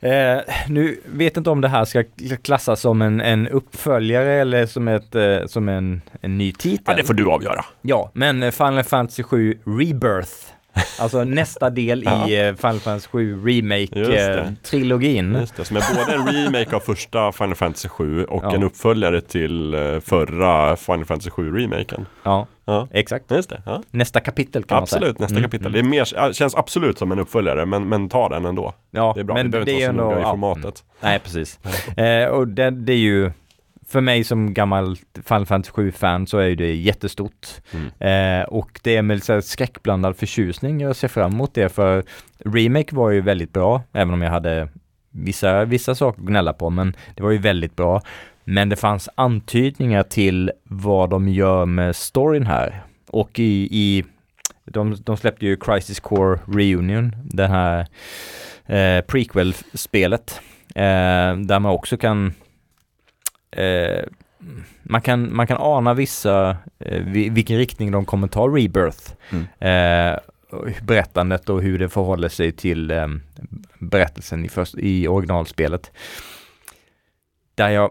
Eh, 0.00 0.38
nu 0.68 1.00
vet 1.06 1.36
inte 1.36 1.50
om 1.50 1.60
det 1.60 1.68
här 1.68 1.84
ska 1.84 2.04
klassas 2.42 2.80
som 2.80 3.02
en, 3.02 3.20
en 3.20 3.48
uppföljare 3.48 4.32
eller 4.32 4.66
som, 4.66 4.88
ett, 4.88 5.14
eh, 5.14 5.46
som 5.46 5.68
en, 5.68 6.02
en 6.20 6.38
ny 6.38 6.52
titel. 6.52 6.84
Ja, 6.86 6.94
det 6.94 7.04
får 7.04 7.14
du 7.14 7.30
avgöra. 7.30 7.64
Ja, 7.82 8.10
men 8.12 8.52
Final 8.52 8.84
Fantasy 8.84 9.22
7 9.22 9.58
Rebirth. 9.64 10.32
Alltså 11.00 11.24
nästa 11.24 11.70
del 11.70 12.02
Ja. 12.04 12.28
i 12.28 12.48
eh, 12.48 12.54
Final 12.54 12.80
Fantasy 12.80 13.08
7 13.08 13.30
Just 13.30 13.94
det. 13.94 14.10
Remake-trilogin. 14.40 15.40
Just 15.40 15.56
det, 15.56 15.64
som 15.64 15.76
är 15.76 15.82
både 15.94 16.12
en 16.14 16.26
remake 16.44 16.76
av 16.76 16.80
första 16.80 17.32
Final 17.32 17.54
Fantasy 17.54 17.88
7 17.88 18.24
och 18.24 18.44
Ja. 18.44 18.54
en 18.54 18.62
uppföljare 18.62 19.20
till 19.20 19.74
eh, 19.74 20.00
förra 20.00 20.76
Final 20.76 21.04
Fantasy 21.04 21.30
7-remaken. 21.30 22.06
Ja, 22.22 22.46
Ja, 22.68 22.88
exakt. 22.92 23.30
just 23.30 23.50
det. 23.50 23.62
Ja. 23.66 23.82
Nästa 23.90 24.20
kapitel 24.20 24.64
kan 24.64 24.76
man 24.76 24.86
säga. 24.86 24.96
Absolut, 24.98 25.18
nästa 25.18 25.34
Mm, 25.36 25.42
kapitel. 25.50 25.66
mm. 25.66 25.82
Det 25.82 25.88
mer, 25.90 26.32
känns 26.32 26.54
absolut 26.54 26.98
som 26.98 27.12
en 27.12 27.18
uppföljare, 27.18 27.66
men, 27.66 27.88
men 27.88 28.08
ta 28.08 28.28
den 28.28 28.44
ändå. 28.44 28.72
Ja, 28.90 29.12
Det 29.14 29.20
är 29.20 29.24
bra, 29.24 29.34
men 29.34 29.46
vi 29.46 29.50
behöver 29.50 29.70
inte 29.72 29.86
vara 29.92 30.08
så 30.10 30.14
noga 30.14 30.20
i 30.20 30.30
formatet. 30.30 30.84
Nej, 31.00 31.18
precis. 31.18 31.58
Eh, 31.96 32.28
och 32.28 32.48
det, 32.48 32.70
det 32.70 32.92
är 32.92 32.96
ju, 32.96 33.30
för 33.88 34.00
mig 34.00 34.24
som 34.24 34.54
gammal 34.54 34.96
Final 35.24 35.46
Fantasy 35.46 35.72
7-fan 35.72 36.26
så 36.26 36.38
är 36.38 36.56
det 36.56 36.74
jättestort. 36.74 37.46
Mm. 37.72 37.86
Eh, 38.40 38.46
och 38.46 38.80
det 38.82 38.96
är 38.96 39.02
med 39.02 39.22
så 39.22 39.32
här 39.32 39.40
skräckblandad 39.40 40.16
förtjusning 40.16 40.80
jag 40.80 40.96
ser 40.96 41.08
fram 41.08 41.32
emot 41.32 41.54
det, 41.54 41.68
för 41.68 42.04
Remake 42.38 42.96
var 42.96 43.10
ju 43.10 43.20
väldigt 43.20 43.52
bra, 43.52 43.82
även 43.92 44.14
om 44.14 44.22
jag 44.22 44.30
hade 44.30 44.68
vissa, 45.10 45.64
vissa 45.64 45.94
saker 45.94 46.22
att 46.22 46.28
gnälla 46.28 46.52
på, 46.52 46.70
men 46.70 46.96
det 47.14 47.22
var 47.22 47.30
ju 47.30 47.38
väldigt 47.38 47.76
bra. 47.76 48.02
Men 48.44 48.68
det 48.68 48.76
fanns 48.76 49.08
antydningar 49.14 50.02
till 50.02 50.52
vad 50.62 51.10
de 51.10 51.28
gör 51.28 51.66
med 51.66 51.96
storyn 51.96 52.46
här. 52.46 52.82
Och 53.08 53.38
i, 53.38 53.68
i 53.70 54.04
de, 54.64 54.96
de 55.04 55.16
släppte 55.16 55.46
ju 55.46 55.56
Crisis 55.56 56.00
Core 56.00 56.40
Reunion, 56.46 57.16
det 57.24 57.46
här 57.46 57.86
eh, 58.66 59.04
prequel-spelet. 59.04 60.40
Eh, 60.74 61.36
där 61.36 61.58
man 61.58 61.72
också 61.72 61.96
kan 61.96 62.34
eh, 63.64 64.04
man 64.82 65.00
kan, 65.00 65.36
man 65.36 65.46
kan 65.46 65.56
ana 65.60 65.94
vissa, 65.94 66.56
eh, 66.78 67.02
vi- 67.06 67.28
vilken 67.28 67.58
riktning 67.58 67.90
de 67.90 68.04
kommer 68.04 68.28
ta 68.28 68.46
Rebirth. 68.48 69.12
Mm. 69.30 69.44
Eh, 69.60 70.18
berättandet 70.82 71.48
och 71.48 71.62
hur 71.62 71.78
det 71.78 71.88
förhåller 71.88 72.28
sig 72.28 72.52
till 72.52 72.90
eh, 72.90 73.06
berättelsen 73.78 74.44
i, 74.44 74.48
först, 74.48 74.74
i 74.78 75.08
originalspelet. 75.08 75.92
Där 77.54 77.68
jag, 77.68 77.90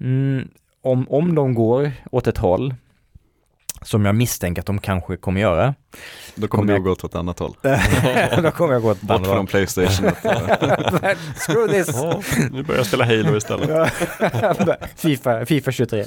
mm, 0.00 0.48
om, 0.82 1.06
om 1.10 1.34
de 1.34 1.54
går 1.54 1.92
åt 2.10 2.26
ett 2.26 2.38
håll 2.38 2.74
som 3.82 4.04
jag 4.04 4.14
misstänker 4.14 4.62
att 4.62 4.66
de 4.66 4.78
kanske 4.78 5.16
kommer 5.16 5.40
göra, 5.40 5.74
Då 6.34 6.48
Kommer 6.48 6.60
kommer 6.62 6.72
jag- 6.72 6.80
du 6.80 6.84
gå 6.84 6.90
åt 6.92 7.04
ett 7.04 7.14
annat 7.14 7.38
håll. 7.38 7.54
då 8.42 8.50
kommer 8.50 8.72
jag 8.72 8.82
gå 8.82 8.90
åt 8.90 8.96
ett 8.96 9.02
Bort 9.02 9.10
annat 9.16 9.26
håll. 9.26 9.36
från 9.36 9.46
Playstation. 9.46 10.10
Screw 11.36 11.68
this! 11.68 11.96
Ja, 12.02 12.22
nu 12.52 12.62
börjar 12.62 12.78
jag 12.78 12.86
spela 12.86 13.04
Halo 13.04 13.36
istället. 13.36 13.92
Fifa, 14.96 15.46
Fifa 15.46 15.72
23. 15.72 16.04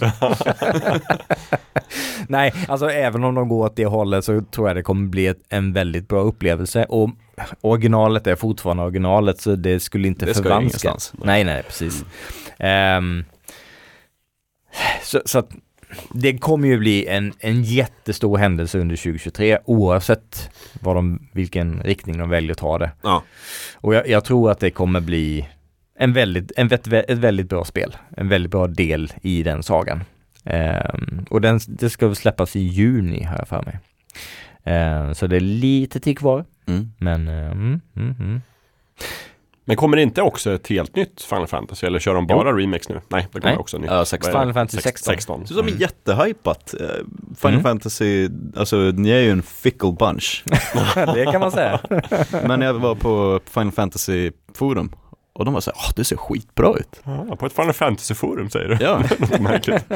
Nej, 2.27 2.53
alltså 2.67 2.89
även 2.91 3.23
om 3.23 3.35
de 3.35 3.47
går 3.49 3.65
åt 3.65 3.75
det 3.75 3.85
hållet 3.85 4.25
så 4.25 4.41
tror 4.41 4.67
jag 4.69 4.75
det 4.75 4.83
kommer 4.83 5.07
bli 5.07 5.27
ett, 5.27 5.39
en 5.49 5.73
väldigt 5.73 6.07
bra 6.07 6.21
upplevelse 6.21 6.85
och 6.85 7.09
originalet 7.61 8.27
är 8.27 8.35
fortfarande 8.35 8.83
originalet 8.83 9.41
så 9.41 9.55
det 9.55 9.79
skulle 9.79 10.07
inte 10.07 10.25
Det 10.25 10.33
förvanskas. 10.33 11.13
Nej, 11.23 11.43
nej, 11.43 11.63
precis. 11.63 12.05
Ehm, 12.59 13.25
så, 15.03 15.21
så 15.25 15.39
att 15.39 15.49
det 16.13 16.37
kommer 16.37 16.67
ju 16.67 16.79
bli 16.79 17.07
en, 17.07 17.33
en 17.39 17.63
jättestor 17.63 18.37
händelse 18.37 18.79
under 18.79 18.95
2023 18.95 19.57
oavsett 19.65 20.49
vad 20.81 20.95
de, 20.95 21.27
vilken 21.31 21.83
riktning 21.83 22.17
de 22.17 22.29
väljer 22.29 22.51
att 22.51 22.57
ta 22.57 22.77
det. 22.77 22.91
Ja. 23.01 23.23
Och 23.75 23.95
jag, 23.95 24.07
jag 24.07 24.25
tror 24.25 24.51
att 24.51 24.59
det 24.59 24.71
kommer 24.71 24.99
bli 24.99 25.49
en 25.99 26.13
väldigt, 26.13 26.51
en, 26.55 26.71
ett 26.71 27.09
väldigt 27.09 27.49
bra 27.49 27.65
spel. 27.65 27.95
En 28.17 28.29
väldigt 28.29 28.51
bra 28.51 28.67
del 28.67 29.13
i 29.21 29.43
den 29.43 29.63
sagan. 29.63 30.03
Ehm, 30.43 31.25
och 31.29 31.41
den, 31.41 31.59
det 31.67 31.89
ska 31.89 32.15
släppas 32.15 32.55
i 32.55 32.59
juni 32.59 33.23
har 33.23 33.37
jag 33.37 33.47
för 33.47 33.61
mig. 33.61 33.79
Ehm, 34.63 35.15
så 35.15 35.27
det 35.27 35.35
är 35.35 35.39
lite 35.39 35.99
tid 35.99 36.17
kvar. 36.17 36.45
Mm. 36.65 36.91
Men 36.97 37.27
eh, 37.27 37.51
mm, 37.51 37.81
mm, 37.95 38.15
mm. 38.19 38.41
Men 39.65 39.75
kommer 39.75 39.97
det 39.97 40.03
inte 40.03 40.21
också 40.21 40.51
ett 40.53 40.67
helt 40.67 40.95
nytt 40.95 41.21
Final 41.21 41.47
Fantasy? 41.47 41.87
Eller 41.87 41.99
kör 41.99 42.13
de 42.13 42.27
bara 42.27 42.57
remakes 42.57 42.89
nu? 42.89 43.01
Nej, 43.09 43.27
det 43.31 43.39
kommer 43.39 43.53
Nej. 43.53 43.59
också 43.59 43.77
nytt. 43.77 43.91
Ja, 43.91 44.05
16. 44.05 44.33
Vad 44.33 44.41
är 44.41 44.45
det? 44.45 44.53
Final 44.53 44.53
Fantasy 44.53 44.81
Sex- 44.81 45.03
16. 45.03 45.13
16. 45.13 45.39
Det 45.47 45.51
är 45.53 45.55
som 45.55 45.67
Mm. 45.67 45.79
jättehypat. 45.79 46.73
Eh, 46.79 46.87
Final 47.37 47.53
Mm. 47.53 47.63
Fantasy, 47.63 48.29
alltså 48.57 48.75
ni 48.77 49.09
är 49.09 49.19
ju 49.19 49.31
en 49.31 49.41
fickle 49.43 49.91
bunch. 49.99 50.43
det 50.95 51.25
kan 51.31 51.41
man 51.41 51.51
säga. 51.51 51.79
Men 52.47 52.61
jag 52.61 52.73
var 52.73 52.95
på 52.95 53.39
Final 53.53 53.71
Fantasy 53.71 54.31
forum 54.55 54.95
och 55.33 55.45
de 55.45 55.53
var 55.53 55.61
såhär, 55.61 55.77
åh 55.79 55.91
det 55.95 56.03
ser 56.03 56.15
skitbra 56.17 56.73
ut. 56.73 57.01
Ja, 57.03 57.35
på 57.35 57.45
ett 57.45 57.53
Final 57.53 57.73
Fantasy-forum 57.73 58.49
säger 58.49 58.67
du? 58.69 58.77
Ja. 58.85 59.01
Märkligt. 59.39 59.91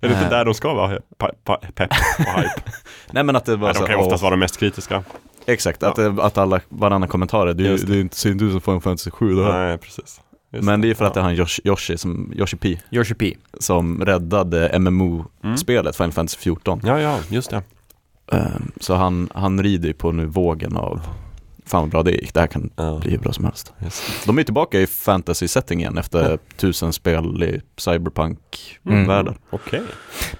Är 0.00 0.08
det 0.08 0.14
inte 0.14 0.28
där 0.28 0.44
de 0.44 0.54
ska 0.54 0.74
vara? 0.74 0.98
Pepp 1.18 1.48
och 1.48 1.64
hype? 1.64 2.62
Nej 3.10 3.24
men 3.24 3.36
att 3.36 3.44
det 3.44 3.56
var 3.56 3.68
Nej, 3.68 3.74
så, 3.74 3.80
de 3.80 3.86
kan 3.86 3.98
ju 3.98 4.04
oftast 4.04 4.22
vara 4.22 4.30
de 4.30 4.40
mest 4.40 4.58
kritiska. 4.60 5.02
Exakt, 5.48 5.82
att, 5.82 5.96
det- 5.96 6.22
att 6.22 6.38
alla, 6.38 6.60
varannan 6.68 7.08
kommentar 7.08 7.46
är, 7.46 7.54
det, 7.54 7.62
det. 7.62 7.86
det 7.86 7.96
är 7.96 8.00
inte 8.00 8.28
inte 8.28 8.44
ut 8.44 8.52
som 8.52 8.60
Final 8.60 8.80
Fantasy 8.80 9.10
7 9.10 9.34
det 9.34 9.44
här. 9.44 9.66
Nej, 9.68 9.78
precis. 9.78 10.20
Just 10.52 10.64
Men 10.64 10.80
det 10.80 10.90
är 10.90 10.94
för 10.94 11.04
att 11.04 11.14
det 11.14 11.20
Ja. 11.20 11.24
är 11.24 11.28
han 11.28 11.36
Yoshi, 11.38 11.62
Yoshi, 11.64 11.98
som, 11.98 12.32
Yoshi 12.36 12.56
P 12.56 12.78
Yoshi 12.90 13.14
P. 13.14 13.36
som 13.60 14.04
räddade 14.04 14.78
MMO-spelet 14.78 15.96
Final 15.96 16.12
Fantasy 16.12 16.38
14. 16.38 16.80
Ja, 16.84 17.00
ja, 17.00 17.18
just 17.28 17.50
det. 17.50 17.62
Ehm, 18.32 18.72
Så 18.80 18.94
han, 18.94 19.28
han 19.34 19.62
rider 19.62 19.88
ju 19.88 19.94
på 19.94 20.12
nu 20.12 20.26
vågen 20.26 20.76
av, 20.76 21.00
fan 21.66 21.80
vad 21.80 21.90
bra 21.90 22.02
det 22.02 22.10
gick, 22.10 22.34
det 22.34 22.40
här 22.40 22.46
kan 22.46 22.70
Ja, 22.76 22.98
bli 23.02 23.10
hur 23.10 23.18
bra 23.18 23.32
som 23.32 23.44
helst. 23.44 23.72
det. 23.78 23.90
De 24.26 24.38
är 24.38 24.42
tillbaka 24.42 24.80
i 24.80 24.86
fantasy-setting 24.86 25.78
igen 25.78 25.98
efter 25.98 26.38
tusen 26.56 26.92
spel 26.92 27.42
i 27.42 27.60
cyberpunk-världen. 27.76 29.34
Okej. 29.50 29.82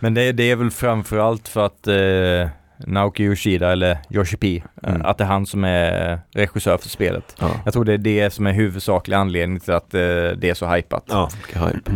Men 0.00 0.14
det, 0.14 0.32
det 0.32 0.50
är 0.50 0.56
väl 0.56 0.70
framförallt 0.70 1.48
för 1.48 1.66
att 1.66 1.86
eh, 1.86 2.48
Naoki 2.86 3.22
Yoshida 3.24 3.72
eller 3.72 3.98
Yoshi 4.10 4.36
P, 4.36 4.62
eh, 4.82 4.88
Mm. 4.90 5.06
att 5.06 5.18
det 5.18 5.24
är 5.24 5.28
han 5.28 5.46
som 5.46 5.64
är 5.64 6.18
regissör 6.34 6.78
för 6.78 6.88
spelet. 6.88 7.36
Ja, 7.40 7.50
Jag 7.64 7.72
tror 7.72 7.84
det 7.84 7.92
är 7.92 7.98
det 7.98 8.30
som 8.30 8.46
är 8.46 8.52
huvudsaklig 8.52 9.16
anledning 9.16 9.60
till 9.60 9.72
att 9.74 9.94
eh, 9.94 10.00
det 10.00 10.44
är 10.44 10.54
så 10.54 10.66
hypat. 10.68 11.04
Ja. 11.08 11.30
mycket 11.36 11.62
hype. 11.62 11.92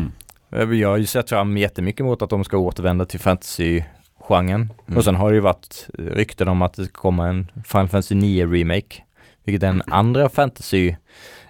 Eh, 0.53 0.79
Jag 0.81 0.89
har 0.89 0.97
ju 0.97 1.07
sett 1.07 1.29
fram 1.29 1.57
jättemycket 1.57 2.07
mot 2.07 2.23
att 2.23 2.31
de 2.31 2.45
ska 2.45 2.57
återvända 2.59 3.05
till 3.05 3.21
fantasy-genren. 3.21 4.73
Mm. 4.87 4.99
Och 4.99 5.05
sen 5.05 5.15
har 5.15 5.31
det 5.31 5.35
ju 5.35 5.41
varit 5.41 5.87
rykten 5.99 6.49
om 6.49 6.63
att 6.63 6.75
det 6.75 6.85
ska 6.85 6.93
komma 7.01 7.29
en 7.29 7.47
Final 7.67 7.89
Fantasy 7.89 8.15
9 8.15 8.47
remake. 8.47 9.03
Vilket 9.45 9.63
är 9.63 9.69
en 9.69 9.83
andra 9.87 10.29
fantasy, 10.29 10.95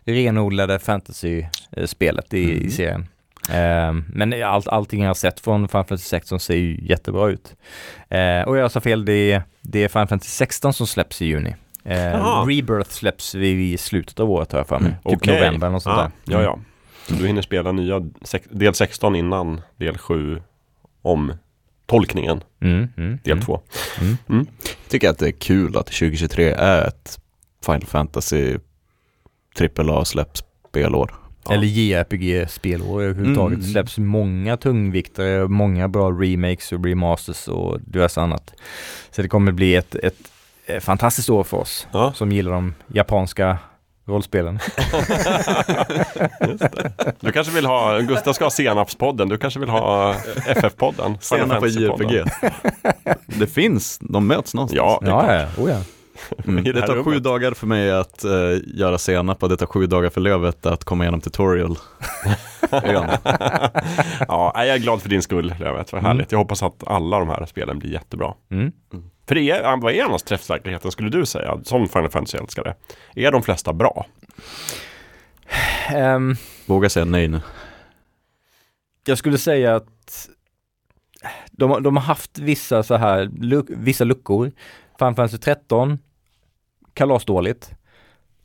renodlade 0.04 0.78
fantasy-spelet 0.78 2.34
i, 2.34 2.44
Mm. 2.52 2.66
i 2.66 2.70
serien. 2.70 3.06
Eh, 3.48 3.92
men 4.06 4.42
allt, 4.42 4.68
allting 4.68 5.00
jag 5.00 5.08
har 5.08 5.14
sett 5.14 5.40
från 5.40 5.68
Final 5.68 5.84
Fantasy 5.84 6.08
16 6.08 6.40
ser 6.40 6.54
ju 6.54 6.78
jättebra 6.82 7.28
ut. 7.28 7.56
Eh, 8.08 8.42
och 8.42 8.56
jag 8.56 8.70
sa 8.70 8.80
fel, 8.80 9.04
det 9.04 9.32
är, 9.32 9.42
det 9.60 9.84
är 9.84 9.88
Final 9.88 10.08
Fantasy 10.08 10.30
16 10.30 10.72
som 10.72 10.86
släpps 10.86 11.22
i 11.22 11.26
juni. 11.26 11.54
Eh. 11.84 12.46
Rebirth 12.46 12.90
släpps 12.90 13.34
vid 13.34 13.80
slutet 13.80 14.20
av 14.20 14.30
året 14.30 14.52
har 14.52 14.58
jag 14.58 14.68
för 14.68 14.78
mig. 14.78 14.96
Mm. 15.04 15.18
Typ 15.18 15.26
november 15.26 15.66
eller 15.66 15.70
något 15.70 15.82
sånt 15.82 15.96
ja, 15.96 16.10
där. 16.24 16.42
Ja, 16.42 16.42
ja. 16.42 16.58
Så 17.08 17.14
du 17.14 17.26
hinner 17.26 17.42
spela 17.42 17.72
nya 17.72 18.00
del 18.50 18.74
16 18.74 19.16
innan 19.16 19.60
del 19.76 19.98
7 19.98 20.42
om 21.02 21.32
tolkningen, 21.86 22.44
Mm, 22.60 22.88
mm, 22.96 23.18
del 23.24 23.32
mm. 23.32 23.44
2. 23.44 23.60
Jag 24.26 24.46
tycker 24.88 25.10
att 25.10 25.18
det 25.18 25.26
är 25.26 25.32
kul 25.32 25.76
att 25.76 25.86
2023 25.86 26.50
är 26.50 26.86
ett 26.86 27.18
Final 27.66 27.86
Fantasy 27.86 28.58
AAA 29.78 30.04
släppspelår. 30.04 31.21
Ja. 31.44 31.52
Eller 31.54 31.66
JRPG-spelår 31.66 33.02
överhuvudtaget. 33.02 33.54
Mm. 33.54 33.60
Det 33.60 33.72
släpps 33.72 33.98
många 33.98 34.56
tungviktare, 34.56 35.48
många 35.48 35.88
bra 35.88 36.10
remakes 36.10 36.72
och 36.72 36.84
remasters 36.84 37.48
och 37.48 37.80
diverse 37.80 38.20
annat. 38.20 38.54
Så 39.10 39.22
det 39.22 39.28
kommer 39.28 39.52
bli 39.52 39.74
ett, 39.74 39.94
ett, 39.94 40.16
ett 40.66 40.84
fantastiskt 40.84 41.30
år 41.30 41.44
för 41.44 41.56
oss 41.56 41.86
Ja, 41.92 42.12
som 42.12 42.32
gillar 42.32 42.52
de 42.52 42.74
japanska 42.86 43.58
rollspelen. 44.04 44.58
just 46.48 46.60
det. 46.72 46.92
Du 47.20 47.32
kanske 47.32 47.52
vill 47.52 47.66
ha, 47.66 47.98
Gustav 47.98 48.32
ska 48.32 48.44
ha 48.44 48.50
Senapspodden, 48.50 49.28
du 49.28 49.38
kanske 49.38 49.60
vill 49.60 49.68
ha 49.68 50.14
FF-podden? 50.46 51.14
På 51.14 51.36
Fantasy-podden. 51.36 52.12
JRPG. 52.12 52.30
det 53.38 53.46
finns, 53.46 53.98
de 54.02 54.26
möts 54.26 54.54
någonstans. 54.54 54.76
Ja, 54.76 54.98
det 55.02 55.10
är 55.10 55.40
Ja, 55.40 55.48
ja, 55.56 55.62
oh, 55.64 55.70
ja. 55.70 55.78
Mm. 56.46 56.64
Det 56.64 56.86
tar 56.86 57.02
sju 57.04 57.18
dagar 57.18 57.52
för 57.52 57.66
mig 57.66 57.90
att 57.90 58.24
uh, 58.24 58.60
göra 58.74 58.98
senap 58.98 59.42
och 59.42 59.48
det 59.48 59.56
tar 59.56 59.66
sju 59.66 59.86
dagar 59.86 60.10
för 60.10 60.20
Lövet 60.20 60.66
att 60.66 60.84
komma 60.84 61.04
igenom 61.04 61.20
tutorial. 61.20 61.78
Ja, 64.28 64.52
jag 64.56 64.68
är 64.68 64.78
glad 64.78 65.02
för 65.02 65.08
din 65.08 65.22
skull, 65.22 65.54
Lövet. 65.60 65.92
Vad 65.92 66.02
härligt. 66.02 66.32
Jag 66.32 66.38
hoppas 66.38 66.62
att 66.62 66.86
alla 66.86 67.18
de 67.18 67.28
här 67.28 67.46
spelen 67.46 67.78
blir 67.78 67.90
jättebra. 67.92 68.34
Mm. 68.50 68.72
För 69.26 69.34
det 69.34 69.50
är, 69.50 69.76
vad 69.76 69.92
är 69.92 70.04
annars 70.04 70.22
träffsäkerheten 70.22 70.90
skulle 70.90 71.10
du 71.10 71.26
säga, 71.26 71.58
som 71.64 71.88
Final 71.88 72.10
Fantasy-älskare? 72.10 72.74
Är 73.14 73.32
de 73.32 73.42
flesta 73.42 73.72
bra? 73.72 74.06
Ehm, 75.94 76.36
Våga 76.66 76.88
säga 76.88 77.04
nej 77.04 77.28
nu. 77.28 77.40
jag 79.04 79.18
skulle 79.18 79.38
säga 79.38 79.76
att 79.76 80.28
de, 81.50 81.82
de 81.82 81.96
har 81.96 82.04
haft 82.04 82.38
vissa 82.38 82.82
så 82.82 82.96
här, 82.96 83.30
luck, 83.40 83.66
vissa 83.68 84.04
luckor. 84.04 84.52
Final 84.98 85.14
Fantasy 85.14 85.38
13, 85.38 85.98
kalasdåligt. 86.94 87.70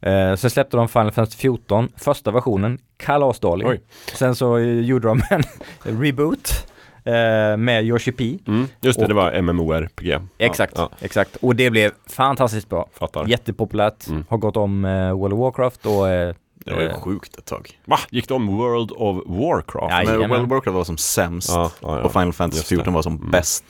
Eh, 0.01 0.35
sen 0.35 0.49
släppte 0.49 0.77
de 0.77 0.87
Final 0.87 1.11
Fantasy 1.11 1.37
14, 1.37 1.89
första 1.97 2.31
versionen, 2.31 2.79
kalasdålig. 2.97 3.67
Oj. 3.67 3.81
Sen 4.13 4.35
så 4.35 4.57
eh, 4.57 4.79
gjorde 4.79 5.07
de 5.07 5.21
en 5.29 5.43
reboot 6.01 6.67
eh, 7.03 7.57
med 7.57 7.85
Yoshi 7.85 8.11
P. 8.11 8.37
Mm. 8.47 8.67
Just 8.81 8.99
det, 8.99 9.03
Och- 9.05 9.09
det 9.09 9.15
var 9.15 9.41
MMORPG. 9.41 10.19
Exakt, 10.37 10.73
Ja, 10.77 10.89
exakt. 11.01 11.35
Och 11.35 11.55
det 11.55 11.69
blev 11.69 11.91
fantastiskt 12.07 12.69
bra. 12.69 12.87
ja, 12.93 12.99
fattar. 12.99 13.25
Jättepopulärt, 13.27 14.07
Mm. 14.07 14.25
har 14.29 14.37
gått 14.37 14.57
om 14.57 14.85
eh, 14.85 15.11
World 15.13 15.33
of 15.33 15.39
Warcraft 15.39 15.85
och 15.85 16.09
eh, 16.09 16.35
Det 16.55 16.73
var 16.73 16.81
ju 16.81 16.87
eh, 16.87 17.01
sjukt 17.01 17.37
ett 17.37 17.45
tag. 17.45 17.79
Va? 17.85 17.99
Gick 18.09 18.27
de 18.27 18.47
World 18.57 18.91
of 18.91 19.17
Warcraft? 19.25 20.07
Ja, 20.07 20.17
Men. 20.17 20.29
World 20.29 20.43
of 20.43 20.49
Warcraft 20.49 20.75
var 20.75 20.83
som 20.83 20.97
sämst 20.97 21.49
ja, 21.49 21.71
ja, 21.81 21.87
och 21.99 22.05
ja. 22.05 22.09
Final 22.09 22.33
Fantasy 22.33 22.57
Just 22.59 22.69
det. 22.69 22.75
14 22.75 22.93
var 22.93 23.01
som 23.01 23.15
Mm. 23.15 23.31
bäst. 23.31 23.63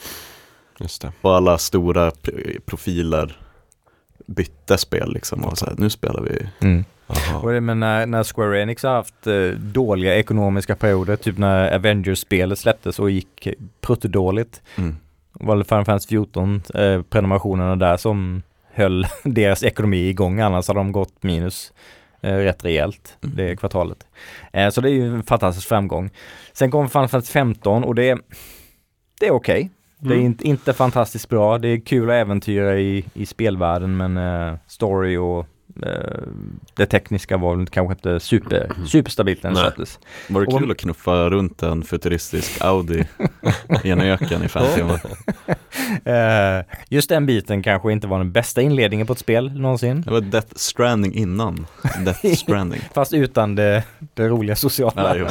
Just 0.80 1.02
det. 1.02 1.12
Och 1.22 1.36
alla 1.36 1.58
stora 1.58 2.12
profiler 2.66 3.40
bytte 4.28 4.78
spel 4.78 5.14
liksom 5.14 5.46
och 5.46 5.58
så 5.58 5.66
här, 5.66 5.76
nu 5.78 5.90
spelar 5.90 6.22
vi 6.22 6.50
mm. 6.68 6.86
Och 7.44 7.52
det, 7.52 7.62
men 7.62 7.80
när, 7.80 8.06
när 8.06 8.24
Square 8.24 8.62
Enix 8.62 8.84
har 8.84 8.92
haft 8.92 9.28
eh, 9.28 9.50
dåliga 9.50 10.16
ekonomiska 10.16 10.76
perioder, 10.76 11.16
typ 11.16 11.38
när 11.38 11.76
Avengers-spelet 11.76 12.60
släpptes 12.60 13.00
och 13.00 13.12
gick 13.12 13.48
pruttedåligt, 13.82 14.62
mm. 14.76 14.96
var 15.34 15.56
det 15.56 15.64
Final 15.64 15.86
Fantasy 15.86 16.08
14 16.08 16.62
eh, 16.74 17.02
prenumerationerna 17.02 17.76
där 17.76 17.98
som 17.98 18.42
höll 18.74 19.08
deras 19.24 19.64
ekonomi 19.64 20.10
igång, 20.10 20.40
annars 20.40 20.68
hade 20.68 20.80
de 20.80 20.92
gått 20.92 21.24
minus 21.24 21.74
eh, 22.22 22.36
rätt 22.36 22.66
rejält 22.66 23.18
Mm. 23.24 23.36
det 23.36 23.56
kvartalet. 23.56 24.08
Eh, 24.54 24.70
så 24.70 24.82
det 24.82 24.90
är 24.90 24.94
ju 24.94 25.16
en 25.16 25.24
fantastisk 25.24 25.68
framgång. 25.68 26.10
Sen 26.54 26.72
kom 26.72 26.90
Final 26.90 27.08
Fantasy 27.08 27.32
15 27.32 27.84
och 27.84 27.96
det, 27.96 28.18
det 29.20 29.28
är 29.28 29.32
okej. 29.32 29.70
Det 30.00 30.10
är 30.10 30.14
Mm. 30.14 30.26
inte, 30.26 30.48
inte 30.48 30.74
fantastiskt 30.74 31.30
bra. 31.30 31.58
Det 31.58 31.68
är 31.68 31.80
kul 31.80 32.10
att 32.10 32.14
äventyra 32.16 32.80
i, 32.80 33.06
i 33.14 33.26
spelvärlden 33.26 33.98
men 33.98 34.18
eh, 34.18 34.56
story 34.68 35.18
och 35.18 35.48
eh, 35.84 36.22
det 36.74 36.86
tekniska 36.86 37.38
var 37.38 37.66
kanske 37.66 37.94
inte 37.94 38.20
super, 38.20 38.72
superstabilt 38.88 39.44
när 39.44 39.50
det 39.50 39.56
Nej. 39.56 39.64
släpptes. 39.64 40.00
Var 40.30 40.42
det 40.42 40.48
Och- 40.48 40.60
kul 40.60 40.72
att 40.72 40.78
knuffa 40.78 41.30
runt 41.30 41.64
en 41.64 41.84
futuristisk 41.84 42.62
Audi 42.62 43.04
i 43.84 43.90
en 43.90 44.02
öken 44.02 44.44
i 44.44 44.48
fem 44.48 44.66
timmar? 44.76 45.02
Eh, 46.06 46.66
just 46.90 47.10
den 47.10 47.26
biten 47.26 47.64
kanske 47.64 47.92
inte 47.92 48.08
var 48.08 48.18
den 48.18 48.32
bästa 48.32 48.62
inledningen 48.62 49.08
på 49.08 49.14
ett 49.14 49.20
spel 49.20 49.60
någonsin. 49.60 50.02
Det 50.02 50.12
var 50.12 50.22
Death 50.22 50.48
Stranding 50.56 51.14
innan 51.14 51.66
Death 52.06 52.28
Stranding. 52.36 52.82
Fast 52.94 53.14
utan 53.14 53.56
det, 53.56 53.84
det 54.14 54.28
roliga 54.28 54.56
sociala. 54.56 55.18
Ja, 55.18 55.28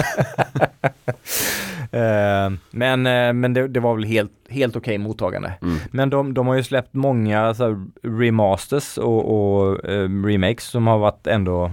men 2.70 3.06
eh, 3.06 3.32
men 3.32 3.54
det, 3.54 3.68
det 3.68 3.80
var 3.80 3.94
väl 3.94 4.04
helt, 4.04 4.32
helt 4.48 4.76
okej 4.76 4.98
mottagande. 4.98 5.52
Mm. 5.62 5.76
Men 5.90 6.10
de, 6.10 6.34
de 6.34 6.46
har 6.46 6.54
ju 6.54 6.62
släppt 6.62 6.94
många 6.94 7.54
så 7.54 7.86
remasters 8.02 8.98
och, 8.98 9.34
och 9.34 9.84
eh, 9.84 10.24
remakes 10.24 10.64
som 10.64 10.86
har 10.86 10.98
varit 10.98 11.26
ändå 11.26 11.70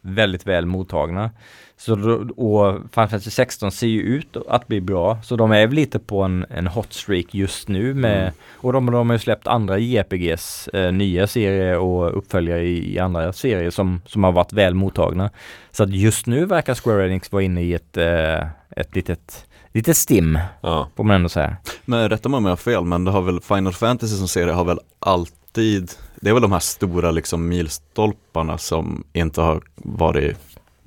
väldigt 0.00 0.46
väl 0.46 0.66
mottagna. 0.66 1.30
Så 1.78 1.94
då, 1.94 2.12
och 2.44 2.74
Final 2.74 3.08
Fantasy 3.08 3.30
16 3.30 3.72
ser 3.72 3.86
ju 3.86 4.00
ut 4.00 4.36
att 4.48 4.66
bli 4.66 4.80
bra, 4.80 5.18
så 5.22 5.36
de 5.36 5.52
är 5.52 5.66
väl 5.66 5.76
lite 5.76 5.98
på 5.98 6.22
en, 6.22 6.46
en 6.50 6.66
hot 6.66 6.92
streak 6.92 7.34
just 7.34 7.68
nu 7.68 7.94
med, 7.94 8.20
Mm. 8.22 8.32
och 8.56 8.72
de, 8.72 8.86
de 8.86 9.08
har 9.10 9.14
ju 9.14 9.18
släppt 9.18 9.46
andra 9.46 9.78
JRPGs, 9.78 10.68
eh, 10.68 10.92
nya 10.92 11.26
serier 11.26 11.78
och 11.78 12.18
uppföljare 12.18 12.62
i, 12.64 12.94
i 12.94 12.98
andra 12.98 13.32
serier 13.32 13.70
som, 13.70 14.00
som 14.06 14.24
har 14.24 14.32
varit 14.32 14.52
väl 14.52 14.74
mottagna. 14.74 15.30
Så 15.70 15.82
att 15.82 15.90
just 15.90 16.26
nu 16.26 16.44
verkar 16.44 16.74
Square 16.74 17.06
Enix 17.06 17.32
vara 17.32 17.42
inne 17.42 17.62
i 17.62 17.74
ett, 17.74 17.96
eh, 17.96 18.46
ett 18.70 18.94
litet, 18.96 19.46
litet 19.72 19.96
stim, 19.96 20.38
Ja. 20.60 20.88
får 20.96 21.04
man 21.04 21.16
ändå 21.16 21.28
säga. 21.28 21.56
Men 21.84 22.08
rätta 22.08 22.28
mig 22.28 22.38
om 22.38 22.44
jag 22.44 22.52
har 22.52 22.56
fel, 22.56 22.84
men 22.84 23.04
det 23.04 23.10
har 23.10 23.22
väl 23.22 23.40
Final 23.40 23.72
Fantasy 23.72 24.16
som 24.16 24.28
serie 24.28 24.52
har 24.52 24.64
väl 24.64 24.78
alltid, 24.98 25.90
det 26.20 26.28
är 26.30 26.32
väl 26.32 26.42
de 26.42 26.52
här 26.52 26.60
stora 26.60 27.10
liksom 27.10 27.48
milstolparna 27.48 28.58
som 28.58 29.04
inte 29.12 29.40
har 29.40 29.62
varit 29.76 30.36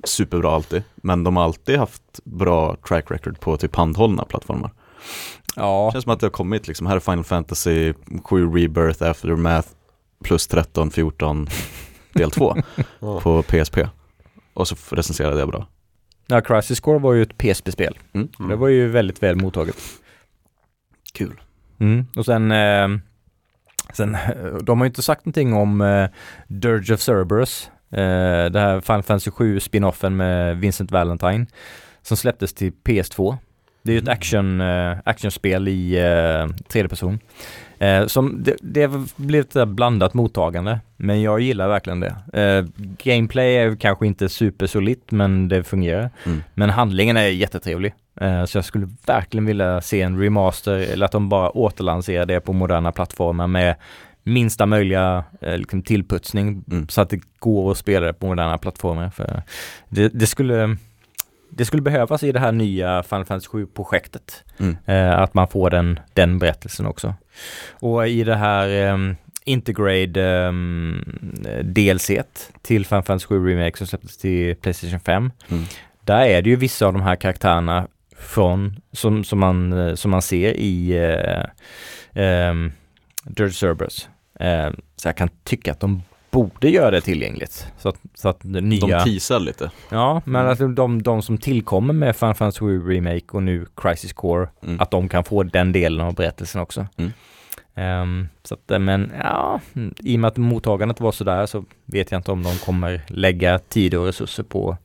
superbra 0.04 0.50
alltid, 0.54 0.82
men 0.96 1.24
de 1.24 1.36
har 1.36 1.44
alltid 1.44 1.78
haft 1.78 2.20
bra 2.24 2.76
track 2.88 3.10
record 3.10 3.40
på 3.40 3.56
typ 3.56 3.76
handhållna 3.76 4.24
plattformar. 4.24 4.70
Ja, 5.56 5.86
Det 5.88 5.92
känns 5.92 6.02
som 6.04 6.12
att 6.12 6.20
det 6.20 6.26
har 6.26 6.30
kommit 6.30 6.68
liksom, 6.68 6.86
här 6.86 6.96
är 6.96 7.00
Final 7.00 7.24
Fantasy 7.24 7.92
7 8.24 8.46
Rebirth 8.54 9.02
Aftermath 9.02 9.68
plus 10.24 10.46
13, 10.46 10.90
14 10.90 11.48
del 12.12 12.30
2 12.30 12.56
Ja. 13.00 13.20
på 13.20 13.42
PSP. 13.42 13.78
Och 14.54 14.68
så 14.68 14.76
recenserade 14.90 15.38
jag 15.38 15.48
bra. 15.48 15.66
ja 16.26 16.40
Crisis 16.40 16.80
Core 16.80 16.98
var 16.98 17.12
ju 17.12 17.22
ett 17.22 17.38
PSP-spel. 17.38 17.98
Mm. 18.12 18.28
Det 18.48 18.56
var 18.56 18.68
ju 18.68 18.88
väldigt 18.88 19.22
väl 19.22 19.36
mottaget. 19.36 19.76
Kul. 21.12 21.40
Mm. 21.78 22.06
Och 22.16 22.24
sen, 22.24 22.50
eh, 22.52 22.88
sen, 23.92 24.14
eh, 24.14 24.54
de 24.62 24.78
har 24.80 24.84
ju 24.84 24.88
inte 24.88 25.02
sagt 25.02 25.24
någonting 25.26 25.52
om 25.54 25.80
eh, 25.80 26.08
Dirge 26.48 26.94
of 26.94 27.00
Cerberus, 27.00 27.70
eh, 27.90 28.50
det 28.50 28.60
här 28.60 28.80
Final 28.80 29.02
Fantasy 29.02 29.30
7 29.30 29.60
spinoffen 29.60 30.16
med 30.16 30.56
Vincent 30.56 30.90
Valentine, 30.90 31.46
som 32.02 32.16
släpptes 32.16 32.54
till 32.54 32.72
PS2. 32.84 33.36
Det 33.82 33.92
är 33.92 33.94
ju 33.94 34.02
ett 34.02 34.08
action, 34.08 34.60
eh, 34.60 34.98
actionspel 35.04 35.68
i 35.68 35.96
eh, 35.98 36.56
tredje 36.68 36.88
person. 36.88 37.18
Eh, 37.78 38.06
som 38.06 38.42
det, 38.42 38.56
det 38.60 38.82
har 38.82 39.22
blivit 39.22 39.56
ett 39.56 39.68
blandat 39.68 40.14
mottagande, 40.14 40.80
men 40.96 41.22
jag 41.22 41.40
gillar 41.40 41.68
verkligen 41.68 42.00
det. 42.00 42.16
Eh, 42.32 42.64
gameplay 43.04 43.56
är 43.56 43.76
kanske 43.76 44.06
inte 44.06 44.28
supersolitt, 44.28 45.10
men 45.10 45.48
det 45.48 45.64
fungerar. 45.64 46.10
Mm. 46.26 46.42
Men 46.54 46.70
handlingen 46.70 47.16
är 47.16 47.26
jättetrevlig. 47.26 47.94
Eh, 48.20 48.44
så 48.44 48.58
jag 48.58 48.64
skulle 48.64 48.88
verkligen 49.06 49.46
vilja 49.46 49.80
se 49.80 50.02
en 50.02 50.20
remaster, 50.20 50.72
eller 50.72 51.06
att 51.06 51.12
de 51.12 51.28
bara 51.28 51.50
återlanserar 51.50 52.26
det 52.26 52.40
på 52.40 52.52
moderna 52.52 52.92
plattformar 52.92 53.46
med 53.46 53.74
minsta 54.22 54.66
möjliga 54.66 55.24
eh, 55.40 55.58
liksom 55.58 55.82
tillputsning 55.82 56.64
Mm. 56.70 56.88
så 56.88 57.00
att 57.00 57.10
det 57.10 57.20
går 57.38 57.70
att 57.70 57.78
spela 57.78 58.06
det 58.06 58.12
på 58.12 58.26
moderna 58.26 58.58
plattformar. 58.58 59.10
För 59.10 59.42
det, 59.88 60.08
det 60.08 60.26
skulle 60.26 60.76
det 61.52 61.64
skulle 61.64 61.82
behövas 61.82 62.22
i 62.22 62.32
det 62.32 62.40
här 62.40 62.52
nya 62.52 63.02
Final 63.02 63.24
Fantasy 63.24 63.48
7-projektet. 63.48 64.44
Mm. 64.58 64.76
Eh, 64.86 65.18
att 65.18 65.34
man 65.34 65.48
får 65.48 65.70
den, 65.70 66.00
den 66.12 66.38
berättelsen 66.38 66.86
också. 66.86 67.14
Och 67.70 68.08
i 68.08 68.24
det 68.24 68.36
här 68.36 68.92
um, 68.92 69.16
Integrade 69.44 70.46
um, 70.48 71.04
DLC 71.64 72.10
till 72.62 72.86
Final 72.86 73.02
Fantasy 73.02 73.26
7 73.26 73.48
Remake 73.48 73.78
som 73.78 73.86
släpptes 73.86 74.16
till 74.16 74.56
Playstation 74.56 75.00
5. 75.00 75.30
Mm. 75.48 75.64
Där 76.04 76.26
är 76.26 76.42
det 76.42 76.50
ju 76.50 76.56
vissa 76.56 76.86
av 76.86 76.92
de 76.92 77.02
här 77.02 77.16
karaktärerna 77.16 77.88
från, 78.16 78.76
som, 78.92 79.24
som, 79.24 79.38
man, 79.38 79.72
eh, 79.72 79.94
som 79.94 80.10
man 80.10 80.22
ser 80.22 80.54
i 80.56 80.98
uh, 82.14 82.50
um, 82.50 82.72
Dirty 83.24 83.52
Cerberus. 83.52 84.08
Eh, 84.40 84.70
så 84.96 85.08
jag 85.08 85.16
kan 85.16 85.28
tycka 85.44 85.72
att 85.72 85.80
de 85.80 86.02
borde 86.30 86.68
göra 86.70 86.90
det 86.90 87.00
tillgängligt. 87.00 87.66
Så 87.78 87.88
att, 87.88 87.96
så 88.14 88.28
att 88.28 88.38
det 88.42 88.60
nya... 88.60 88.98
De 88.98 89.04
teasar 89.04 89.40
lite. 89.40 89.70
Ja, 89.88 90.22
men 90.24 90.46
att 90.46 90.76
de, 90.76 91.02
de 91.02 91.22
som 91.22 91.38
tillkommer 91.38 91.94
med 91.94 92.16
Final 92.16 92.34
Fantasy 92.34 92.58
7 92.60 92.88
Remake 92.92 93.24
och 93.32 93.42
nu 93.42 93.66
Crisis 93.76 94.12
Core, 94.12 94.48
Mm. 94.62 94.80
att 94.80 94.90
de 94.90 95.08
kan 95.08 95.24
få 95.24 95.42
den 95.42 95.72
delen 95.72 96.00
av 96.06 96.14
berättelsen 96.14 96.60
också. 96.60 96.86
Mm. 96.96 97.12
Ehm, 97.74 98.28
så 98.42 98.54
att, 98.54 98.70
eh, 98.70 98.78
men 98.78 99.12
ja, 99.18 99.60
i 99.98 100.16
och 100.16 100.20
med 100.20 100.28
att 100.28 100.36
mottagandet 100.36 101.00
var 101.00 101.12
sådär 101.12 101.46
så 101.46 101.64
vet 101.84 102.10
jag 102.10 102.18
inte 102.18 102.32
om 102.32 102.42
de 102.42 102.56
kommer 102.56 103.00
lägga 103.08 103.58
tid 103.58 103.94
och 103.94 104.06
resurser 104.06 104.42
på 104.42 104.76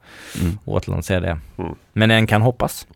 Mm. 0.42 0.52
att 0.62 0.68
återlansera 0.68 1.20
det. 1.20 1.40
Mm. 1.58 1.76
Men 1.94 2.12
en 2.12 2.28
kan 2.28 2.42
hoppas. 2.42 2.88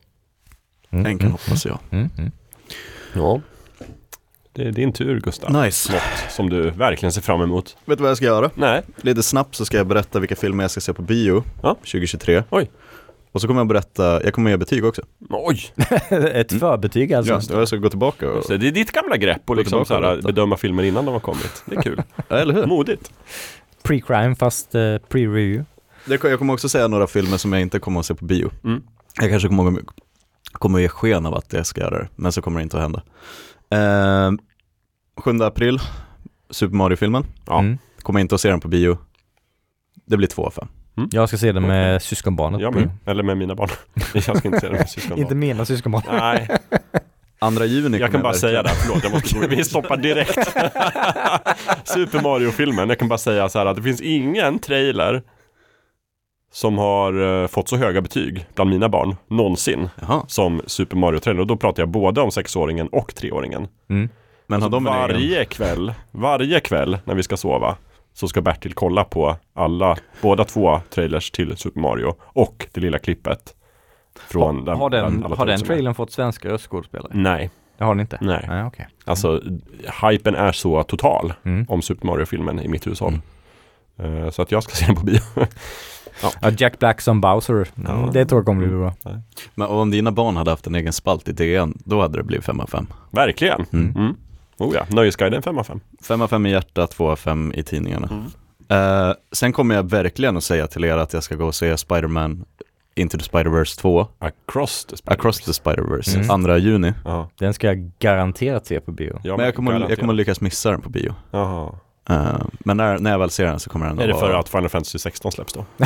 Mm, 0.89 1.05
En 1.05 1.17
kan 1.17 1.27
mm, 1.27 1.31
hoppas 1.31 1.65
mm, 1.65 2.09
mm. 2.17 2.31
Ja. 3.13 3.41
Det 4.53 4.63
är 4.67 4.71
din 4.71 4.93
tur 4.93 5.19
Gustav. 5.19 5.63
Nice. 5.63 5.93
Något 5.93 6.31
som 6.31 6.49
du 6.49 6.69
verkligen 6.69 7.11
ser 7.11 7.21
fram 7.21 7.41
emot. 7.41 7.77
Vet 7.85 7.97
du 7.97 8.01
vad 8.01 8.09
jag 8.09 8.17
ska 8.17 8.25
göra? 8.25 8.49
Nej. 8.55 8.81
Lite 9.01 9.23
snabbt 9.23 9.55
så 9.55 9.65
ska 9.65 9.77
jag 9.77 9.87
berätta 9.87 10.19
vilka 10.19 10.35
filmer 10.35 10.63
jag 10.63 10.71
ska 10.71 10.81
se 10.81 10.93
på 10.93 11.01
bio 11.01 11.43
Ja. 11.61 11.75
2023. 11.75 12.43
Oj. 12.49 12.71
Och 13.31 13.41
så 13.41 13.47
kommer 13.47 13.59
jag 13.59 13.67
berätta, 13.67 14.23
jag 14.23 14.33
kommer 14.33 14.51
ge 14.51 14.57
betyg 14.57 14.85
också. 14.85 15.01
Oj! 15.29 15.59
Ett 16.33 16.59
förbetyg 16.59 17.13
alltså. 17.13 17.53
Ja, 17.53 17.59
jag 17.59 17.67
ska 17.67 17.77
gå 17.77 17.89
tillbaka 17.89 18.29
och, 18.31 18.43
det 18.47 18.67
är 18.67 18.71
ditt 18.71 18.91
gamla 18.91 19.17
grepp 19.17 19.49
att 19.49 19.57
liksom 19.57 19.85
så 19.85 19.93
här, 19.93 20.17
och 20.17 20.23
bedöma 20.23 20.57
filmer 20.57 20.83
innan 20.83 21.05
de 21.05 21.11
har 21.11 21.19
kommit. 21.19 21.63
Det 21.65 21.75
är 21.75 21.81
kul. 21.81 22.01
ja, 22.27 22.37
eller 22.37 22.53
hur? 22.53 22.65
Modigt. 22.65 23.11
Pre-crime 23.83 24.35
fast 24.35 24.75
eh, 24.75 24.79
pre-review. 24.79 25.65
Jag 26.05 26.39
kommer 26.39 26.53
också 26.53 26.69
säga 26.69 26.87
några 26.87 27.07
filmer 27.07 27.37
som 27.37 27.53
jag 27.53 27.61
inte 27.61 27.79
kommer 27.79 27.99
att 27.99 28.05
se 28.05 28.15
på 28.15 28.25
bio. 28.25 28.51
Mm. 28.63 28.83
Jag 29.21 29.29
kanske 29.29 29.47
kommer, 29.47 29.81
kommer 30.51 30.77
att 30.77 30.81
ge 30.81 30.89
sken 30.89 31.25
av 31.25 31.35
att 31.35 31.53
jag 31.53 31.65
ska 31.65 31.81
göra 31.81 31.99
det, 31.99 32.07
men 32.15 32.31
så 32.31 32.41
kommer 32.41 32.59
det 32.59 32.63
inte 32.63 32.77
att 32.77 32.83
hända. 32.83 33.01
Eh, 33.71 34.31
7 35.23 35.41
april, 35.43 35.79
Super 36.49 36.75
Mario-filmen. 36.75 37.25
Ja. 37.47 37.59
Mm. 37.59 37.77
Kommer 38.01 38.19
inte 38.19 38.35
att 38.35 38.41
se 38.41 38.49
den 38.49 38.59
på 38.59 38.67
bio. 38.67 38.97
Det 40.05 40.17
blir 40.17 40.27
två 40.27 40.45
av 40.45 40.51
fem. 40.51 40.67
Jag 41.11 41.27
ska 41.29 41.37
se 41.37 41.51
det 41.51 41.59
med 41.59 42.01
syskonbarnet. 42.01 42.61
Jag 42.61 42.75
med. 42.75 42.89
Eller 43.05 43.23
med 43.23 43.37
mina 43.37 43.55
barn. 43.55 43.69
Jag 44.13 44.23
ska 44.37 44.47
inte 44.47 44.59
se 44.59 44.67
det 44.67 44.73
med 44.73 44.89
syskonbarn. 44.89 45.19
Inte 45.21 45.35
mina 45.35 45.65
syskonbarn. 45.65 46.03
Nej, 46.11 46.47
Andra 47.41 47.65
juni 47.65 47.97
jag 47.97 48.11
kan 48.11 48.21
bara 48.21 48.33
säga 48.33 48.63
verkligen- 48.63 48.75
det. 48.77 48.85
Förlåt, 48.85 49.03
jag 49.03 49.11
måste 49.11 49.39
gå. 49.39 49.55
Vi 49.55 49.63
stoppar 49.63 49.97
direkt. 49.97 50.35
Super 51.83 52.21
Mario-filmen. 52.21 52.89
Jag 52.89 52.99
kan 52.99 53.07
bara 53.07 53.17
säga 53.19 53.49
så 53.49 53.59
här 53.59 53.65
att 53.65 53.75
det 53.75 53.81
finns 53.83 54.01
ingen 54.01 54.59
trailer 54.59 55.23
som 56.51 56.77
har 56.77 57.41
eh, 57.43 57.47
fått 57.47 57.69
så 57.69 57.77
höga 57.77 58.01
betyg 58.01 58.45
bland 58.55 58.69
mina 58.69 58.89
barn 58.89 59.15
någonsin 59.27 59.89
Jaha, 60.01 60.23
som 60.27 60.61
Super 60.65 60.97
Mario-trailer. 60.97 61.39
Och 61.41 61.47
då 61.47 61.55
pratar 61.57 61.81
jag 61.81 61.89
både 61.89 62.21
om 62.21 62.31
sexåringen 62.31 62.87
och 62.87 63.15
treåringen. 63.15 63.67
Mm. 63.89 64.09
men 64.47 64.61
har 64.61 64.69
de 64.69 64.87
en 64.87 64.93
egen? 64.93 65.01
varje 65.01 65.45
kväll, 65.45 65.93
varje 66.11 66.59
kväll 66.59 66.97
när 67.05 67.15
vi 67.15 67.23
ska 67.23 67.37
sova 67.37 67.75
så 68.13 68.27
ska 68.27 68.41
Bertil 68.41 68.73
kolla 68.73 69.03
på 69.03 69.35
alla, 69.53 69.97
båda 70.21 70.43
två 70.43 70.81
trailers 70.89 71.31
till 71.31 71.57
Super 71.57 71.79
Mario 71.81 72.15
och 72.21 72.67
det 72.73 72.81
lilla 72.81 72.99
klippet. 72.99 73.55
Från 74.27 74.67
Har, 74.67 74.75
har 74.75 74.89
den, 74.89 75.23
har 75.37 75.45
den 75.45 75.61
trailern 75.61 75.95
fått 75.95 76.11
svenska 76.11 76.49
röstskådespelare? 76.49 77.11
Nej, 77.15 77.49
Det 77.77 77.83
har 77.83 77.93
den 77.95 77.99
inte? 77.99 78.17
nej. 78.21 78.45
Nej, 78.47 78.63
okej. 78.65 78.87
Alltså, 79.05 79.41
hypen 80.03 80.35
är 80.35 80.51
så 80.51 80.83
total 80.83 81.33
Mm. 81.45 81.65
om 81.69 81.81
Super 81.81 82.07
Mario-filmen 82.07 82.59
i 82.59 82.67
mitt 82.67 82.87
hushåll. 82.87 83.19
Mm. 83.99 84.23
Eh, 84.23 84.29
så 84.29 84.41
att 84.41 84.51
jag 84.51 84.63
ska 84.63 84.73
se 84.75 84.85
den 84.85 84.95
på 84.95 85.05
bio. 85.05 85.19
Ja, 86.41 86.51
Jack 86.57 86.79
Black 86.79 87.01
som 87.01 87.21
Bowser. 87.21 87.53
Mm, 87.53 87.67
Ja. 88.05 88.09
Det 88.13 88.25
tror 88.25 88.39
jag 88.39 88.45
kommer 88.45 88.67
bli 88.67 88.77
bra. 88.77 88.93
Men 89.55 89.67
om 89.67 89.91
dina 89.91 90.11
barn 90.11 90.35
hade 90.37 90.51
haft 90.51 90.67
en 90.67 90.75
egen 90.75 90.93
spalt 90.93 91.27
i 91.27 91.31
DN, 91.31 91.77
då 91.85 92.01
hade 92.01 92.17
det 92.17 92.23
blivit 92.23 92.45
fem 92.45 92.59
av 92.59 92.67
fem. 92.67 92.87
Verkligen. 93.11 93.65
Mm. 93.73 93.95
Mm. 93.95 94.15
Oh 94.57 94.75
ja, 94.75 94.85
Nöjesguiden 94.89 95.41
5 95.41 95.57
av 95.57 95.63
5. 95.63 95.79
Fem 96.07 96.21
av 96.21 96.27
fem 96.27 96.45
i 96.45 96.51
hjärtat, 96.51 96.91
två 96.91 97.09
av 97.11 97.15
fem 97.15 97.53
i 97.55 97.63
tidningarna. 97.63 98.09
Mm. 98.11 98.25
Eh, 99.07 99.13
sen 99.31 99.53
kommer 99.53 99.75
jag 99.75 99.89
verkligen 99.89 100.37
att 100.37 100.43
säga 100.43 100.67
till 100.67 100.85
er 100.85 100.97
att 100.97 101.13
jag 101.13 101.23
ska 101.23 101.35
gå 101.35 101.45
och 101.45 101.55
se 101.55 101.75
Spider-Man 101.77 102.45
Into 102.95 103.17
the 103.17 103.23
Spider-Verse 103.23 103.79
2, 103.81 104.07
Across 104.19 104.85
the 104.85 104.95
Spider-Verse. 104.95 105.13
Across 105.13 105.39
the 105.41 105.51
Spider-Verse, 105.51 106.15
Mm. 106.15 106.29
andra 106.31 106.57
juni. 106.57 106.93
Ja. 107.05 107.29
Den 107.39 107.53
ska 107.53 107.67
jag 107.67 107.91
garanterat 107.99 108.65
se 108.65 108.79
på 108.79 108.91
bio. 108.91 109.19
Ja, 109.23 109.37
Men 109.37 109.45
jag 109.45 109.55
kommer, 109.55 109.85
jag 109.89 109.99
kommer 109.99 110.13
lyckas 110.13 110.41
missa 110.41 110.71
den 110.71 110.81
på 110.81 110.89
bio. 110.89 111.15
Jaha. 111.31 111.71
Eh, 112.09 112.41
men 112.59 112.77
när, 112.77 112.99
när 112.99 113.11
jag 113.11 113.19
väl 113.19 113.29
ser 113.29 113.45
den 113.45 113.59
så 113.59 113.69
kommer 113.69 113.85
den 113.87 113.99
Är 113.99 114.07
det 114.07 114.13
att 114.13 114.19
för 114.19 114.27
vara... 114.29 114.39
att 114.39 114.49
Final 114.49 114.69
Fantasy 114.69 114.99
16 114.99 115.31
släpps 115.31 115.53
då? 115.53 115.65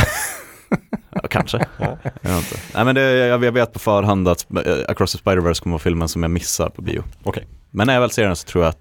Ja, 1.16 1.22
kanske. 1.30 1.58
Ja. 1.80 1.98
Jag 2.22 2.30
vet 2.32 2.38
inte. 2.38 2.60
Nej 2.76 2.86
men 2.86 2.96
det, 2.96 3.02
jag, 3.02 3.44
jag 3.44 3.52
vet 3.52 3.74
på 3.74 3.80
förhand 3.80 4.28
att 4.28 4.46
eh, 4.66 4.74
Across 4.88 5.12
the 5.12 5.18
Spider-Verse 5.24 5.64
kommer 5.64 5.74
vara 5.74 5.80
filmen 5.80 6.08
som 6.08 6.24
jag 6.24 6.32
missar 6.32 6.70
på 6.70 6.82
bio. 6.82 7.04
Okej. 7.24 7.48
Men 7.72 7.88
när 7.88 7.94
jag 7.94 8.02
väl 8.02 8.10
ser 8.10 8.26
den 8.28 8.36
så 8.36 8.48
tror 8.48 8.64
jag 8.64 8.70
att 8.70 8.80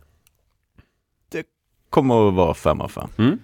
det 1.32 1.44
kommer 1.90 2.28
att 2.28 2.34
vara 2.34 2.54
fem 2.54 2.80
av 2.80 2.88
fem. 2.88 3.08
Mm. 3.18 3.38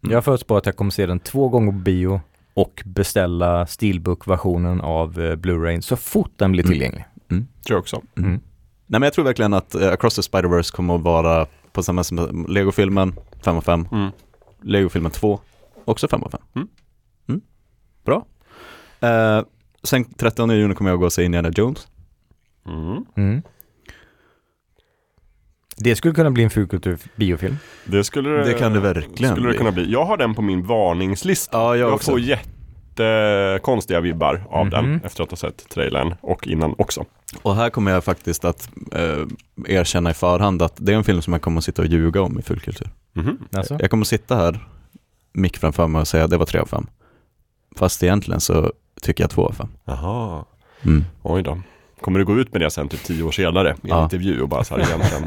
Jag 0.00 0.14
har 0.16 0.22
förutspår 0.22 0.58
att 0.58 0.66
jag 0.66 0.76
kommer 0.76 0.90
se 0.90 1.06
den 1.06 1.20
två 1.20 1.48
gånger 1.48 1.72
på 1.72 1.78
bio 1.78 2.20
och 2.54 2.82
beställa 2.84 3.66
Steelbook-versionen 3.66 4.80
av 4.80 5.20
eh, 5.20 5.36
Blu-ray 5.36 5.80
så 5.80 5.96
fort 5.96 6.32
den 6.36 6.52
blir 6.52 6.64
Mm. 6.64 6.72
tillgänglig. 6.72 7.04
Tror 7.28 7.46
jag 7.66 7.78
också. 7.78 8.02
Mm. 8.16 8.30
Nej 8.30 8.40
men 8.86 9.02
jag 9.02 9.12
tror 9.12 9.24
verkligen 9.24 9.54
att 9.54 9.74
Across 9.74 10.14
the 10.14 10.22
Spider-Verse 10.22 10.74
kommer 10.76 10.94
att 10.94 11.00
vara 11.02 11.46
på 11.74 11.82
samma 11.82 12.04
sätt 12.04 12.18
som 12.18 12.46
Lego-filmen, 12.48 13.14
5 13.44 13.56
av 13.56 13.60
5. 13.60 13.88
Mm. 13.92 14.10
Lego-filmen 14.62 15.10
2, 15.12 15.40
också 15.84 16.08
5 16.08 16.22
av 16.22 16.30
5. 16.30 16.40
Mm. 16.54 16.68
Mm. 17.28 17.40
Bra. 18.04 18.26
Eh, 19.00 19.42
sen 19.82 20.04
13 20.04 20.50
juni 20.50 20.74
kommer 20.74 20.90
jag 20.90 20.96
att 20.96 21.00
gå 21.00 21.06
och 21.06 21.12
se 21.12 21.24
Indiana 21.24 21.50
Jones. 21.54 21.88
Mm. 22.66 23.04
Mm. 23.16 23.42
Det 25.76 25.96
skulle 25.96 26.14
kunna 26.14 26.30
bli 26.30 26.42
en 26.42 26.50
fulkultur 26.50 26.98
biofilm. 27.16 27.56
Det 27.84 28.04
skulle 28.04 28.30
det, 28.30 28.44
Det 28.44 28.54
kan 28.54 28.72
det 28.72 28.80
verkligen 28.80 29.32
skulle 29.32 29.46
det 29.46 29.50
bli. 29.50 29.58
kunna 29.58 29.72
bli. 29.72 29.92
Jag 29.92 30.04
har 30.04 30.16
den 30.16 30.34
på 30.34 30.42
min 30.42 30.66
varningslista. 30.66 31.58
Ja, 31.58 31.76
jag 31.76 31.88
jag 31.88 31.94
också. 31.94 32.18
Får 32.96 33.06
jättekonstiga 33.06 34.00
vibbar 34.00 34.44
av 34.50 34.66
Mhm. 34.66 34.70
den 34.70 35.00
efter 35.04 35.22
att 35.24 35.30
ha 35.30 35.36
sett 35.36 35.68
trailern 35.68 36.14
och 36.20 36.46
innan 36.48 36.74
också. 36.78 37.04
Och 37.42 37.54
här 37.56 37.70
kommer 37.70 37.90
jag 37.92 38.04
faktiskt 38.04 38.44
att 38.44 38.68
eh, 38.92 39.26
erkänna 39.66 40.10
i 40.10 40.14
förhand 40.14 40.62
att 40.62 40.74
det 40.76 40.92
är 40.92 40.96
en 40.96 41.04
film 41.04 41.22
som 41.22 41.32
jag 41.32 41.42
kommer 41.42 41.58
att 41.58 41.64
sitta 41.64 41.82
och 41.82 41.88
ljuga 41.88 42.22
om 42.22 42.38
i 42.38 42.42
fullkultur. 42.42 42.88
Mhm. 43.12 43.38
Alltså? 43.52 43.76
Jag 43.80 43.90
kommer 43.90 44.02
att 44.04 44.08
sitta 44.08 44.36
här, 44.36 44.58
mick 45.32 45.58
framför 45.58 45.86
mig 45.86 46.00
och 46.00 46.08
säga 46.08 46.24
att 46.24 46.30
det 46.30 46.36
var 46.38 46.46
3 46.46 46.58
av 46.60 46.66
5. 46.66 46.86
Fast 47.76 48.02
egentligen 48.02 48.40
så 48.40 48.72
tycker 49.02 49.24
jag 49.24 49.30
2 49.30 49.46
av 49.46 49.52
5. 49.52 49.68
Jaha, 49.84 50.44
Mm. 50.82 51.04
oj 51.22 51.42
då. 51.42 51.58
Kommer 52.04 52.18
du 52.18 52.24
gå 52.24 52.38
ut 52.38 52.52
med 52.52 52.60
det 52.62 52.70
sen 52.70 52.88
typ 52.88 53.02
tio 53.02 53.22
år 53.22 53.30
senare 53.30 53.68
i 53.68 53.70
en 53.70 53.76
Ja. 53.82 54.02
intervju 54.02 54.42
och 54.42 54.48
bara 54.48 54.64
så 54.64 54.76
här 54.76 54.82
egentligen 54.82 55.24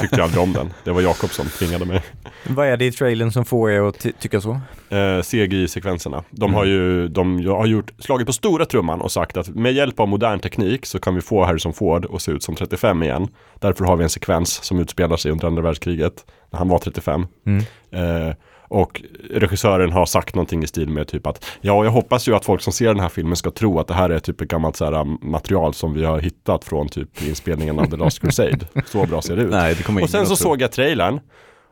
tyckte 0.00 0.16
jag 0.16 0.24
aldrig 0.24 0.42
om 0.42 0.52
den. 0.52 0.70
Det 0.84 0.90
var 0.90 1.00
Jakob 1.00 1.30
som 1.30 1.46
tvingade 1.48 1.84
mig. 1.84 2.02
Vad 2.48 2.66
är 2.66 2.76
det 2.76 2.84
i 2.86 2.92
trailern 2.92 3.32
som 3.32 3.44
får 3.44 3.70
er 3.70 3.80
att 3.82 3.98
ty- 3.98 4.12
tycka 4.20 4.40
så? 4.40 4.50
Eh, 4.90 5.22
CGI-sekvenserna. 5.22 6.22
De 6.30 6.44
Mm. 6.44 6.54
har 6.54 6.64
ju 6.64 7.08
de 7.08 7.46
har 7.46 7.66
gjort, 7.66 7.90
slagit 7.98 8.26
på 8.26 8.32
stora 8.32 8.64
trumman 8.66 9.00
och 9.00 9.12
sagt 9.12 9.36
att 9.36 9.48
med 9.48 9.72
hjälp 9.72 10.00
av 10.00 10.08
modern 10.08 10.40
teknik 10.40 10.86
så 10.86 10.98
kan 10.98 11.14
vi 11.14 11.20
få 11.20 11.44
Harrison 11.44 11.72
Ford 11.72 12.06
att 12.14 12.22
se 12.22 12.32
ut 12.32 12.42
som 12.42 12.54
35 12.54 13.02
igen. 13.02 13.28
Därför 13.58 13.84
har 13.84 13.96
vi 13.96 14.02
en 14.04 14.10
sekvens 14.10 14.64
som 14.64 14.78
utspelar 14.80 15.16
sig 15.16 15.30
under 15.32 15.46
andra 15.46 15.62
världskriget 15.62 16.24
när 16.50 16.58
han 16.58 16.68
var 16.68 16.78
35. 16.78 17.26
Mm. 17.46 17.62
Eh, 17.92 18.34
och 18.70 19.02
regissören 19.30 19.92
har 19.92 20.06
sagt 20.06 20.34
någonting 20.34 20.62
i 20.62 20.66
stil 20.66 20.88
med 20.88 21.08
typ 21.08 21.26
att 21.26 21.44
ja, 21.60 21.84
jag 21.84 21.90
hoppas 21.90 22.28
ju 22.28 22.34
att 22.34 22.44
folk 22.44 22.60
som 22.60 22.72
ser 22.72 22.86
den 22.86 23.00
här 23.00 23.08
filmen 23.08 23.36
ska 23.36 23.50
tro 23.50 23.78
att 23.78 23.88
det 23.88 23.94
här 23.94 24.10
är 24.10 24.18
typ 24.18 24.40
ett 24.40 24.48
gammalt 24.48 24.76
så 24.76 24.84
här, 24.84 24.92
um, 24.92 25.18
material 25.22 25.74
som 25.74 25.94
vi 25.94 26.04
har 26.04 26.20
hittat 26.20 26.64
från 26.64 26.88
typ 26.88 27.22
inspelningen 27.22 27.78
av 27.78 27.86
The 27.86 27.96
Last 27.96 28.20
Crusade. 28.20 28.66
Så 28.86 29.06
bra 29.06 29.22
ser 29.22 29.36
det 29.36 29.42
ut. 29.42 29.50
Nej, 29.50 29.74
det 29.74 30.02
Och 30.02 30.10
sen 30.10 30.26
så 30.26 30.36
såg 30.36 30.62
jag 30.62 30.72
trailern 30.72 31.20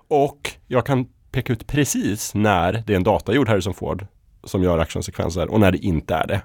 och 0.09 0.51
jag 0.67 0.87
kan 0.87 1.07
peka 1.31 1.53
ut 1.53 1.67
precis 1.67 2.35
när 2.35 2.83
det 2.87 2.93
är 2.93 2.97
en 2.97 3.03
datagjord 3.03 3.49
Harrison 3.49 3.75
Ford 3.75 4.07
som 4.45 4.63
gör 4.63 4.79
actionsekvenser 4.79 5.51
och 5.51 5.61
när 5.61 5.73
det 5.73 5.79
inte 5.79 6.15
är 6.15 6.27
det. 6.27 6.41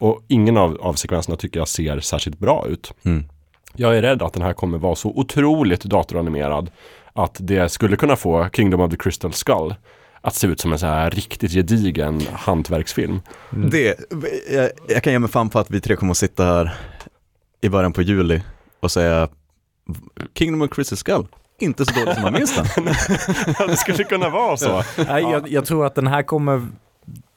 Och 0.00 0.22
ingen 0.28 0.56
av, 0.56 0.78
av 0.80 0.94
sekvenserna 0.94 1.36
tycker 1.36 1.58
jag 1.60 1.68
ser 1.68 2.00
särskilt 2.00 2.38
bra 2.38 2.66
ut. 2.68 2.92
Mm. 3.04 3.24
Jag 3.74 3.98
är 3.98 4.02
rädd 4.02 4.22
att 4.22 4.32
den 4.32 4.42
här 4.42 4.52
kommer 4.52 4.78
vara 4.78 4.94
så 4.94 5.08
otroligt 5.08 5.84
datoranimerad 5.84 6.70
att 7.16 7.36
det 7.40 7.68
skulle 7.68 7.96
kunna 7.96 8.16
få 8.16 8.48
Kingdom 8.52 8.80
of 8.80 8.90
the 8.90 8.96
Crystal 8.96 9.32
Skull 9.32 9.74
att 10.20 10.34
se 10.34 10.46
ut 10.46 10.60
som 10.60 10.72
en 10.72 10.78
så 10.78 10.86
här 10.86 11.10
riktigt 11.10 11.52
gedigen 11.52 12.22
hantverksfilm. 12.32 13.20
Det, 13.50 13.98
jag, 14.50 14.70
jag 14.88 15.02
kan 15.02 15.12
ge 15.12 15.18
mig 15.18 15.30
fan 15.30 15.48
på 15.48 15.58
att 15.58 15.70
vi 15.70 15.80
tre 15.80 15.96
kommer 15.96 16.10
att 16.10 16.16
sitta 16.16 16.44
här 16.44 16.74
i 17.60 17.68
början 17.68 17.92
på 17.92 18.02
juli 18.02 18.42
och 18.80 18.90
säga 18.90 19.28
Kingdom 20.34 20.62
of 20.62 20.70
Crystal 20.70 20.98
Skull, 20.98 21.26
inte 21.58 21.84
så 21.86 22.00
dåligt 22.00 22.14
som 22.14 22.22
man 22.22 22.32
minns 22.32 22.56
den. 22.56 22.84
det 23.68 23.76
skulle 23.76 24.04
kunna 24.04 24.28
vara 24.28 24.56
så. 24.56 24.82
Nej, 25.08 25.22
jag, 25.22 25.48
jag 25.48 25.66
tror 25.66 25.86
att 25.86 25.94
den 25.94 26.06
här 26.06 26.22
kommer 26.22 26.66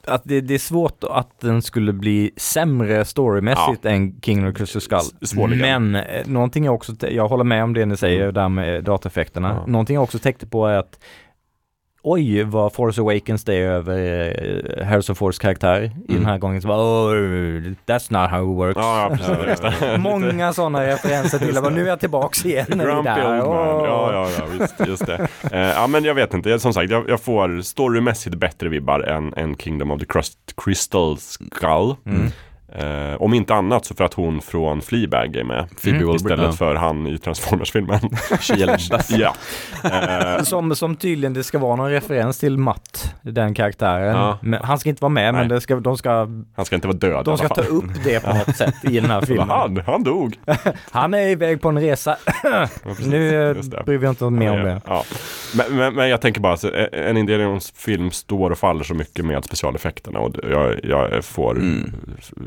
att 0.06 0.22
det, 0.24 0.40
det 0.40 0.54
är 0.54 0.58
svårt 0.58 1.04
att 1.10 1.40
den 1.40 1.62
skulle 1.62 1.92
bli 1.92 2.30
sämre 2.36 3.04
storymässigt 3.04 3.84
än 3.84 4.20
King 4.20 4.48
of 4.48 4.56
Crystal 4.56 4.82
Skull. 4.82 5.26
Svårligen. 5.26 5.90
Men 5.90 6.04
eh, 6.04 6.26
någonting 6.26 6.64
jag 6.64 6.74
också, 6.74 6.92
jag 7.00 7.28
håller 7.28 7.44
med 7.44 7.64
om 7.64 7.74
det 7.74 7.86
ni 7.86 7.96
säger 7.96 8.32
där 8.32 8.48
med 8.48 8.84
dataeffekterna. 8.84 9.48
Ja. 9.48 9.66
Någonting 9.66 9.94
jag 9.94 10.02
också 10.02 10.18
tänkte 10.18 10.46
på 10.46 10.66
är 10.66 10.76
att 10.76 10.98
Oj, 12.02 12.42
vad 12.44 12.72
Force 12.72 13.00
Awakens 13.00 13.44
det 13.44 13.54
är 13.54 13.62
över 13.62 13.98
eh, 14.78 14.86
Harrison 14.86 15.16
Fords 15.16 15.38
karaktär 15.38 15.90
i 16.08 16.14
den 16.14 16.26
här 16.26 16.38
gången. 16.38 16.62
Så 16.62 16.68
bara, 16.68 16.78
oh, 16.78 17.12
that's 17.86 18.20
not 18.20 18.30
how 18.30 18.52
it 18.52 18.58
works. 18.58 18.76
Ja, 18.76 19.16
ja. 19.82 19.96
Många 19.98 20.52
sådana 20.52 20.86
referenser 20.86 21.38
till 21.38 21.54
bara, 21.54 21.70
nu 21.70 21.82
är 21.82 21.88
jag 21.88 22.00
tillbaks 22.00 22.46
igen. 22.46 22.66
Grumpy 22.68 23.02
det 23.02 23.10
här. 23.10 23.40
old 23.40 23.48
man. 23.48 23.66
Ja, 23.66 24.12
ja, 24.12 24.28
ja, 24.38 24.44
visst, 24.58 24.74
just 24.88 25.06
det. 25.06 25.28
Eh, 25.52 25.60
ja, 25.60 25.86
men 25.86 26.04
jag 26.04 26.14
vet 26.14 26.34
inte. 26.34 26.58
Som 26.58 26.74
sagt, 26.74 26.90
jag, 26.90 27.08
jag 27.08 27.20
får 27.20 27.62
storymässigt 27.62 28.36
bättre 28.36 28.68
vibbar 28.68 29.00
än, 29.00 29.34
än 29.36 29.56
Kingdom 29.56 29.90
of 29.90 30.00
the 30.00 30.06
Crust, 30.06 30.38
Crystal 30.56 31.18
Skull. 31.18 31.94
Eh, 32.72 33.22
om 33.22 33.34
inte 33.34 33.54
annat 33.54 33.84
så 33.84 33.94
för 33.94 34.04
att 34.04 34.14
hon 34.14 34.40
från 34.40 34.82
Fleabag 34.82 35.36
är 35.36 35.44
med. 35.44 35.68
Phoebe 35.82 36.04
Wahlberg, 36.04 36.16
Istället 36.16 36.44
ja. 36.44 36.52
för 36.52 36.74
han 36.74 37.06
i 37.06 37.18
Transformers-filmen. 37.18 38.00
Ja. 39.08 39.34
Eh, 39.84 40.42
Som, 40.42 40.76
som 40.76 40.96
tydligen 40.96 41.34
det 41.34 41.44
ska 41.44 41.58
vara 41.58 41.76
någon 41.76 41.90
referens 41.90 42.38
till 42.38 42.58
Matt, 42.58 43.14
den 43.22 43.54
karaktären. 43.54 44.16
Ja. 44.16 44.38
Men, 44.42 44.60
han 44.62 44.78
ska 44.78 44.88
inte 44.88 45.02
vara 45.02 45.08
med, 45.10 45.34
Nej. 45.34 45.42
men 45.42 45.48
det 45.48 45.60
ska, 45.60 45.76
de 45.76 45.96
ska, 45.96 46.28
han 46.56 46.64
ska 46.64 46.74
inte 46.74 46.88
vara 46.88 46.98
död 46.98 47.24
de 47.24 47.38
ska 47.38 47.48
ta 47.48 47.62
upp 47.62 48.04
det 48.04 48.20
på 48.20 48.34
något 48.34 48.56
sätt 48.56 48.74
i 48.82 49.00
den 49.00 49.10
här 49.10 49.20
filmen. 49.26 49.50
Han, 49.50 49.82
han 49.86 50.02
dog. 50.04 50.38
Han 50.90 51.14
är 51.14 51.28
iväg 51.28 51.60
på 51.60 51.68
en 51.68 51.80
resa. 51.80 52.16
nu 53.06 53.50
eh, 53.50 53.84
bryr 53.84 53.98
vi 53.98 54.08
inte 54.08 54.24
oss 54.24 54.30
mer 54.30 54.50
om 54.50 54.64
det. 54.64 54.80
Ja. 54.86 55.04
Men, 55.56 55.76
men, 55.76 55.94
men 55.94 56.08
jag 56.08 56.20
tänker 56.20 56.40
bara 56.40 56.52
att 56.52 56.64
en 56.92 57.16
Indiana 57.16 57.60
film 57.74 58.10
står 58.10 58.50
och 58.50 58.58
faller 58.58 58.84
så 58.84 58.94
mycket 58.94 59.24
med 59.24 59.44
specialeffekterna 59.44 60.18
och 60.18 60.36
jag, 60.50 60.80
jag, 60.84 61.24
får, 61.24 61.62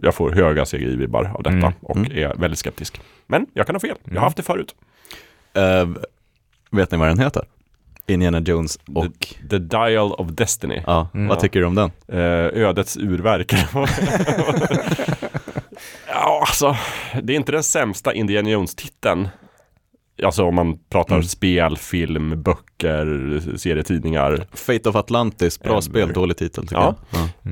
jag 0.02 0.12
får 0.14 0.31
höga 0.31 0.64
CGI-vibbar 0.65 1.31
av 1.35 1.44
detta 1.44 1.56
Mm. 1.57 1.73
och 1.81 1.98
är 1.98 2.35
väldigt 2.35 2.60
skeptisk. 2.60 3.02
Men 3.27 3.45
jag 3.53 3.65
kan 3.65 3.76
ha 3.76 3.80
fel, 3.80 3.98
jag 4.03 4.15
har 4.15 4.22
haft 4.22 4.38
det 4.38 4.44
förut. 4.44 4.76
Eh, 5.53 5.90
vet 6.72 6.91
ni 6.91 6.98
vad 6.98 7.07
den 7.07 7.19
heter? 7.19 7.44
Indiana 8.07 8.40
Jones 8.40 8.80
och, 8.95 9.06
The, 9.19 9.48
The 9.49 9.57
Dial 9.60 10.11
of 10.14 10.27
Destiny. 10.27 10.81
ja, 10.85 11.07
Mm. 11.14 11.27
vad 11.27 11.40
tycker 11.40 11.60
du 11.60 11.65
om 11.65 11.76
den? 11.76 11.91
Eh, 12.07 12.64
ödets 12.64 12.98
urverk. 12.98 13.53
ja, 16.07 16.40
alltså, 16.48 16.76
det 17.23 17.34
är 17.34 17.38
inte 17.38 17.52
den 17.52 17.64
sämsta 17.64 18.14
Indiana 18.14 18.49
Jones-titeln. 18.49 19.27
Alltså 20.23 20.44
om 20.44 20.56
man 20.56 20.77
pratar 20.90 21.15
Mm. 21.15 21.23
spel, 21.27 21.77
film, 21.77 22.44
böcker, 22.44 23.40
serietidningar. 23.57 24.45
Fate 24.53 24.90
of 24.90 24.95
Atlantis, 24.95 25.60
bra 25.60 25.69
Ember. 25.69 25.81
spel, 25.81 26.14
dålig 26.14 26.38
titel 26.38 26.64
tycker 26.64 26.76
Ja. 26.76 26.95
jag. 27.11 27.22
Ja. 27.44 27.52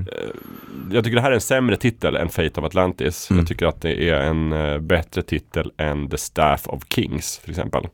Jag 0.91 1.03
tycker 1.03 1.15
det 1.15 1.21
här 1.21 1.31
är 1.31 1.35
en 1.35 1.41
sämre 1.41 1.77
titel 1.77 2.15
än 2.15 2.29
Fate 2.29 2.59
of 2.59 2.65
Atlantis. 2.65 3.29
Mm. 3.31 3.39
Jag 3.39 3.47
tycker 3.47 3.65
att 3.65 3.81
det 3.81 4.09
är 4.09 4.21
en 4.21 4.51
eh, 4.53 4.79
bättre 4.79 5.21
titel 5.21 5.71
än 5.77 6.09
The 6.09 6.17
Staff 6.17 6.67
of 6.67 6.83
Kings 6.89 7.39
till 7.39 7.49
exempel. 7.49 7.88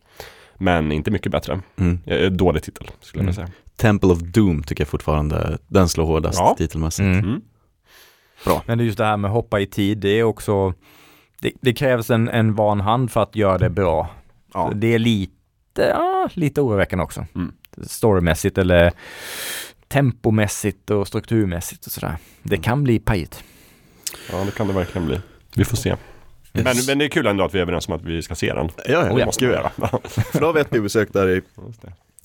Men 0.57 0.91
inte 0.91 1.11
mycket 1.11 1.31
bättre. 1.31 1.59
Mm. 1.79 1.99
Eh, 2.05 2.31
Dålig 2.31 2.63
titel 2.63 2.87
skulle 3.01 3.21
jag 3.23 3.25
vilja 3.27 3.45
säga. 3.45 3.49
Temple 3.77 4.09
of 4.09 4.19
Doom 4.19 4.63
tycker 4.63 4.81
jag 4.81 4.87
fortfarande, 4.89 5.57
den 5.67 5.89
slår 5.89 6.05
hårdast 6.05 6.39
Ja. 6.39 6.55
titelmässigt. 6.57 7.03
Mm. 7.05 7.19
Mm. 7.25 7.41
Men 8.65 8.77
det 8.77 8.83
är 8.83 8.85
just 8.85 8.97
det 8.97 9.05
här 9.05 9.17
med 9.17 9.31
hoppa 9.31 9.59
i 9.59 9.65
tid, 9.65 9.97
det 9.97 10.09
är 10.09 10.23
också, 10.23 10.73
det, 11.41 11.51
det 11.61 11.73
krävs 11.73 12.09
en, 12.09 12.29
en 12.29 12.55
van 12.55 12.81
hand 12.81 13.11
för 13.11 13.23
att 13.23 13.35
göra 13.35 13.57
det 13.57 13.69
bra. 13.69 14.09
Ja. 14.53 14.71
Det 14.75 14.87
är 14.87 14.99
lite, 14.99 15.81
ja, 15.81 16.29
lite 16.33 16.61
oroväckande 16.61 17.03
också. 17.03 17.25
Mm. 17.35 17.51
Storymässigt 17.81 18.57
eller 18.57 18.93
tempomässigt 19.87 20.91
och 20.91 21.07
strukturmässigt 21.07 21.85
och 21.85 21.91
sådär. 21.91 22.17
Det 22.43 22.57
kan 22.57 22.83
bli 22.83 22.99
pajigt. 22.99 23.43
ja, 24.31 24.43
det 24.45 24.51
kan 24.51 24.67
det 24.67 24.73
verkligen 24.73 25.07
bli. 25.07 25.19
Vi 25.55 25.65
får 25.65 25.77
se. 25.77 25.95
Men, 26.51 26.75
men 26.87 26.97
det 26.97 27.05
är 27.05 27.09
kul 27.09 27.27
ändå 27.27 27.43
att 27.43 27.53
vi 27.53 27.57
är 27.57 27.61
överens 27.61 27.87
om 27.87 27.93
att 27.93 28.03
vi 28.03 28.21
ska 28.21 28.35
se 28.35 28.53
den. 28.53 28.69
Ja, 28.77 28.91
ja, 29.07 29.13
det 29.13 29.25
måste 29.25 29.45
vi 29.45 29.51
göra. 29.51 29.69
För 30.03 30.39
då 30.39 30.45
har 30.45 30.53
vi 30.53 30.61
ett 30.61 30.69
biobesök 30.69 31.13
där 31.13 31.29
i, 31.29 31.41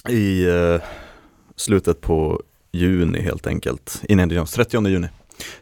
i 0.08 0.48
eh, 0.48 0.80
slutet 1.56 2.00
på 2.00 2.42
juni 2.72 3.22
helt 3.22 3.46
enkelt. 3.46 4.02
Innan 4.08 4.30
Jones, 4.30 4.52
30 4.52 4.88
juni. 4.88 5.08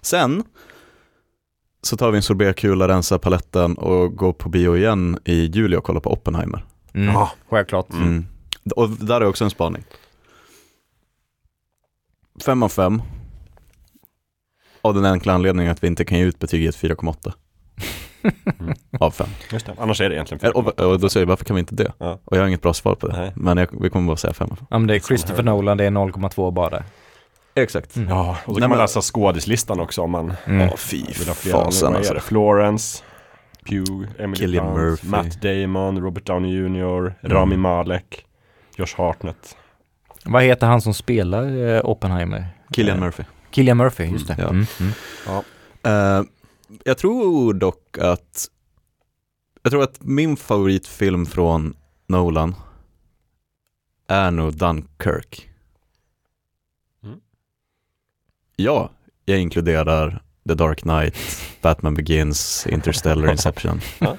Sen 0.01 0.45
så 1.83 1.97
tar 1.97 2.11
vi 2.11 2.17
en 2.17 2.23
sorbetkula, 2.23 2.89
rensar 2.89 3.19
paletten 3.19 3.75
och 3.79 4.17
går 4.17 4.33
på 4.33 4.49
bio 4.49 4.77
igen 4.77 5.19
i 5.25 5.47
juli 5.47 5.77
och 5.77 5.85
kollar 5.85 6.01
på 6.01 6.13
Oppenheimer. 6.13 6.65
Mm. 6.95 7.15
Ja. 7.15 7.31
Självklart. 7.49 7.93
Mm. 7.93 8.27
Och 8.77 8.91
där 8.91 9.21
är 9.21 9.25
också 9.25 9.45
en 9.45 9.51
spaning. 9.51 9.85
Fem 12.45 12.63
av 12.63 12.69
fem. 12.69 13.03
Av 14.83 14.95
den 14.95 15.05
enkla 15.05 15.33
anledningen 15.33 15.73
att 15.73 15.83
vi 15.83 15.87
inte 15.87 16.05
kan 16.05 16.19
ge 16.19 16.25
ut 16.25 16.39
betyget 16.39 16.77
4,8. 16.77 17.33
av 19.01 19.11
fem. 19.11 19.29
Just 19.53 19.67
det. 19.67 19.75
Annars 19.79 20.01
är 20.01 20.09
det 20.09 20.15
egentligen 20.15 20.45
Eh, 20.45 20.51
Och, 20.51 20.81
och 20.81 21.01
då 21.01 21.09
säger 21.09 21.27
jag, 21.27 21.29
varför 21.29 21.45
kan 21.45 21.57
vi 21.57 21.61
inte 21.61 21.75
det? 21.75 21.93
Ja. 21.99 22.19
Och 22.25 22.37
jag 22.37 22.43
har 22.43 22.49
inget 22.49 22.63
bra 22.63 22.75
svar 22.75 22.95
på 22.95 23.07
det. 23.09 23.17
Nej. 23.17 23.33
Men 23.37 23.57
jag, 23.57 23.69
vi 23.81 23.91
kommer 23.91 24.07
bara 24.07 24.17
säga 24.17 24.33
fem 24.35 24.49
av 24.51 24.57
fem. 24.57 24.67
Ja, 24.71 24.79
men 24.79 24.87
det 24.87 24.95
är 24.95 24.99
Christopher 25.01 25.43
Nolan, 25.43 25.77
det 25.77 25.85
är 25.85 25.91
0,2 25.91 26.53
bara. 26.53 26.83
Exakt. 27.55 27.97
Mm. 27.97 28.09
Ja, 28.09 28.31
och 28.31 28.37
så 28.45 28.51
Nej, 28.53 28.61
kan 28.61 28.71
man 28.71 28.77
men- 28.79 28.85
läsa 28.85 29.01
skådislistan 29.01 29.81
också 29.81 30.03
om 30.03 30.11
man 30.11 30.35
Mm. 30.47 30.61
Ja, 30.61 30.77
fy 30.77 31.05
vill 31.19 31.29
ha 31.29 31.35
fler. 31.35 31.53
fasen 31.53 31.97
alltså. 31.97 32.21
Florence, 32.21 33.03
Pugh, 33.65 34.09
Emily 34.19 34.37
Cillian 34.37 34.75
Blunt, 34.75 35.03
Murphy. 35.03 35.09
Matt 35.09 35.43
Damon, 35.43 36.01
Robert 36.01 36.27
Downey 36.27 36.51
Jr, 36.57 36.99
Mm. 36.99 37.15
Rami 37.23 37.57
Malek, 37.57 38.27
Josh 38.77 38.95
Hartnett. 38.97 39.57
Vad 40.25 40.43
heter 40.43 40.67
han 40.67 40.81
som 40.81 40.95
spelar 40.95 41.57
eh, 41.77 41.81
Oppenheimer? 41.85 42.47
Killian 42.73 42.97
Eh, 42.97 43.05
Murphy. 43.05 43.23
Killian 43.51 43.77
Murphy, 43.77 44.05
just 44.05 44.27
det. 44.29 44.37
Ja. 44.39 44.49
Mm. 44.49 44.67
Mm. 44.81 44.93
Eh, 45.83 46.25
jag 46.85 46.99
tror 46.99 47.55
dock 47.55 47.99
att 47.99 48.49
jag 49.63 49.73
tror 49.73 49.83
att 49.83 49.97
min 50.01 50.37
favoritfilm 50.37 51.27
från 51.27 51.75
Nolan 52.07 52.55
är 54.09 54.31
nog 54.31 54.57
Dunkirk. 54.57 55.51
Mm. 57.03 57.21
Ja, 58.63 58.91
jag 59.25 59.39
inkluderar 59.41 60.23
The 60.49 60.55
Dark 60.55 60.81
Knight, 60.81 61.17
Batman 61.63 61.95
Begins, 61.95 62.67
Interstellar, 62.67 63.31
Inception. 63.31 63.81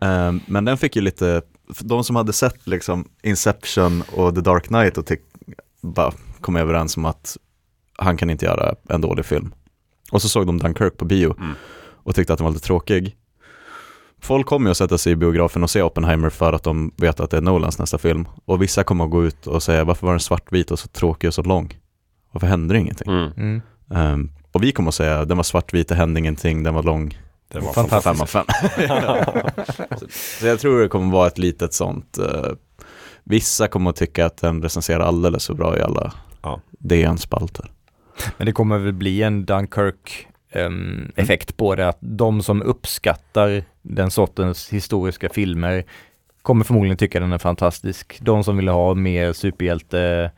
Eh, 0.00 0.32
men 0.46 0.64
den 0.64 0.76
fick 0.78 0.96
ju 0.96 1.02
lite, 1.02 1.42
de 1.80 2.04
som 2.04 2.16
hade 2.16 2.32
sett 2.32 2.66
liksom 2.66 3.08
Inception 3.22 4.02
och 4.12 4.34
The 4.34 4.40
Dark 4.40 4.64
Knight 4.66 4.98
och 4.98 5.04
bara 5.80 6.12
kom 6.40 6.56
överens 6.56 6.96
om 6.96 7.04
att 7.04 7.36
han 7.98 8.16
kan 8.16 8.30
inte 8.30 8.44
göra 8.44 8.74
en 8.88 9.00
dålig 9.00 9.24
film. 9.24 9.54
Och 10.12 10.22
så 10.22 10.28
såg 10.28 10.46
de 10.46 10.58
Dunkirk 10.58 10.96
på 10.96 11.04
bio 11.04 11.34
Mm. 11.38 11.54
och 11.92 12.14
tyckte 12.14 12.32
att 12.32 12.38
den 12.38 12.44
var 12.44 12.52
lite 12.52 12.66
tråkig. 12.66 13.16
Folk 14.20 14.46
kommer 14.46 14.66
ju 14.66 14.70
att 14.70 14.76
sätta 14.76 14.98
sig 14.98 15.12
i 15.12 15.16
biografen 15.16 15.62
och 15.62 15.70
se 15.70 15.82
Oppenheimer 15.82 16.30
för 16.30 16.52
att 16.52 16.62
de 16.62 16.92
vet 16.96 17.20
att 17.20 17.30
det 17.30 17.36
är 17.36 17.40
Nolans 17.40 17.78
nästa 17.78 17.98
film. 17.98 18.28
Och 18.44 18.62
vissa 18.62 18.84
kommer 18.84 19.04
att 19.04 19.10
gå 19.10 19.24
ut 19.24 19.46
och 19.46 19.62
säga 19.62 19.84
varför 19.84 20.06
var 20.06 20.12
den 20.14 20.20
svartvit 20.20 20.70
och 20.70 20.78
så 20.78 20.88
tråkig 20.88 21.28
och 21.28 21.34
så 21.34 21.42
lång? 21.42 21.78
Varför 22.32 22.46
hände 22.46 22.74
det 22.74 22.80
ingenting? 22.80 23.12
Mm. 23.12 23.32
Mm. 23.36 23.62
Ehm, 23.90 24.30
och 24.52 24.62
vi 24.62 24.72
kommer 24.72 24.88
att 24.88 24.94
säga 24.94 25.24
den 25.24 25.36
var 25.36 25.44
svartvit, 25.44 25.88
det 25.88 25.94
hände 25.94 26.20
ingenting, 26.20 26.62
den 26.62 26.74
var 26.74 26.82
lång. 26.82 27.18
Det 27.48 27.58
var 27.58 27.72
Fantastiskt. 27.72 28.04
Fem 28.04 28.20
av 28.20 28.26
fem. 28.26 28.44
så, 29.66 30.06
så 30.40 30.46
jag 30.46 30.60
tror 30.60 30.80
det 30.82 30.88
kommer 30.88 31.12
vara 31.12 31.26
ett 31.26 31.38
litet 31.38 31.74
sånt. 31.74 32.18
eh, 32.18 32.52
vissa 33.24 33.68
kommer 33.68 33.90
att 33.90 33.96
tycka 33.96 34.26
att 34.26 34.36
den 34.36 34.62
recenserar 34.62 35.00
alldeles 35.04 35.46
för 35.46 35.54
bra 35.54 35.78
i 35.78 35.80
alla 35.82 36.12
Ja. 36.42 36.60
DN-spalter. 36.70 37.70
Men 38.36 38.46
det 38.46 38.52
kommer 38.52 38.78
väl 38.78 38.92
bli 38.92 39.22
en 39.22 39.44
Dunkirk 39.44 40.26
ehm, 40.52 41.12
effekt 41.16 41.56
på 41.56 41.74
det, 41.74 41.88
att 41.88 41.98
de 42.00 42.42
som 42.42 42.62
uppskattar 42.62 43.64
den 43.82 44.10
sortens 44.10 44.68
historiska 44.68 45.28
filmer 45.28 45.84
kommer 46.42 46.64
förmodligen 46.64 46.96
tycka 46.96 47.20
den 47.20 47.32
är 47.32 47.38
fantastisk. 47.38 48.18
De 48.20 48.44
som 48.44 48.56
vill 48.56 48.68
ha 48.68 48.94
mer 48.94 49.32
superhjälte, 49.32 50.30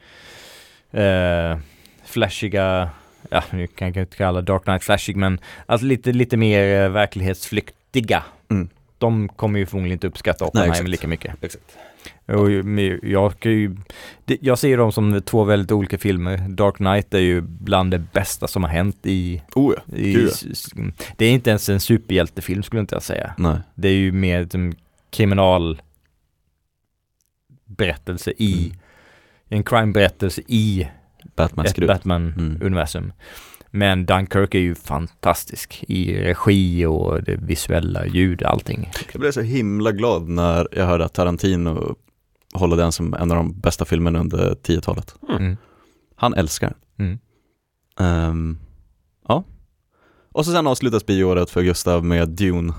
eh, 0.93 1.59
flashiga, 2.05 2.91
ja 3.31 3.45
nu 3.51 3.67
kan 3.67 3.93
jag 3.93 3.97
inte 3.97 4.17
kalla 4.17 4.41
Dark 4.41 4.63
Knight 4.65 4.83
flashig 4.83 5.17
men 5.17 5.41
alltså 5.67 5.87
lite, 5.87 6.13
lite 6.13 6.37
mer 6.37 6.83
eh, 6.85 6.89
verklighetsflyktiga. 6.89 8.23
Mm. 8.51 8.69
de 8.99 9.29
kommer 9.29 9.59
ju 9.59 9.67
förmodligen 9.67 9.93
inte 9.93 10.07
uppskatta 10.07 10.45
Oppenheimer 10.45 10.89
lika 10.89 11.09
mycket. 11.09 11.35
Exakt. 11.45 11.77
Och 12.27 12.51
jag, 13.03 13.35
ju, 13.45 13.77
jag 14.25 14.59
ser 14.59 14.77
dem 14.77 14.93
som 14.93 15.23
två 15.23 15.45
väldigt 15.45 15.73
olika 15.73 15.99
filmer. 15.99 16.39
Dark 16.49 16.77
Knight 16.77 17.15
är 17.15 17.19
ju 17.19 17.41
bland 17.41 17.91
det 17.91 17.99
bästa 17.99 18.49
som 18.49 18.65
har 18.65 18.71
hänt 18.71 18.99
i... 19.03 19.43
Oh 19.55 19.75
ja, 19.77 19.97
i 19.97 20.31
det 21.17 21.27
är 21.27 21.31
inte 21.31 21.51
ens 21.51 21.69
en 21.69 21.81
superhjältefilm 21.81 22.63
skulle 22.63 22.81
inte 22.81 22.95
jag 22.95 23.03
säga. 23.03 23.35
Nej. 23.39 23.57
Det 23.75 23.89
är 23.89 23.93
ju 23.93 24.13
mer 24.13 24.49
en 24.55 24.75
kriminal 25.11 25.83
berättelse 27.65 28.33
i, 28.39 28.67
Mm. 28.67 28.79
en 29.49 29.65
crime-berättelse 29.65 30.43
i 30.47 30.89
Batman 31.37 31.67
ett 31.67 31.71
skruv. 31.71 31.89
Batman-universum. 31.89 33.13
Men 33.71 34.07
Dunkirk 34.07 34.55
är 34.55 34.59
ju 34.59 34.75
fantastisk 34.75 35.85
i 35.89 36.19
regi 36.19 36.87
och 36.87 37.23
det 37.23 37.37
visuella 37.37 38.07
ljud, 38.07 38.43
allting. 38.43 38.91
Jag 39.13 39.21
blev 39.21 39.33
så 39.33 39.41
himla 39.41 39.93
glad 39.93 40.29
när 40.29 40.69
jag 40.73 40.87
hörde 40.87 41.05
att 41.05 41.15
Tarantino 41.15 41.97
håller 42.55 42.77
den 42.77 42.93
som 42.93 43.15
en 43.15 43.31
av 43.31 43.37
de 43.37 43.61
bästa 43.61 43.85
filmerna 43.85 44.19
under 44.19 44.55
10-talet. 44.55 45.15
Mm. 45.29 45.57
Han 46.17 46.35
älskar 46.35 46.75
den. 46.97 47.07
Mm. 47.07 47.19
Ehm, 48.01 48.59
ja. 49.29 49.45
Och 50.33 50.45
så 50.45 50.53
sen 50.53 50.67
avslutas 50.67 51.07
bioåret 51.07 51.51
för 51.51 51.63
Gustav 51.63 52.05
med 52.05 52.29
Dune 52.29 52.75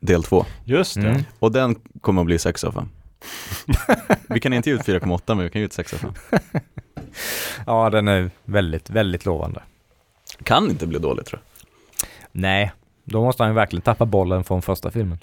del 0.00 0.22
2. 0.22 0.46
Just 0.64 0.94
det. 0.94 1.08
Mm. 1.08 1.22
Och 1.38 1.52
den 1.52 1.76
kommer 2.00 2.22
att 2.22 2.26
bli 2.26 2.38
6 2.38 2.64
av 2.64 2.72
5. 2.72 2.88
vi 4.28 4.40
kan 4.40 4.52
inte 4.52 4.70
ge 4.70 4.76
ut 4.76 4.82
4,8 4.82 5.20
men 5.26 5.38
vi 5.38 5.50
kan 5.50 5.60
ge 5.60 5.66
ut 5.66 5.72
6 5.72 5.94
av 5.94 5.98
5. 5.98 6.12
Ja, 7.66 7.90
den 7.90 8.08
är 8.08 8.30
väldigt, 8.44 8.90
väldigt 8.90 9.24
lovande. 9.24 9.62
Kan 10.42 10.70
inte 10.70 10.86
bli 10.86 10.98
dåligt 10.98 11.26
tror 11.26 11.40
jag. 11.44 12.08
Nej, 12.32 12.72
då 13.04 13.24
måste 13.24 13.42
han 13.42 13.50
ju 13.50 13.54
verkligen 13.54 13.82
tappa 13.82 14.06
bollen 14.06 14.44
från 14.44 14.62
första 14.62 14.90
filmen. 14.90 15.18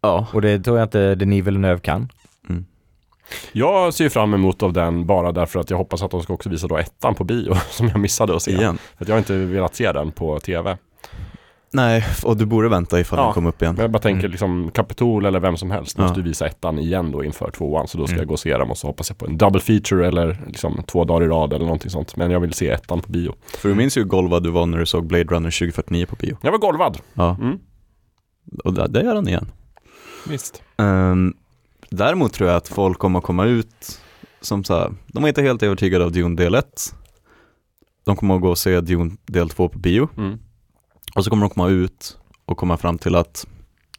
Ja. 0.00 0.26
Och 0.32 0.42
det 0.42 0.60
tror 0.60 0.78
jag 0.78 0.86
inte 0.86 1.14
Denis 1.14 1.46
Villeneuve 1.46 1.80
kan. 1.80 2.08
Jag 3.52 3.94
ser 3.94 4.04
ju 4.04 4.10
fram 4.10 4.34
emot 4.34 4.62
av 4.62 4.72
den 4.72 5.06
bara 5.06 5.32
därför 5.32 5.60
att 5.60 5.70
jag 5.70 5.76
hoppas 5.76 6.02
att 6.02 6.10
de 6.10 6.22
ska 6.22 6.32
också 6.32 6.48
visa 6.48 6.66
då 6.66 6.76
ettan 6.76 7.14
på 7.14 7.24
bio 7.24 7.54
som 7.70 7.88
jag 7.88 8.00
missade 8.00 8.36
att 8.36 8.42
se. 8.42 8.50
Igen. 8.50 8.78
För 8.96 9.04
att 9.04 9.08
jag 9.08 9.14
har 9.14 9.18
inte 9.18 9.36
velat 9.36 9.74
se 9.74 9.92
den 9.92 10.12
på 10.12 10.40
tv. 10.40 10.78
Nej, 11.72 12.04
och 12.24 12.36
du 12.36 12.46
borde 12.46 12.68
vänta 12.68 13.00
ifall 13.00 13.18
Ja. 13.18 13.24
den 13.24 13.34
kommer 13.34 13.48
upp 13.48 13.62
igen. 13.62 13.74
Men 13.74 13.82
jag 13.82 13.90
bara 13.90 13.98
tänker 13.98 14.20
Mm. 14.20 14.30
liksom 14.30 14.70
Kapitol 14.74 15.24
eller 15.26 15.40
vem 15.40 15.56
som 15.56 15.70
helst 15.70 15.94
Ja. 15.98 16.02
måste 16.04 16.20
ju 16.20 16.24
visa 16.24 16.46
ettan 16.46 16.78
igen 16.78 17.12
då 17.12 17.24
inför 17.24 17.50
tvåan. 17.50 17.88
Så 17.88 17.98
då 17.98 18.06
ska 18.06 18.12
Mm. 18.14 18.20
jag 18.20 18.28
gå 18.28 18.32
och 18.34 18.40
se 18.40 18.56
dem 18.56 18.70
och 18.70 18.78
så 18.78 18.86
hoppas 18.86 19.10
jag 19.10 19.18
på 19.18 19.26
en 19.26 19.38
double 19.38 19.60
feature 19.60 20.08
eller 20.08 20.38
liksom 20.46 20.82
två 20.86 21.04
dagar 21.04 21.26
i 21.26 21.28
rad 21.28 21.52
eller 21.52 21.64
någonting 21.64 21.90
sånt. 21.90 22.16
Men 22.16 22.30
jag 22.30 22.40
vill 22.40 22.52
se 22.52 22.68
ettan 22.70 23.00
på 23.00 23.12
bio. 23.12 23.34
För 23.58 23.68
du 23.68 23.74
minns 23.74 23.96
ju 23.96 24.00
hur 24.00 24.08
golvad 24.08 24.42
du 24.42 24.50
var 24.50 24.66
när 24.66 24.78
du 24.78 24.86
såg 24.86 25.06
Blade 25.06 25.24
Runner 25.24 25.50
2049 25.50 26.06
på 26.06 26.16
bio. 26.16 26.36
Jag 26.42 26.50
var 26.52 26.58
golvad. 26.58 26.98
Ja, 27.14 27.36
Mm. 27.40 27.58
och 28.64 28.74
det, 28.74 28.88
det 28.88 29.02
gör 29.02 29.14
han 29.14 29.28
igen. 29.28 29.48
Visst. 30.28 30.62
Ehm, 30.78 31.34
däremot 31.90 32.32
tror 32.32 32.48
jag 32.48 32.56
att 32.56 32.68
folk 32.68 32.98
kommer 32.98 33.18
att 33.18 33.24
komma 33.24 33.44
ut 33.44 34.00
som 34.40 34.64
så 34.64 34.74
här, 34.78 34.92
de 35.06 35.24
är 35.24 35.28
inte 35.28 35.42
helt 35.42 35.62
övertygade 35.62 36.04
av 36.04 36.12
Dune 36.12 36.36
del 36.36 36.54
1. 36.54 36.94
De 38.06 38.16
kommer 38.16 38.34
att 38.34 38.40
gå 38.40 38.48
och 38.48 38.58
se 38.58 38.80
Dune 38.80 39.10
del 39.26 39.48
2 39.48 39.68
på 39.68 39.78
bio. 39.78 40.08
Mm. 40.16 40.38
Och 41.14 41.24
så 41.24 41.30
kommer 41.30 41.46
de 41.48 41.50
komma 41.54 41.68
ut 41.68 42.18
och 42.44 42.56
komma 42.56 42.76
fram 42.76 42.98
till 42.98 43.14
att 43.14 43.46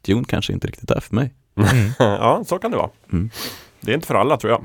Dune 0.02 0.24
kanske 0.28 0.52
inte 0.52 0.66
riktigt 0.66 0.90
är 0.90 1.00
för 1.00 1.14
mig. 1.14 1.34
ja, 1.98 2.44
så 2.46 2.58
kan 2.58 2.70
det 2.70 2.76
vara. 2.76 2.90
Mm. 3.12 3.30
Det 3.80 3.90
är 3.90 3.94
inte 3.94 4.06
för 4.06 4.14
alla 4.14 4.36
tror 4.36 4.52
jag. 4.52 4.64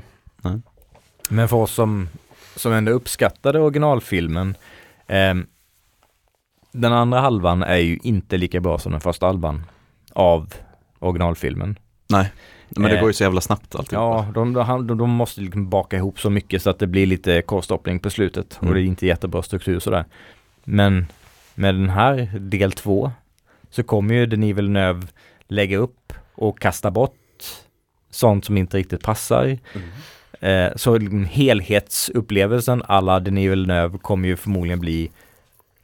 Men 1.28 1.48
för 1.48 1.56
oss 1.56 1.72
som, 1.74 2.08
som 2.56 2.72
ändå 2.72 2.92
uppskattade 2.92 3.60
originalfilmen, 3.60 4.54
ehm, 5.06 5.46
den 6.72 6.92
andra 6.92 7.20
halvan 7.20 7.62
är 7.62 7.76
ju 7.76 7.98
inte 8.02 8.36
lika 8.36 8.60
bra 8.60 8.78
som 8.78 8.92
den 8.92 9.00
första 9.00 9.26
halvan 9.26 9.62
av 10.12 10.54
originalfilmen. 10.98 11.78
Nej, 12.08 12.32
men 12.68 12.82
det 12.90 12.96
Eh, 12.96 13.00
går 13.00 13.10
ju 13.10 13.14
så 13.14 13.22
jävla 13.22 13.40
snabbt 13.40 13.74
alltid. 13.74 13.98
Ja, 13.98 14.26
de, 14.34 14.52
de, 14.52 14.86
de 14.98 15.10
måste 15.10 15.40
liksom 15.40 15.68
baka 15.68 15.96
ihop 15.96 16.20
så 16.20 16.30
mycket 16.30 16.62
så 16.62 16.70
att 16.70 16.78
det 16.78 16.86
blir 16.86 17.06
lite 17.06 17.42
korstoppning 17.42 17.98
på 18.00 18.10
slutet 18.10 18.58
Mm. 18.60 18.68
och 18.68 18.74
det 18.74 18.80
är 18.80 18.84
inte 18.84 19.06
jättebra 19.06 19.42
struktur 19.42 19.80
sådär. 19.80 20.04
Men 20.64 21.06
med 21.58 21.74
den 21.74 21.88
här 21.88 22.30
del 22.38 22.72
två 22.72 23.12
så 23.70 23.82
kommer 23.82 24.14
ju 24.14 24.26
Denis 24.26 24.56
Villeneuve 24.56 25.06
lägga 25.48 25.76
upp 25.76 26.12
och 26.34 26.60
kasta 26.60 26.90
bort 26.90 27.14
sånt 28.10 28.44
som 28.44 28.56
inte 28.56 28.76
riktigt 28.76 29.02
passar. 29.02 29.58
Eh, 30.40 30.76
så 30.76 30.98
helhetsupplevelsen 31.24 32.82
alla 32.86 33.20
Denis 33.20 33.50
Villeneuve 33.50 33.98
kommer 33.98 34.28
ju 34.28 34.36
förmodligen 34.36 34.80
bli 34.80 35.10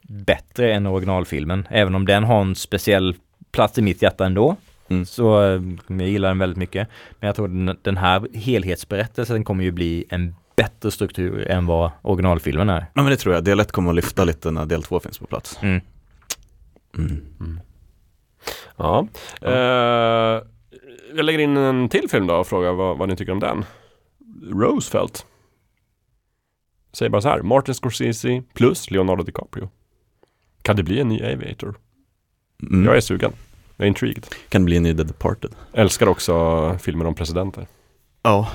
bättre 0.02 0.74
än 0.74 0.86
originalfilmen. 0.86 1.66
Även 1.70 1.94
om 1.94 2.06
den 2.06 2.24
har 2.24 2.40
en 2.40 2.55
speciell 2.55 3.14
plats 3.51 3.78
i 3.78 3.82
mitt 3.82 4.02
hjärta 4.02 4.26
ändå. 4.26 4.56
Mm. 4.88 5.06
Så 5.06 5.42
eh, 5.42 5.62
jag 5.86 6.09
gillar 6.09 6.28
den 6.28 6.38
väldigt 6.38 6.59
mycket. 6.59 6.88
Men 7.20 7.26
jag 7.26 7.36
tror 7.36 7.48
den, 7.48 7.76
den 7.82 7.96
här 7.96 8.26
helhetsberättelsen 8.34 9.44
kommer 9.44 9.64
ju 9.64 9.70
bli 9.70 10.05
en 10.09 10.34
bättre 10.56 10.90
struktur 10.90 11.51
än 11.51 11.66
vad 11.66 11.90
originalfilmen 12.02 12.68
är. 12.68 12.86
Ja 12.94 13.02
men 13.02 13.06
det 13.06 13.16
tror 13.16 13.35
jag, 13.35 13.44
del 13.44 13.60
1 13.60 13.72
kommer 13.72 13.90
att 13.90 13.97
lyfta 13.97 14.24
lite 14.24 14.51
när 14.51 14.66
del 14.66 14.82
2 14.82 15.01
finns 15.01 15.18
på 15.18 15.26
plats. 15.26 15.59
Mm. 15.62 15.81
Mm. 16.98 17.60
Ja. 18.76 19.09
Eh, 19.40 20.43
jag 21.14 21.24
lägger 21.24 21.39
in 21.39 21.56
en 21.56 21.89
till 21.89 22.09
film 22.10 22.26
då 22.26 22.35
och 22.35 22.47
frågar 22.47 22.72
vad, 22.72 22.98
vad 22.98 23.09
ni 23.09 23.16
tycker 23.16 23.32
om 23.32 23.40
den. 23.40 23.64
Roosevelt. 24.52 25.26
Säger 26.93 27.10
bara 27.10 27.22
så 27.22 27.28
här. 27.28 27.43
Martin 27.43 27.74
Scorsese 27.74 28.43
plus 28.55 28.90
Leonardo 28.90 29.22
DiCaprio. 29.22 29.70
Kan 30.62 30.76
det 30.76 30.82
bli 30.82 31.01
en 31.01 31.09
ny 31.09 31.22
Aviator? 31.22 31.74
Mm. 32.62 32.85
Jag 32.85 32.97
är 32.97 33.01
sugen. 33.01 33.32
Jag 33.76 33.85
är 33.85 33.89
intrigued. 33.89 34.26
Kan 34.48 34.64
bli 34.64 34.76
en 34.76 34.82
ny 34.82 34.97
The 34.97 35.02
Departed. 35.02 35.51
Älskar 35.72 36.06
också 36.06 36.78
filmer 36.78 37.05
om 37.06 37.14
presidenter. 37.14 37.66
Ja. 38.22 38.48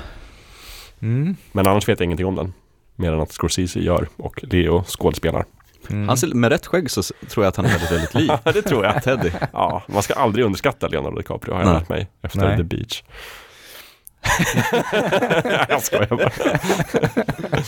Mm. 1.02 1.36
Men 1.52 1.68
annars 1.68 1.90
vet 1.90 2.00
jag 2.00 2.06
ingenting 2.06 2.26
om 2.26 2.36
den. 2.36 2.54
Mer 2.96 3.14
än 3.14 3.20
att 3.20 3.32
Scorsese 3.32 3.80
gör 3.80 4.08
och 4.18 4.44
Leo 4.44 4.84
skådespelar. 4.84 5.46
Mm. 5.90 6.08
Han 6.08 6.18
ser, 6.18 6.28
med 6.28 6.52
rätt 6.52 6.66
skägg 6.66 6.92
så 6.92 7.04
tror 7.04 7.46
jag 7.46 7.50
att 7.50 7.56
han 7.56 7.66
är 7.66 7.70
väldigt, 7.70 7.92
väldigt 7.92 8.14
lik 8.14 8.32
det 8.44 8.62
tror 8.62 8.86
jag. 8.86 9.04
Teddy. 9.04 9.32
Ja, 9.54 9.84
man 9.88 10.04
ska 10.04 10.14
aldrig 10.14 10.46
underskatta 10.46 10.88
Leonardo 10.88 11.18
DiCaprio 11.18 11.54
har 11.54 11.62
jag 11.62 11.68
Nej. 11.68 11.80
lärt 11.80 11.90
mig 11.90 12.08
efter 12.22 12.40
Nej. 12.40 12.58
The 12.58 12.64
Beach. 12.64 13.04
jag 15.70 15.82
skojar 15.82 16.08
bara. 16.08 16.32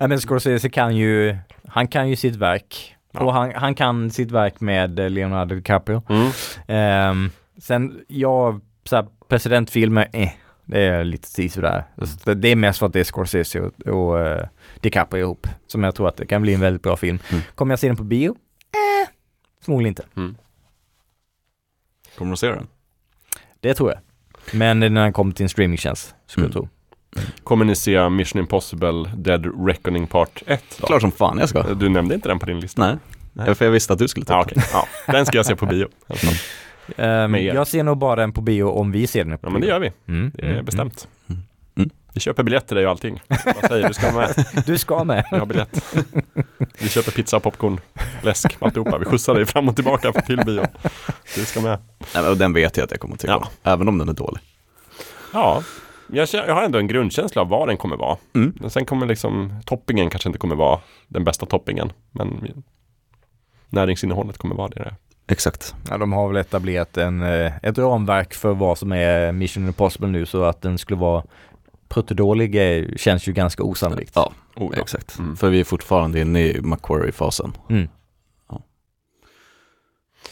Ja, 0.00 0.06
men 0.06 0.20
Scorsese 0.20 0.68
kan 0.68 0.96
ju, 0.96 1.36
han 1.66 1.88
kan 1.88 2.08
ju 2.08 2.16
sitt 2.16 2.36
verk. 2.36 2.96
Ja. 3.12 3.20
Och 3.20 3.32
han, 3.32 3.52
han 3.54 3.74
kan 3.74 4.10
sitt 4.10 4.30
verk 4.30 4.60
med 4.60 4.98
eh, 4.98 5.10
Leonardo 5.10 5.54
DiCaprio. 5.54 6.02
Mm. 6.08 6.30
Ehm, 6.66 7.30
sen, 7.62 8.00
ja, 8.08 8.60
så 8.84 8.96
här, 8.96 9.06
presidentfilmer, 9.28 10.08
eh, 10.12 10.28
det 10.70 10.80
är 10.80 11.04
lite 11.04 11.48
sådär. 11.48 11.84
Så 12.24 12.34
Det 12.34 12.48
är 12.48 12.56
mest 12.56 12.78
för 12.78 12.86
att 12.86 12.92
det 12.92 13.00
är 13.00 13.04
Scorsese 13.04 13.60
och, 13.60 13.80
och 13.86 14.20
eh, 14.20 14.46
DiCaprio 14.80 15.20
ihop. 15.20 15.46
Som 15.66 15.82
jag 15.84 15.94
tror 15.94 16.08
att 16.08 16.16
det 16.16 16.26
kan 16.26 16.42
bli 16.42 16.54
en 16.54 16.60
väldigt 16.60 16.82
bra 16.82 16.96
film. 16.96 17.18
Mm. 17.30 17.42
Kommer 17.54 17.72
jag 17.72 17.78
se 17.78 17.86
den 17.86 17.96
på 17.96 18.02
bio? 18.04 18.30
Eh, 18.30 19.08
förmodligen 19.64 19.90
inte. 19.90 20.04
Kommer 22.18 22.30
du 22.30 22.36
se 22.36 22.46
den? 22.48 22.66
Det 23.60 23.74
tror 23.74 23.90
jag. 23.90 23.98
Men 24.58 24.80
när 24.80 24.88
den 24.90 25.12
kommer 25.12 25.32
till 25.32 25.42
en 25.42 25.48
streamingtjänst, 25.48 26.14
skulle 26.26 26.46
Mm. 26.46 26.56
jag 26.56 26.62
tro. 26.62 26.68
Kommer 27.44 27.64
ni 27.64 27.76
se 27.76 28.08
Mission 28.08 28.40
Impossible 28.40 29.10
Dead 29.16 29.66
Reckoning 29.66 30.06
Part 30.06 30.42
1 30.46 30.64
då? 30.80 30.86
Klart 30.86 31.00
som 31.00 31.12
fan 31.12 31.38
jag 31.38 31.48
ska. 31.48 31.62
Du 31.62 31.88
nämnde 31.88 32.14
inte 32.14 32.28
den 32.28 32.38
på 32.38 32.46
din 32.46 32.60
lista? 32.60 32.86
Nej, 32.86 32.96
Nej. 33.32 33.54
För 33.54 33.64
jag 33.64 33.72
visste 33.72 33.92
att 33.92 33.98
du 33.98 34.08
skulle 34.08 34.26
ta 34.26 34.34
Ja, 34.34 34.40
upp 34.42 34.46
okej. 34.50 34.62
ja, 34.72 34.86
den 35.12 35.26
ska 35.26 35.36
jag 35.36 35.46
se 35.46 35.56
på 35.56 35.66
bio. 35.66 35.88
Er. 36.96 37.38
jag 37.54 37.66
ser 37.66 37.82
nog 37.82 37.98
bara 37.98 38.16
den 38.16 38.32
på 38.32 38.40
bio 38.40 38.64
om 38.64 38.92
vi 38.92 39.06
ser 39.06 39.24
den 39.24 39.38
på 39.38 39.46
Ja, 39.46 39.50
men 39.50 39.60
det 39.60 39.66
gör 39.66 39.78
vi. 39.80 39.92
Mm, 40.08 40.32
Det 40.34 40.46
är 40.46 40.50
mm, 40.52 40.64
bestämt. 40.64 41.08
Mm. 41.28 41.42
Mm. 41.76 41.90
Vi 42.14 42.20
köper 42.20 42.42
biljett 42.42 42.66
till 42.66 42.76
dig 42.76 42.84
och 42.86 42.90
allting. 42.90 43.22
Vad 43.28 43.64
säger 43.68 43.88
du? 43.88 43.94
Ska 43.94 44.12
med. 44.12 44.46
Du 44.66 44.78
ska 44.78 45.04
med. 45.04 45.24
Vi 45.32 45.38
har 45.38 45.46
biljett. 45.46 45.96
Vi 46.78 46.88
köper 46.88 47.12
pizza, 47.12 47.40
popcorn, 47.40 47.80
läsk, 48.22 48.56
alltihopa. 48.60 48.98
Vi 48.98 49.04
skjutsar 49.04 49.34
dig 49.34 49.46
fram 49.46 49.68
och 49.68 49.74
tillbaka 49.76 50.12
till 50.12 50.36
bio. 50.46 50.62
Du 51.34 51.44
ska 51.44 51.60
med. 51.60 51.78
Nej, 52.14 52.22
men 52.22 52.38
den 52.38 52.52
vet 52.52 52.76
jag 52.76 52.84
att 52.84 52.90
jag 52.90 53.00
kommer 53.00 53.14
att 53.14 53.20
tycka 53.20 53.32
Ja. 53.32 53.36
om, 53.38 53.46
även 53.62 53.88
om 53.88 53.98
den 53.98 54.08
är 54.08 54.12
dålig. 54.12 54.40
Ja, 55.32 55.62
jag, 56.12 56.28
känner, 56.28 56.46
jag 56.46 56.54
har 56.54 56.62
ändå 56.62 56.78
en 56.78 56.86
grundkänsla 56.86 57.42
av 57.42 57.48
vad 57.48 57.68
den 57.68 57.76
kommer 57.76 57.96
vara. 57.96 58.16
Mm. 58.34 58.52
Men 58.60 58.70
sen 58.70 58.84
kommer 58.84 59.06
liksom 59.06 59.60
toppingen 59.66 60.10
kanske 60.10 60.28
inte 60.28 60.38
kommer 60.38 60.54
vara 60.56 60.80
den 61.08 61.24
bästa 61.24 61.46
toppingen. 61.46 61.92
Men 62.10 62.62
näringsinnehållet 63.68 64.38
kommer 64.38 64.54
vara 64.54 64.68
det. 64.68 64.94
Exakt. 65.30 65.74
Ja, 65.90 65.98
de 65.98 66.12
har 66.12 66.28
väl 66.28 66.36
etablerat 66.36 66.96
en, 66.96 67.22
eh, 67.22 67.52
ett 67.62 67.78
ramverk 67.78 68.34
för 68.34 68.54
vad 68.54 68.78
som 68.78 68.92
är 68.92 69.32
Mission 69.32 69.66
Impossible 69.66 70.08
nu 70.08 70.26
så 70.26 70.44
att 70.44 70.62
den 70.62 70.78
skulle 70.78 71.00
vara 71.00 71.24
pruttedålig 71.88 72.54
är- 72.54 72.96
känns 72.96 73.26
ju 73.28 73.32
ganska 73.32 73.62
osannolikt. 73.62 74.12
Ja, 74.14 74.32
Oh, 74.56 74.72
ja. 74.76 74.82
exakt. 74.82 75.18
Mm. 75.18 75.36
För 75.36 75.50
vi 75.50 75.60
är 75.60 75.64
fortfarande 75.64 76.20
inne 76.20 76.40
i 76.40 76.60
Macquarie-fasen. 76.60 77.52
Mm. 77.70 77.88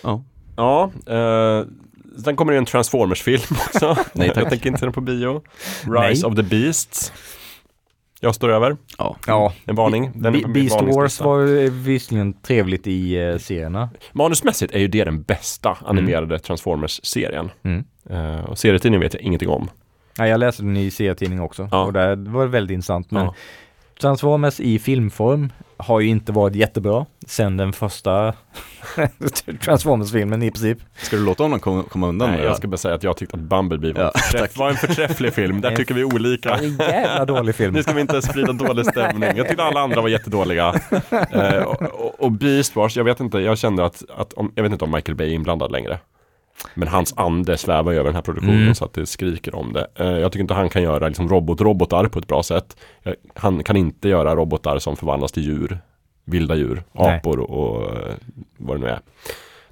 Ja. 0.02 0.22
Ja, 0.56 0.90
eh, 1.06 1.64
sen 2.24 2.36
kommer 2.36 2.52
det 2.52 2.58
en 2.58 2.64
Transformers-film 2.66 3.42
också. 3.66 3.96
Nej, 4.12 4.28
tack. 4.28 4.36
jag 4.42 4.48
tänker 4.50 4.66
inte 4.66 4.78
se 4.78 4.86
den 4.86 4.92
på 4.92 5.00
bio. 5.00 5.42
Rise 5.82 5.90
Nej. 5.90 6.24
of 6.24 6.36
the 6.36 6.42
Beasts. 6.42 7.12
Jag 8.20 8.34
står 8.34 8.48
över. 8.48 8.76
Ja. 8.98 9.16
Ja, 9.26 9.52
En 9.64 9.74
varning. 9.76 10.10
Den 10.14 10.32
Be- 10.32 10.48
Beast 10.48 10.82
Wars 10.82 11.20
var 11.20 11.70
visserligen 11.70 12.32
trevligt 12.32 12.86
i 12.86 13.16
eh, 13.16 13.36
serierna. 13.38 13.88
Manusmässigt 14.12 14.74
är 14.74 14.78
ju 14.78 14.88
det 14.88 15.04
den 15.04 15.22
bästa 15.22 15.78
animerade 15.84 16.38
Transformers-serien. 16.38 17.50
Mm. 17.62 17.84
Eh, 18.10 18.44
och 18.44 18.58
serietidningen 18.58 19.00
vet 19.00 19.14
jag 19.14 19.22
ingenting 19.22 19.48
om. 19.48 19.70
Ja, 20.18 20.26
jag 20.26 20.40
läste 20.40 20.62
den 20.62 20.76
i 20.76 20.90
serietidning 20.90 21.40
också 21.40 21.68
Ja. 21.72 21.84
och 21.84 21.92
det 21.92 22.16
var 22.16 22.46
väldigt 22.46 22.74
intressant. 22.74 23.10
Men 23.10 23.24
Ja. 23.24 23.34
Transformers 24.00 24.60
i 24.60 24.78
filmform 24.78 25.52
har 25.78 26.00
ju 26.00 26.08
inte 26.08 26.32
varit 26.32 26.54
jättebra 26.56 27.06
sen 27.26 27.56
den 27.56 27.72
första 27.72 28.34
Transformers-filmen 29.64 30.42
i 30.42 30.50
princip. 30.50 30.78
Ska 30.96 31.16
du 31.16 31.24
låta 31.24 31.42
honom 31.42 31.60
komma, 31.60 31.82
komma 31.82 32.08
undan 32.08 32.30
Nej, 32.30 32.40
jag 32.42 32.56
ska 32.56 32.68
bara 32.68 32.76
säga 32.76 32.94
att 32.94 33.02
jag 33.02 33.16
tyckte 33.16 33.36
att 33.36 33.42
Bumblebee 33.42 33.92
var, 33.92 34.02
Ja, 34.02 34.10
en, 34.14 34.20
förträff, 34.20 34.56
var 34.56 34.68
en 34.70 34.76
förträfflig 34.76 35.32
film. 35.34 35.60
Där 35.60 35.76
tycker 35.76 35.94
vi 35.94 36.04
olika. 36.04 36.54
En 36.54 36.76
jävla 36.76 37.24
dålig 37.24 37.54
film. 37.54 37.74
Nu 37.74 37.82
ska 37.82 37.92
vi 37.92 38.00
inte 38.00 38.22
sprida 38.22 38.52
dålig 38.52 38.86
stämning. 38.86 39.36
Jag 39.36 39.48
tyckte 39.48 39.62
alla 39.64 39.80
andra 39.80 40.00
var 40.00 40.08
jättedåliga. 40.08 40.74
Eh, 41.32 41.62
och, 41.62 41.82
och- 41.82 42.20
och 42.20 42.32
Beast 42.32 42.76
Wars, 42.76 42.96
jag 42.96 43.04
vet 43.04 43.20
inte, 43.20 43.38
jag 43.38 43.58
kände 43.58 43.84
att, 43.84 44.02
att 44.16 44.32
om, 44.32 44.52
jag 44.54 44.62
vet 44.62 44.72
inte 44.72 44.84
om 44.84 44.90
Michael 44.92 45.16
Bay 45.16 45.28
är 45.30 45.34
inblandad 45.34 45.72
längre. 45.72 45.98
Men 46.74 46.88
hans 46.88 47.14
ande 47.16 47.56
svävar 47.56 47.92
över 47.92 48.04
den 48.04 48.14
här 48.14 48.22
produktionen 48.22 48.62
Mm. 48.62 48.74
så 48.74 48.84
att 48.84 48.92
det 48.92 49.06
skriker 49.06 49.54
om 49.54 49.72
det. 49.72 49.86
Eh, 49.94 50.06
jag 50.06 50.32
tycker 50.32 50.40
inte 50.40 50.54
han 50.54 50.68
kan 50.68 50.82
göra 50.82 51.08
liksom, 51.08 51.28
robot-robotar 51.28 52.08
på 52.08 52.18
ett 52.18 52.26
bra 52.26 52.42
sätt. 52.42 52.76
Jag, 53.02 53.14
han 53.34 53.64
kan 53.64 53.76
inte 53.76 54.08
göra 54.08 54.36
robotar 54.36 54.78
som 54.78 54.96
förvandlas 54.96 55.32
till 55.32 55.42
djur. 55.44 55.78
Vilda 56.24 56.54
djur, 56.54 56.82
apor 56.92 57.38
och, 57.40 57.50
och 57.50 57.82
eh, 57.92 58.14
vad 58.56 58.76
det 58.76 58.80
nu 58.80 58.88
är. 58.88 59.00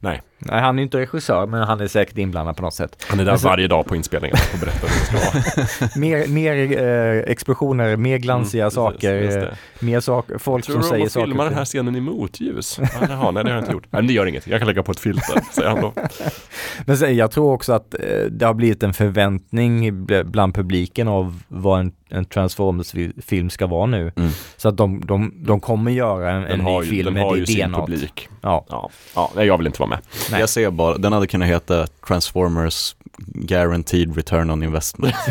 Nej, 0.00 0.22
Nej, 0.38 0.60
han 0.60 0.78
är 0.78 0.82
inte 0.82 0.98
regissör 0.98 1.46
men 1.46 1.62
han 1.62 1.80
är 1.80 1.86
säkert 1.88 2.18
inblandad 2.18 2.56
på 2.56 2.62
något 2.62 2.74
sätt. 2.74 3.04
han 3.08 3.20
är 3.20 3.24
där 3.24 3.32
Alltså- 3.32 3.48
varje 3.48 3.68
dag 3.68 3.86
på 3.86 3.96
inspelningen 3.96 4.36
och 4.52 4.58
berättar 4.58 4.88
hur 4.88 5.00
det 5.00 5.04
ska 5.06 5.16
vara. 5.16 5.90
Mer, 5.96 6.26
mer 6.28 6.82
eh, 6.82 7.30
explosioner, 7.32 7.96
mer 7.96 8.18
glansiga 8.18 8.62
Mm, 8.64 8.70
saker, 8.70 9.20
precis, 9.20 9.36
eh, 9.42 9.54
mer 9.80 10.00
saker, 10.00 10.38
folk 10.38 10.64
Tror 10.64 10.72
som 10.74 10.82
du 10.82 10.88
säger 10.88 11.00
om 11.02 11.06
att 11.06 11.12
saker. 11.12 11.26
filma 11.26 11.44
den 11.44 11.54
här 11.54 11.64
scenen 11.64 11.96
i 11.96 12.00
motljus? 12.00 12.78
Ja, 12.82 12.86
jaha, 13.08 13.30
nej 13.30 13.44
det 13.44 13.50
har 13.50 13.54
jag 13.56 13.62
inte 13.62 13.72
gjort. 13.72 13.86
Nej, 13.90 14.02
men 14.02 14.06
det 14.06 14.12
gör 14.12 14.26
inget. 14.26 14.46
Jag 14.46 14.60
kan 14.60 14.66
lägga 14.68 14.82
på 14.82 14.92
ett 14.92 15.00
filter, 15.00 15.40
säger 15.52 15.68
han 15.68 15.80
då. 15.80 15.92
Men 16.86 16.96
sen, 16.98 17.16
jag 17.16 17.30
tror 17.30 17.52
också 17.52 17.72
att 17.72 17.94
eh, 17.94 18.00
det 18.30 18.46
har 18.46 18.54
blivit 18.54 18.82
en 18.82 18.94
förväntning 18.94 19.92
bl- 20.06 20.24
bland 20.24 20.54
publiken 20.54 21.08
av 21.08 21.42
vad 21.48 21.80
en, 21.80 21.92
en 22.10 22.24
Transformers-film 22.24 23.50
ska 23.50 23.66
vara 23.66 23.86
nu. 23.86 24.12
Mm. 24.16 24.30
Så 24.56 24.68
att 24.68 24.76
de, 24.76 25.00
de, 25.06 25.32
de 25.46 25.60
kommer 25.60 25.90
göra 25.90 26.30
en, 26.30 26.42
Den 26.42 26.52
en 26.52 26.64
ny 26.64 26.72
ju, 26.72 26.82
film 26.90 27.04
den 27.04 27.14
med 27.14 27.22
har 27.22 27.32
det 27.34 27.38
ju 27.40 27.46
sin 27.46 27.72
publik. 27.72 28.28
Ja. 28.42 28.66
Ja, 28.68 28.90
ja, 29.14 29.44
jag 29.44 29.58
vill 29.58 29.66
inte 29.66 29.78
vara 29.80 29.88
med. 29.90 29.98
Nej. 30.30 30.40
Jag 30.40 30.48
ser 30.48 30.70
bara, 30.70 30.98
den 30.98 31.12
hade 31.12 31.26
kunnat 31.26 31.48
heta 31.48 31.86
Transformers 31.86 32.96
Guaranteed 33.18 34.16
Return 34.16 34.50
on 34.50 34.62
Investment. 34.62 35.14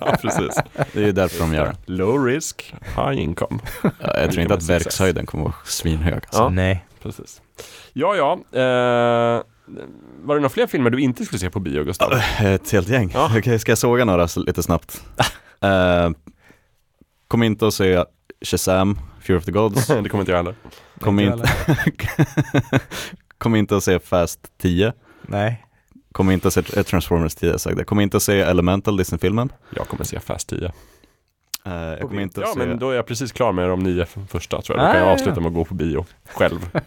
Ja, 0.00 0.16
Precis. 0.22 0.54
Det 0.92 1.00
är 1.02 1.06
ju 1.06 1.12
därför 1.12 1.38
de 1.38 1.54
gör 1.54 1.64
det. 1.66 1.92
Low 1.92 2.24
risk, 2.24 2.74
high 2.96 3.20
income. 3.22 3.58
Ja, 3.82 3.90
Jag 4.20 4.30
tror 4.30 4.42
inte 4.42 4.54
att 4.54 4.62
verkshöjden 4.62 5.26
kommer 5.26 5.44
vara 5.44 5.54
svinhög. 5.64 6.14
Alltså. 6.14 6.38
Ja. 6.42 6.48
Nej. 6.48 6.84
Precis. 7.02 7.42
Ja, 7.92 8.16
ja. 8.16 8.32
Eh, 8.60 9.42
var 10.22 10.34
det 10.34 10.40
några 10.40 10.48
fler 10.48 10.66
filmer 10.66 10.90
du 10.90 11.00
inte 11.00 11.24
skulle 11.24 11.38
se 11.38 11.50
på 11.50 11.60
bio, 11.60 11.84
Gustav? 11.84 12.12
Ett 12.40 12.70
helt 12.70 12.88
gäng. 12.88 13.10
Ja. 13.14 13.30
Okej, 13.38 13.58
ska 13.58 13.70
jag 13.70 13.78
såga 13.78 14.04
några 14.04 14.28
så- 14.28 14.40
lite 14.40 14.62
snabbt? 14.62 15.02
uh, 15.64 16.10
kom 17.28 17.42
inte 17.42 17.66
att 17.66 17.74
se 17.74 18.04
Shazam, 18.44 18.98
Fear 19.20 19.38
of 19.38 19.44
the 19.44 19.52
Gods. 19.52 19.86
det 20.02 20.08
kommer 20.08 20.22
inte 20.22 20.32
jag 20.32 20.36
heller. 20.36 20.54
Kom, 21.00 21.20
Inte 21.20 21.48
inte, 23.36 23.42
kom 23.44 23.56
inte 23.56 23.76
att 23.76 23.84
se 23.84 23.98
Fast 23.98 24.40
10. 24.58 24.92
Nej. 25.22 25.62
Kom 26.12 26.30
inte 26.30 26.48
att 26.48 26.54
se 26.54 26.62
Transformers 26.62 27.34
10 27.34 27.58
sagde 27.58 27.80
jag. 27.80 27.86
Kom 27.86 28.00
inte 28.00 28.16
att 28.16 28.22
se 28.22 28.40
Elemental, 28.40 28.96
Disney-filmen. 28.96 29.52
Jag 29.76 29.88
kommer 29.88 30.04
se 30.04 30.20
Fast 30.20 30.48
10. 30.48 30.64
Eh, 30.64 31.72
jag 31.72 32.00
kommer 32.00 32.22
inte 32.22 32.40
Ja, 32.40 32.46
att 32.46 32.52
se... 32.52 32.58
men 32.58 32.78
då 32.78 32.90
är 32.90 32.94
jag 32.96 33.06
precis 33.06 33.32
klar 33.32 33.52
med 33.52 33.68
de 33.68 33.80
nio 33.80 34.06
första 34.28 34.62
tror 34.62 34.78
jag. 34.78 34.86
Då 34.88 34.92
kan 34.92 34.96
Ah, 34.96 34.98
jag 34.98 35.08
ja, 35.08 35.12
avsluta 35.12 35.32
ja. 35.36 35.40
med 35.40 35.48
att 35.48 35.54
gå 35.54 35.64
på 35.64 35.74
bio 35.74 36.06
själv. 36.24 36.70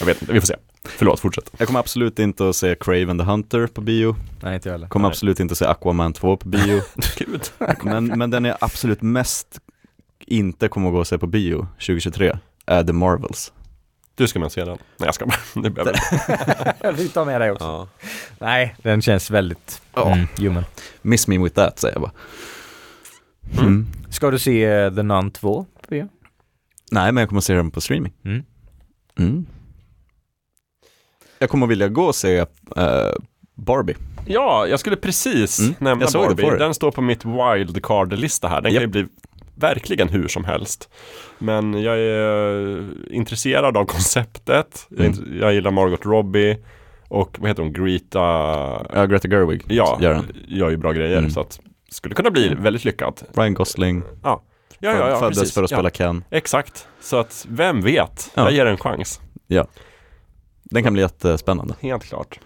jag 0.00 0.06
vet 0.06 0.22
inte, 0.22 0.32
vi 0.32 0.40
får 0.40 0.46
se. 0.46 0.56
Förlåt, 0.84 1.20
fortsätt. 1.20 1.50
Jag 1.58 1.66
kommer 1.66 1.80
absolut 1.80 2.18
inte 2.18 2.48
att 2.48 2.56
se 2.56 2.74
Craven 2.80 3.18
the 3.18 3.24
Hunter 3.24 3.66
på 3.66 3.80
bio. 3.80 4.16
Nej, 4.42 4.54
inte 4.54 4.68
jag 4.68 4.74
heller. 4.74 4.88
Kommer 4.88 5.08
Nej. 5.08 5.10
absolut 5.10 5.40
inte 5.40 5.52
att 5.52 5.58
se 5.58 5.64
Aquaman 5.66 6.12
2 6.12 6.36
på 6.36 6.48
bio. 6.48 6.80
Gud. 7.18 7.42
men, 7.84 8.06
men 8.06 8.30
den 8.30 8.44
jag 8.44 8.56
absolut 8.60 9.02
mest 9.02 9.60
inte 10.26 10.68
kommer 10.68 10.88
att 10.88 10.92
gå 10.94 10.98
och 11.00 11.06
se 11.06 11.18
på 11.18 11.26
bio 11.26 11.66
2023 11.72 12.38
är 12.66 12.84
The 12.84 12.92
Marvels. 12.92 13.52
Du 14.20 14.28
ska 14.28 14.38
med 14.38 14.52
se 14.52 14.64
den. 14.64 14.78
Nej, 14.96 15.06
jag 15.06 15.14
ska 15.14 15.26
bara. 15.26 15.36
Det 15.62 15.70
behöver 15.70 16.00
jag. 16.82 16.92
Vi 16.92 17.08
tar 17.08 17.24
med 17.24 17.40
dig 17.40 17.50
också. 17.50 17.64
ja. 17.64 17.88
Nej, 18.38 18.74
den 18.82 19.02
känns 19.02 19.30
väldigt 19.30 19.82
Ja. 19.94 20.12
mm, 20.12 20.26
human. 20.38 20.64
Miss 21.02 21.28
me 21.28 21.38
with 21.38 21.54
that 21.54 21.78
säger 21.78 21.94
jag 21.94 22.02
bara. 22.02 22.12
Mm. 23.52 23.66
Mm. 23.66 23.86
Ska 24.10 24.30
du 24.30 24.38
se 24.38 24.64
eh, 24.64 24.94
The 24.94 25.02
Nun 25.02 25.30
2 25.30 25.64
på 25.82 25.86
bio? 25.90 26.08
Nej, 26.90 27.12
men 27.12 27.20
jag 27.22 27.28
kommer 27.28 27.38
att 27.38 27.44
se 27.44 27.54
den 27.54 27.70
på 27.70 27.80
streaming. 27.80 28.12
Mm. 28.24 28.42
Mm. 29.18 29.46
Jag 31.38 31.50
kommer 31.50 31.66
att 31.66 31.70
vilja 31.70 31.88
gå 31.88 32.04
och 32.04 32.14
se 32.14 32.36
eh, 32.76 33.12
Barbie. 33.54 33.96
ja, 34.26 34.66
jag 34.66 34.80
skulle 34.80 34.96
precis 34.96 35.58
Mm, 35.58 35.74
nämna 35.78 36.06
Barbie. 36.12 36.50
Den 36.58 36.74
står 36.74 36.90
på 36.90 37.00
mitt 37.02 37.24
wildcard-lista 37.24 38.48
här. 38.48 38.60
Den 38.60 38.72
Japp. 38.72 38.80
kan 38.82 38.82
ju 38.82 38.92
bli 38.92 39.06
verkligen 39.60 40.08
hur 40.08 40.28
som 40.28 40.44
helst. 40.44 40.88
Men 41.38 41.82
jag 41.82 41.98
är 41.98 42.84
intresserad 43.10 43.76
av 43.76 43.84
konceptet. 43.84 44.88
Mm. 44.98 45.38
jag 45.40 45.54
gillar 45.54 45.70
Margot 45.70 46.06
Robbie. 46.06 46.58
Och 47.08 47.36
vad 47.40 47.50
heter 47.50 47.62
hon? 47.62 47.72
Greta... 47.72 48.18
Ja, 48.94 49.06
Greta 49.06 49.28
Gerwig 49.28 49.62
Ja, 49.68 49.98
gör 50.00 50.24
gör 50.48 50.70
ju 50.70 50.76
bra 50.76 50.92
grejer. 50.92 51.18
Mm. 51.18 51.30
Så 51.30 51.40
att 51.40 51.60
skulle 51.90 52.14
kunna 52.14 52.30
bli 52.30 52.54
väldigt 52.58 52.84
lyckat. 52.84 53.24
Ryan 53.34 53.54
Gosling 53.54 54.02
Ja, 54.22 54.42
ja, 54.78 54.90
ja, 54.98 55.08
ja 55.08 55.18
föddes 55.20 55.38
precis. 55.38 55.54
för 55.54 55.62
att 55.62 55.70
spela 55.70 55.82
Ja, 55.88 55.90
Ken. 55.90 56.24
exakt. 56.30 56.86
Så 57.00 57.16
att 57.16 57.46
vem 57.48 57.80
vet? 57.80 58.30
Ja. 58.34 58.42
Jag 58.42 58.52
ger 58.52 58.66
en 58.66 58.78
chans. 58.78 59.20
Den 60.64 60.82
kan 60.82 60.92
bli 60.92 61.02
jättespännande. 61.02 61.74
Helt 61.80 62.04
klart. 62.04 62.40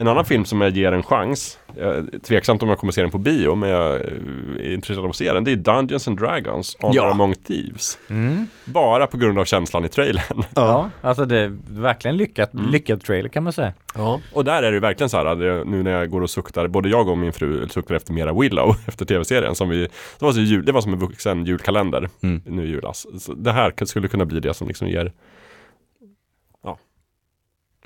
En 0.00 0.08
annan 0.08 0.24
film 0.24 0.44
som 0.44 0.60
jag 0.60 0.70
ger 0.70 0.92
en 0.92 1.02
chans, 1.02 1.58
jag 1.76 1.96
är 1.96 2.18
tveksamt 2.18 2.62
om 2.62 2.68
jag 2.68 2.78
kommer 2.78 2.92
se 2.92 3.00
den 3.02 3.10
på 3.10 3.18
bio, 3.18 3.54
men 3.54 3.68
jag 3.70 3.94
är 3.94 4.72
intresserad 4.74 5.04
av 5.04 5.10
att 5.10 5.16
se 5.16 5.32
den, 5.32 5.44
det 5.44 5.52
är 5.52 5.56
Dungeons 5.56 6.08
and 6.08 6.18
Dragons, 6.18 6.76
Honor 6.80 6.96
Ja. 6.96 7.10
Among 7.10 7.34
Thieves. 7.34 7.98
Mm. 8.10 8.46
Bara 8.64 9.06
på 9.06 9.16
grund 9.16 9.38
av 9.38 9.44
känslan 9.44 9.84
i 9.84 9.88
trailern. 9.88 10.42
Ja, 10.54 10.90
alltså 11.00 11.24
det 11.24 11.38
är 11.38 11.56
verkligen 11.70 12.16
lyckat, 12.16 12.54
Mm. 12.54 12.70
lyckad 12.70 13.00
trailer 13.04 13.28
kan 13.28 13.42
man 13.44 13.52
säga. 13.52 13.72
Ja. 13.94 14.20
Och 14.32 14.44
där 14.44 14.62
är 14.62 14.72
det 14.72 14.80
verkligen 14.80 15.10
så 15.10 15.16
här, 15.16 15.64
nu 15.64 15.82
när 15.82 15.90
jag 15.90 16.10
går 16.10 16.20
och 16.20 16.30
suktar, 16.30 16.68
både 16.68 16.88
jag 16.88 17.08
och 17.08 17.18
min 17.18 17.32
fru 17.32 17.68
suktar 17.68 17.94
efter 17.94 18.12
mera 18.12 18.32
Willow, 18.32 18.76
efter 18.86 19.04
tv-serien, 19.04 19.54
som 19.54 19.68
vi, 19.68 19.80
det 20.18 20.24
var, 20.24 20.32
så 20.32 20.40
jul, 20.40 20.64
det 20.64 20.72
var 20.72 20.80
som 20.80 20.92
en 20.92 20.98
vuxen 20.98 21.44
julkalender 21.44 22.08
Mm. 22.22 22.42
nu 22.46 22.64
i 22.66 22.68
julas. 22.70 23.06
Så 23.24 23.32
det 23.34 23.52
här 23.52 23.84
skulle 23.84 24.08
kunna 24.08 24.24
bli 24.24 24.40
det 24.40 24.54
som 24.54 24.68
liksom 24.68 24.88
ger, 24.88 25.12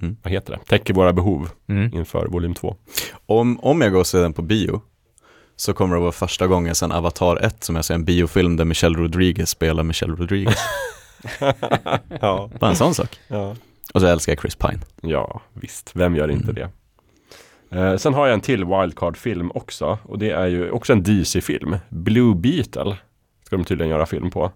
Mm. 0.03 0.17
vad 0.23 0.33
heter 0.33 0.53
det, 0.53 0.59
täcker 0.69 0.95
våra 0.95 1.13
behov 1.13 1.51
Mm. 1.69 1.95
inför 1.95 2.27
volym 2.27 2.55
2. 2.55 2.77
Om, 3.27 3.61
om 3.61 3.81
jag 3.81 3.93
går 3.93 4.01
och 4.01 4.07
ser 4.07 4.23
den 4.23 4.33
på 4.33 4.43
bio 4.43 4.81
så 5.57 5.73
kommer 5.73 5.95
det 5.97 6.01
vara 6.03 6.13
första 6.13 6.47
gången 6.47 6.75
sedan 6.75 6.93
Avatar 6.93 7.37
1 7.45 7.65
som 7.65 7.77
jag 7.77 7.85
ser 7.85 7.95
en 7.95 8.05
biofilm 8.05 8.57
där 8.57 8.65
Michelle 8.65 8.99
Rodriguez 8.99 9.51
spelar 9.51 9.83
Michelle 9.83 10.15
Rodriguez. 10.15 10.59
ja. 12.21 12.51
Bara 12.61 12.71
en 12.71 12.77
sån 12.77 12.95
sak. 12.95 13.19
ja. 13.29 13.57
Och 13.95 14.01
så 14.01 14.07
älskar 14.07 14.33
jag 14.33 14.41
Chris 14.41 14.57
Pine. 14.57 14.81
Ja, 15.03 15.41
visst. 15.53 15.91
Vem 15.95 16.17
gör 16.17 16.31
inte 16.31 16.51
Mm. 16.51 16.55
det? 16.55 16.71
Eh, 17.79 17.97
sen 17.97 18.15
har 18.15 18.27
jag 18.27 18.35
en 18.35 18.41
till 18.41 18.65
wildcard-film 18.65 19.51
också. 19.55 19.99
Och 20.03 20.19
det 20.19 20.31
är 20.31 20.47
ju 20.47 20.71
också 20.71 20.93
en 20.93 21.03
DC-film. 21.03 21.77
Blue 21.89 22.35
Beetle 22.35 22.97
ska 23.45 23.57
de 23.57 23.65
tydligen 23.65 23.91
göra 23.91 24.07
film 24.07 24.31
på. 24.31 24.53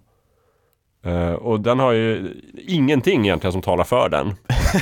Eh, 1.03 1.33
och 1.33 1.59
den 1.59 1.79
har 1.79 1.91
ju 1.91 2.33
ingenting 2.67 3.25
egentligen 3.25 3.51
som 3.51 3.61
talar 3.61 3.83
för 3.83 4.09
den. 4.09 4.35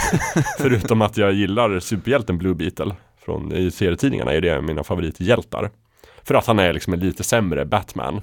Förutom 0.58 1.02
att 1.02 1.18
jag 1.18 1.34
gillar 1.34 1.80
superhjälten 1.80 2.38
Blue 2.38 2.56
Beetle. 2.56 2.96
Från, 3.26 3.54
I 3.54 3.72
serietidningarna 3.72 4.34
är 4.34 4.42
det 4.42 4.62
mina 4.62 4.84
favorithjältar. 4.84 5.70
För 6.24 6.36
att 6.36 6.48
han 6.48 6.60
är 6.60 6.74
liksom 6.74 6.94
en 6.94 7.00
lite 7.00 7.24
sämre 7.24 7.66
Batman. 7.66 8.22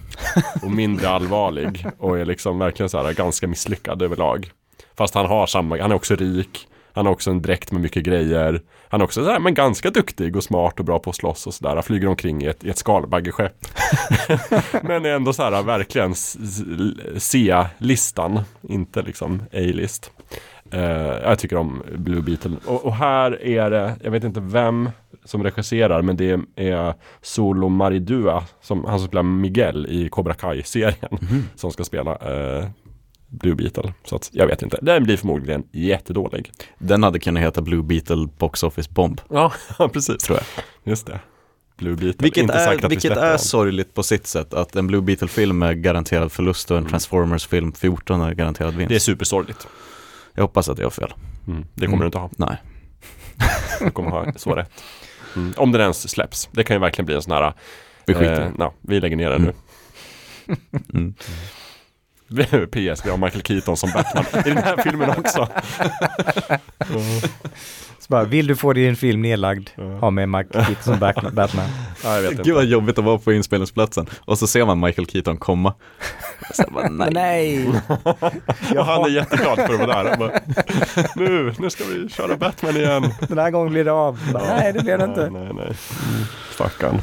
Och 0.62 0.70
mindre 0.70 1.08
allvarlig. 1.08 1.86
Och 1.98 2.18
är 2.18 2.24
liksom 2.24 2.58
verkligen 2.58 2.88
så 2.88 3.02
här 3.02 3.12
ganska 3.12 3.46
misslyckad 3.46 4.02
överlag. 4.02 4.50
Fast 4.96 5.14
han 5.14 5.26
har 5.26 5.46
samma, 5.46 5.80
han 5.80 5.90
är 5.90 5.94
också 5.94 6.16
rik. 6.16 6.68
Han 6.94 7.06
har 7.06 7.12
också 7.12 7.30
en 7.30 7.42
dräkt 7.42 7.72
med 7.72 7.80
mycket 7.80 8.04
grejer. 8.04 8.62
Han 8.88 9.00
är 9.00 9.04
också 9.04 9.24
så 9.24 9.30
här, 9.30 9.38
men 9.38 9.54
ganska 9.54 9.90
duktig 9.90 10.36
och 10.36 10.44
smart 10.44 10.78
och 10.78 10.84
bra 10.84 10.98
på 10.98 11.10
att 11.10 11.16
slåss 11.16 11.46
och 11.46 11.54
sådär. 11.54 11.74
Han 11.74 11.82
flyger 11.82 12.08
omkring 12.08 12.42
i 12.42 12.46
ett, 12.46 12.64
i 12.64 12.70
ett 12.70 12.78
skalbaggeskepp. 12.78 13.52
men 14.82 15.04
är 15.04 15.10
ändå 15.10 15.32
så 15.32 15.42
här 15.42 15.62
verkligen 15.62 16.14
C-listan, 17.18 18.40
inte 18.62 19.02
liksom 19.02 19.42
A-list. 19.52 20.10
Eh, 20.70 20.80
jag 21.22 21.38
tycker 21.38 21.56
om 21.56 21.82
Blue 21.96 22.22
Beetle. 22.22 22.56
Och, 22.66 22.84
och 22.84 22.94
här 22.94 23.42
är 23.42 23.70
det, 23.70 23.96
jag 24.02 24.10
vet 24.10 24.24
inte 24.24 24.40
vem 24.40 24.90
som 25.24 25.42
regisserar, 25.42 26.02
men 26.02 26.16
det 26.16 26.40
är 26.56 26.94
Solo 27.22 27.68
Maridua, 27.68 28.44
som, 28.60 28.84
han 28.84 28.98
som 28.98 29.08
spelar 29.08 29.22
Miguel 29.22 29.86
i 29.86 30.08
Cobra 30.08 30.34
Kai-serien, 30.34 31.18
som 31.54 31.70
ska 31.70 31.84
spela 31.84 32.16
eh, 32.16 32.64
Blue 33.40 33.55
Beetle. 33.55 33.93
Så 34.05 34.16
att, 34.16 34.28
jag 34.32 34.47
vet 34.47 34.62
inte. 34.62 34.78
Den 34.82 35.05
blir 35.05 35.16
förmodligen 35.16 35.65
jättedålig. 35.73 36.52
Den 36.78 37.02
hade 37.02 37.19
kunnat 37.19 37.43
heta 37.43 37.62
Blue 37.62 37.82
Beetle 37.82 38.28
Box 38.39 38.62
Office 38.62 38.90
Bomb, 38.93 39.20
Ja, 39.31 39.52
precis. 39.93 40.16
tror 40.23 40.39
jag. 40.39 40.47
Just 40.93 41.06
det. 41.06 41.20
Blue 41.77 41.97
Beetle. 41.97 42.23
Vilket 42.23 42.43
inte 42.43 42.55
är, 42.55 42.70
vi 42.77 42.89
vilket 42.89 43.01
släpper 43.02 43.23
är 43.23 43.31
den. 43.31 43.39
sorgligt 43.39 43.94
på 43.94 44.02
sitt 44.02 44.27
sätt, 44.27 44.55
att 44.55 44.77
en 44.77 44.86
Blue 44.86 45.01
Beetle-film 45.02 45.62
är 45.62 45.73
garanterad 45.73 46.32
förlust 46.32 46.70
och 46.70 46.78
en 46.78 46.86
Transformers-film 46.86 47.73
14 47.73 48.20
är 48.20 48.35
garanterad 48.35 48.74
vinst. 48.74 48.89
Det 48.89 48.94
är 48.94 48.98
supersorgligt. 48.98 49.66
Jag 50.35 50.43
hoppas 50.43 50.69
att 50.69 50.78
jag 50.78 50.86
har 50.86 50.90
fel. 50.90 51.15
Mm. 51.47 51.65
Det 51.74 51.86
kommer 51.86 51.97
Mm. 51.97 52.01
du 52.01 52.06
inte 52.06 52.19
ha. 52.19 52.31
Nej. 52.36 52.56
Du 53.81 53.90
kommer 53.90 54.11
ha 54.11 54.32
så 54.36 54.55
rätt. 54.55 54.70
Mm. 55.36 55.52
Om 55.56 55.73
den 55.73 55.81
ens 55.81 56.09
släpps. 56.11 56.48
Det 56.52 56.65
kan 56.65 56.77
ju 56.77 56.81
verkligen 56.81 57.06
bli 57.06 57.15
en 57.15 57.23
sån 57.23 57.32
här, 57.32 57.52
Vi 58.06 58.15
skiter 58.15 58.43
eh, 58.43 58.51
ja, 58.59 58.74
vi 58.81 59.01
lägger 59.01 59.16
ner 59.16 59.31
den 59.31 59.43
nu. 59.43 59.52
Mm. 62.39 62.66
PS, 62.70 63.06
vi 63.06 63.11
har 63.11 63.16
Michael 63.16 63.43
Keaton 63.43 63.77
som 63.77 63.90
Batman 63.94 64.24
i 64.47 64.48
den 64.48 64.59
här 64.59 64.77
filmen 64.77 65.11
också. 65.11 65.48
Så 67.98 68.09
bara, 68.09 68.24
vill 68.24 68.47
du 68.47 68.56
få 68.56 68.73
din 68.73 68.97
film 68.97 69.23
nedlagd? 69.23 69.69
Ha 70.01 70.11
med 70.11 70.28
Mike 70.28 70.48
Keaton 70.52 70.74
som 70.82 70.98
Bat- 70.98 71.31
Batman. 71.32 71.69
Ja, 72.05 72.15
jag 72.15 72.23
vet 72.23 72.43
Gud 72.43 72.55
vad 72.55 72.65
jobbigt 72.65 72.98
att 72.98 73.05
vara 73.05 73.19
på 73.19 73.32
inspelningsplatsen 73.32 74.06
och 74.20 74.39
så 74.39 74.47
ser 74.47 74.65
man 74.66 74.81
Michael 74.81 75.06
Keaton 75.06 75.36
komma. 75.36 75.74
Bara, 76.70 76.89
nej. 76.89 77.11
Nej! 77.12 77.69
Och 78.78 78.85
han 78.85 79.05
är 79.05 79.09
jätteglad 79.09 79.56
för 79.59 79.74
att 79.74 79.81
vara 79.89 80.02
där. 80.02 80.16
Bara, 80.16 80.40
nu, 81.16 81.55
nu 81.59 81.70
ska 81.70 81.85
vi 81.85 82.09
köra 82.09 82.36
Batman 82.36 82.77
igen. 82.77 83.12
Den 83.28 83.39
här 83.39 83.51
gången 83.51 83.73
blir 83.73 83.85
det 83.85 83.93
av. 83.93 84.19
Nej, 84.48 84.73
det 84.73 84.82
blir 84.82 84.98
det 84.98 85.05
inte. 85.05 85.31
Nej, 85.31 85.43
nej, 85.43 85.52
nej. 85.55 85.77
Stackarn. 86.55 87.01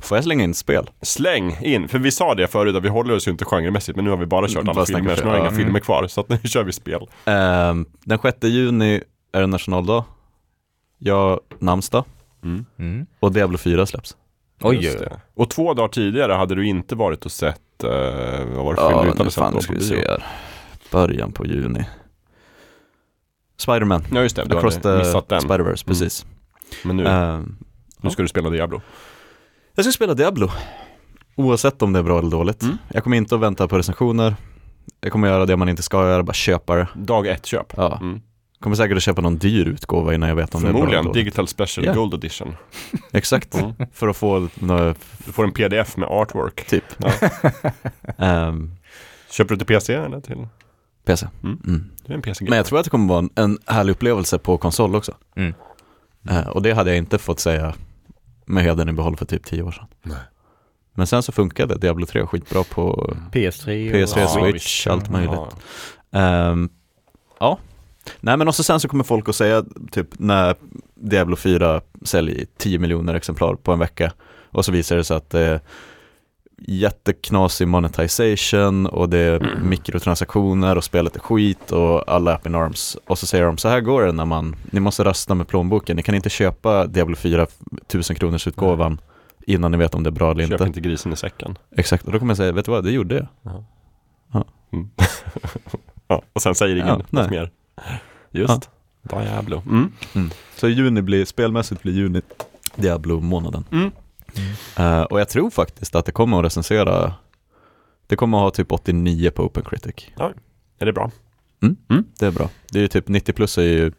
Får 0.00 0.16
jag 0.16 0.24
slänga 0.24 0.44
in 0.44 0.54
spel? 0.54 0.90
Släng 1.02 1.56
in, 1.62 1.88
för 1.88 1.98
vi 1.98 2.10
sa 2.10 2.34
det 2.34 2.46
förut 2.48 2.76
att 2.76 2.82
vi 2.84 2.88
håller 2.88 3.14
oss 3.16 3.26
ju 3.28 3.30
inte 3.32 3.44
genremässigt 3.44 3.96
men 3.96 4.04
nu 4.04 4.10
har 4.10 4.16
vi 4.16 4.26
bara 4.26 4.48
kört 4.48 4.56
alla 4.56 4.74
Bara 4.74 4.86
filmer 4.86 5.16
så 5.16 5.24
nu 5.24 5.30
har 5.30 5.34
film, 5.36 5.44
jag 5.44 5.52
inga 5.52 5.60
ja. 5.60 5.64
filmer 5.64 5.80
kvar 5.80 6.06
så 6.08 6.20
att 6.20 6.28
nu 6.28 6.38
kör 6.44 6.64
vi 6.64 6.72
spel. 6.72 7.06
Ehm, 7.24 7.86
den 8.04 8.18
6 8.18 8.38
juni 8.42 9.00
är 9.32 9.40
det 9.40 9.46
nationaldag. 9.46 10.04
Jag 10.98 11.40
namnsdag 11.58 12.04
Mm. 12.78 13.06
och 13.20 13.32
Diablo 13.32 13.58
4 13.58 13.86
släpps. 13.86 14.16
Oj. 14.62 14.98
Och 15.34 15.50
två 15.50 15.74
dagar 15.74 15.88
tidigare 15.88 16.32
hade 16.32 16.54
du 16.54 16.66
inte 16.66 16.94
varit 16.94 17.24
och 17.24 17.32
sett, 17.32 17.84
eh, 17.84 17.90
vad 17.90 18.64
var 18.64 18.74
det 18.74 18.80
för 18.80 18.88
film 18.88 18.98
Ja, 18.98 19.02
du 19.02 19.08
inte 19.08 19.18
hade 19.18 19.30
sett 19.30 19.52
då 19.52 19.60
ska 19.60 19.72
på 19.72 19.78
vi 19.78 19.88
bio? 19.88 19.88
se 19.88 20.08
här. 20.08 20.24
Början 20.92 21.32
på 21.32 21.46
juni. 21.46 21.84
Spiderman. 23.58 24.04
Ja 24.12 24.22
just 24.22 24.36
det, 24.36 24.44
du 24.44 24.56
Across 24.58 24.84
hade 24.84 24.98
missat 24.98 25.28
den. 25.28 25.40
Spiderverse, 25.40 25.84
Mm. 25.86 25.92
precis. 25.94 26.26
Men 26.84 26.96
nu, 26.96 27.06
Ehm, 27.06 27.56
nu 28.00 28.10
ska 28.10 28.22
du 28.22 28.28
spela 28.28 28.50
Diablo. 28.50 28.80
Jag 29.76 29.84
ska 29.84 29.92
spela 29.92 30.14
Diablo. 30.14 30.50
Oavsett 31.34 31.82
om 31.82 31.92
det 31.92 31.98
är 31.98 32.02
bra 32.02 32.18
eller 32.18 32.30
dåligt. 32.30 32.62
Mm. 32.62 32.76
Jag 32.92 33.04
kommer 33.04 33.16
inte 33.16 33.34
att 33.34 33.40
vänta 33.40 33.68
på 33.68 33.78
recensioner. 33.78 34.36
Jag 35.00 35.12
kommer 35.12 35.28
göra 35.28 35.46
det 35.46 35.56
man 35.56 35.68
inte 35.68 35.82
ska 35.82 35.96
göra, 36.08 36.22
bara 36.22 36.32
köpa 36.32 36.76
det. 36.76 36.88
Dag 36.94 37.26
ett 37.26 37.46
köp. 37.46 37.72
Ja. 37.76 37.98
Mm. 38.00 38.20
Kommer 38.60 38.76
säkert 38.76 38.96
att 38.96 39.02
köpa 39.02 39.20
någon 39.20 39.38
dyr 39.38 39.66
utgåva 39.68 40.14
innan 40.14 40.28
jag 40.28 40.36
vet 40.36 40.54
om 40.54 40.62
det 40.62 40.68
är 40.68 40.72
bra 40.72 40.82
eller 40.82 40.90
Förmodligen. 40.90 41.24
Digital 41.24 41.48
Special 41.48 41.86
Ja. 41.86 41.94
Gold 41.94 42.14
Edition. 42.14 42.56
Exakt, 43.12 43.54
Mm. 43.54 43.72
för 43.92 44.08
att 44.08 44.16
få 44.16 44.48
några, 44.54 44.94
Du 45.26 45.32
får 45.32 45.44
en 45.44 45.52
pdf 45.52 45.96
med 45.96 46.08
artwork. 46.08 46.66
typ. 46.66 46.84
Ja. 46.96 47.12
Ehm, 48.26 48.70
Köper 49.30 49.54
du 49.54 49.58
till 49.58 49.66
PC 49.66 49.94
eller 49.94 50.20
till? 50.20 50.48
PC. 51.04 51.26
Mm. 51.44 51.58
Mm. 51.66 51.90
Du 52.06 52.12
är 52.12 52.16
en 52.16 52.22
PC 52.22 52.44
Men 52.44 52.56
jag 52.56 52.66
tror 52.66 52.78
att 52.78 52.84
det 52.84 52.90
kommer 52.90 53.08
vara 53.08 53.18
en, 53.18 53.30
en 53.34 53.58
härlig 53.66 53.92
upplevelse 53.92 54.38
på 54.38 54.58
konsol 54.58 54.94
också. 54.96 55.14
Mm. 55.36 55.54
Eh, 56.30 56.46
och 56.48 56.62
det 56.62 56.72
hade 56.72 56.90
jag 56.90 56.98
inte 56.98 57.18
fått 57.18 57.40
säga 57.40 57.74
med 58.46 58.64
hedern 58.64 58.88
i 58.88 58.92
behåll 58.92 59.16
för 59.16 59.24
typ 59.26 59.44
tio 59.44 59.62
år 59.62 59.70
sedan. 59.72 59.86
Nej. 60.02 60.18
Men 60.94 61.06
sen 61.06 61.22
så 61.22 61.32
funkade 61.32 61.78
Diablo 61.78 62.06
3 62.06 62.26
skitbra 62.26 62.64
på 62.64 63.14
PS3 63.32 63.92
PS3, 63.92 64.18
Ja, 64.20 64.28
Switch, 64.28 64.54
visst. 64.54 64.86
allt 64.86 65.10
möjligt. 65.10 65.38
Ja. 66.10 66.18
Ehm, 66.20 66.68
ja. 67.40 67.58
Nej 68.20 68.36
men 68.36 68.48
också 68.48 68.62
sen 68.62 68.80
så 68.80 68.88
kommer 68.88 69.04
folk 69.04 69.28
att 69.28 69.36
säga 69.36 69.64
typ 69.92 70.08
när 70.18 70.54
Diablo 70.94 71.36
4 71.36 71.80
säljer 72.04 72.46
10 72.56 72.78
miljoner 72.78 73.14
exemplar 73.14 73.54
på 73.54 73.72
en 73.72 73.78
vecka 73.78 74.12
och 74.50 74.64
så 74.64 74.72
visar 74.72 74.96
det 74.96 75.04
sig 75.04 75.16
att 75.16 75.30
det 75.30 75.40
är 75.40 75.60
jätteknasig 76.62 77.68
monetization 77.68 78.86
och 78.86 79.08
det 79.08 79.18
är 79.18 79.36
Mm. 79.36 79.68
mikrotransaktioner 79.68 80.76
och 80.76 80.84
spelet 80.84 81.16
är 81.16 81.20
skit 81.20 81.72
och 81.72 82.08
alla 82.12 82.34
app 82.34 82.46
in 82.46 82.54
arms. 82.54 82.96
Och 83.06 83.18
så 83.18 83.26
säger 83.26 83.44
de 83.44 83.58
så 83.58 83.68
här 83.68 83.80
går 83.80 84.02
det 84.02 84.12
när 84.12 84.24
man, 84.24 84.56
ni 84.70 84.80
måste 84.80 85.04
rösta 85.04 85.34
med 85.34 85.48
plånboken, 85.48 85.96
ni 85.96 86.02
kan 86.02 86.14
inte 86.14 86.30
köpa 86.30 86.86
Diablo 86.86 87.16
4 87.16 87.46
1000 87.86 88.16
kronors 88.16 88.46
utgåvan 88.46 89.00
innan 89.46 89.70
ni 89.70 89.76
vet 89.78 89.94
om 89.94 90.02
det 90.02 90.08
är 90.08 90.12
bra 90.12 90.30
eller 90.30 90.42
Köp 90.46 90.52
inte. 90.52 90.64
inte 90.64 90.80
grisen 90.80 91.12
i 91.12 91.16
säcken. 91.16 91.58
Exakt, 91.76 92.04
och 92.06 92.12
då 92.12 92.18
kommer 92.18 92.30
jag 92.30 92.36
säga, 92.36 92.52
vet 92.52 92.64
du 92.64 92.70
vad, 92.70 92.84
det 92.84 92.90
gjorde 92.90 93.14
jag. 93.14 93.26
Ja, 96.08 96.20
och 96.32 96.42
sen 96.42 96.54
säger 96.54 96.76
ingen 96.76 96.88
Ja, 96.88 97.00
något 97.10 97.30
mer. 97.30 97.50
Just. 98.30 98.70
Diablo. 99.02 99.62
Mm. 99.66 99.92
Så 100.56 100.68
juni 100.68 101.02
blir, 101.02 101.24
spelmässigt 101.24 101.82
blir 101.82 101.92
juni 101.92 102.20
Diablo-månaden. 102.76 103.64
Mm. 104.38 104.98
Eh, 104.98 105.02
och 105.02 105.20
jag 105.20 105.28
tror 105.28 105.50
faktiskt 105.50 105.94
att 105.94 106.06
det 106.06 106.12
kommer 106.12 106.38
att 106.38 106.44
recensera, 106.44 107.14
det 108.06 108.16
kommer 108.16 108.38
att 108.38 108.42
ha 108.42 108.50
typ 108.50 108.72
89 108.72 109.30
på 109.30 109.42
Open 109.44 109.64
Critic. 109.64 109.94
Är 110.78 110.86
det 110.86 110.92
bra? 110.92 111.10
Det 112.18 112.26
är 112.26 112.30
bra. 112.30 112.50
Det 112.72 112.78
är 112.78 112.82
ju 112.82 112.88
typ 112.88 113.08
90 113.08 113.32
plus 113.32 113.58
är 113.58 113.62
ju 113.62 113.92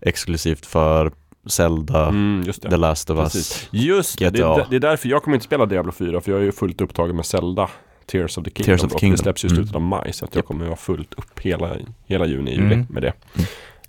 exklusivt 0.00 0.66
för 0.66 1.12
Zelda, 1.46 2.08
Mm, 2.08 2.42
just 2.46 2.62
det. 2.62 2.70
The 2.70 2.76
Last 2.76 3.10
of 3.10 3.18
Us. 3.18 3.32
Precis. 3.32 3.68
Just 3.70 4.18
det, 4.18 4.30
det, 4.30 4.38
GTA. 4.38 4.54
är- 4.62 4.66
det 4.70 4.76
är 4.76 4.80
därför 4.80 5.08
jag 5.08 5.22
kommer 5.22 5.34
inte 5.34 5.44
spela 5.44 5.66
Diablo 5.66 5.92
4 5.92 6.20
för 6.20 6.32
jag 6.32 6.40
är 6.40 6.44
ju 6.44 6.52
fullt 6.52 6.80
upptagen 6.80 7.16
med 7.16 7.26
Zelda 7.26 7.70
Tears 8.06 8.38
of 8.38 8.44
the 8.44 8.50
Kingdom. 8.50 8.64
Tears 8.64 8.84
of 8.84 8.92
the 8.92 8.98
Kingdom. 8.98 9.16
Det 9.16 9.22
släpps 9.22 9.44
ju 9.44 9.48
i 9.48 9.50
Mm. 9.50 9.56
slutet 9.56 9.74
av 9.76 9.82
maj 9.82 10.12
så 10.12 10.24
att 10.24 10.34
jag 10.34 10.44
kommer 10.46 10.64
vara 10.66 10.76
fullt 10.76 11.14
upp 11.14 11.40
hela, 11.40 11.76
hela 12.04 12.26
juni, 12.26 12.50
juli 12.54 12.74
Mm. 12.74 12.86
med 12.90 13.02
det. 13.02 13.12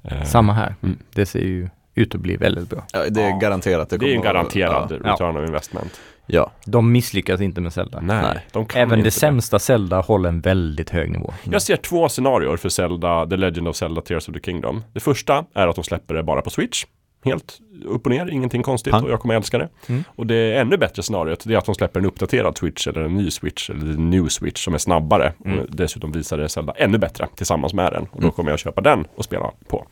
Eh, 0.03 0.23
Samma 0.23 0.53
här. 0.53 0.76
Mm. 0.81 0.97
Det 1.14 1.26
ser 1.26 1.39
ju 1.39 1.69
ut 1.95 2.15
att 2.15 2.22
bli 2.22 2.36
väldigt 2.38 2.70
bra. 2.70 2.84
Ja, 2.94 3.10
det 3.10 3.22
är 3.22 3.30
Ja. 3.30 3.38
garanterat. 3.38 3.90
Det 3.90 3.95
är 3.95 3.98
kommer 3.98 4.10
ju 4.10 4.14
en 4.15 4.20
att- 4.20 4.26
garanterad 4.26 4.91
Ja, 5.03 5.11
return 5.11 5.38
of 5.38 5.48
investment. 5.48 5.99
ja. 6.26 6.52
De 6.65 6.91
misslyckas 6.91 7.41
inte 7.41 7.61
med 7.61 7.74
Zelda. 7.74 7.99
Nej, 8.02 8.48
de 8.52 8.65
kan 8.65 8.82
Även 8.82 8.99
inte 8.99 9.07
det 9.07 9.11
sämsta 9.11 9.60
Zelda 9.60 10.02
håller 10.02 10.30
en 10.30 10.41
väldigt 10.41 10.90
hög 10.90 11.11
nivå. 11.11 11.34
Jag 11.44 11.61
ser 11.61 11.76
två 11.76 12.10
scenarier 12.10 12.57
för 12.57 12.70
Zelda, 12.70 13.28
The 13.28 13.36
Legend 13.38 13.68
of 13.68 13.76
Zelda 13.76 14.02
Tears 14.02 14.30
of 14.30 14.34
the 14.36 14.41
Kingdom. 14.41 14.84
Det 14.94 14.99
första 14.99 15.45
är 15.53 15.68
att 15.68 15.76
de 15.76 15.84
släpper 15.84 16.14
det 16.14 16.24
bara 16.24 16.41
på 16.41 16.49
Switch. 16.49 16.86
Helt 17.26 17.60
upp 17.86 18.06
och 18.06 18.11
ner, 18.11 18.30
ingenting 18.32 18.64
konstigt 18.64 18.91
Pang. 18.94 19.03
och 19.03 19.11
jag 19.11 19.20
kommer 19.20 19.36
älska 19.36 19.57
det. 19.57 19.70
Mm. 19.88 20.03
Och 20.07 20.28
det 20.28 20.57
ännu 20.57 20.78
bättre 20.78 21.03
scenariot 21.03 21.44
det 21.45 21.53
är 21.53 21.57
att 21.57 21.65
de 21.65 21.76
släpper 21.76 21.99
en 21.99 22.06
uppdaterad 22.06 22.57
Switch 22.57 22.88
eller 22.88 23.02
en 23.02 23.15
ny 23.15 23.32
Switch 23.32 23.70
eller 23.70 23.82
en 23.82 24.10
new 24.10 24.28
Switch 24.28 24.64
som 24.64 24.74
är 24.74 24.78
snabbare. 24.78 25.34
Mm. 25.45 25.60
Och 25.60 25.65
dessutom 25.70 26.11
visar 26.11 26.38
det 26.38 26.49
Zelda 26.49 26.74
ännu 26.78 26.98
bättre 26.98 27.28
tillsammans 27.36 27.74
med 27.74 27.94
den. 27.94 28.02
Och 28.03 28.10
då 28.11 28.20
Mm. 28.20 28.32
kommer 28.32 28.49
jag 28.49 28.60
köpa 28.60 28.82
den 28.82 29.06
och 29.15 29.24
spela 29.24 29.52
på. 29.68 29.86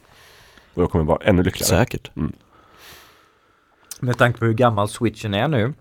Och 0.73 0.83
jag 0.83 0.91
kommer 0.91 1.05
vara 1.05 1.19
ännu 1.23 1.43
lyckligare. 1.43 1.79
Säkert. 1.79 2.11
Med 3.99 4.17
tanke 4.17 4.39
på 4.39 4.45
hur 4.45 4.53
gammal 4.53 4.87
switchen 4.89 5.33
är 5.33 5.47
nu 5.47 5.73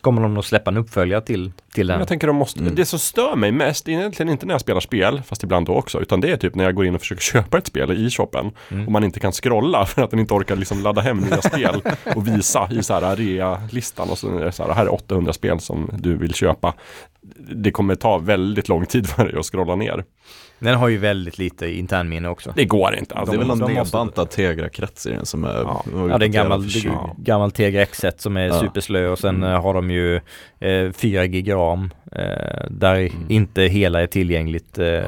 kommer 0.00 0.22
de 0.22 0.34
nog 0.34 0.44
släppa 0.44 0.70
en 0.70 0.76
uppföljare 0.76 1.20
till, 1.20 1.52
till 1.72 1.86
den. 1.86 1.98
Jag 1.98 2.08
tänker 2.08 2.26
de 2.26 2.36
måste, 2.36 2.60
Mm. 2.60 2.74
det 2.74 2.84
som 2.84 2.98
stör 2.98 3.36
mig 3.36 3.52
mest, 3.52 3.88
är 3.88 3.92
egentligen 3.92 4.32
inte 4.32 4.46
när 4.46 4.54
jag 4.54 4.60
spelar 4.60 4.80
spel, 4.80 5.22
fast 5.26 5.42
ibland 5.42 5.66
då 5.66 5.74
också, 5.74 6.00
utan 6.00 6.20
det 6.20 6.30
är 6.30 6.36
typ 6.36 6.54
när 6.54 6.64
jag 6.64 6.74
går 6.74 6.86
in 6.86 6.94
och 6.94 7.00
försöker 7.00 7.22
köpa 7.32 7.58
ett 7.58 7.66
spel 7.66 7.90
i 8.06 8.10
shoppen 8.10 8.50
Mm. 8.70 8.86
och 8.86 8.92
man 8.92 9.04
inte 9.04 9.20
kan 9.20 9.32
scrolla 9.32 9.86
för 9.86 10.02
att 10.02 10.10
den 10.10 10.20
inte 10.20 10.34
orkar 10.34 10.56
liksom 10.56 10.82
ladda 10.82 11.00
hem 11.00 11.18
nya 11.18 11.42
spel 11.42 11.82
och 12.16 12.28
visa 12.28 12.68
i 12.72 12.82
så 12.82 12.94
här 12.94 13.16
rea-listan 13.16 14.10
och 14.10 14.18
så 14.18 14.38
är 14.38 14.44
det 14.44 14.52
så 14.52 14.62
här, 14.66 14.74
här 14.74 14.82
är 14.86 14.92
800 14.94 15.32
spel 15.32 15.60
som 15.60 15.90
du 15.98 16.16
vill 16.16 16.34
köpa. 16.34 16.74
Det 17.54 17.70
kommer 17.70 17.94
ta 17.94 18.18
väldigt 18.18 18.68
lång 18.68 18.86
tid 18.86 19.06
för 19.08 19.24
dig 19.24 19.38
att 19.38 19.46
scrolla 19.46 19.74
ner. 19.76 20.04
Den 20.58 20.74
har 20.74 20.88
ju 20.88 20.96
väldigt 20.98 21.38
lite 21.38 21.66
internminne 21.78 22.28
också. 22.28 22.52
Det 22.56 22.64
går 22.64 22.94
inte. 22.94 23.14
Alltså, 23.14 23.32
det 23.32 23.36
är 23.36 23.38
väl 23.38 23.48
de- 23.48 23.58
någon 23.58 23.72
nedbantad 23.72 24.30
Tegra-krets 24.30 25.06
i 25.06 25.10
den 25.10 25.26
som 25.26 25.44
är 25.44 25.54
Ja. 25.54 25.84
Ja, 25.94 25.98
det 26.18 26.24
är 26.24 26.26
en 26.26 26.32
gammal, 26.32 26.62
för 26.62 26.70
20. 26.70 26.88
Ja. 26.88 27.14
gammal 27.18 27.50
Tegra 27.52 27.84
X1 27.84 28.12
som 28.16 28.36
är 28.36 28.46
Ja. 28.46 28.60
superslö 28.60 29.08
och 29.08 29.18
sen 29.18 29.36
Mm. 29.36 29.50
eh, 29.52 29.62
har 29.62 29.74
de 29.74 29.90
ju 29.90 30.16
eh, 30.60 30.92
4 30.92 31.26
gig 31.26 31.52
ram 31.52 31.90
eh, 32.12 32.66
där 32.70 32.94
Mm. 32.96 33.12
inte 33.28 33.62
hela 33.62 34.02
är 34.02 34.06
tillgängligt 34.06 34.78
eh, 34.78 34.86
Ja. 34.86 35.04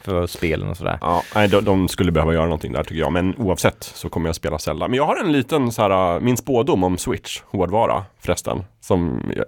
för 0.00 0.26
spelen 0.26 0.68
och 0.68 0.76
sådär. 0.76 0.98
Ja, 1.00 1.22
nej, 1.34 1.48
de, 1.48 1.64
de 1.64 1.88
skulle 1.88 2.12
behöva 2.12 2.34
göra 2.34 2.44
någonting 2.44 2.72
där 2.72 2.82
tycker 2.82 3.00
jag. 3.00 3.12
Men 3.12 3.34
oavsett 3.36 3.82
så 3.84 4.08
kommer 4.08 4.28
jag 4.28 4.36
spela 4.36 4.58
Zelda. 4.58 4.88
Men 4.88 4.96
jag 4.96 5.06
har 5.06 5.16
en 5.24 5.32
liten 5.32 5.72
så 5.72 5.82
här, 5.82 6.20
min 6.20 6.36
spådom 6.36 6.84
om 6.84 6.98
Switch, 6.98 7.40
hårdvara 7.46 8.04
förresten. 8.20 8.64
Som 8.80 9.22
jag, 9.36 9.44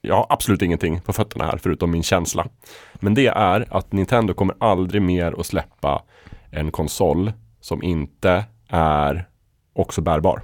jag 0.00 0.14
har 0.14 0.26
absolut 0.28 0.62
ingenting 0.62 1.00
på 1.00 1.12
fötterna 1.12 1.44
här 1.44 1.58
förutom 1.62 1.90
min 1.90 2.02
känsla. 2.02 2.46
Men 2.94 3.14
det 3.14 3.26
är 3.26 3.66
att 3.70 3.92
Nintendo 3.92 4.34
kommer 4.34 4.56
aldrig 4.60 5.02
mer 5.02 5.40
att 5.40 5.46
släppa 5.46 6.02
en 6.50 6.70
konsol 6.70 7.32
som 7.60 7.82
inte 7.82 8.44
är 8.68 9.28
också 9.72 10.00
bärbar. 10.00 10.42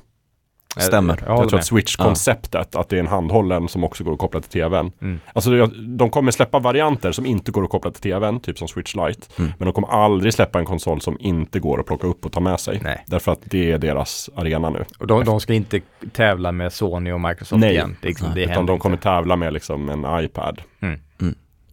Stämmer. 0.80 1.18
Jag, 1.26 1.30
Jag, 1.30 1.38
tror 1.38 1.50
med. 1.50 1.58
att 1.58 1.66
Switch-konceptet, 1.66 2.76
att 2.76 2.88
det 2.88 2.96
är 2.96 3.00
en 3.00 3.06
handhållen 3.06 3.68
som 3.68 3.84
också 3.84 4.04
går 4.04 4.12
att 4.12 4.18
koppla 4.18 4.40
till 4.40 4.50
tvn. 4.50 4.92
Mm. 5.02 5.20
Alltså 5.32 5.66
de 5.96 6.10
kommer 6.10 6.30
släppa 6.32 6.58
varianter 6.58 7.12
som 7.12 7.26
inte 7.26 7.50
går 7.50 7.64
att 7.64 7.70
koppla 7.70 7.90
till 7.90 8.02
tvn, 8.02 8.40
typ 8.40 8.58
som 8.58 8.68
Switch 8.68 8.94
Lite. 8.94 9.26
Mm. 9.38 9.52
Men 9.58 9.66
de 9.66 9.72
kommer 9.72 9.88
aldrig 9.88 10.34
släppa 10.34 10.58
en 10.58 10.64
konsol 10.64 11.00
som 11.00 11.16
inte 11.20 11.58
går 11.60 11.80
att 11.80 11.86
plocka 11.86 12.06
upp 12.06 12.26
och 12.26 12.32
ta 12.32 12.40
med 12.40 12.60
sig. 12.60 12.80
Nej. 12.84 13.04
Därför 13.06 13.32
att 13.32 13.40
det 13.44 13.72
är 13.72 13.78
deras 13.78 14.30
arena 14.36 14.70
nu. 14.70 14.84
Och 14.98 15.06
de, 15.06 15.24
de 15.24 15.40
ska 15.40 15.54
inte 15.54 15.80
tävla 16.12 16.52
med 16.52 16.72
Sony 16.72 17.12
och 17.12 17.20
Microsoft 17.20 17.60
Nej. 17.60 17.72
igen. 17.72 17.96
Det, 18.00 18.06
är 18.06 18.08
liksom, 18.08 18.28
det 18.34 18.40
Utan 18.40 18.54
händer 18.54 18.72
de 18.72 18.78
kommer 18.78 18.96
inte. 18.96 19.02
tävla 19.02 19.36
med 19.36 19.52
liksom 19.52 19.88
en 19.88 20.24
iPad. 20.24 20.62
Mm. 20.80 21.00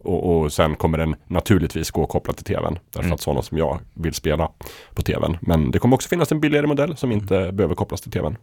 Mm. 0.04 0.14
Och, 0.18 0.40
och 0.42 0.52
sen 0.52 0.76
kommer 0.76 0.98
den 0.98 1.16
naturligtvis 1.26 1.90
gå 1.90 2.06
kopplat 2.06 2.36
till 2.36 2.44
tvn. 2.44 2.78
Därför 2.90 3.00
Mm. 3.04 3.12
att 3.14 3.20
sådana 3.20 3.42
som 3.42 3.58
jag 3.58 3.80
vill 3.94 4.14
spela 4.14 4.50
på 4.94 5.02
tvn. 5.02 5.36
Men 5.40 5.70
det 5.70 5.78
kommer 5.78 5.94
också 5.96 6.08
finnas 6.08 6.32
en 6.32 6.40
billigare 6.40 6.66
modell 6.66 6.96
som 6.96 7.12
inte 7.12 7.52
behöver 7.52 7.74
kopplas 7.74 8.00
till 8.00 8.10
tvn. 8.12 8.36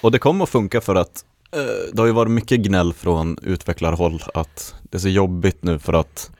Och 0.00 0.12
det 0.12 0.18
kommer 0.18 0.42
att 0.44 0.50
funka 0.50 0.80
för 0.80 0.94
att 0.94 1.24
eh, 1.56 1.60
det 1.92 2.02
har 2.02 2.06
ju 2.06 2.12
varit 2.12 2.30
mycket 2.32 2.60
gnäll 2.60 2.92
från 2.92 3.36
utvecklarhåll 3.42 4.22
att 4.34 4.74
det 4.82 4.96
är 4.96 5.00
så 5.00 5.08
jobbigt 5.08 5.62
nu 5.62 5.78
för 5.78 5.92
att 5.92 6.30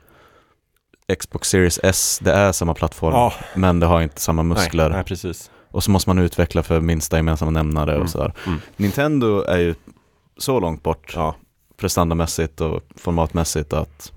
Xbox 1.19 1.49
Series 1.49 1.79
S, 1.83 2.19
det 2.23 2.31
är 2.33 2.51
samma 2.51 2.73
plattform, 2.73 3.13
Ja. 3.13 3.33
men 3.55 3.79
det 3.79 3.85
har 3.85 4.01
inte 4.01 4.21
samma 4.21 4.43
muskler. 4.43 4.83
Nej, 4.89 4.97
nej 4.97 5.03
precis. 5.03 5.51
Och 5.71 5.83
så 5.83 5.91
måste 5.91 6.09
man 6.09 6.19
utveckla 6.19 6.63
för 6.63 6.79
minsta 6.81 7.17
gemensamma 7.17 7.51
nämnare 7.51 7.91
Mm. 7.91 8.03
och 8.03 8.09
sådär. 8.09 8.33
Mm. 8.47 8.59
Nintendo 8.77 9.41
är 9.41 9.57
ju 9.57 9.75
så 10.37 10.59
långt 10.59 10.83
bort 10.83 11.13
Ja. 11.15 11.35
prestandamässigt 11.77 12.61
och 12.61 12.81
formatmässigt 12.95 13.73
att 13.73 14.11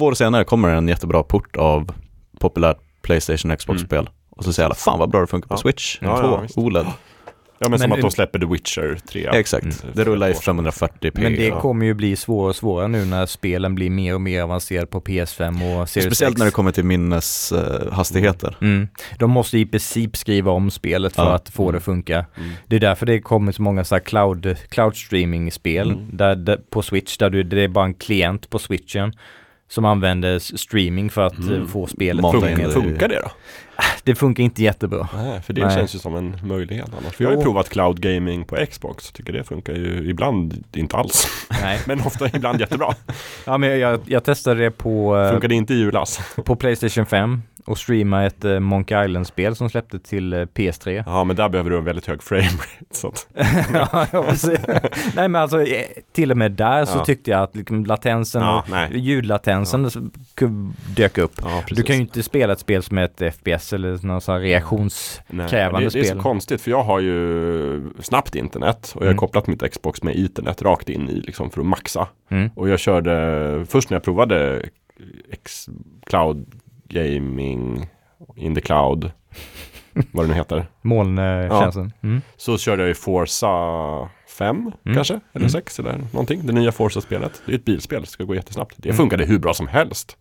två 0.00 0.06
år 0.06 0.14
senare 0.14 0.44
kommer 0.44 0.68
en 0.68 0.88
jättebra 0.88 1.22
port 1.22 1.56
av 1.56 1.92
populärt 2.38 2.76
Playstation 3.02 3.56
Xbox-spel. 3.56 4.10
Och 4.30 4.44
så 4.44 4.52
säger 4.52 4.64
alla, 4.66 4.74
fan 4.74 4.98
vad 4.98 5.10
bra 5.10 5.20
det 5.20 5.26
funkar 5.26 5.48
på 5.48 5.54
Ja. 5.54 5.58
Switch, 5.58 5.98
Ja, 6.00 6.20
2, 6.20 6.26
ja, 6.26 6.40
visst. 6.40 6.58
OLED. 6.58 6.86
Ja 7.62 7.68
men, 7.68 7.78
som 7.78 7.88
Men 7.90 7.98
att 7.98 8.02
de 8.02 8.10
släpper 8.10 8.38
The 8.38 8.46
Witcher 8.46 8.98
3. 9.08 9.28
Exakt, 9.32 9.64
Mm. 9.64 9.76
det 9.94 10.04
rullar 10.04 10.28
i 10.28 10.32
För 10.34 10.40
ett 10.40 10.48
år 10.48 10.70
sedan. 10.72 10.90
540p. 11.00 11.20
Men 11.22 11.32
det 11.34 11.46
ja. 11.46 11.60
kommer 11.60 11.86
ju 11.86 11.94
bli 11.94 12.16
svårare 12.16 12.48
och 12.48 12.56
svårare 12.56 12.88
nu 12.88 13.04
när 13.04 13.26
spelen 13.26 13.74
blir 13.74 13.90
mer 13.90 14.14
och 14.14 14.20
mer 14.20 14.42
avancerade 14.42 14.86
på 14.86 15.00
PS5 15.00 15.80
och 15.80 15.88
Series 15.88 16.06
Speciellt 16.06 16.32
X. 16.34 16.38
när 16.38 16.44
det 16.44 16.50
kommer 16.52 16.72
till 16.72 16.84
minneshastigheter. 16.84 18.56
Mm. 18.60 18.88
De 19.18 19.30
måste 19.30 19.58
i 19.58 19.66
princip 19.66 20.16
skriva 20.16 20.50
om 20.52 20.70
spelet 20.70 21.14
för 21.16 21.22
Ja. 21.24 21.32
att 21.34 21.48
få 21.48 21.70
det 21.70 21.78
att 21.78 21.84
funka. 21.84 22.26
Mm. 22.36 22.50
Det 22.66 22.76
är 22.76 22.80
därför 22.80 23.06
det 23.06 23.20
kommer 23.20 23.52
så 23.52 23.62
många 23.62 23.84
så 23.84 23.94
här 23.94 24.02
cloud, 24.02 24.56
cloud 24.68 24.96
streaming-spel 24.96 25.90
Mm. 25.90 26.16
där, 26.16 26.36
där, 26.36 26.56
på 26.70 26.82
Switch 26.82 27.16
där 27.16 27.30
du, 27.30 27.42
det 27.42 27.62
är 27.62 27.68
bara 27.68 27.84
en 27.84 27.94
klient 27.94 28.50
på 28.50 28.58
switchen 28.58 29.12
som 29.70 29.84
använder 29.84 30.38
streaming 30.56 31.10
för 31.10 31.26
att 31.26 31.38
Mm. 31.38 31.60
eh, 31.62 31.66
få 31.68 31.86
spelet 31.86 32.24
att 32.24 32.34
in 32.34 32.40
Funkar, 32.40 32.56
fungera. 32.56 32.68
det. 32.68 32.74
funkar 32.74 33.08
det 33.08 33.20
då? 33.24 33.30
Det 34.04 34.14
funkar 34.14 34.42
inte 34.44 34.62
jättebra. 34.62 35.08
Nej, 35.16 35.40
för 35.42 35.52
det 35.52 35.66
Nej. 35.66 35.76
känns 35.76 35.94
ju 35.94 35.98
som 35.98 36.16
en 36.16 36.36
möjlighet 36.44 36.88
annars. 37.00 37.14
För 37.16 37.24
jag 37.24 37.30
har 37.30 37.36
ju 37.36 37.42
provat 37.42 37.68
cloud 37.68 38.00
gaming 38.00 38.44
på 38.44 38.56
Xbox. 38.70 39.12
Tycker 39.12 39.32
det 39.32 39.44
funkar 39.44 39.72
ju 39.72 40.10
ibland 40.10 40.64
inte 40.72 40.96
alls. 40.96 41.26
Nej. 41.62 41.80
Men 41.86 42.00
ofta 42.00 42.28
ibland 42.28 42.60
jättebra. 42.60 42.94
Ja, 43.44 43.58
men 43.58 43.78
jag, 43.78 44.00
jag 44.06 44.24
testade 44.24 44.60
det 44.60 44.70
på, 44.70 45.16
eh, 45.18 45.30
Funkar 45.32 45.48
det 45.48 45.54
inte 45.54 45.74
i 45.74 45.76
julas? 45.76 46.20
på 46.44 46.56
Playstation 46.56 47.06
5 47.06 47.42
och 47.64 47.78
streama 47.78 48.24
ett 48.26 48.44
eh, 48.44 48.60
Monkey 48.60 49.04
Island-spel 49.04 49.56
som 49.56 49.70
släppte 49.70 49.98
till 49.98 50.32
eh, 50.32 50.36
PS3. 50.36 51.02
Ja, 51.06 51.24
men 51.24 51.36
där 51.36 51.48
behöver 51.48 51.70
du 51.70 51.78
en 51.78 51.84
väldigt 51.84 52.06
hög 52.06 52.22
framerate. 52.22 52.60
Ja. 54.12 54.34
Nej 55.14 55.28
men 55.28 55.34
alltså 55.42 55.62
eh, 55.62 55.84
till 56.12 56.30
och 56.30 56.36
med 56.36 56.52
där 56.52 56.84
så 56.84 56.98
Ja. 56.98 57.04
tyckte 57.04 57.30
jag 57.30 57.42
att 57.42 57.56
liksom, 57.56 57.84
latensen 57.86 58.42
ja, 58.42 58.58
och 58.62 58.70
nej. 58.70 58.98
ljudlatensen 58.98 59.90
ku- 60.36 60.72
dök 60.96 61.18
upp. 61.18 61.32
Ja, 61.42 61.62
Du 61.70 61.82
kan 61.82 61.96
ju 61.96 62.02
inte 62.02 62.22
spela 62.22 62.52
ett 62.52 62.58
spel 62.60 62.82
som 62.82 62.98
är 62.98 63.02
ett 63.04 63.34
FPS 63.34 63.72
eller 63.72 64.06
någon 64.06 64.20
sån 64.20 64.32
här 64.34 64.40
Nej, 64.40 64.50
reaktionskrävande 64.50 65.86
det, 65.88 65.92
det 65.92 65.98
är 66.00 66.04
spel. 66.04 66.16
så 66.16 66.22
konstigt 66.22 66.60
för 66.60 66.70
jag 66.70 66.82
har 66.82 67.00
ju 67.00 67.90
snabbt 68.00 68.34
internet 68.34 68.92
och 68.94 69.02
jag 69.02 69.06
har 69.06 69.10
Mm. 69.10 69.18
kopplat 69.18 69.46
mitt 69.46 69.72
Xbox 69.72 70.02
med 70.02 70.14
internet 70.14 70.62
rakt 70.62 70.88
in 70.88 71.08
i 71.08 71.14
liksom 71.20 71.50
för 71.50 71.60
att 71.60 71.66
maxa. 71.66 72.08
Mm. 72.30 72.50
Och 72.54 72.68
jag 72.68 72.78
körde, 72.78 73.64
först 73.68 73.90
när 73.90 73.94
jag 73.94 74.02
provade 74.04 74.62
X, 75.32 75.66
cloud 76.06 76.46
gaming 76.90 77.86
in 78.36 78.54
the 78.54 78.60
cloud, 78.60 79.10
vad 80.12 80.24
det 80.24 80.28
nu 80.28 80.34
heter. 80.34 80.66
Molntjänsten. 80.82 81.92
Mm. 82.02 82.22
Så 82.36 82.58
körde 82.58 82.82
jag 82.82 82.88
ju 82.88 82.94
Forza 82.94 83.48
5 84.38 84.56
Mm. 84.56 84.94
kanske, 84.96 85.14
eller 85.14 85.20
Mm. 85.44 85.50
6 85.50 85.78
eller 85.78 86.00
någonting. 86.12 86.46
Det 86.46 86.52
nya 86.52 86.72
Forza-spelet. 86.72 87.42
Det 87.46 87.52
är 87.52 87.56
ett 87.56 87.64
bilspel, 87.64 88.00
det 88.00 88.06
ska 88.08 88.24
gå 88.24 88.34
jättesnabbt. 88.34 88.74
Det 88.76 88.88
Mm. 88.88 88.96
funkade 88.96 89.24
hur 89.24 89.38
bra 89.38 89.54
som 89.54 89.68
helst. 89.68 90.16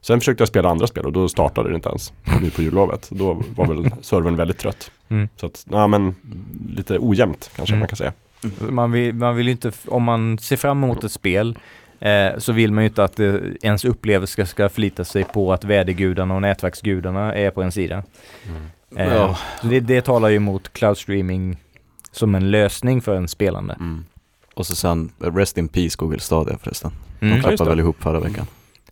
Sen 0.00 0.20
försökte 0.20 0.40
jag 0.40 0.48
spela 0.48 0.68
andra 0.68 0.86
spel 0.86 1.04
och 1.06 1.12
då 1.12 1.28
startade 1.28 1.68
det 1.68 1.74
inte 1.74 1.88
ens 1.88 2.12
nu 2.42 2.50
på 2.50 2.62
jullovet. 2.62 3.08
Då 3.10 3.42
var 3.56 3.66
väl 3.66 3.90
servern 4.00 4.36
väldigt 4.36 4.58
trött. 4.58 4.90
Mm. 5.08 5.28
Så 5.36 5.46
att, 5.46 5.66
ja 5.70 5.86
men 5.86 6.14
lite 6.76 6.98
ojämnt 7.00 7.50
kanske 7.56 7.72
Mm. 7.74 7.78
man 7.80 7.88
kan 7.88 7.96
säga. 7.96 8.12
Man, 8.58 8.92
vill, 8.92 9.14
man 9.14 9.36
vill 9.36 9.48
inte, 9.48 9.72
om 9.88 10.02
man 10.02 10.38
ser 10.38 10.56
fram 10.56 10.84
emot 10.84 11.04
ett 11.04 11.12
spel 11.12 11.58
eh, 12.00 12.38
så 12.38 12.52
vill 12.52 12.72
man 12.72 12.84
ju 12.84 12.88
inte 12.88 13.04
att 13.04 13.20
eh, 13.20 13.34
ens 13.62 13.84
upplevelse 13.84 14.32
ska, 14.32 14.46
ska 14.46 14.68
förlita 14.68 15.04
sig 15.04 15.24
på 15.24 15.52
att 15.52 15.64
vädergudarna 15.64 16.34
och 16.34 16.42
nätverksgudarna 16.42 17.34
är 17.34 17.50
på 17.50 17.62
en 17.62 17.72
sida. 17.72 18.02
Eh, 18.96 19.14
Ja. 19.14 19.38
det, 19.62 19.80
det 19.80 20.00
talar 20.02 20.28
ju 20.28 20.36
emot 20.36 20.72
cloud 20.72 20.98
streaming 20.98 21.56
som 22.12 22.34
en 22.34 22.50
lösning 22.50 23.02
för 23.02 23.16
en 23.16 23.28
spelande. 23.28 23.74
Mm. 23.74 24.04
Och 24.54 24.66
så 24.66 24.74
sen, 24.74 25.12
Rest 25.18 25.58
in 25.58 25.68
Peace 25.68 25.96
Google 25.98 26.18
Stadia 26.20 26.58
förresten. 26.58 26.90
De 27.20 27.26
Mm. 27.26 27.40
klappade 27.40 27.70
väl 27.70 27.80
ihop 27.80 28.02
förra 28.02 28.20
veckan. 28.20 28.46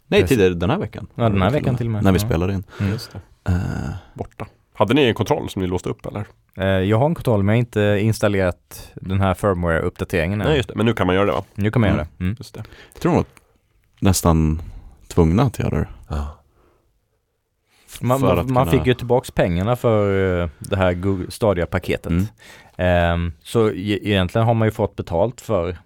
Nej, 0.07 0.21
Precis. 0.21 0.37
tidigare 0.37 0.55
den 0.55 0.71
här 0.71 0.79
veckan. 0.79 1.07
Ja, 1.15 1.23
den 1.29 1.43
här 1.43 1.51
veckan 1.51 1.77
till 1.77 1.87
och 1.87 1.93
med. 1.93 2.05
När 2.05 2.13
vi 2.13 2.19
Ja. 2.19 2.27
spelade 2.27 2.53
in. 2.55 2.65
Mm. 2.81 2.93
Just 2.93 3.13
det. 3.13 3.21
Eh, 3.53 3.91
Borta. 4.15 4.47
Hade 4.75 4.95
ni 4.95 5.05
en 5.05 5.15
kontroll 5.15 5.49
som 5.51 5.63
ni 5.63 5.69
låste 5.69 5.89
upp 5.89 6.07
eller? 6.07 6.25
Eh, 6.57 6.67
jag 6.67 6.99
har 6.99 7.07
en 7.07 7.15
kontroll 7.15 7.43
men 7.43 7.55
jag 7.55 7.57
har 7.57 7.61
inte 7.61 7.99
installerat 8.01 8.93
den 8.95 9.21
här 9.21 9.35
firmware-uppdateringen 9.35 10.41
än. 10.41 10.47
Nej 10.49 10.57
just 10.57 10.69
det, 10.69 10.75
men 10.75 10.87
nu 10.87 10.93
kan 10.95 11.07
man 11.07 11.17
göra 11.17 11.27
det 11.27 11.33
va? 11.33 11.45
Nu 11.55 11.71
kan 11.71 11.81
man 11.81 11.91
Mm. 11.91 11.97
göra 11.99 12.09
det. 12.19 12.25
Mm. 12.25 12.37
Just 12.39 12.55
det. 12.55 12.65
jag 12.93 13.03
tror 13.03 13.13
nog 13.13 13.25
nästan 14.01 14.63
tvungna 15.09 15.43
att 15.43 15.59
göra 15.59 15.79
det. 15.79 15.89
Man, 18.01 18.21
För 18.21 18.27
man, 18.27 18.37
man 18.37 18.47
kunna- 18.47 18.67
fick 18.79 18.87
ju 18.87 18.95
tillbaks 18.95 19.31
pengarna 19.31 19.77
för 19.77 20.41
eh, 20.43 20.49
det 20.59 20.77
här 20.77 20.93
Google 20.95 21.31
Stadia-paketet. 21.31 22.07
Mm. 22.11 22.27
Ehm, 22.77 23.33
så 23.43 23.69
e- 23.71 23.99
egentligen 24.03 24.47
har 24.47 24.55
man 24.55 24.69
ju 24.69 24.73
fått 24.73 24.97
betalt 24.97 25.41
för 25.41 25.79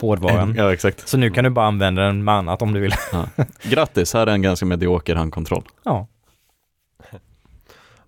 hårdvaran. 0.00 0.54
Ja, 0.56 0.72
exakt. 0.72 1.08
Så 1.08 1.16
nu 1.18 1.30
kan 1.30 1.44
du 1.44 1.50
bara 1.50 1.66
använda 1.66 2.02
den 2.02 2.24
med 2.24 2.34
annat 2.34 2.62
om 2.62 2.72
du 2.72 2.80
vill. 2.80 2.92
Grattis, 3.62 4.14
här 4.14 4.26
är 4.26 4.30
en 4.32 4.42
ganska 4.42 4.66
medioker 4.66 5.14
handkontroll. 5.16 5.62
ja. 5.84 6.06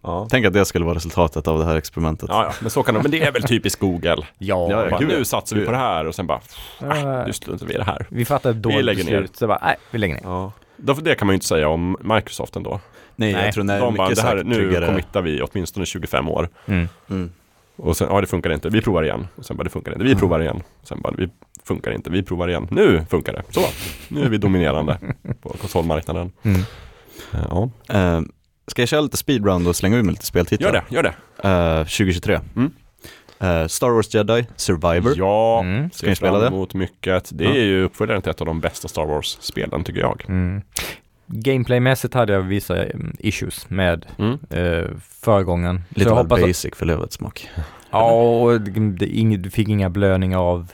Ja. 0.03 0.27
Tänk 0.31 0.47
att 0.47 0.53
det 0.53 0.65
skulle 0.65 0.85
vara 0.85 0.95
resultatet 0.95 1.49
av 1.49 1.59
det 1.59 1.65
här 1.65 1.77
experimentet. 1.77 2.29
Ja, 2.33 2.45
ja, 2.45 2.53
men 2.61 2.71
så 2.71 2.83
kan 2.83 2.95
det 2.95 3.03
Men 3.03 3.11
det 3.11 3.23
är 3.23 3.33
väl 3.33 3.43
typiskt 3.43 3.81
Google. 3.81 4.17
Ja, 4.17 4.25
Ja, 4.39 4.71
ja, 4.85 4.91
Bara, 4.91 5.01
gud. 5.01 5.09
nu 5.09 5.25
satsar 5.25 5.57
vi 5.57 5.65
på 5.67 5.71
det 5.73 5.77
här 5.79 6.07
och 6.07 6.15
sen 6.15 6.27
bara, 6.27 6.41
Eh, 6.81 7.27
nu 7.27 7.33
struntar 7.33 7.67
vi 7.67 7.75
i 7.75 7.77
det 7.77 7.85
här. 7.85 8.07
vi 8.11 8.25
fattade 8.25 8.59
ett 8.59 8.67
Vi 8.67 8.73
dåligt 8.75 8.97
beslut. 8.97 9.37
Så 9.37 9.47
bara, 9.47 9.59
nej, 9.63 9.77
vi 9.91 9.99
lägger 9.99 10.15
ner. 10.15 10.23
Ja. 10.25 10.53
Det 10.77 11.15
kan 11.15 11.27
man 11.27 11.33
ju 11.33 11.35
inte 11.37 11.47
säga 11.47 11.69
om 11.69 11.97
Microsoft 12.01 12.57
ändå. 12.57 12.81
Nej, 13.17 13.33
Nej, 13.33 13.45
jag 13.45 13.55
tror 13.55 13.65
nej, 13.65 13.81
De 13.81 13.95
bara, 13.95 14.09
det 14.11 14.23
här, 14.23 14.45
nu 14.45 14.87
committar 14.87 15.23
vi 15.23 15.43
åtminstone 15.43 15.87
25 15.87 16.29
år. 16.29 16.49
Mm. 16.67 16.89
Mm. 17.11 17.31
Och 17.77 17.97
sen, 17.97 18.09
ja 18.11 18.21
det 18.21 18.27
funkar 18.27 18.51
inte, 18.53 18.69
vi 18.69 18.81
provar 18.83 19.03
igen. 19.03 19.29
Och 19.37 19.45
sen 19.45 19.57
bara, 19.57 19.65
det 19.65 19.71
funkar 19.71 19.93
inte, 19.93 20.05
vi 20.05 20.11
Mm. 20.11 20.19
provar 20.21 20.41
igen. 20.41 20.63
Och 20.83 20.89
sen 20.89 21.01
bara, 21.01 21.15
vi 21.19 21.29
funkar 21.65 21.91
inte, 21.91 22.11
vi 22.11 22.23
provar 22.23 22.49
igen. 22.49 22.69
Nu 22.71 23.05
funkar 23.11 23.33
det, 23.33 23.43
så. 23.51 23.61
Nu 24.09 24.25
är 24.25 24.29
vi 24.29 24.39
dominerande 24.39 24.99
på 25.43 25.49
konsolmarknaden. 25.49 26.33
Mm. 26.43 26.61
Eh, 27.33 27.41
Ja, 27.51 27.71
Eh, 27.89 28.21
ska 28.69 28.83
jag 28.83 28.89
köra 28.89 29.01
lite 29.01 29.17
speedrun 29.17 29.67
och 29.67 29.77
slänga 29.77 29.97
ur 29.97 30.03
mig 30.03 30.13
lite 30.13 30.27
speltitlar? 30.27 30.69
gör 30.73 30.73
det, 30.89 30.95
gör 30.95 31.03
det. 31.03 31.49
Eh, 31.49 31.85
2023. 31.85 32.41
Mm. 32.57 32.71
Eh, 33.41 33.67
Star 33.67 33.91
Wars 33.91 34.15
Jedi, 34.15 34.47
Survivor. 34.57 35.13
Ja, 35.17 35.61
Mm. 35.61 35.91
Ska 35.91 36.07
ni 36.07 36.17
spela 36.17 36.39
det? 36.39 36.47
emot 36.47 36.75
mycket. 36.75 37.31
Det 37.33 37.45
Ja. 37.45 37.51
är 37.51 37.65
ju 37.65 37.83
uppföljaren 37.85 38.23
till 38.23 38.31
ett 38.31 38.41
av 38.41 38.47
de 38.47 38.61
bästa 38.61 38.89
Star 38.89 39.07
Wars-spelen 39.07 39.85
tycker 39.85 40.01
jag. 40.01 40.25
Mm. 40.29 40.63
Gameplaymässigt 41.27 42.15
hade 42.15 42.33
jag 42.33 42.41
vissa 42.43 42.85
mm, 42.85 43.17
issues 43.19 43.71
med 43.71 44.07
Mm. 44.19 44.39
eh, 44.51 44.87
föregången. 45.23 45.83
Lite 45.89 46.09
väl 46.11 46.19
hoppas 46.19 46.41
att, 46.41 46.47
basic 46.47 46.75
för 46.77 46.87
levets 46.87 47.15
smak. 47.17 47.49
Ja, 47.91 48.11
och 48.13 48.61
det, 48.61 48.71
det, 48.91 49.07
ing- 49.07 49.37
du 49.37 49.51
fick 49.51 49.69
inga 49.69 49.91
blödningar 49.91 50.39
av 50.39 50.73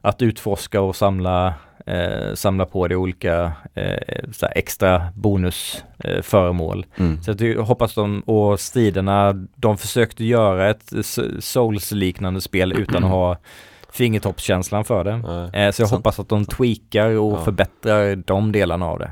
att 0.00 0.22
utforska 0.22 0.80
och 0.80 0.96
samla, 0.96 1.54
eh, 1.86 2.34
samla 2.34 2.64
på 2.66 2.88
dig 2.88 2.96
olika 2.96 3.52
eh, 3.74 4.30
så 4.32 4.46
här 4.46 4.52
extra 4.58 5.08
bonusföremål. 5.14 6.86
Eh. 6.96 7.00
Mm. 7.04 7.22
så 7.22 7.30
att 7.30 7.40
jag 7.40 7.62
hoppas 7.62 7.94
de, 7.94 8.20
och 8.20 8.60
striderna, 8.60 9.32
de 9.56 9.78
försökte 9.78 10.24
göra 10.24 10.70
ett 10.70 10.92
Souls-liknande 11.40 12.40
spel 12.40 12.72
utan 12.72 13.04
att 13.04 13.10
ha 13.10 13.36
fingertoppskänslan 13.92 14.84
för 14.84 15.04
det. 15.04 15.10
Eh, 15.12 15.70
så 15.70 15.82
jag 15.82 15.88
Sant. 15.88 15.90
hoppas 15.90 16.18
att 16.20 16.28
de 16.28 16.44
tweakar 16.44 17.08
och 17.18 17.32
Ja. 17.32 17.44
förbättrar 17.44 18.16
de 18.16 18.52
delarna 18.52 18.86
av 18.86 18.98
det. 18.98 19.10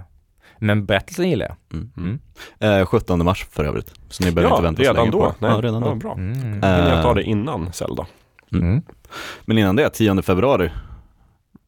Men 0.59 0.87
berättelsen 0.87 1.31
gillar 1.31 1.47
jag. 1.47 1.57
Mm. 1.81 1.91
Mm. 1.97 2.81
Eh, 2.81 2.87
17 2.87 3.25
mars 3.25 3.47
för 3.51 3.65
övrigt. 3.65 3.93
Så 4.09 4.25
ni 4.25 4.33
behöver 4.33 4.55
Ja, 4.63 4.69
inte 4.69 4.83
vänta 4.83 4.83
så 4.85 4.91
redan 4.93 4.97
länge 4.97 5.11
då. 5.13 5.19
på 5.31 5.35
Nej, 5.39 5.51
Ja, 5.51 5.61
redan 5.61 5.83
ja, 5.83 5.89
då. 5.89 5.95
bra. 5.95 6.13
Mm. 6.13 6.59
Men 6.61 6.71
jag 6.89 6.97
Eh, 6.97 7.03
tar 7.03 7.15
det 7.15 7.23
innan 7.23 7.73
Zelda. 7.73 8.07
Mm. 8.53 8.83
Men 9.45 9.59
innan 9.59 9.77
det, 9.77 9.91
10 9.91 10.23
februari. 10.23 10.71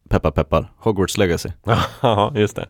Peppar 0.09 0.31
peppar, 0.31 0.73
Hogwarts 0.79 1.19
Legacy. 1.19 1.49
Ja, 2.01 2.33
just 2.35 2.57
det. 2.57 2.66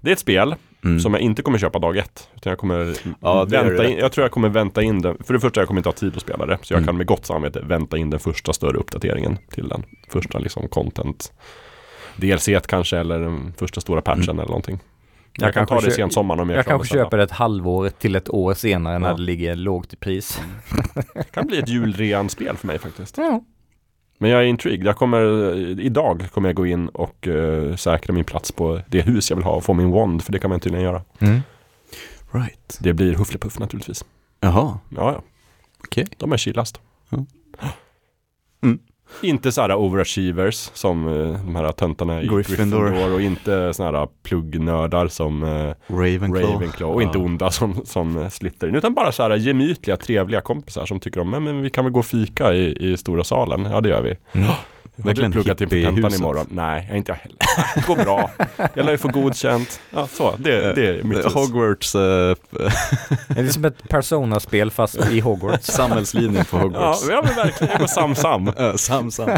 Det 0.00 0.10
är 0.10 0.12
ett 0.12 0.18
spel 0.18 0.54
Mm. 0.84 1.00
som 1.00 1.14
jag 1.14 1.20
inte 1.22 1.42
kommer 1.42 1.58
köpa 1.58 1.78
dag 1.78 1.96
ett. 1.96 2.28
Utan 2.36 2.50
jag 2.50 2.58
kommer 2.58 2.96
Ja, 3.20 3.44
vänta 3.44 3.84
in, 3.86 3.98
jag 3.98 4.12
tror 4.12 4.24
jag 4.24 4.30
kommer 4.32 4.48
vänta 4.48 4.82
in 4.82 5.02
den. 5.02 5.16
För 5.24 5.34
det 5.34 5.40
första, 5.40 5.60
jag 5.60 5.68
kommer 5.68 5.78
inte 5.80 5.88
ha 5.88 5.94
tid 5.94 6.16
att 6.16 6.22
spela 6.22 6.46
det. 6.46 6.58
Så 6.62 6.72
jag 6.74 6.78
Mm. 6.78 6.86
kan 6.86 6.96
med 6.96 7.06
gott 7.06 7.26
samvete 7.26 7.60
vänta 7.60 7.96
in 7.98 8.10
den 8.10 8.20
första 8.20 8.52
större 8.52 8.76
uppdateringen 8.78 9.38
till 9.50 9.68
den 9.68 9.82
första 10.08 10.38
liksom 10.38 10.68
content. 10.68 11.32
DLC 12.16 12.48
kanske 12.66 12.98
eller 12.98 13.18
den 13.18 13.52
första 13.58 13.80
stora 13.80 14.00
patchen 14.02 14.22
Mm. 14.22 14.38
eller 14.38 14.48
någonting. 14.48 14.78
Jag 15.32 15.46
Jag, 15.48 15.54
kan 15.54 15.66
ta 15.66 15.80
det 15.80 15.90
sent 15.90 16.12
sommaren 16.12 16.40
om 16.40 16.50
jag, 16.50 16.58
Jag 16.58 16.66
kanske 16.66 16.88
köper 16.94 17.16
det 17.16 17.22
ett 17.22 17.30
halvår 17.30 17.88
till 17.88 18.16
ett 18.16 18.30
år 18.30 18.54
senare 18.54 18.98
när 18.98 19.08
Ja. 19.08 19.14
det 19.14 19.22
ligger 19.22 19.54
lågt 19.56 19.92
i 19.92 19.96
pris. 19.96 20.40
Det 21.14 21.32
kan 21.32 21.46
bli 21.46 21.58
ett 21.58 21.68
julrean-spel 21.68 22.56
för 22.56 22.66
mig 22.66 22.78
faktiskt. 22.78 23.18
Ja. 23.18 23.40
Men 24.22 24.30
jag 24.30 24.40
är 24.42 24.46
intrigued. 24.46 24.86
Jag 24.86 24.96
kommer, 24.96 25.20
idag 25.80 26.26
kommer 26.32 26.48
jag 26.48 26.56
gå 26.56 26.66
in 26.66 26.88
och 26.88 27.28
eh, 27.28 27.76
säkra 27.76 28.14
min 28.14 28.24
plats 28.24 28.52
på 28.52 28.80
det 28.88 29.00
hus 29.00 29.30
jag 29.30 29.36
vill 29.36 29.44
ha 29.44 29.52
och 29.52 29.64
få 29.64 29.74
min 29.74 29.90
wand. 29.90 30.22
För 30.24 30.32
det 30.32 30.38
kan 30.38 30.50
man 30.50 30.60
tydligen 30.60 30.84
göra. 30.84 31.02
Mm. 31.18 31.40
Right. 32.30 32.78
Det 32.80 32.92
blir 32.92 33.14
Hufflepuff 33.14 33.58
naturligtvis. 33.58 34.04
Jaha, 34.40 34.78
Ja, 34.88 35.12
ja. 35.12 35.22
okej. 35.84 36.06
De 36.16 36.32
är 36.32 36.36
chillast. 36.36 36.80
Ja. 37.08 37.24
Mm. 38.62 38.78
Inte 39.22 39.52
så 39.52 39.60
här 39.60 39.74
overachievers 39.74 40.54
som 40.74 41.08
eh, 41.08 41.32
de 41.44 41.56
här 41.56 41.72
töntarna 41.72 42.22
i 42.22 42.26
Gryffindor. 42.26 42.88
Gryffindor. 42.90 43.14
och 43.14 43.20
inte 43.22 43.74
såna 43.74 43.98
här 43.98 44.08
pluggnördar 44.22 45.08
som 45.08 45.42
eh, 45.42 45.74
Ravenclaw. 45.94 46.52
Ravenclaw 46.52 46.94
och 46.94 47.02
inte 47.02 47.18
Ja. 47.18 47.24
onda 47.24 47.50
som, 47.50 47.80
som 47.84 48.16
eh, 48.22 48.28
Slytherin. 48.28 48.74
Utan 48.74 48.94
bara 48.94 49.12
så 49.12 49.22
här 49.22 49.36
gemytliga, 49.36 49.96
trevliga 49.96 50.40
kompisar 50.40 50.86
som 50.86 51.00
tycker 51.00 51.20
om, 51.20 51.30
men, 51.30 51.44
men 51.44 51.62
vi 51.62 51.70
kan 51.70 51.84
väl 51.84 51.92
gå 51.92 51.98
och 52.00 52.06
fika 52.06 52.52
i, 52.54 52.92
i 52.92 52.96
stora 52.96 53.24
salen. 53.24 53.64
Ja, 53.64 53.80
det 53.80 53.88
gör 53.88 54.02
vi. 54.02 54.16
Mm. 54.32 54.48
Jag 54.96 55.04
Verkligen 55.04 55.32
har 55.32 55.42
pluggat 55.42 55.60
inför 55.60 55.82
tentan 55.82 56.14
imorgon. 56.14 56.46
Nej, 56.50 56.86
jag 56.88 56.96
inte 56.96 57.12
jag 57.12 57.16
heller. 57.16 57.36
Det 57.74 57.86
går 57.86 57.96
bra. 57.96 58.30
Jag 58.74 58.84
lär 58.86 58.92
ju 58.92 58.98
få 58.98 59.08
godkänt. 59.08 59.80
Ja, 59.90 60.06
så. 60.06 60.34
Det, 60.38 60.72
det 60.74 60.86
är 60.88 61.02
mitt. 61.02 61.24
Hogwarts, 61.24 61.94
eh, 61.94 62.34
Det 63.28 63.40
är 63.40 63.48
som 63.48 63.64
ett 63.64 63.88
Persona-spel 63.88 64.70
fast 64.70 65.10
i 65.10 65.20
Hogwarts. 65.20 65.66
samhällslinjen 65.72 66.44
på 66.44 66.58
Hogwarts. 66.58 67.08
ja, 67.10 67.22
men 67.24 67.34
verkligen. 67.36 67.70
Jag 67.70 67.80
går 67.80 67.86
sam-sam. 67.86 68.52
Ja, 68.58 68.78
sam, 68.78 69.10
sam. 69.10 69.30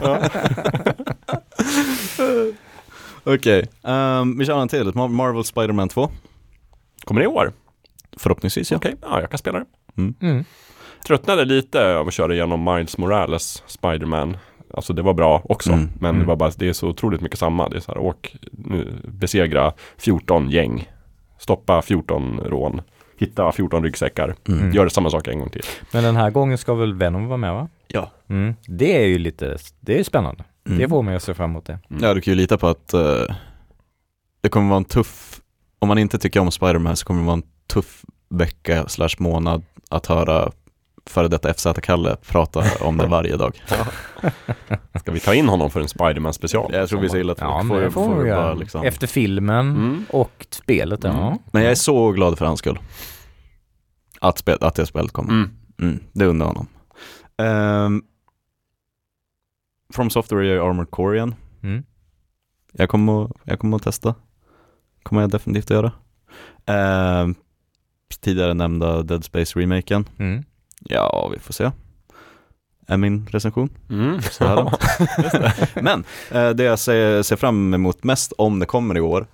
Okej, 3.24 3.68
ehm, 3.85 4.39
vi 4.39 4.44
kör 4.47 4.59
en 4.60 4.68
till. 4.68 4.86
Mar- 4.93 5.09
Marvel 5.09 5.44
Spider-Man 5.44 5.89
2. 5.89 6.10
Kommer 7.05 7.20
det 7.20 7.24
i 7.24 7.28
år? 7.28 7.52
Förhoppningsvis 8.16 8.70
ja. 8.70 8.76
Okej, 8.76 8.97
ja, 9.02 9.20
jag 9.20 9.31
kan 9.31 9.39
spela 9.39 9.59
det. 9.59 9.66
Mm. 10.22 10.44
Tröttnade 11.06 11.44
lite 11.44 11.97
av 11.97 12.09
att 12.09 12.14
köra 12.14 12.35
igenom 12.35 12.64
Miles 12.74 12.98
Morales 12.98 13.62
Spider-Man. 13.66 14.36
Alltså 14.74 14.92
det 14.92 15.02
var 15.02 15.14
bra 15.14 15.42
också. 15.44 15.72
Mm, 15.72 15.88
Men 16.01 16.10
mm. 16.10 16.20
det 16.20 16.26
var 16.26 16.36
bara, 16.36 16.51
det 16.56 16.68
är 16.68 16.72
så 16.72 16.88
otroligt 16.88 17.20
mycket 17.20 17.38
samma. 17.38 17.68
Det 17.68 17.76
är 17.76 17.80
så 17.80 17.92
här, 17.92 17.98
åk, 17.98 18.36
nu, 18.52 18.94
besegra 19.05 19.72
14 19.98 20.51
gäng. 20.51 20.88
Stoppa 21.38 21.82
14 21.82 22.40
rån. 22.40 22.80
Hitta 23.18 23.52
14 23.52 23.82
ryggsäckar. 23.82 24.34
Mm. 24.48 24.72
Gör 24.72 24.88
samma 24.88 25.10
sak 25.10 25.28
en 25.28 25.38
gång 25.38 25.51
till. 25.51 25.62
Men 25.92 26.05
den 26.05 26.16
här 26.16 26.30
gången 26.30 26.59
ska 26.59 26.74
väl 26.74 26.94
Venom 26.94 27.26
vara 27.26 27.36
med 27.36 27.52
va? 27.55 27.68
Ja. 27.88 28.10
Mm. 28.28 28.55
Det 28.66 29.02
är 29.02 29.06
ju 29.06 29.18
lite, 29.18 29.56
det 29.80 30.01
är 30.01 30.05
spännande. 30.05 30.44
Mm. 30.66 30.78
Det 30.78 30.88
får 30.88 31.02
mig 31.02 31.16
att 31.16 31.22
se 31.22 31.34
fram 31.34 31.51
emot 31.51 31.64
det. 31.64 31.78
Ja, 32.01 32.14
du 32.14 32.20
kan 32.20 32.32
ju 32.32 32.36
lita 32.36 32.59
på 32.59 32.66
att 32.66 32.94
eh, 32.94 33.34
det 34.40 34.48
kommer 34.48 34.68
vara 34.68 34.76
en 34.76 34.84
tuff, 34.84 35.40
om 35.78 35.88
man 35.88 35.98
inte 35.98 36.18
tycker 36.18 36.40
om 36.40 36.51
Spider-Man 36.51 36.96
så 36.96 37.06
kommer 37.06 37.20
det 37.20 37.26
vara 37.26 37.36
en 37.36 37.42
tuff 37.66 38.05
vecka 38.28 38.88
slash 38.88 39.16
månad 39.18 39.62
att 39.90 40.06
höra 40.06 40.52
före 41.06 41.28
detta 41.28 41.52
FZ-Kalle 41.55 42.16
prata 42.16 42.64
om 42.81 42.97
det 42.97 43.06
varje 43.06 43.36
dag. 43.36 43.62
Ska 45.01 45.12
vi 45.12 45.20
ta 45.20 45.35
in 45.35 45.48
honom 45.48 45.70
för 45.70 45.81
en 45.81 45.89
Spider-Man 45.89 46.32
special? 46.32 46.72
Jag 46.74 46.89
tror 46.89 47.01
vi 47.01 47.09
ser 47.09 47.18
illa 47.18 47.32
att 47.32 47.40
Ja, 47.40 47.64
får 47.68 47.90
får 47.90 48.14
vi 48.22 48.31
bara 48.31 48.55
liksom. 48.55 48.85
Efter 48.85 49.06
filmen 49.06 49.70
Mm. 49.70 50.05
och 50.10 50.47
spelet, 50.51 51.01
ja. 51.05 51.26
Mm. 51.26 51.39
Men 51.52 51.62
jag 51.62 51.70
är 51.70 51.74
så 51.74 52.10
glad 52.12 52.39
för 52.39 52.47
hans 52.47 52.59
skull. 52.59 52.78
Att, 54.20 54.39
spel, 54.39 54.59
att 54.60 54.74
det 54.74 54.86
spelet 54.86 55.12
kommer. 55.12 55.31
Mm. 55.32 55.51
Mm, 55.81 56.01
det 56.12 56.26
undrar 56.26 56.47
honom. 56.47 56.66
Um, 57.39 58.02
From 59.94 60.10
Software 60.10 60.47
gör 60.47 60.68
Armored 60.68 60.90
Core 60.90 61.16
igen. 61.16 61.35
Mm. 61.62 61.82
Jag 62.72 62.89
kommer, 62.89 63.24
att- 63.24 63.31
jag 63.44 63.59
kommer 63.59 63.76
att 63.76 63.82
testa. 63.82 64.14
Kommer 65.02 65.22
jag 65.22 65.31
definitivt 65.31 65.64
att 65.70 65.70
göra. 65.70 65.93
Ehm, 66.66 67.35
tidigare 68.20 68.55
nämnda 68.55 69.02
Dead 69.02 69.24
Space-remaken. 69.24 70.05
Mm. 70.18 70.44
Ja, 70.85 71.28
vi 71.32 71.39
får 71.39 71.52
se. 71.52 71.70
Är 72.86 72.97
min 72.97 73.27
recension. 73.27 73.69
Mm. 73.90 74.23
Så 74.23 74.44
här 74.44 74.56
långt. 74.56 74.85
Men 75.74 76.05
eh, 76.31 76.51
det 76.51 76.65
jag 76.65 76.78
ser, 76.78 77.23
ser 77.23 77.36
fram 77.36 77.74
emot 77.74 78.05
mest 78.05 78.32
om 78.39 78.59
det 78.59 78.66
kommer 78.66 78.97
i 78.97 79.01
år 79.01 79.27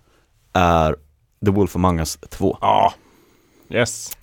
är 0.53 0.97
The 1.45 1.51
Wolf 1.51 1.77
Among 1.77 1.99
Us 1.99 2.19
2. 2.29 2.59
Ja. 2.61 2.95
Yes. 3.71 4.17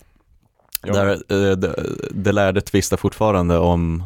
Ja. 0.82 0.92
Där, 0.92 1.08
eh, 1.08 1.56
det, 1.56 1.74
det 2.10 2.32
lärde 2.32 2.60
tvista 2.60 2.96
fortfarande 2.96 3.58
om 3.58 4.04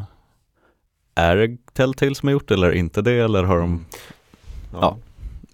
är 1.14 1.36
det 1.36 1.56
Telltale 1.72 2.14
som 2.14 2.26
har 2.26 2.32
gjort 2.32 2.48
det 2.48 2.54
eller 2.54 2.72
inte 2.72 3.02
det 3.02 3.18
eller 3.18 3.42
har 3.42 3.58
de 3.58 3.86
Ja. 4.80 4.96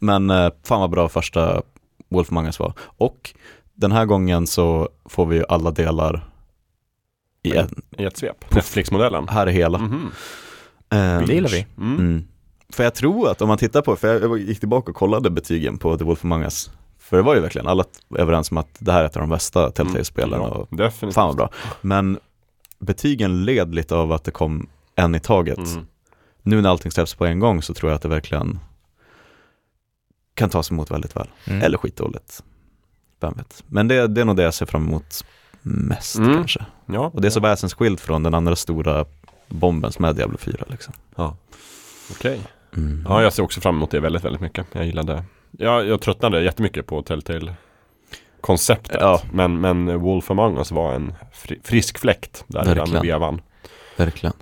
Men 0.01 0.31
eh, 0.31 0.51
fan 0.63 0.81
vad 0.81 0.91
bra 0.91 1.09
första 1.09 1.63
Wolf 2.09 2.31
Among 2.31 2.47
Us 2.47 2.59
var. 2.59 2.73
Och 2.81 3.35
den 3.75 3.93
här 3.93 4.05
gången 4.05 4.47
så 4.47 4.89
får 5.05 5.27
vi 5.27 5.37
ju 5.37 5.45
alla 5.49 5.71
delar 5.71 6.28
i 7.43 7.57
en, 7.57 7.83
I 7.99 8.05
ett 8.05 8.17
svep. 8.17 8.55
Netflix-modellen. 8.55 9.29
här 9.29 9.47
är 9.47 9.51
hela. 9.51 9.79
Mhm. 9.79 10.11
Eh, 10.91 11.21
Det 11.27 11.35
gillar 11.35 11.49
vi. 11.51 11.67
Mm. 11.79 11.99
Mm. 11.99 12.25
För 12.73 12.85
jag 12.85 12.95
tror 12.95 13.31
att 13.31 13.43
om 13.43 13.49
man 13.49 13.59
tittar 13.59 13.83
på, 13.83 13.97
för 13.97 14.21
jag 14.21 14.39
gick 14.39 14.59
tillbaka 14.61 14.91
och 14.91 14.97
kollade 14.97 15.31
betygen 15.31 15.79
på 15.79 15.99
The 15.99 16.05
Wolf 16.05 16.25
Among 16.25 16.43
Us. 16.43 16.71
För 16.99 17.17
det 17.17 17.23
var 17.23 17.35
ju 17.35 17.41
verkligen 17.41 17.67
alla 17.69 17.85
överens 18.19 18.51
om 18.51 18.57
att 18.59 18.69
det 18.79 18.93
här 18.93 19.03
är 19.03 19.07
ett 19.07 19.17
av 19.17 19.21
de 19.21 19.31
bästa 19.31 19.71
Telltale-spelen. 19.71 20.41
Ja, 20.41 20.49
och 20.49 20.77
definitivt. 20.77 21.15
fan 21.15 21.27
vad 21.27 21.37
bra. 21.37 21.51
Men 21.81 22.19
betygen 22.79 23.45
led 23.45 23.75
lite 23.75 23.95
av 23.95 24.13
att 24.13 24.25
det 24.25 24.31
kom 24.31 24.69
en 24.95 25.15
i 25.15 25.21
taget. 25.21 25.59
Mm. 25.59 25.87
Nu 26.43 26.61
när 26.63 26.71
allting 26.71 26.93
släpps 26.93 27.15
på 27.15 27.27
en 27.27 27.39
gång 27.41 27.63
så 27.63 27.75
tror 27.75 27.91
jag 27.91 27.97
att 27.97 28.03
det 28.03 28.09
verkligen 28.09 28.59
kan 30.35 30.51
tas 30.51 30.71
emot 30.71 30.91
väldigt 30.91 31.17
väl. 31.17 31.29
Mm. 31.47 31.63
Eller 31.63 31.79
skitdåligt. 31.79 32.43
Vem 33.21 33.33
vet. 33.35 33.65
Men 33.67 33.89
det, 33.89 34.07
det 34.07 34.21
är 34.21 34.25
nog 34.25 34.37
det 34.37 34.43
jag 34.43 34.55
ser 34.55 34.67
fram 34.67 34.87
emot 34.89 35.25
mest 35.69 36.19
Mm. 36.19 36.35
kanske. 36.35 36.65
Ja, 36.87 37.11
Och 37.15 37.21
det 37.21 37.29
är 37.29 37.31
så 37.31 37.41
väsensskilt 37.41 38.01
från 38.01 38.23
den 38.23 38.35
andra 38.35 38.57
stora 38.57 39.05
bomben 39.49 39.93
som 39.93 40.05
är 40.05 40.13
Diablo 40.13 40.39
4 40.39 40.65
liksom. 40.69 40.95
okej. 42.11 42.41
Mm. 42.77 43.05
Ja, 43.09 43.23
jag 43.23 43.33
ser 43.33 43.43
också 43.43 43.61
fram 43.61 43.77
emot 43.77 43.91
det 43.91 44.01
väldigt, 44.01 44.25
väldigt 44.25 44.41
mycket. 44.43 44.67
Jag 44.73 44.87
gillade, 44.87 45.25
ja, 45.51 45.83
jag 45.83 46.01
tröttnade 46.01 46.43
jättemycket 46.43 46.87
på 46.87 47.03
Telltale-konceptet. 47.03 48.97
Ja. 49.01 49.23
Men, 49.33 49.61
men 49.61 50.01
Wolf 50.01 50.31
Among 50.31 50.59
Us 50.59 50.71
var 50.73 50.93
en 50.95 51.13
fri, 51.33 51.61
frisk 51.65 51.99
fläkt 51.99 52.45
där 52.47 52.63
i 52.63 52.65
den 52.67 52.77
Verkligen. 52.77 53.03
vevan. 53.03 53.41
Verkligen. 53.97 54.35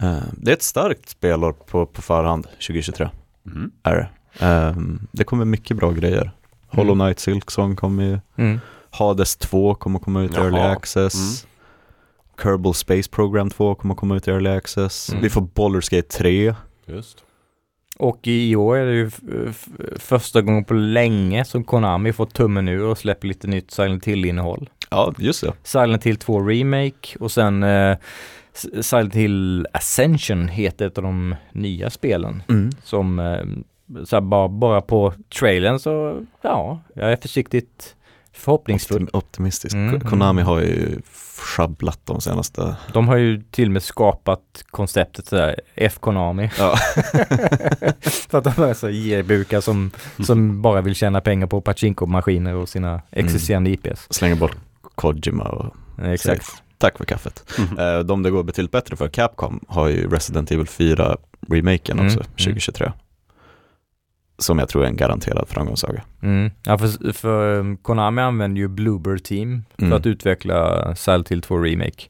Eh, 0.00 0.18
det 0.32 0.50
är 0.50 0.54
ett 0.56 0.62
starkt 0.62 1.08
spelår 1.08 1.52
på, 1.52 1.86
på 1.86 2.02
förhand 2.02 2.44
2023. 2.44 3.08
Mm. 3.46 3.70
Är 3.82 3.94
det. 3.96 4.08
Eh, 4.46 4.76
det 5.12 5.24
kommer 5.24 5.44
mycket 5.44 5.76
bra 5.76 5.90
grejer. 5.90 6.30
Hollow 6.68 6.94
Knight 6.94 7.18
Silksong 7.18 7.76
kommer 7.76 8.04
ju. 8.04 8.18
Mm. 8.36 8.60
Hades 8.98 9.36
2 9.36 9.74
kommer 9.74 9.98
komma 9.98 10.22
ut 10.22 10.32
i. 10.32 10.36
Early 10.36 10.58
Access. 10.58 11.46
Kerbal 12.42 12.74
Space 12.74 13.10
Program 13.10 13.50
2 13.50 13.74
kommer 13.74 13.94
komma 13.94 14.16
ut 14.16 14.28
i 14.28 14.30
Early 14.30 14.50
Access. 14.50 15.10
Mm. 15.10 15.22
Vi 15.22 15.30
får 15.30 15.40
Baldur's 15.40 15.94
Gate 15.94 16.08
3. 16.08 16.54
Just. 16.86 17.24
Och 17.98 18.26
i 18.26 18.56
år 18.56 18.76
är 18.76 18.86
det 18.86 18.92
ju 18.92 19.10
första 19.96 20.42
gången 20.42 20.64
på 20.64 20.74
länge 20.74 21.44
som 21.44 21.64
Konami 21.64 22.12
får 22.12 22.26
tummen 22.26 22.68
ur 22.68 22.84
och 22.84 22.98
släpper 22.98 23.28
lite 23.28 23.46
nytt 23.46 23.70
Silent 23.70 24.04
Hill-innehåll. 24.04 24.70
Ja, 24.90 25.14
just 25.18 25.40
det. 25.40 25.52
Silent 25.62 26.04
Hill 26.04 26.16
2 26.16 26.40
Remake 26.40 27.18
och 27.20 27.30
sen 27.30 27.62
eh, 27.62 27.96
Silent 28.80 29.14
Hill 29.14 29.66
Ascension 29.72 30.48
heter 30.48 30.86
ett 30.86 30.98
av 30.98 31.04
de 31.04 31.34
nya 31.52 31.90
spelen. 31.90 32.42
Mm. 32.48 32.70
Som 32.84 33.18
eh, 33.18 34.04
så 34.04 34.16
här, 34.16 34.20
bara, 34.20 34.48
bara 34.48 34.80
på 34.80 35.12
trailern 35.38 35.78
så 35.78 36.22
ja, 36.42 36.80
jag 36.94 37.12
är 37.12 37.16
försiktigt 37.16 37.94
förhoppningsfull. 38.38 39.02
Optim- 39.06 39.16
optimistisk. 39.16 39.74
Mm. 39.74 40.00
Konami 40.00 40.42
har 40.42 40.60
ju 40.60 41.00
sjabblat 41.38 42.00
de 42.04 42.20
senaste... 42.20 42.76
De 42.92 43.08
har 43.08 43.16
ju 43.16 43.42
till 43.50 43.68
och 43.68 43.72
med 43.72 43.82
skapat 43.82 44.40
konceptet 44.70 45.26
sådär 45.26 45.60
F-Konami. 45.74 46.50
Ja. 46.58 46.76
För 48.30 48.38
att 48.38 48.44
de 48.56 48.62
är 48.62 48.74
så 48.74 48.88
gerbukar 48.90 49.60
som, 49.60 49.90
som 50.26 50.62
bara 50.62 50.80
vill 50.80 50.94
tjäna 50.94 51.20
pengar 51.20 51.46
på 51.46 51.60
pachinko-maskiner 51.60 52.54
och 52.54 52.68
sina 52.68 53.02
existerande 53.10 53.70
IPs. 53.70 54.06
Slänger 54.10 54.36
bort 54.36 54.56
Kojima 54.94 55.44
och 55.44 55.74
Exakt. 56.06 56.46
tack 56.78 56.98
för 56.98 57.04
kaffet. 57.04 57.44
Mhm. 57.58 57.78
Eh, 57.78 57.98
De 57.98 58.22
det 58.22 58.30
går 58.30 58.42
betydligt 58.42 58.72
bättre 58.72 58.96
för, 58.96 59.08
Capcom, 59.08 59.60
har 59.68 59.88
ju 59.88 60.08
Resident 60.10 60.50
Evil 60.50 60.66
4-remaken 60.66 61.92
Mm, 61.92 62.06
också, 62.06 62.18
mm. 62.18 62.30
2023. 62.36 62.92
Som 64.38 64.58
jag 64.58 64.68
tror 64.68 64.84
är 64.84 64.86
en 64.88 64.96
garanterad 64.96 65.48
framgångssaga. 65.48 66.02
Mm. 66.22 66.50
Ja, 66.62 66.78
för, 66.78 67.12
för 67.12 67.58
um, 67.58 67.76
Konami 67.76 68.22
använder 68.22 68.60
ju 68.60 68.68
Bluebird 68.68 69.24
Team 69.24 69.64
för 69.76 69.82
Mm. 69.82 69.96
att 69.98 70.06
utveckla 70.06 70.94
Silent 70.96 71.28
Hill 71.28 71.42
2 71.42 71.58
Remake. 71.58 72.02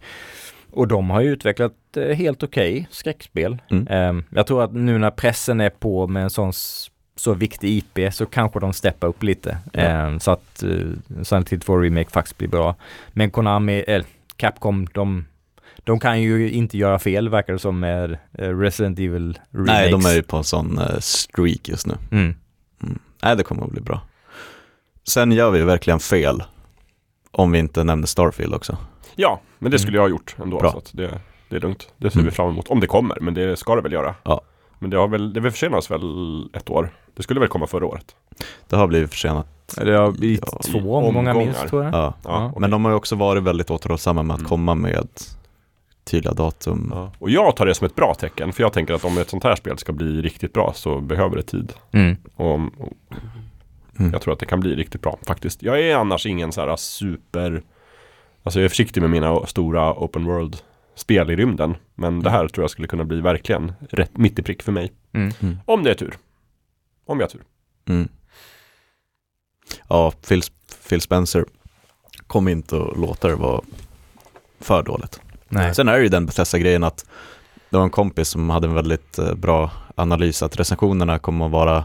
Och 0.71 0.89
de 0.89 1.11
har 1.11 1.21
ju 1.21 1.33
utvecklat 1.33 1.73
eh, 1.97 2.17
helt 2.17 2.43
okej 2.43 2.89
skräckspel. 2.91 3.59
Mm. 3.71 3.87
Ehm, 3.91 4.25
jag 4.31 4.47
tror 4.47 4.65
att 4.65 4.73
nu 4.73 4.99
när 4.99 5.11
pressen 5.11 5.61
är 5.61 5.71
på 5.71 6.07
med 6.07 6.23
en 6.23 6.31
sån 6.31 6.53
så 7.17 7.35
viktig 7.35 7.69
IP 7.79 8.15
så 8.15 8.27
kanske 8.27 8.61
de 8.61 8.73
steppar 8.73 9.09
upp 9.09 9.23
lite. 9.23 9.59
Ja. 9.73 9.81
Ehm, 9.81 10.21
så 10.21 10.31
att 10.31 10.65
Silent 11.23 11.49
Hill 11.53 11.61
2 11.61 11.77
Remake 11.79 12.11
faktiskt 12.11 12.39
blir 12.39 12.49
bra. 12.49 12.75
Men 13.13 13.31
Konami, 13.31 13.85
eh, 13.89 14.03
Capcom, 14.37 14.87
de, 14.95 15.25
de 15.89 16.01
kan 16.01 16.23
ju 16.23 16.51
inte 16.51 16.79
göra 16.79 16.99
fel 16.99 17.29
verkar 17.29 17.53
det 17.53 17.59
som 17.59 17.81
med 17.81 18.19
eh, 18.39 18.59
Resident 18.59 18.99
Evil 18.99 19.39
Remakes. 19.51 19.67
Nej, 19.73 19.91
de 19.91 20.05
är 20.07 20.15
ju 20.15 20.23
på 20.23 20.37
en 20.37 20.45
sån 20.45 20.79
eh, 20.79 20.99
streak 20.99 21.69
just 21.69 21.87
nu. 21.87 21.95
Mm. 22.11 22.35
Nej, 23.23 23.37
det 23.37 23.43
kommer 23.43 23.65
att 23.65 23.71
bli 23.71 23.81
bra. 23.81 24.01
Sen 25.09 25.33
gör 25.33 25.51
vi 25.51 25.63
verkligen 25.63 26.01
fel 26.01 26.43
om 27.31 27.53
vi 27.53 27.59
inte 27.59 27.85
nämner 27.85 28.07
Starfield 28.07 28.55
också. 28.55 28.77
Ja, 29.17 29.41
men 29.59 29.71
det 29.73 29.79
skulle 29.79 29.97
jag 29.97 30.03
ha 30.03 30.09
gjort 30.09 30.37
ändå. 30.43 30.59
Bra. 30.59 30.73
Så 30.73 30.79
att 30.79 30.91
det, 30.95 31.21
det 31.49 31.57
är 31.57 31.61
lugnt. 31.61 31.89
Det 31.97 32.11
ser 32.11 32.19
Mm. 32.19 32.25
vi 32.31 32.35
fram 32.37 32.49
emot. 32.51 32.69
Om 32.69 32.81
det 32.81 32.87
kommer, 32.87 33.19
men 33.21 33.35
det 33.35 33.57
ska 33.57 33.75
det 33.77 33.83
väl 33.83 33.93
göra. 33.93 34.15
Ja. 34.23 34.41
Men 34.79 34.91
det 34.91 34.97
har 34.97 35.09
väl, 35.09 35.33
det 35.33 35.51
försenas 35.51 35.91
väl 35.91 36.01
ett 36.55 36.71
år. 36.71 36.91
Det 37.17 37.23
skulle 37.23 37.41
väl 37.41 37.49
komma 37.49 37.67
förra 37.67 37.87
året. 37.87 38.15
Det 38.69 38.77
har 38.77 38.87
blivit 38.87 39.11
försenat. 39.11 39.47
Det 39.77 39.93
har 39.93 40.13
blivit 40.13 40.43
Ja, 40.53 40.59
två 40.73 40.95
omgångar 40.97 41.35
minst 41.35 41.69
tror 41.69 41.85
jag. 41.85 41.95
Ja. 41.95 42.15
Ja, 42.25 42.53
Men 42.59 42.71
de 42.71 42.85
har 42.85 42.93
ju 42.93 42.97
också 42.97 43.17
varit 43.17 43.43
väldigt 43.43 43.71
återhållsamma 43.71 44.23
med 44.23 44.35
att 44.35 44.41
Mm. 44.41 44.49
komma 44.49 44.75
med 44.75 45.09
tydliga 46.11 46.35
datum. 46.35 46.89
Ja. 46.95 47.13
Och 47.19 47.31
jag 47.31 47.57
tar 47.57 47.67
det 47.67 47.75
som 47.75 47.87
ett 47.87 47.95
bra 47.95 48.15
tecken. 48.15 48.53
För 48.53 48.63
jag 48.63 48.73
tänker 48.73 48.95
att 48.95 49.05
om 49.05 49.19
ett 49.19 49.31
sånt 49.31 49.45
här 49.45 49.57
spel 49.57 49.79
ska 49.79 49.93
bli 49.93 50.23
riktigt 50.23 50.53
bra 50.53 50.73
så 50.75 51.01
behöver 51.01 51.37
det 51.37 51.43
tid. 51.43 51.73
Mm. 51.93 52.17
Och, 52.35 52.55
och 52.55 52.93
Mm. 54.01 54.13
jag 54.13 54.23
tror 54.23 54.33
att 54.35 54.41
det 54.41 54.47
kan 54.47 54.61
bli 54.61 54.75
riktigt 54.75 55.03
bra 55.03 55.19
faktiskt. 55.27 55.63
Jag 55.63 55.81
är 55.81 55.97
annars 55.97 56.27
ingen 56.27 56.53
så 56.53 56.61
här 56.61 56.77
super... 56.77 57.63
Alltså 58.43 58.61
jag 58.61 58.65
är 58.65 58.69
försiktig 58.69 59.01
med 59.01 59.11
mina 59.11 59.47
stora 59.47 59.95
open 59.95 60.25
world 60.25 60.57
spel 60.95 61.31
i 61.31 61.37
rymden. 61.37 61.77
Men 61.95 62.23
det 62.23 62.31
här 62.31 62.49
tror 62.49 62.63
jag 62.63 62.71
skulle 62.71 62.89
kunna 62.89 63.05
bli 63.05 63.21
verkligen 63.21 63.73
rätt 63.91 64.17
mitt 64.17 64.39
i 64.39 64.43
prick 64.43 64.63
för 64.63 64.73
mig. 64.73 64.93
Mm. 65.13 65.33
Mm. 65.41 65.59
Om 65.65 65.83
det 65.85 65.91
är 65.91 65.95
tur. 65.95 66.15
Om 67.07 67.19
vi 67.19 67.25
har 67.25 67.29
tur. 67.29 67.43
Mm. 67.89 68.09
Ja, 69.89 70.11
Phil, 70.29 70.43
Phil 70.89 71.01
Spencer 71.01 71.45
kom 72.27 72.49
inte 72.49 72.77
att 72.77 72.99
låta 72.99 73.29
det 73.29 73.35
vara 73.37 73.61
för 74.61 74.83
dåligt. 74.83 75.21
Nej. 75.49 75.75
Sen 75.75 75.89
är 75.89 75.97
det 75.97 76.03
ju 76.03 76.09
den 76.09 76.27
Bethesda-grejen 76.27 76.85
att 76.85 77.07
det 77.71 77.77
var 77.77 77.85
en 77.85 77.91
kompis 77.91 78.29
som 78.29 78.51
hade 78.51 78.67
en 78.67 78.75
väldigt 78.75 79.19
eh, 79.19 79.35
bra 79.35 79.71
analys 79.95 80.43
att 80.43 80.57
recensionerna 80.61 81.19
kommer 81.19 81.45
att 81.47 81.51
vara 81.53 81.85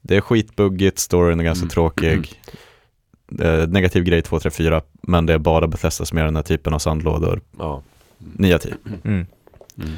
det 0.00 0.16
är 0.16 0.20
skitbuggigt, 0.20 0.98
storyn 0.98 1.40
är 1.40 1.44
ganska 1.44 1.62
Mm. 1.62 1.68
tråkig, 1.70 2.40
eh, 3.40 3.68
negativ 3.68 4.04
grej 4.04 4.22
2, 4.22 4.40
3, 4.40 4.50
4, 4.50 4.82
men 5.02 5.26
det 5.26 5.32
är 5.32 5.38
bara 5.38 5.66
Bethesda 5.66 6.04
som 6.04 6.18
gör 6.18 6.24
den 6.24 6.36
här 6.36 6.42
typen 6.42 6.74
av 6.74 6.78
sandlådor, 6.78 7.40
Ja. 7.58 7.82
9 8.18 8.54
av 8.54 8.58
10. 8.58 8.74
Mm. 9.04 9.26
Mm. 9.78 9.92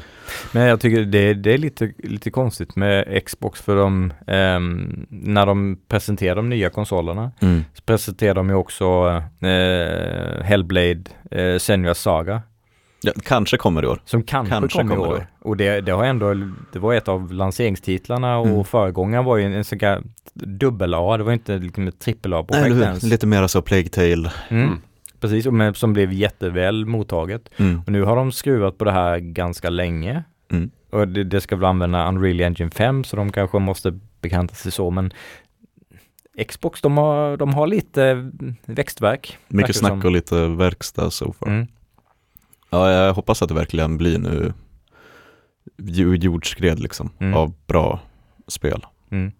Men 0.51 0.63
jag 0.63 0.79
tycker 0.79 1.01
det, 1.05 1.33
det 1.33 1.53
är 1.53 1.57
lite, 1.57 1.93
lite 1.97 2.31
konstigt 2.31 2.75
med 2.75 3.23
Xbox 3.25 3.61
för 3.61 3.75
de, 3.75 4.13
ehm, 4.27 5.05
när 5.09 5.45
de 5.45 5.77
presenterar 5.87 6.35
de 6.35 6.49
nya 6.49 6.69
konsolerna 6.69 7.31
Mm. 7.41 7.63
så 7.73 7.81
presenterar 7.81 8.33
de 8.33 8.49
ju 8.49 8.55
också 8.55 9.07
eh, 9.41 10.43
Hellblade 10.43 11.03
eh, 11.31 11.37
Senua's 11.55 11.93
Saga 11.93 12.41
Ja, 13.05 13.11
kanske 13.23 13.57
kommer 13.57 13.83
i 13.83 13.87
år. 13.87 14.01
som 14.05 14.23
kanske, 14.23 14.49
Kanske 14.53 14.77
kommer 14.81 14.95
kommer 14.95 15.07
i 15.07 15.09
år. 15.09 15.15
år. 15.17 15.27
Och 15.41 15.57
det, 15.57 15.81
det 15.81 15.91
har 15.91 16.03
ändå, 16.05 16.33
det 16.73 16.79
var 16.79 16.93
ett 16.93 17.07
av 17.07 17.31
lanseringstitlarna 17.33 18.37
och 18.37 18.47
Mm. 18.47 18.63
föregångaren 18.63 19.25
var 19.25 19.37
ju 19.37 19.43
en, 19.43 19.53
en 19.53 19.63
sån 19.63 19.79
här 19.81 20.01
dubbel-A, 20.33 21.17
det 21.17 21.23
var 21.23 21.33
inte 21.33 21.57
liksom 21.57 21.87
ett 21.87 21.99
trippel-A-projekt 21.99 22.75
ens. 22.75 23.03
Lite 23.03 23.27
mer 23.27 23.47
så 23.47 23.61
Plague 23.61 23.89
Tale. 23.89 24.31
Mm. 24.49 24.63
Mm. 24.63 24.81
Precis, 25.19 25.45
och 25.45 25.53
med, 25.53 25.75
som 25.77 25.93
blev 25.93 26.13
jätteväl 26.13 26.85
mottaget. 26.85 27.49
Mm. 27.57 27.81
Och 27.85 27.91
nu 27.91 28.03
har 28.03 28.15
de 28.15 28.31
skruvat 28.31 28.77
på 28.77 28.85
det 28.85 28.91
här 28.91 29.19
ganska 29.19 29.69
länge. 29.69 30.23
Mm. 30.51 30.69
Och 30.91 31.07
det, 31.07 31.23
det 31.23 31.41
ska 31.41 31.55
väl 31.55 31.65
använda 31.65 32.07
Unreal 32.07 32.41
Engine 32.41 32.71
5 32.71 33.03
så 33.03 33.15
de 33.15 33.31
kanske 33.31 33.59
måste 33.59 33.99
bekanta 34.21 34.55
sig 34.55 34.71
så 34.71 34.89
men 34.89 35.13
Xbox 36.47 36.81
de 36.81 36.97
har, 36.97 37.37
de 37.37 37.53
har 37.53 37.67
lite 37.67 38.31
växtverk. 38.65 39.37
Mycket 39.47 39.75
snack 39.75 40.05
och 40.05 40.11
lite 40.11 40.47
verkstad 40.47 41.11
so 41.11 41.33
far. 41.33 41.67
Mm. 42.71 42.83
Ja, 42.85 42.91
jag 42.91 43.13
hoppas 43.13 43.41
att 43.41 43.49
det 43.49 43.55
verkligen 43.55 43.97
blir 43.97 44.17
nu 44.19 44.53
jordskred 46.15 46.79
liksom 46.79 47.09
Mm. 47.19 47.33
av 47.33 47.53
bra 47.67 47.99
spel. 48.47 48.85
Mm. 49.11 49.31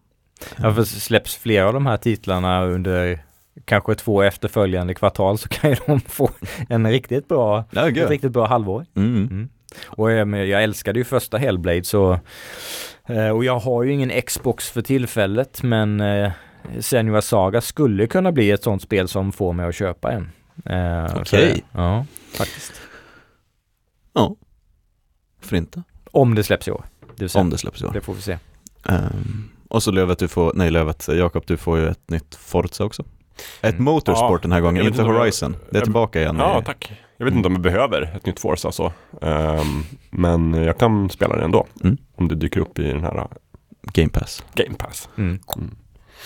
Ja, 0.58 0.74
för 0.74 0.84
släpps 0.84 1.36
flera 1.36 1.68
av 1.68 1.74
de 1.74 1.86
här 1.86 1.98
titlarna 1.98 2.64
under 2.64 3.20
kanske 3.66 3.96
två 3.96 4.22
efterföljande 4.22 4.94
kvartal 4.94 5.38
så 5.38 5.50
kan 5.50 5.70
ju 5.70 5.76
de 5.86 6.00
få 6.02 6.30
en 6.70 6.92
riktigt 6.92 7.28
bra, 7.28 7.64
Ja, 7.72 7.90
ett 7.90 8.10
riktigt 8.10 8.32
bra 8.32 8.48
halvår. 8.48 8.86
Mm. 8.96 9.50
Och 9.88 10.12
jag, 10.12 10.28
men 10.28 10.50
jag 10.50 10.64
älskade 10.64 11.00
ju 11.00 11.06
första 11.06 11.38
Hellblade 11.38 11.84
så 11.84 12.20
eh, 13.08 13.30
och 13.30 13.46
jag 13.46 13.60
har 13.60 13.84
ju 13.84 13.92
ingen 13.94 14.22
Xbox 14.22 14.70
för 14.70 14.82
tillfället 14.82 15.64
men 15.64 16.02
eh, 16.02 16.32
Senua 16.80 17.22
Saga 17.22 17.62
skulle 17.62 18.08
kunna 18.08 18.32
bli 18.32 18.52
ett 18.52 18.64
sånt 18.64 18.82
spel 18.82 19.08
som 19.08 19.32
får 19.32 19.54
mig 19.54 19.66
att 19.68 19.76
köpa 19.76 20.12
en. 20.12 20.32
Eh, 20.66 21.16
Okej. 21.22 21.64
Ja, 21.72 22.06
faktiskt. 22.38 22.82
Ja, 24.16 24.36
för 25.42 25.56
inte. 25.56 25.84
Om 26.12 26.36
det 26.36 26.44
släpps 26.44 26.68
i 26.68 26.72
år. 26.72 26.86
Det, 27.16 27.36
Om 27.36 27.50
det 27.50 27.58
släpps 27.58 27.82
i 27.82 27.86
år. 27.86 27.92
det 27.94 28.02
får 28.02 28.14
vi 28.14 28.22
se. 28.22 28.38
Ehm, 28.90 29.50
och 29.70 29.84
så 29.84 29.92
Lövet, 29.92 30.20
du 30.20 30.28
får, 30.28 30.52
nej 30.56 30.72
Lövet, 30.72 31.08
Jakob, 31.08 31.44
du 31.48 31.58
får 31.58 31.78
ju 31.78 31.88
ett 31.88 32.10
nytt 32.10 32.36
Forza 32.36 32.84
också. 32.86 33.04
Ett 33.62 33.74
Mm. 33.74 33.84
Motorsport 33.84 34.32
Ja, 34.32 34.38
den 34.42 34.52
här 34.52 34.62
gången, 34.62 34.86
inte 34.86 35.02
om 35.04 35.08
jag- 35.10 35.20
Horizon. 35.20 35.56
Det 35.70 35.78
är 35.78 35.82
tillbaka 35.84 36.20
igen. 36.22 36.36
Ja, 36.40 36.62
i 36.62 36.66
tack. 36.66 36.94
Jag 37.18 37.26
vet 37.26 37.34
inte 37.36 37.48
om 37.48 37.54
jag 37.54 37.62
behöver 37.62 38.02
ett 38.02 38.26
nytt 38.26 38.40
Forza 38.40 38.72
så. 38.72 38.94
Ehm, 39.22 39.84
men 40.10 40.54
jag 40.54 40.78
kan 40.78 41.10
spela 41.10 41.36
det 41.36 41.44
ändå. 41.44 41.68
Mm. 41.84 41.98
Om 42.16 42.28
det 42.28 42.36
dyker 42.36 42.60
upp 42.60 42.80
i 42.80 42.84
den 42.84 43.04
här 43.04 43.18
uh, 43.18 43.26
Game 43.82 44.10
Pass. 44.10 44.44
Game 44.54 44.76
Pass. 44.78 45.10
Mm. 45.18 45.40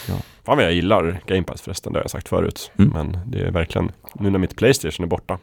Ja. 0.08 0.14
Fan 0.44 0.58
vad 0.58 0.64
jag 0.66 0.74
gillar 0.74 1.22
Game 1.28 1.44
Pass 1.44 1.62
förresten, 1.62 1.94
det 1.94 2.00
har 2.00 2.04
jag 2.04 2.12
sagt 2.12 2.30
förut. 2.30 2.72
Mm. 2.78 2.92
Men 2.94 3.20
det 3.32 3.40
är 3.42 3.52
verkligen, 3.52 3.92
nu 4.14 4.30
när 4.30 4.40
mitt 4.40 4.56
Playstation 4.56 5.04
är 5.04 5.08
borta 5.08 5.38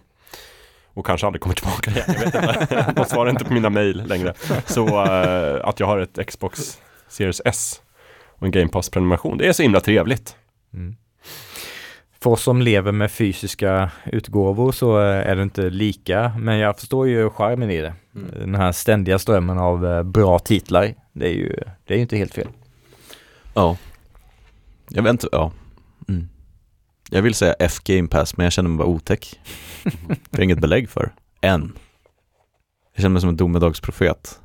och 0.96 1.06
kanske 1.06 1.26
aldrig 1.26 1.42
kommer 1.42 1.54
tillbaka 1.54 1.90
igen, 1.90 2.04
jag 2.06 2.14
vet 2.14 2.34
inte. 2.34 2.92
De 2.96 3.04
svarar 3.04 3.30
inte 3.30 3.44
på 3.44 3.52
mina 3.52 3.70
mail 3.70 4.02
längre. 4.06 4.34
Så 4.66 5.04
eh, 5.04 5.68
att 5.68 5.80
jag 5.80 5.86
har 5.86 5.98
ett 5.98 6.18
Xbox 6.26 6.80
Series 7.08 7.42
S 7.44 7.80
och 8.28 8.46
en 8.46 8.50
Game 8.50 8.68
Pass-prenumeration, 8.68 9.38
det 9.38 9.48
är 9.48 9.52
så 9.52 9.62
himla 9.62 9.80
trevligt. 9.80 10.36
Mm. 10.74 10.96
För 12.20 12.30
oss 12.30 12.42
som 12.42 12.62
lever 12.62 12.92
med 12.92 13.10
fysiska 13.10 13.90
utgåvor 14.04 14.72
så 14.72 15.00
eh, 15.00 15.30
är 15.30 15.36
det 15.36 15.42
inte 15.42 15.70
lika, 15.70 16.32
men 16.38 16.58
jag 16.58 16.78
förstår 16.78 17.08
ju 17.08 17.30
charmen 17.30 17.70
i 17.70 17.80
det. 17.80 17.94
Den 18.38 18.54
här 18.54 18.72
ständiga 18.72 19.18
strömmen 19.18 19.58
av 19.58 19.86
eh, 19.86 20.02
bra 20.02 20.38
titlar, 20.38 20.94
det 21.12 21.26
är 21.26 21.32
ju, 21.34 21.56
det 21.84 21.94
är 21.94 21.96
ju 21.96 22.02
inte 22.02 22.16
helt 22.16 22.34
fel. 22.34 22.48
Ja. 23.54 23.76
Jag 24.88 25.02
vet 25.02 25.10
inte, 25.10 25.28
ja. 25.32 25.52
Jag 27.10 27.22
vill 27.22 27.34
säga 27.34 27.54
F 27.58 27.78
Game 27.84 28.08
Pass, 28.08 28.36
men 28.36 28.44
jag 28.44 28.52
känner 28.52 28.68
mig 28.70 28.78
bara 28.78 28.88
otäck. 28.88 29.40
Det 30.30 30.38
är 30.38 30.42
inget 30.42 30.60
belägg 30.60 30.90
för. 30.90 31.14
Än. 31.40 31.72
Jag 32.94 33.02
känner 33.02 33.12
mig 33.12 33.20
som 33.20 33.28
en 33.28 33.36
domedagsprofet. 33.36 34.40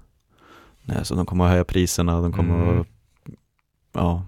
Nej, 0.83 1.05
så 1.05 1.15
de 1.15 1.25
kommer 1.25 1.45
att 1.45 1.51
höja 1.51 1.63
priserna, 1.63 2.21
de 2.21 2.33
kommer 2.33 2.63
Mm. 2.63 2.81
att... 2.81 2.87
Ja. 3.93 4.25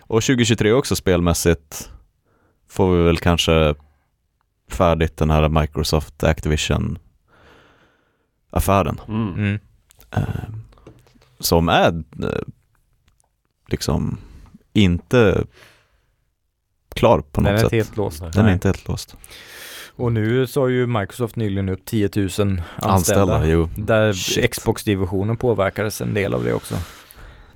Och 0.00 0.22
2023 0.22 0.72
också 0.72 0.96
spelmässigt 0.96 1.90
får 2.68 2.96
vi 2.96 3.02
väl 3.02 3.18
kanske 3.18 3.74
färdigt 4.68 5.16
den 5.16 5.30
här 5.30 5.48
Microsoft 5.48 6.24
Activision 6.24 6.98
affären. 8.50 9.00
Mm. 9.08 9.34
Mm. 9.34 9.58
Eh, 10.10 10.50
som 11.38 11.68
är 11.68 12.02
eh, 12.22 12.42
liksom 13.68 14.18
inte 14.72 15.44
klar 16.94 17.20
på 17.20 17.40
Den 17.40 17.44
något 17.44 17.52
är 17.52 17.56
sätt. 17.56 17.64
inte 17.64 17.76
helt 17.76 17.96
låst. 17.96 18.20
Den 18.20 18.30
är 18.36 18.42
Nej. 18.42 18.52
inte 18.52 18.68
helt 18.68 18.88
låst. 18.88 19.16
Och 19.96 20.12
nu 20.12 20.46
sa 20.46 20.68
ju 20.68 20.86
Microsoft 20.86 21.36
nyligen 21.36 21.68
upp 21.68 21.84
10 21.84 22.10
000 22.16 22.24
anställda. 22.24 22.62
Anställda, 22.78 23.46
jo. 23.46 23.68
Där. 23.76 24.48
Xbox-divisionen 24.48 25.36
påverkades 25.36 26.00
en 26.00 26.14
del 26.14 26.34
av 26.34 26.44
det 26.44 26.52
också. 26.54 26.74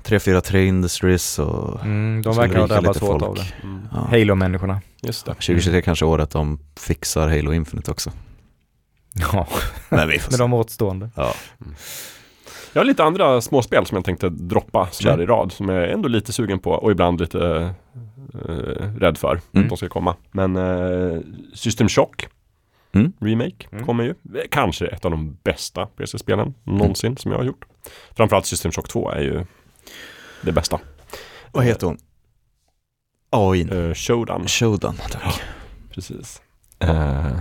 343 0.02 0.66
Industries 0.66 1.38
och 1.38 1.80
Mm, 1.84 2.22
de 2.22 2.36
verkar 2.36 2.58
ha 2.58 2.66
drabbats 2.66 3.00
hårt 3.00 3.10
folk. 3.10 3.22
av 3.22 3.34
det. 3.34 3.46
Mm. 3.62 3.88
ja. 3.92 4.06
Halo-människorna. 4.10 4.80
Just 5.00 5.26
det. 5.26 5.32
2023 5.34 5.82
kanske 5.82 6.04
året 6.04 6.30
de 6.30 6.58
fixar 6.80 7.28
Halo 7.28 7.52
Infinite 7.52 7.90
också. 7.90 8.12
Ja, 9.32 9.48
Men 9.88 10.08
vi 10.08 10.18
får 10.18 10.30
med 10.32 10.40
de 10.40 10.52
återstående. 10.54 11.10
Ja. 11.16 11.34
Jag 12.74 12.80
har 12.80 12.84
lite 12.84 13.04
andra 13.04 13.40
småspel 13.40 13.86
som 13.86 13.96
jag 13.96 14.04
tänkte 14.04 14.28
droppa 14.28 14.88
sådär 14.90 15.22
i 15.22 15.26
rad. 15.26 15.52
Som 15.52 15.68
jag 15.68 15.82
är 15.84 15.88
ändå 15.88 16.08
lite 16.08 16.32
sugen 16.32 16.58
på 16.58 16.70
och 16.70 16.90
ibland 16.90 17.20
lite 17.20 17.74
eh, 18.48 18.98
rädd 18.98 19.18
för 19.18 19.40
Mm. 19.52 19.64
att 19.64 19.68
de 19.68 19.76
ska 19.76 19.88
komma. 19.88 20.16
Men 20.30 20.56
eh, 20.56 21.20
System 21.54 21.88
Shock 21.88 22.28
Mm. 22.92 23.12
Remake 23.20 23.66
Mm. 23.72 23.84
kommer 23.86 24.04
ju. 24.04 24.14
Kanske 24.50 24.86
ett 24.86 25.04
av 25.04 25.10
de 25.10 25.36
bästa 25.42 25.86
PC-spelen 25.86 26.54
någonsin 26.64 27.16
som 27.16 27.30
jag 27.32 27.38
har 27.38 27.44
gjort. 27.44 27.64
Framförallt 28.16 28.46
System 28.46 28.72
Shock 28.72 28.88
2 28.88 29.10
är 29.10 29.20
ju 29.20 29.44
det 30.42 30.52
bästa. 30.52 30.80
Vad 31.52 31.64
heter 31.64 31.86
hon? 31.86 31.98
AI. 33.30 33.60
Eh, 33.88 33.94
Showdown. 33.94 34.46
Showdown, 34.48 34.94
tack. 35.10 35.42
Precis. 35.94 36.42
Eh, 36.78 37.38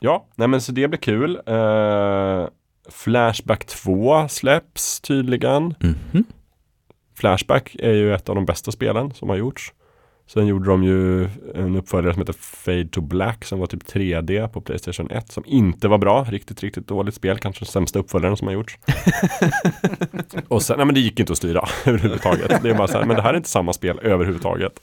ja, 0.00 0.26
nej 0.34 0.48
men 0.48 0.60
så 0.60 0.72
det 0.72 0.88
blir 0.88 0.98
kul. 1.00 1.40
Eh, 1.46 2.46
Flashback 2.88 3.64
2 3.64 4.28
släpps 4.28 5.00
tydligen. 5.00 5.74
Mhm. 5.80 6.24
Flashback 7.16 7.76
är 7.78 7.92
ju 7.92 8.14
ett 8.14 8.28
av 8.28 8.34
de 8.34 8.44
bästa 8.44 8.72
spelen 8.72 9.14
som 9.14 9.28
har 9.28 9.36
gjorts. 9.36 9.72
Sen 10.26 10.46
gjorde 10.46 10.70
de 10.70 10.84
ju 10.84 11.24
en 11.54 11.76
uppföljare 11.76 12.12
som 12.14 12.22
heter 12.22 12.32
Fade 12.32 12.88
to 12.88 13.00
Black 13.00 13.44
som 13.44 13.58
var 13.58 13.66
typ 13.66 13.82
3D 13.82 14.48
på 14.48 14.60
Playstation 14.60 15.10
1 15.10 15.32
som 15.32 15.44
inte 15.46 15.88
var 15.88 15.98
bra. 15.98 16.24
Riktigt, 16.24 16.62
riktigt 16.62 16.88
dåligt 16.88 17.14
spel. 17.14 17.38
Kanske 17.38 17.64
den 17.64 17.70
sämsta 17.70 17.98
uppföljaren 17.98 18.36
som 18.36 18.46
har 18.46 18.54
gjorts. 18.54 18.78
och 20.48 20.62
sen, 20.62 20.76
nej 20.76 20.86
men 20.86 20.94
det 20.94 21.00
gick 21.00 21.20
inte 21.20 21.32
att 21.32 21.38
styra 21.38 21.68
överhuvudtaget. 21.84 22.62
Det 22.62 22.70
är 22.70 22.74
bara 22.74 22.88
så 22.88 22.98
här, 22.98 23.04
men 23.04 23.16
det 23.16 23.22
här 23.22 23.32
är 23.32 23.36
inte 23.36 23.48
samma 23.48 23.72
spel 23.72 23.98
överhuvudtaget. 24.02 24.80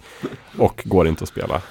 Och 0.58 0.82
går 0.86 1.08
inte 1.08 1.24
att 1.24 1.30
spela. 1.30 1.62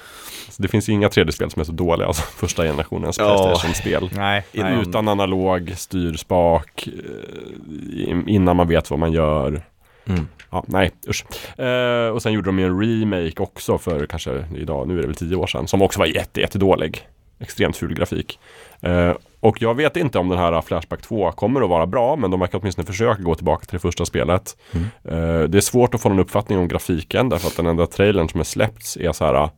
Det 0.61 0.67
finns 0.67 0.89
ju 0.89 0.93
inga 0.93 1.07
3D-spel 1.07 1.51
som 1.51 1.59
är 1.59 1.63
så 1.63 1.71
dåliga, 1.71 2.07
alltså 2.07 2.21
första 2.35 2.63
generationens 2.63 3.17
Ja. 3.19 3.25
Playstation-spel. 3.25 4.09
Nej, 4.15 4.45
nej. 4.51 4.81
Utan 4.81 5.07
analog 5.07 5.73
styrspak, 5.75 6.87
eh, 6.87 8.17
innan 8.27 8.55
man 8.55 8.67
vet 8.67 8.89
vad 8.89 8.99
man 8.99 9.11
gör. 9.11 9.61
Mm. 10.05 10.27
Ja, 10.49 10.63
nej, 10.67 10.91
usch. 11.07 11.25
Eh, 11.59 12.09
och 12.09 12.21
sen 12.21 12.33
gjorde 12.33 12.49
de 12.49 12.59
ju 12.59 12.65
en 12.65 12.81
remake 12.81 13.43
också 13.43 13.77
för 13.77 14.05
kanske 14.05 14.45
idag, 14.55 14.87
nu 14.87 14.97
är 14.97 15.01
det 15.01 15.07
väl 15.07 15.15
tio 15.15 15.35
år 15.35 15.47
sedan, 15.47 15.67
som 15.67 15.81
också 15.81 15.99
var 15.99 16.05
jätte, 16.05 16.41
jättedålig. 16.41 17.07
Extremt 17.39 17.77
ful 17.77 17.93
grafik. 17.93 18.39
Eh, 18.81 19.13
och 19.39 19.61
jag 19.61 19.73
vet 19.73 19.97
inte 19.97 20.19
om 20.19 20.29
den 20.29 20.37
här 20.37 20.61
Flashback 20.61 21.01
2 21.01 21.31
kommer 21.31 21.61
att 21.61 21.69
vara 21.69 21.85
bra, 21.87 22.15
men 22.15 22.31
de 22.31 22.39
verkar 22.39 22.59
åtminstone 22.59 22.85
försöka 22.85 23.21
gå 23.21 23.35
tillbaka 23.35 23.65
till 23.65 23.75
det 23.75 23.79
första 23.79 24.05
spelet. 24.05 24.57
Mm. 24.71 24.85
Eh, 25.03 25.49
det 25.49 25.57
är 25.57 25.61
svårt 25.61 25.93
att 25.95 26.01
få 26.01 26.09
någon 26.09 26.19
uppfattning 26.19 26.57
om 26.57 26.67
grafiken, 26.67 27.29
därför 27.29 27.47
att 27.47 27.57
den 27.57 27.67
enda 27.67 27.87
trailern 27.87 28.29
som 28.29 28.39
är 28.39 28.43
släppts 28.43 28.97
är 28.97 29.11
så 29.11 29.25
här, 29.25 29.49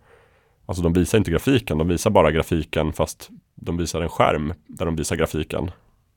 alltså 0.73 0.83
de 0.83 0.93
visar 0.93 1.17
inte 1.17 1.31
grafiken, 1.31 1.77
de 1.77 1.87
visar 1.87 2.09
bara 2.09 2.31
grafiken 2.31 2.93
fast 2.93 3.29
de 3.55 3.77
visar 3.77 4.01
en 4.01 4.09
skärm 4.09 4.53
där 4.67 4.85
de 4.85 4.95
visar 4.95 5.15
grafiken 5.15 5.71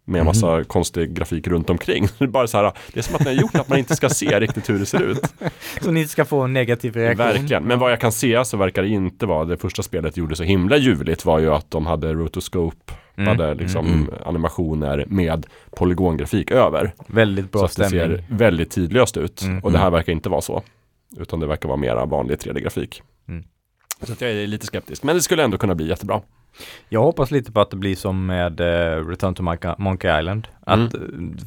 med 0.04 0.18
en 0.18 0.24
massa 0.26 0.64
konstig 0.64 1.14
grafik 1.14 1.46
runt 1.46 1.70
omkring. 1.70 2.08
Det 2.18 2.24
är 2.24 2.28
bara 2.28 2.46
så 2.46 2.56
här, 2.56 2.72
det 2.92 3.00
är 3.00 3.02
som 3.02 3.14
att 3.14 3.24
den 3.24 3.34
har 3.34 3.42
gjort 3.42 3.54
att 3.54 3.68
man 3.68 3.78
inte 3.78 3.96
ska 3.96 4.08
se 4.08 4.40
riktigt 4.40 4.70
hur 4.70 4.78
det 4.78 4.86
ser 4.86 5.02
ut. 5.02 5.32
Så 5.82 5.90
ni 5.90 6.00
inte 6.00 6.12
ska 6.12 6.24
få 6.24 6.40
en 6.40 6.52
negativ 6.52 6.94
reaktion. 6.94 7.26
Verkligen, 7.26 7.64
men 7.64 7.78
vad 7.78 7.92
jag 7.92 8.00
kan 8.00 8.12
se 8.12 8.44
så 8.44 8.56
verkar 8.56 8.82
det 8.82 8.88
inte 8.88 9.26
vara, 9.26 9.44
det 9.44 9.56
första 9.56 9.82
spelet 9.82 10.16
gjorde 10.16 10.36
så 10.36 10.42
himla 10.42 10.76
ljuvligt 10.76 11.24
var 11.24 11.38
ju 11.38 11.54
att 11.54 11.70
de 11.70 11.86
hade 11.86 12.12
rotoscope, 12.12 12.92
Mm, 13.18 13.28
hade 13.28 13.54
liksom 13.54 13.86
mm. 13.86 14.10
animationer 14.24 15.04
med 15.08 15.46
polygongrafik 15.70 16.50
över. 16.50 16.94
Väldigt 17.06 17.52
bra 17.52 17.60
så 17.60 17.64
att 17.64 17.76
det 17.76 17.88
stämning. 17.88 18.18
ser 18.18 18.24
väldigt 18.28 18.70
tidlöst 18.70 19.16
ut. 19.16 19.42
Mm. 19.42 19.58
Och 19.58 19.72
det 19.72 19.78
här 19.78 19.90
verkar 19.90 20.12
inte 20.12 20.28
vara 20.28 20.40
så. 20.40 20.62
Utan 21.16 21.40
det 21.40 21.46
verkar 21.46 21.68
vara 21.68 21.76
mera 21.78 22.04
vanlig 22.04 22.38
3D-grafik. 22.38 23.02
Mm. 23.98 24.06
Så 24.06 24.12
att 24.12 24.20
jag 24.20 24.30
är 24.30 24.46
lite 24.46 24.66
skeptisk, 24.66 25.02
men 25.02 25.16
det 25.16 25.22
skulle 25.22 25.44
ändå 25.44 25.58
kunna 25.58 25.74
bli 25.74 25.88
jättebra. 25.88 26.20
Jag 26.88 27.02
hoppas 27.02 27.30
lite 27.30 27.52
på 27.52 27.60
att 27.60 27.70
det 27.70 27.76
blir 27.76 27.96
som 27.96 28.26
med 28.26 28.60
eh, 28.60 29.06
Return 29.08 29.34
to 29.34 29.42
Monkey 29.78 30.18
Island. 30.20 30.48
Att 30.60 30.94
eh, 30.94 31.00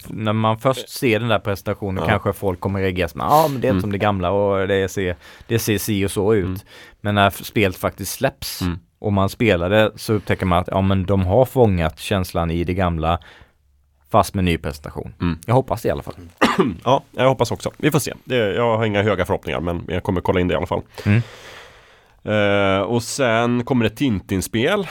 när 0.08 0.34
man 0.34 0.58
först 0.60 0.90
ser 0.90 1.20
den 1.20 1.30
där 1.30 1.40
presentationen 1.40 1.98
Mm. 1.98 2.04
Ja. 2.04 2.10
kanske 2.20 2.40
folk 2.40 2.60
kommer 2.60 2.80
reagera 2.82 3.08
som 3.08 3.22
ja 3.22 3.48
men 3.52 3.62
det 3.62 3.68
är 3.68 3.70
inte 3.70 3.74
Mm. 3.74 3.82
som 3.82 3.92
det 3.92 3.98
gamla 3.98 4.32
och 4.32 4.68
det 4.68 4.90
ser, 4.92 5.16
det 5.48 5.60
ser 5.60 5.78
si 5.78 6.06
och 6.06 6.12
så 6.12 6.34
ut. 6.34 6.46
Mm. 6.46 6.60
Men 7.02 7.16
när 7.16 7.30
spelet 7.30 7.78
faktiskt 7.78 8.12
släpps 8.14 8.62
Mm. 8.62 8.80
och 9.00 9.14
man 9.14 9.30
spelar 9.30 9.70
det 9.70 9.92
så 9.96 10.14
upptäcker 10.14 10.46
man 10.46 10.60
att 10.60 10.68
ja 10.72 10.82
men 10.82 11.06
de 11.06 11.26
har 11.26 11.46
fångat 11.46 12.00
känslan 12.00 12.52
i 12.52 12.64
det 12.64 12.74
gamla 12.74 13.20
fast 14.12 14.34
med 14.34 14.44
ny 14.44 14.58
presentation. 14.58 15.14
Mm. 15.22 15.38
Jag 15.46 15.54
hoppas 15.54 15.82
det 15.82 15.88
i 15.88 15.92
alla 15.92 16.04
fall. 16.04 16.16
Ja, 16.84 17.04
jag 17.12 17.30
hoppas 17.30 17.52
också. 17.52 17.72
Vi 17.78 17.92
får 17.92 18.00
se. 18.00 18.14
Det, 18.24 18.36
jag 18.36 18.78
har 18.78 18.86
inga 18.86 19.02
höga 19.04 19.26
förhoppningar, 19.26 19.60
men 19.60 19.84
jag 19.88 20.04
kommer 20.04 20.22
kolla 20.22 20.40
in 20.40 20.48
det 20.48 20.54
i 20.54 20.58
alla 20.58 20.66
fall. 20.68 20.82
Mm. 21.06 21.22
Eh, 22.30 22.82
och 22.82 23.04
sen 23.04 23.64
kommer 23.66 23.84
det 23.84 23.96
Tintin-spel 23.96 24.88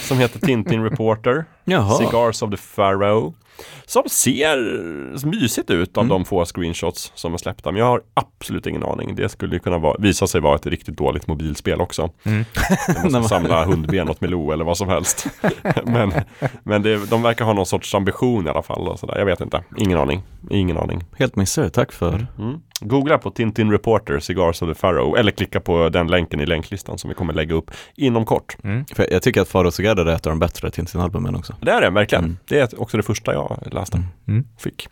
som 0.00 0.18
heter 0.18 0.38
Tintin 0.40 0.82
Reporter. 0.90 1.44
Jaha. 1.64 1.98
Cigars 1.98 2.42
of 2.42 2.50
the 2.50 2.56
Pharaoh. 2.76 3.32
Som 3.86 4.02
ser 4.08 5.26
mysigt 5.26 5.70
ut 5.70 5.96
av 5.98 6.04
Mm. 6.04 6.08
de 6.08 6.24
få 6.24 6.44
screenshots 6.44 7.12
som 7.14 7.34
är 7.34 7.38
släppta. 7.38 7.72
Men 7.72 7.78
jag 7.78 7.86
har 7.86 8.02
absolut 8.14 8.66
ingen 8.66 8.84
aning. 8.84 9.14
Det 9.14 9.28
skulle 9.28 9.58
kunna 9.58 9.78
vara, 9.78 9.96
visa 9.98 10.26
sig 10.26 10.40
vara 10.40 10.54
ett 10.54 10.66
riktigt 10.66 10.96
dåligt 10.96 11.26
mobilspel 11.26 11.80
också. 11.80 12.10
Mm. 12.24 12.44
Jag 12.86 13.12
måste 13.12 13.22
samla 13.28 13.64
hundben 13.64 14.08
åt 14.08 14.20
Milou 14.20 14.52
eller 14.52 14.64
vad 14.64 14.76
som 14.78 14.88
helst. 14.88 15.26
men 15.84 16.12
men 16.62 16.82
det, 16.82 17.10
de 17.10 17.22
verkar 17.22 17.44
ha 17.44 17.52
någon 17.52 17.66
sorts 17.66 17.94
ambition 17.94 18.46
i 18.46 18.50
alla 18.50 18.62
fall. 18.62 18.88
Och 18.88 18.98
sådär. 18.98 19.18
Jag 19.18 19.26
vet 19.26 19.40
inte. 19.40 19.64
Ingen 19.76 19.98
aning. 19.98 20.22
Ingen 20.50 20.78
aning. 20.78 21.04
Helt 21.18 21.36
missade, 21.36 21.70
tack 21.70 21.92
för. 21.92 22.26
Mm. 22.38 22.60
Googla 22.80 23.18
på 23.18 23.30
Tintin 23.30 23.70
Reporter, 23.70 24.20
Cigars 24.20 24.62
of 24.62 24.68
the 24.68 24.80
Pharaoh. 24.80 25.20
Eller 25.20 25.32
klicka 25.32 25.60
på 25.60 25.88
den 25.88 26.06
länken 26.06 26.40
i 26.40 26.46
länklistan 26.46 26.98
som 26.98 27.08
vi 27.08 27.14
kommer 27.14 27.34
lägga 27.34 27.54
upp 27.54 27.70
inom 27.94 28.24
kort. 28.24 28.56
för 28.94 29.12
jag 29.12 29.22
tycker 29.22 29.40
att 29.40 29.48
Faro 29.48 29.70
Together 29.70 30.06
är 30.06 30.14
ett 30.14 30.26
av 30.26 30.30
de 30.30 30.38
bättre 30.38 30.70
Tintin-albumen 30.70 31.36
också. 31.36 31.56
Det 31.62 31.70
är 31.70 31.80
det, 31.80 31.90
verkligen. 31.90 32.24
Mm. 32.24 32.36
Det 32.48 32.58
är 32.58 32.80
också 32.80 32.96
det 32.96 33.02
första 33.02 33.32
jag 33.32 33.58
läste. 33.72 34.02
Mm. 34.28 34.44
Fick. 34.58 34.88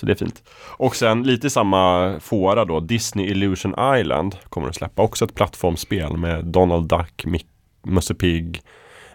Så 0.00 0.06
det 0.06 0.12
är 0.12 0.16
fint. 0.16 0.42
Och 0.76 0.96
sen 0.96 1.22
lite 1.22 1.50
samma 1.50 2.14
fåra 2.20 2.64
då, 2.64 2.80
Disney 2.80 3.26
Illusion 3.26 3.74
Island 3.98 4.36
kommer 4.48 4.68
att 4.68 4.74
släppa 4.74 5.02
också 5.02 5.24
ett 5.24 5.34
plattformsspel 5.34 6.16
med 6.16 6.44
Donald 6.44 6.88
Duck, 6.88 7.24
Mick, 7.26 7.46
Musse 7.82 8.14
Pigg, 8.14 8.62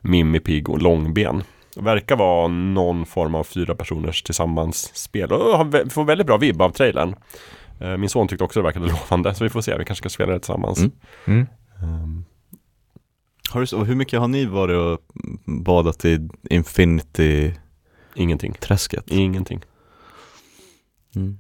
Mimmi 0.02 0.40
Pigg 0.40 0.70
och 0.70 0.82
Långben. 0.82 1.44
Verkar 1.78 2.16
vara 2.16 2.48
någon 2.48 3.06
form 3.06 3.36
av 3.36 3.44
fyra 3.44 3.76
personers 3.76 4.24
tillsammans-spel 4.24 5.32
och 5.32 5.58
har 5.58 5.66
vä- 5.66 5.90
får 5.90 6.04
väldigt 6.04 6.28
bra 6.28 6.38
vibb 6.38 6.62
av 6.62 6.70
trailern. 6.70 7.16
Eh, 7.80 7.98
Min 7.98 8.10
son 8.10 8.28
tyckte 8.28 8.44
också 8.44 8.60
det 8.60 8.64
verkade 8.64 8.88
lovande, 8.88 9.36
så 9.36 9.44
vi 9.44 9.50
får 9.50 9.62
se. 9.62 9.78
Vi 9.78 9.86
kanske 9.86 10.02
ska 10.02 10.10
spela 10.10 10.34
det 10.34 10.40
tillsammans. 10.40 10.80
Mm. 10.80 10.92
Mm. 11.26 11.48
Ehm, 11.84 12.26
Har 13.50 13.62
du, 13.62 13.78
hur 13.86 13.96
mycket 13.96 14.20
har 14.20 14.28
ni 14.28 14.46
varit 14.46 14.78
och 14.78 15.00
badat 15.46 16.06
i 16.06 16.30
Infinity-träsket? 16.50 17.60
ingenting. 18.16 18.56
Ingenting. 19.20 19.62
Mm. 21.16 21.40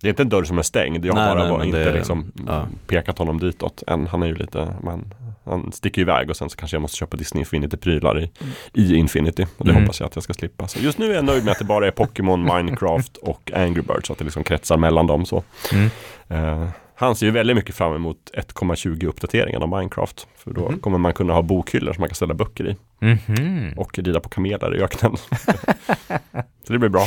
Det 0.00 0.08
är 0.08 0.10
inte 0.10 0.22
en 0.22 0.28
dörr 0.28 0.44
som 0.44 0.58
är 0.58 0.62
stängd. 0.62 1.04
Jag 1.04 1.14
har 1.14 1.34
Nej, 1.36 1.48
bara 1.48 1.58
nej, 1.58 1.66
inte 1.66 1.84
det- 1.84 1.92
liksom 1.92 2.32
ja. 2.46 2.66
pekat 2.86 3.18
honom 3.18 3.38
ditåt 3.38 3.82
än. 3.86 4.06
Han 4.06 4.22
är 4.22 4.26
ju 4.26 4.34
lite, 4.34 4.74
men 4.82 5.14
han 5.44 5.72
sticker 5.72 6.02
iväg 6.02 6.30
och 6.30 6.36
sen 6.36 6.50
så 6.50 6.56
kanske 6.56 6.74
jag 6.74 6.82
måste 6.82 6.96
köpa 6.96 7.16
Disney 7.16 7.40
Infinity-prylar 7.44 8.20
i, 8.20 8.30
i 8.74 8.94
Infinity. 8.96 9.46
Och 9.56 9.64
det 9.64 9.70
Mm. 9.70 9.82
hoppas 9.82 10.00
jag 10.00 10.06
att 10.06 10.16
jag 10.16 10.22
ska 10.24 10.32
slippa. 10.34 10.68
Så 10.68 10.78
just 10.78 10.98
nu 10.98 11.10
är 11.10 11.14
jag 11.14 11.24
nöjd 11.24 11.44
med 11.44 11.52
att 11.52 11.58
det 11.58 11.64
bara 11.64 11.86
är 11.86 11.90
Pokémon, 11.90 12.42
Minecraft 12.56 13.16
och 13.16 13.50
Angry 13.54 13.82
Birds. 13.82 14.06
Så 14.06 14.12
att 14.12 14.18
det 14.18 14.24
liksom 14.24 14.44
kretsar 14.44 14.76
mellan 14.76 15.06
dem 15.06 15.26
så. 15.26 15.42
Mm. 15.72 15.90
Eh, 16.28 16.68
han 16.94 17.16
ser 17.16 17.26
ju 17.26 17.32
väldigt 17.32 17.56
mycket 17.56 17.74
fram 17.74 17.94
emot 17.94 18.30
1,20 18.34 19.06
uppdateringen 19.06 19.62
av 19.62 19.68
Minecraft. 19.68 20.26
För 20.36 20.50
då 20.52 20.68
Mhm. 20.70 20.78
kommer 20.80 20.98
man 20.98 21.12
kunna 21.14 21.32
ha 21.32 21.42
bokhyllor 21.42 21.92
som 21.92 22.00
man 22.02 22.08
kan 22.08 22.14
ställa 22.16 22.34
böcker 22.34 22.68
i. 22.68 22.76
Mhm. 22.98 23.72
Och 23.76 23.98
rida 23.98 24.20
på 24.20 24.28
kameler 24.28 24.76
i 24.76 24.82
öknen. 24.82 25.16
så 26.66 26.72
det 26.72 26.78
blir 26.78 26.88
bra. 26.88 27.06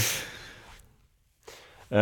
Eh, 1.95 2.01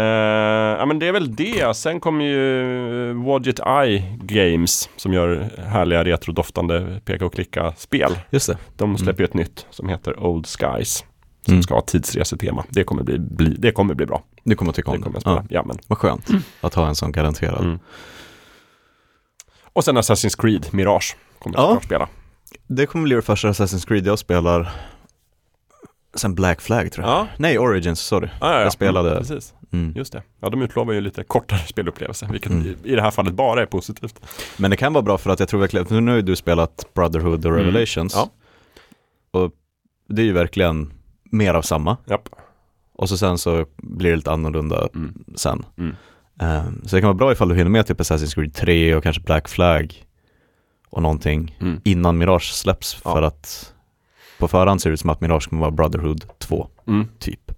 ja 0.79 0.85
men 0.85 0.99
det 0.99 1.07
är 1.07 1.11
väl 1.11 1.35
det. 1.35 1.75
Sen 1.77 1.99
kommer 1.99 2.25
ju 2.25 3.13
Wadget 3.13 3.59
Eye 3.59 4.17
Games 4.21 4.89
som 4.95 5.13
gör 5.13 5.49
härliga 5.67 6.03
retrodoftande 6.03 7.01
peka 7.05 7.25
och 7.25 7.33
klicka 7.33 7.73
spel. 7.77 8.11
Just 8.29 8.47
det. 8.47 8.57
De 8.77 8.97
släpper 8.97 9.19
ju 9.23 9.25
ett 9.25 9.33
nytt 9.33 9.65
som 9.69 9.89
heter 9.89 10.19
Old 10.23 10.47
Skies. 10.47 11.03
Som 11.45 11.53
Mm. 11.53 11.63
ska 11.63 11.73
ha 11.73 11.81
tidsresetema. 11.81 12.63
Det 12.69 12.83
kommer 12.83 13.03
bli, 13.03 13.19
bli, 13.19 13.49
det 13.59 13.71
kommer 13.71 13.93
bli 13.93 14.05
bra. 14.05 14.23
Du 14.43 14.55
kommer 14.55 14.71
tycka 14.71 14.91
Det 14.91 14.97
om 14.97 15.03
kommer 15.03 15.21
jag 15.25 15.35
det. 15.35 15.41
Ja, 15.41 15.45
Ja, 15.49 15.63
men. 15.65 15.77
vad 15.87 15.97
skönt 15.97 16.27
att 16.61 16.73
ha 16.73 16.87
en 16.87 16.95
sån 16.95 17.11
garanterad. 17.11 17.63
Mm. 17.63 17.79
Och 19.73 19.83
sen 19.83 19.97
Assassin's 19.97 20.41
Creed 20.41 20.65
Mirage 20.71 21.15
kommer 21.39 21.57
jag 21.57 21.75
Ja. 21.75 21.81
spela. 21.83 22.07
Det 22.67 22.85
kommer 22.85 23.03
bli 23.03 23.15
det 23.15 23.21
första 23.21 23.47
Assassin's 23.51 23.87
Creed 23.87 24.07
jag 24.07 24.19
spelar 24.19 24.71
sen 26.15 26.35
Black 26.35 26.61
Flag 26.61 26.91
tror 26.91 27.07
jag. 27.07 27.15
Ja, 27.15 27.27
Nej, 27.37 27.59
Origins, 27.59 27.99
sorry. 27.99 28.27
ja, 28.41 28.47
ja, 28.47 28.53
ja. 28.57 28.61
Jag 28.61 28.73
spelade- 28.73 29.09
Mm, 29.11 29.19
precis. 29.23 29.53
Mm. 29.71 29.93
Just 29.95 30.13
det. 30.13 30.23
Ja, 30.39 30.49
de 30.49 30.61
utlovar 30.61 30.93
ju 30.93 31.01
lite 31.01 31.23
kortare 31.23 31.59
spelupplevelse, 31.67 32.27
vilket 32.31 32.51
Mm. 32.51 32.65
i, 32.67 32.91
i 32.91 32.95
det 32.95 33.01
här 33.01 33.11
fallet 33.11 33.33
bara 33.33 33.61
är 33.61 33.65
positivt. 33.65 34.19
Men 34.57 34.71
det 34.71 34.77
kan 34.77 34.93
vara 34.93 35.01
bra 35.01 35.17
för 35.17 35.29
att 35.29 35.39
jag 35.39 35.49
tror 35.49 35.59
verkligen, 35.59 35.85
för 35.85 36.01
nu 36.01 36.11
har 36.11 36.15
ju 36.15 36.21
du 36.21 36.35
spelat 36.35 36.85
Brotherhood 36.93 37.45
och 37.45 37.51
Mm. 37.51 37.65
Revelations. 37.65 38.13
Ja. 38.15 38.29
Och 39.31 39.51
det 40.09 40.21
är 40.21 40.25
ju 40.25 40.33
verkligen 40.33 40.93
mer 41.23 41.53
av 41.53 41.61
samma. 41.61 41.97
Japp. 42.05 42.29
Och 42.95 43.09
så 43.09 43.17
sen 43.17 43.37
så 43.37 43.65
blir 43.77 44.09
det 44.09 44.15
lite 44.15 44.31
annorlunda 44.31 44.87
Mm. 44.95 45.23
sen. 45.35 45.65
Mm. 45.77 45.95
Ehm, 46.39 46.81
så 46.85 46.95
det 46.95 47.01
kan 47.01 47.07
vara 47.07 47.17
bra 47.17 47.31
ifall 47.31 47.49
du 47.49 47.55
hinner 47.55 47.69
med 47.71 47.87
typ 47.87 47.99
Assassin's 47.99 48.35
Creed 48.35 48.53
3 48.53 48.95
och 48.95 49.03
kanske 49.03 49.21
Black 49.21 49.47
Flag 49.49 50.03
och 50.89 51.01
någonting 51.01 51.57
Mm. 51.61 51.81
innan 51.83 52.17
Mirage 52.17 52.53
släpps. 52.53 52.93
För 52.93 53.21
att 53.21 53.72
på 54.43 54.47
förhand 54.47 54.81
ser 54.81 54.89
det 54.89 54.93
ut 54.93 54.99
som 54.99 55.09
att 55.09 55.21
Mirage 55.21 55.49
kommer 55.49 55.61
vara 55.61 55.71
Brotherhood 55.71 56.25
2, 56.39 56.67
Mm. 56.87 57.07
typ. 57.19 57.51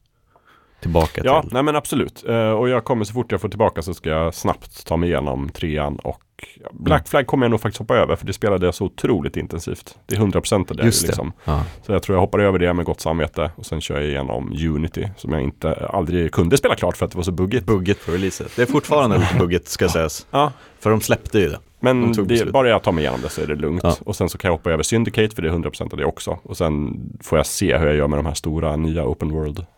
Tillbaka 0.85 1.21
Ja, 1.25 1.41
till. 1.41 1.53
nej 1.53 1.63
men 1.63 1.75
absolut. 1.75 2.23
Eh, 2.27 2.49
och 2.49 2.69
jag 2.69 2.83
kommer 2.83 3.05
så 3.05 3.13
fort 3.13 3.31
jag 3.31 3.41
får 3.41 3.49
tillbaka 3.49 3.81
så 3.81 3.93
ska 3.93 4.09
jag 4.09 4.33
snabbt 4.33 4.85
ta 4.87 4.97
mig 4.97 5.09
igenom 5.09 5.49
trean 5.49 5.95
och 5.95 6.21
ja, 6.63 6.69
Black 6.73 6.99
Mm. 7.01 7.05
Flag 7.09 7.27
kommer 7.27 7.45
jag 7.45 7.51
nog 7.51 7.61
faktiskt 7.61 7.79
hoppa 7.79 7.95
över 7.95 8.15
för 8.15 8.25
det 8.25 8.33
spelade 8.33 8.65
jag 8.65 8.75
så 8.75 8.85
otroligt 8.85 9.37
intensivt. 9.37 9.97
Det 10.05 10.15
är 10.15 10.19
100% 10.19 10.71
av 10.71 10.77
det. 10.77 10.85
Just 10.85 11.01
det. 11.01 11.07
liksom. 11.07 11.33
Ja. 11.45 11.63
Så 11.85 11.91
jag 11.91 12.03
tror 12.03 12.15
jag 12.15 12.21
hoppar 12.21 12.39
över 12.39 12.59
det 12.59 12.73
med 12.73 12.85
gott 12.85 13.01
samvete 13.01 13.51
och 13.55 13.65
sen 13.65 13.81
kör 13.81 13.95
jag 13.95 14.05
igenom 14.09 14.51
Unity 14.67 15.07
som 15.17 15.31
jag 15.33 15.41
inte 15.41 15.73
aldrig 15.89 16.31
kunde 16.31 16.57
spela 16.57 16.75
klart 16.75 16.97
för 16.97 17.05
att 17.05 17.11
det 17.11 17.17
var 17.17 17.23
så 17.23 17.31
buggigt. 17.31 17.65
Buggigt 17.65 18.05
på 18.05 18.11
releaset. 18.11 18.51
Det 18.55 18.61
är 18.61 18.65
fortfarande 18.65 19.17
lite 19.17 19.35
buggigt 19.39 19.67
ska 19.67 19.89
sägas. 19.89 20.27
Ja, 20.31 20.51
För 20.79 20.89
de 20.89 21.01
släppte 21.01 21.39
ju 21.39 21.49
det. 21.49 21.59
men 21.79 22.13
De 22.13 22.27
det, 22.27 22.51
bara 22.51 22.69
jag 22.69 22.83
tar 22.83 22.91
mig 22.91 23.01
igenom 23.03 23.21
det 23.21 23.29
så 23.29 23.41
är 23.41 23.47
det 23.47 23.55
lugnt. 23.55 23.83
Ja. 23.83 23.95
Och 24.05 24.15
sen 24.15 24.29
så 24.29 24.37
kan 24.37 24.49
jag 24.49 24.57
hoppa 24.57 24.71
över 24.71 24.83
Syndicate 24.83 25.35
för 25.35 25.41
det 25.41 25.47
är 25.49 25.53
100% 25.53 25.91
av 25.91 25.97
det 25.97 26.05
också. 26.05 26.39
Och 26.43 26.57
sen 26.57 26.99
får 27.23 27.39
jag 27.39 27.45
se 27.45 27.77
hur 27.77 27.87
jag 27.87 27.95
gör 27.95 28.07
med 28.07 28.19
de 28.19 28.25
här 28.25 28.33
stora 28.33 28.75
nya 28.75 29.05
Open 29.07 29.31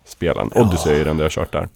World-spelen. 0.07 0.51
Odyssey 0.55 0.93
är 0.93 0.97
ju 0.97 1.03
den 1.03 1.17
där 1.17 1.23
jag 1.23 1.25
har 1.25 1.29
kört 1.45 1.51
där. 1.51 1.67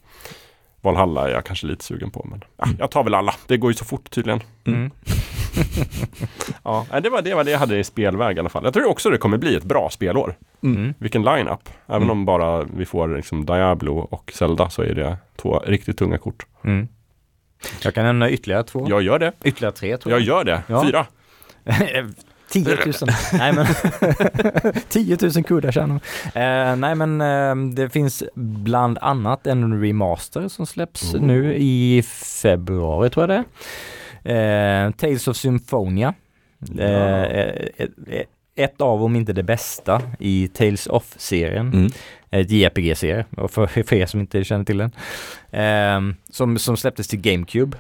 Valhalla 0.82 1.28
är 1.30 1.34
jag 1.34 1.46
kanske 1.46 1.68
lite 1.68 1.84
sugen 1.84 2.12
på. 2.12 2.28
Men 2.30 2.44
ja, 2.58 2.66
jag 2.80 2.92
tar 2.92 3.04
väl 3.04 3.14
alla. 3.14 3.36
Det 3.48 3.58
går 3.58 3.72
ju 3.72 3.76
så 3.76 3.86
fort 3.86 4.10
tydligen. 4.10 4.40
Mm. 4.66 4.92
Ja, 6.64 6.86
nej, 6.92 7.02
det, 7.02 7.10
var, 7.10 7.22
det 7.22 7.36
var 7.36 7.44
det 7.44 7.52
jag 7.52 7.60
hade 7.60 7.78
i 7.80 7.84
spelväg 7.84 8.38
i 8.38 8.40
alla 8.40 8.50
fall. 8.50 8.64
Jag 8.64 8.74
tror 8.74 8.86
också 8.90 9.10
det 9.10 9.18
kommer 9.18 9.38
bli 9.38 9.56
ett 9.56 9.64
bra 9.64 9.90
spelår. 9.90 10.36
Mm. 10.64 10.94
Vilken 10.98 11.24
line-up. 11.24 11.70
Även 11.88 12.02
Mm. 12.02 12.10
om 12.12 12.26
bara 12.26 12.64
vi 12.64 12.86
får 12.86 13.16
liksom 13.16 13.46
Diablo 13.46 13.98
och 13.98 14.32
Zelda 14.36 14.70
så 14.70 14.82
är 14.82 14.94
det 14.96 15.18
två 15.36 15.60
riktigt 15.66 15.98
tunga 15.98 16.18
kort. 16.18 16.46
Mm. 16.64 16.88
Jag 17.84 17.94
kan 17.94 18.06
nämna 18.06 18.30
ytterligare 18.30 18.64
två. 18.64 18.86
Jag 18.90 19.02
gör 19.02 19.20
det. 19.20 19.32
Ytterligare 19.44 19.74
tre 19.76 19.98
tror 19.98 20.12
Jag 20.12 20.22
jag. 20.22 20.28
gör 20.28 20.44
det. 20.44 20.64
Ja. 20.68 20.84
Fyra. 20.86 21.06
10 22.52 22.76
000. 22.86 22.94
nej 23.34 23.54
men 23.54 23.66
10 24.90 25.18
000 25.22 25.44
kuddar 25.44 25.72
tjänar 25.72 25.96
eh, 26.26 26.76
Nej 26.76 26.96
men 26.96 27.22
eh, 27.22 27.76
det 27.76 27.90
finns 27.90 28.24
bland 28.36 28.98
annat 29.02 29.48
en 29.48 29.82
remaster 29.82 30.48
som 30.48 30.66
släpps 30.66 31.14
Oh. 31.14 31.22
nu 31.22 31.56
i 31.56 32.04
februari 32.42 33.10
tror 33.10 33.30
jag 33.30 33.30
det 33.30 33.36
är. 33.36 34.86
Eh, 34.86 34.92
Tales 34.92 35.28
of 35.28 35.38
Symphonia. 35.38 36.14
Eh, 36.80 37.22
eh, 37.24 37.68
eh, 38.08 38.24
ett 38.56 38.82
av, 38.82 39.04
om 39.04 39.16
inte 39.16 39.34
det 39.34 39.44
bästa, 39.44 40.02
i 40.20 40.48
Tales 40.48 40.88
of-serien. 40.88 41.74
Mm. 41.74 41.92
Ett 42.30 42.52
JRPG-serie, 42.52 43.26
för, 43.50 43.68
för 43.68 43.94
er 43.94 44.06
som 44.06 44.20
inte 44.20 44.44
känner 44.44 44.66
till 44.66 44.78
den. 44.78 44.92
Eh, 45.52 46.16
som, 46.30 46.60
som 46.60 46.78
släpptes 46.78 47.08
till 47.08 47.22
GameCube. 47.22 47.78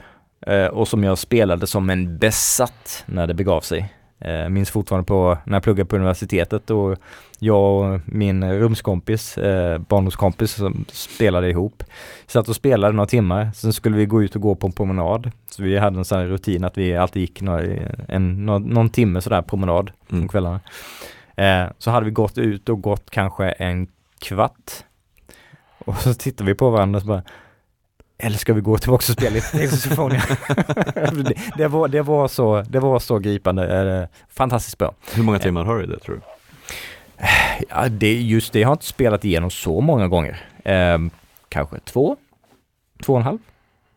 Och 0.72 0.88
som 0.88 1.03
jag 1.03 1.18
spelade 1.18 1.68
som 1.68 1.89
en 1.89 2.18
besatt 2.18 3.03
när 3.06 3.27
det 3.27 3.34
begav 3.34 3.61
sig. 3.61 3.93
Eh, 4.22 4.49
minns 4.49 4.69
fortfarande 4.69 5.07
på 5.07 5.38
när 5.45 5.56
jag 5.56 5.64
pluggade 5.64 5.89
på 5.89 5.95
universitetet 5.95 6.69
och 6.69 6.98
jag 7.39 7.93
och 7.93 7.99
min 8.06 8.52
rumskompis, 8.53 9.38
eh, 9.38 9.77
barndomskompis 9.77 10.52
som 10.52 10.85
spelade 10.91 11.49
ihop. 11.49 11.84
Satt 12.27 12.49
och 12.49 12.56
spelade 12.56 12.93
några 12.93 13.07
timmar, 13.07 13.52
sen 13.56 13.73
skulle 13.73 13.98
vi 13.98 14.06
gå 14.06 14.23
ut 14.23 14.35
och 14.35 14.41
gå 14.41 14.56
på 14.56 14.68
en 14.68 14.73
promenad. 14.73 15.31
Så 15.49 15.64
vi 15.64 15.77
hade 15.77 15.98
en 15.98 16.06
sån 16.06 16.19
här 16.19 16.26
rutin 16.26 16.64
att 16.64 16.77
vi 16.77 16.95
alltid 16.98 17.22
gick 17.22 17.41
några, 17.41 17.61
en, 18.07 18.45
någon, 18.45 18.64
någon 18.64 18.89
timme 18.89 19.22
sådär 19.22 19.41
promenad 19.41 19.91
Mm. 20.11 20.27
kvällarna. 20.27 20.60
Eh, 21.35 21.65
så 21.77 21.91
hade 21.91 22.06
vi 22.06 22.11
gått 22.11 22.38
ut 22.38 22.69
och 22.69 22.81
gått 22.81 23.10
kanske 23.10 23.52
en 23.52 23.88
kvart. 24.19 24.72
Och 25.85 25.98
så 25.98 26.14
tittade 26.14 26.48
vi 26.48 26.56
på 26.56 26.69
varandra 26.69 26.98
och 26.98 27.02
så 27.02 27.07
bara 27.07 27.23
eller 28.22 28.38
ska 28.38 28.53
vi 28.53 28.61
gå 28.61 28.77
tillbaka 28.77 28.98
och 29.02 29.03
spela 29.18 29.30
lite 29.35 29.68
Symphonia? 29.77 30.22
det, 31.11 31.34
det, 31.57 31.68
var, 31.68 31.88
det, 31.88 32.02
var 32.02 32.27
så, 32.27 32.61
det 32.61 32.80
var 32.80 32.99
så 32.99 33.19
gripande, 33.19 33.99
eh, 34.02 34.07
fantastiskt 34.30 34.77
bra. 34.77 34.93
Hur 35.15 35.23
många 35.23 35.39
timmar 35.39 35.64
har 35.64 35.80
du 35.80 35.85
det 35.85 35.99
tror 35.99 36.15
du? 36.15 36.22
Ja, 37.69 37.89
det, 37.89 38.14
just 38.22 38.53
det 38.53 38.64
har 38.64 38.69
jag 38.72 38.76
inte 38.76 38.85
spelat 38.85 39.26
igenom 39.26 39.49
så 39.49 39.81
många 39.81 40.07
gånger. 40.07 40.41
Eh, 40.64 40.98
kanske 41.49 41.80
två, 41.80 42.18
två 43.03 43.14
och 43.14 43.19
en 43.19 43.26
halv, 43.26 43.38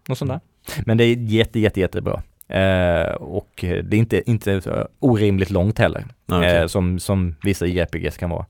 något 0.08 0.18
sånt 0.18 0.30
där. 0.30 0.40
Men 0.86 0.96
det 0.96 1.04
är 1.04 1.16
jätte, 1.16 1.60
jätte, 1.60 1.80
jättebra. 1.80 2.22
Eh, 2.48 3.12
och 3.14 3.50
det 3.60 3.96
är 3.96 3.98
inte, 3.98 4.30
inte 4.30 4.60
orimligt 4.98 5.50
långt 5.50 5.78
heller, 5.78 6.04
Ja, 6.26 6.38
okej. 6.38 6.56
eh, 6.56 6.66
som, 6.66 6.98
som 6.98 7.34
vissa 7.42 7.66
JRPGs 7.66 8.16
kan 8.16 8.30
vara. 8.30 8.46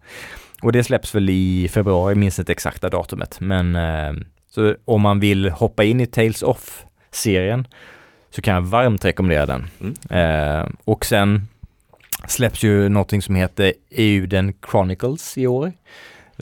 Och 0.62 0.72
det 0.72 0.84
släpps 0.84 1.14
väl 1.14 1.30
i 1.30 1.68
februari, 1.72 2.10
jag 2.10 2.18
minns 2.18 2.38
inte 2.38 2.52
exakta 2.52 2.88
datumet, 2.88 3.40
men 3.40 3.76
eh, 3.76 4.12
så 4.54 4.74
om 4.84 5.00
man 5.00 5.20
vill 5.20 5.50
hoppa 5.50 5.84
in 5.84 6.00
i 6.00 6.06
Tales 6.06 6.42
of-serien 6.42 7.66
så 8.30 8.42
kan 8.42 8.54
jag 8.54 8.62
varmt 8.62 9.04
rekommendera 9.04 9.46
den. 9.46 9.66
Mm. 9.80 9.94
Eh, 10.10 10.68
och 10.84 11.04
sen 11.04 11.48
släpps 12.28 12.62
ju 12.62 12.88
någonting 12.88 13.22
som 13.22 13.34
heter 13.34 13.72
Euden 13.90 14.54
Chronicles 14.70 15.38
i 15.38 15.46
år. 15.46 15.72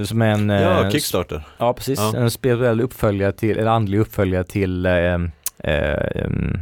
Som 0.04 0.22
är 0.22 0.30
en... 0.30 0.48
Ja, 0.48 0.84
eh, 0.84 0.90
Kickstarter. 0.90 1.42
Ja, 1.58 1.72
precis. 1.72 1.98
Ja. 1.98 2.16
En 2.16 2.30
spirituell 2.30 2.80
uppföljare 2.80 3.32
till, 3.32 3.58
eller 3.58 3.70
andlig 3.70 3.98
uppföljare 3.98 4.44
till 4.44 4.86
eh, 4.86 4.92
eh, 5.58 6.24
um, 6.24 6.60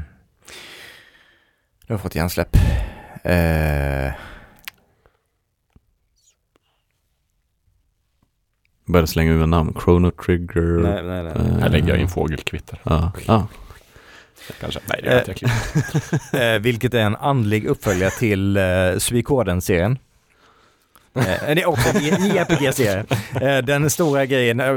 jag 1.86 1.94
har 1.94 1.98
fått 1.98 2.14
hjärnsläpp. 2.14 2.56
Eh, 3.24 4.12
Började 8.92 9.06
slänga 9.08 9.32
ur 9.32 9.46
namn. 9.46 9.76
Chrono 9.84 10.10
Trigger. 10.10 10.62
nej, 10.82 11.02
nej, 11.02 11.22
nej. 11.22 11.32
Eh, 11.36 11.58
Här 11.60 11.68
lägger 11.68 11.88
jag 11.88 11.98
in 11.98 12.08
fågelkvitter. 12.08 12.78
Ja. 12.82 13.12
ja. 13.26 13.46
Kanske. 14.60 14.80
Nej, 14.86 15.00
det 15.02 15.08
vet 15.10 15.28
jag 15.28 15.36
klippt. 15.36 16.34
Eh, 16.34 16.58
vilket 16.60 16.94
är 16.94 17.00
en 17.00 17.16
andlig 17.16 17.64
uppföljare 17.66 18.10
till 18.10 18.56
eh, 18.56 18.62
Suikoden-serien. 18.98 19.98
Eh, 21.14 21.22
det 21.54 21.62
är 21.62 21.68
också 21.68 21.88
en 21.98 22.02
JRPG-serie. 22.26 23.04
Eh, 23.40 23.64
den 23.64 23.90
stora 23.90 24.26
grejen, 24.26 24.60
eh, 24.60 24.76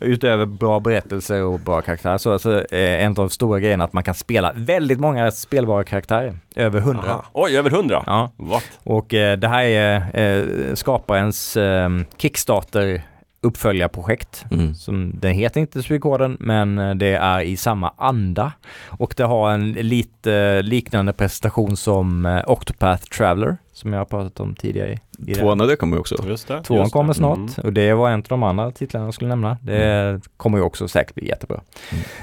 utöver 0.00 0.46
bra 0.46 0.80
berättelser 0.80 1.42
och 1.42 1.60
bra 1.60 1.82
karaktärer, 1.82 2.18
så 2.18 2.32
alltså, 2.32 2.64
eh, 2.74 3.04
en 3.04 3.08
av 3.08 3.14
de 3.14 3.30
stora 3.30 3.60
grejerna 3.60 3.84
att 3.84 3.92
man 3.92 4.02
kan 4.04 4.14
spela 4.14 4.52
väldigt 4.56 5.00
många 5.00 5.30
spelbara 5.30 5.84
karaktärer. 5.84 6.38
Över 6.56 6.80
hundra. 6.80 7.10
Aha. 7.10 7.24
Oj, 7.32 7.56
över 7.56 7.70
hundra? 7.70 8.02
Ja, 8.06 8.30
What? 8.36 8.64
och 8.84 9.14
eh, 9.14 9.38
det 9.38 9.48
här 9.48 9.64
är 9.64 10.20
eh, 10.20 10.74
skaparens 10.74 11.56
eh, 11.56 11.88
Kickstarter 12.18 13.02
uppföljarprojekt. 13.44 14.44
Mm. 14.50 14.74
Som, 14.74 15.12
den 15.20 15.32
heter 15.32 15.60
inte 15.60 15.82
Suikoden 15.82 16.36
men 16.40 16.78
eh, 16.78 16.94
det 16.94 17.14
är 17.14 17.40
i 17.40 17.56
samma 17.56 17.92
anda. 17.96 18.52
Och 18.86 19.14
det 19.16 19.24
har 19.24 19.50
en 19.50 19.72
lite 19.72 20.32
eh, 20.32 20.62
liknande 20.62 21.12
presentation 21.12 21.76
som 21.76 22.26
eh, 22.26 22.42
Octopath 22.46 23.04
Traveler 23.04 23.56
som 23.72 23.92
jag 23.92 24.00
har 24.00 24.04
pratat 24.04 24.40
om 24.40 24.54
tidigare. 24.54 24.98
i. 25.26 25.34
Tvåan 25.34 25.58
det 25.58 25.76
kommer 25.76 25.96
ju 25.96 26.00
också. 26.00 26.28
Just 26.28 26.48
det. 26.48 26.62
Tvåan 26.62 26.90
kommer 26.90 27.12
snart 27.12 27.38
Mm. 27.38 27.50
och 27.62 27.72
det 27.72 27.94
var 27.94 28.10
en 28.10 28.18
av 28.18 28.24
de 28.28 28.42
andra 28.42 28.70
titlarna 28.70 29.06
jag 29.06 29.14
skulle 29.14 29.28
nämna. 29.28 29.58
Det 29.62 30.20
kommer 30.36 30.58
ju 30.58 30.64
också 30.64 30.88
säkert 30.88 31.14
bli 31.14 31.28
jättebra. 31.28 31.60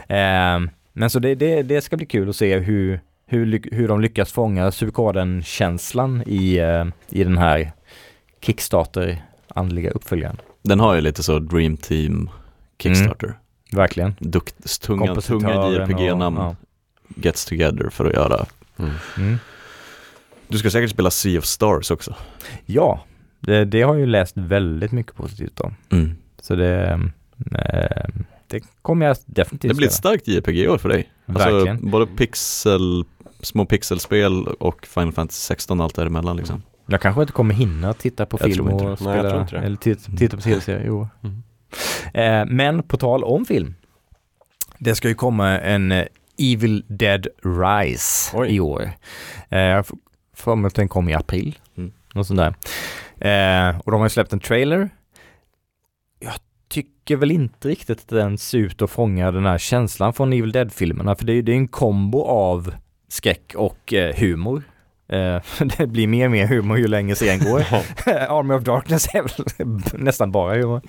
Eh, 0.07 0.59
men 0.93 1.09
så 1.09 1.19
det, 1.19 1.35
det, 1.35 1.61
det 1.63 1.81
ska 1.81 1.97
bli 1.97 2.05
kul 2.05 2.29
att 2.29 2.35
se 2.35 2.59
hur, 2.59 2.99
hur, 3.27 3.61
hur 3.71 3.87
de 3.87 4.01
lyckas 4.01 4.31
fånga 4.31 4.71
Suikoden-känslan 4.71 6.23
i, 6.25 6.57
eh, 6.57 6.85
i 7.09 7.23
den 7.23 7.37
här 7.37 7.71
Kickstarter 8.41 9.21
andliga 9.47 9.89
uppföljaren. 9.91 10.37
Den 10.61 10.79
har 10.79 10.95
ju 10.95 11.01
lite 11.01 11.23
så 11.23 11.39
Dream 11.39 11.77
Team 11.77 12.29
Kickstarter. 12.79 13.37
Verkligen. 13.71 14.15
Dukt, 14.19 14.81
tunga, 14.81 15.15
tunga 15.15 15.69
JRPG-namn 15.71 16.37
och- 16.37 16.55
gets 17.15 17.45
together 17.45 17.89
för 17.89 18.05
att 18.05 18.13
göra. 18.13 18.45
Mm. 18.77 18.91
Ja. 19.15 19.21
Mm. 19.21 19.37
Du 20.47 20.57
ska 20.57 20.69
säkert 20.69 20.89
spela 20.89 21.11
Sea 21.11 21.39
of 21.39 21.45
Stars 21.45 21.91
också. 21.91 22.15
Ja, 22.65 23.03
det, 23.39 23.65
det 23.65 23.81
har 23.81 23.93
jag 23.93 23.99
ju 23.99 24.05
läst 24.05 24.37
väldigt 24.37 24.91
mycket 24.91 25.15
positivt 25.15 25.59
om. 25.59 25.75
Mm. 25.89 26.15
Så 26.41 26.55
det, 26.55 26.99
eh, 27.55 28.07
det 28.47 28.63
kommer 28.81 29.05
jag 29.05 29.17
definitivt 29.25 29.69
Det 29.71 29.75
blir 29.75 29.87
ett 29.87 29.93
starkt 29.93 30.27
JRPG-år 30.27 30.77
för 30.77 30.89
dig. 30.89 31.09
Alltså, 31.25 31.49
Verkligen. 31.49 31.91
både 31.91 32.05
pixel, 32.05 33.05
små 33.41 33.65
pixelspel 33.65 34.47
och 34.47 34.85
Final 34.85 35.11
Fantasy 35.11 35.39
16 35.41 35.79
och 35.79 35.83
allt 35.83 35.95
däremellan 35.95 36.37
liksom. 36.37 36.61
Jag 36.91 37.01
kanske 37.01 37.21
inte 37.21 37.33
kommer 37.33 37.53
hinna 37.53 37.93
titta 37.93 38.25
på 38.25 38.37
Jag 38.39 38.49
film 38.49 38.67
och. 38.67 38.83
Nej, 38.83 38.97
spela, 38.97 39.47
det. 39.51 39.57
eller 39.57 39.77
titta, 39.77 40.11
titta 40.17 40.37
på 40.37 40.43
tv-serier 40.43 40.89
år. 40.89 41.07
Mm. 41.23 41.43
Eh, 42.13 42.53
men 42.53 42.83
på 42.83 42.97
tal 42.97 43.23
om 43.23 43.45
film. 43.45 43.75
Det 44.77 44.95
ska 44.95 45.07
ju 45.07 45.13
komma 45.13 45.59
en 45.59 45.91
eh, 45.91 46.05
Evil 46.37 46.85
Dead 46.87 47.27
Rise 47.43 48.37
Oj. 48.37 48.55
i 48.55 48.59
år. 48.59 48.91
Eh, 49.49 49.59
jag 49.59 49.75
har 49.75 49.85
för 50.33 50.55
mig 50.55 50.67
att 50.67 50.75
den 50.75 50.87
kom 50.87 51.09
i 51.09 51.13
april. 51.13 51.59
Mm. 51.77 51.91
Något 52.13 52.27
sånt 52.27 52.39
där. 52.39 52.55
Eh, 53.69 53.79
och 53.79 53.91
de 53.91 53.99
har 53.99 54.05
ju 54.05 54.09
släppt 54.09 54.33
en 54.33 54.39
trailer. 54.39 54.89
Jag 56.19 56.33
tycker 56.67 57.15
väl 57.15 57.31
inte 57.31 57.67
riktigt 57.67 57.99
att 57.99 58.07
den 58.07 58.37
ser 58.37 58.57
ut 58.57 58.81
att 58.81 58.89
fånga 58.91 59.31
den 59.31 59.45
här 59.45 59.57
känslan 59.57 60.13
från 60.13 60.33
Evil 60.33 60.51
Dead-filmerna. 60.51 61.15
För 61.15 61.25
det 61.25 61.33
är 61.33 61.41
ju 61.41 61.53
en 61.53 61.67
kombo 61.67 62.23
av 62.23 62.73
skräck 63.07 63.53
och 63.55 63.93
eh, 63.93 64.15
humor. 64.15 64.63
Eh, 65.11 65.41
det 65.77 65.87
blir 65.87 66.07
mer 66.07 66.25
och 66.25 66.31
mer 66.31 66.47
humor 66.47 66.77
ju 66.77 66.87
längre 66.87 67.15
serien 67.15 67.39
går. 67.39 67.59
Army 68.29 68.53
of 68.53 68.63
Darkness 68.63 69.07
är 69.15 69.21
väl 69.21 69.81
nästan 70.03 70.31
bara 70.31 70.55
humor. 70.55 70.81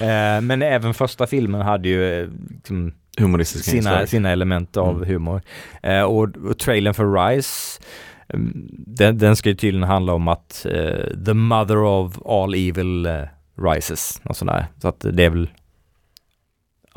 Eh, 0.00 0.40
men 0.40 0.62
även 0.62 0.94
första 0.94 1.26
filmen 1.26 1.60
hade 1.60 1.88
ju 1.88 2.20
eh, 2.22 2.28
liksom, 2.50 2.92
Humoristiska 3.18 3.70
sina, 3.70 3.90
inslag. 3.90 4.08
sina 4.08 4.30
element 4.30 4.76
av 4.76 4.96
Mm. 4.96 5.08
humor. 5.08 5.42
Eh, 5.82 6.02
och, 6.02 6.36
och 6.36 6.58
trailern 6.58 6.94
för 6.94 7.28
Rise, 7.28 7.80
mm, 8.28 8.66
den, 8.86 9.18
den 9.18 9.36
ska 9.36 9.48
ju 9.48 9.54
tydligen 9.54 9.88
handla 9.88 10.12
om 10.12 10.28
att 10.28 10.66
eh, 10.70 11.24
the 11.26 11.34
mother 11.34 11.76
of 11.76 12.18
all 12.26 12.54
evil 12.54 13.06
eh, 13.06 13.22
rises 13.62 14.20
och 14.24 14.36
sådär. 14.36 14.66
Så 14.82 14.88
att 14.88 15.00
det 15.12 15.24
är 15.24 15.30
väl 15.30 15.50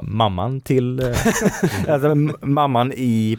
mamman 0.02 0.62
till, 0.62 1.02
alltså, 1.90 2.16
mamman 2.42 2.94
i 2.96 3.38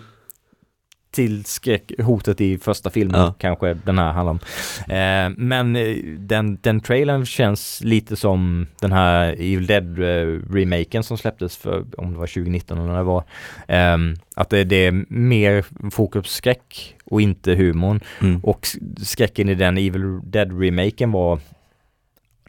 till 1.10 1.44
skräckhotet 1.44 2.40
i 2.40 2.58
första 2.58 2.90
filmen 2.90 3.20
Ja. 3.20 3.34
kanske 3.38 3.74
den 3.74 3.98
här 3.98 4.12
handlar 4.12 4.30
om. 4.30 4.40
Eh, 4.80 5.36
men 5.36 5.76
eh, 5.76 5.96
den, 6.18 6.58
den 6.62 6.80
trailern 6.80 7.26
känns 7.26 7.80
lite 7.84 8.16
som 8.16 8.66
den 8.80 8.92
här 8.92 9.32
Evil 9.32 9.66
Dead 9.66 9.98
eh, 9.98 10.40
remaken 10.52 11.02
som 11.02 11.18
släpptes 11.18 11.56
för, 11.56 11.84
om 11.96 12.12
det 12.12 12.18
var 12.18 12.26
2019 12.26 12.78
eller 12.78 12.88
när 12.88 12.96
det 12.98 13.02
var. 13.04 13.24
Ehm, 13.68 14.14
att 14.36 14.50
det, 14.50 14.64
det 14.64 14.86
är 14.86 15.04
mer 15.08 15.64
fokus 15.90 16.22
på 16.22 16.28
skräck 16.28 16.96
och 17.04 17.20
inte 17.20 17.54
humorn. 17.54 18.00
Mm. 18.20 18.40
Och 18.40 18.66
skräcken 19.02 19.48
i 19.48 19.54
den 19.54 19.78
Evil 19.78 20.20
Dead 20.24 20.60
remaken 20.60 21.12
var 21.12 21.38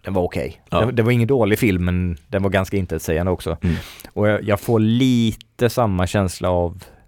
den 0.04 0.14
var 0.14 0.24
okej. 0.24 0.62
Ja. 0.70 0.86
Det, 0.86 0.92
det 0.92 1.04
var 1.04 1.12
ingen 1.12 1.28
dålig 1.28 1.60
film 1.60 1.86
men 1.86 2.18
den 2.28 2.44
var 2.44 2.50
ganska 2.50 2.78
intetsägande 2.78 3.32
också. 3.32 3.58
Mm. 3.62 3.76
Och 4.14 4.28
jag, 4.28 4.44
jag 4.44 4.60
får 4.60 4.80
lite 4.80 5.70
samma 5.70 6.08
känsla 6.08 6.50
av 6.50 6.72
eh, 6.74 7.01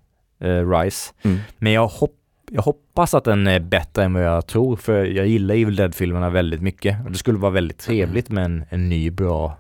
Rise. 0.44 1.14
Mm. 1.22 1.40
Men 1.58 1.72
jag, 1.72 1.88
hopp, 1.88 2.16
jag 2.52 2.62
hoppas 2.62 3.14
att 3.14 3.24
den 3.24 3.48
är 3.48 3.60
bättre 3.60 4.04
än 4.04 4.14
vad 4.14 4.24
jag 4.24 4.48
tror 4.48 4.76
för 4.76 5.06
jag 5.06 5.28
gillar 5.28 5.56
Evil 5.56 5.76
Dead-filmerna 5.76 6.30
väldigt 6.30 6.62
mycket. 6.62 7.06
Och 7.06 7.12
det 7.12 7.18
skulle 7.18 7.38
vara 7.38 7.52
väldigt 7.52 7.78
trevligt 7.80 8.30
med 8.30 8.46
en, 8.46 8.66
en 8.70 8.90
ny 8.90 9.12
bra 9.12 9.58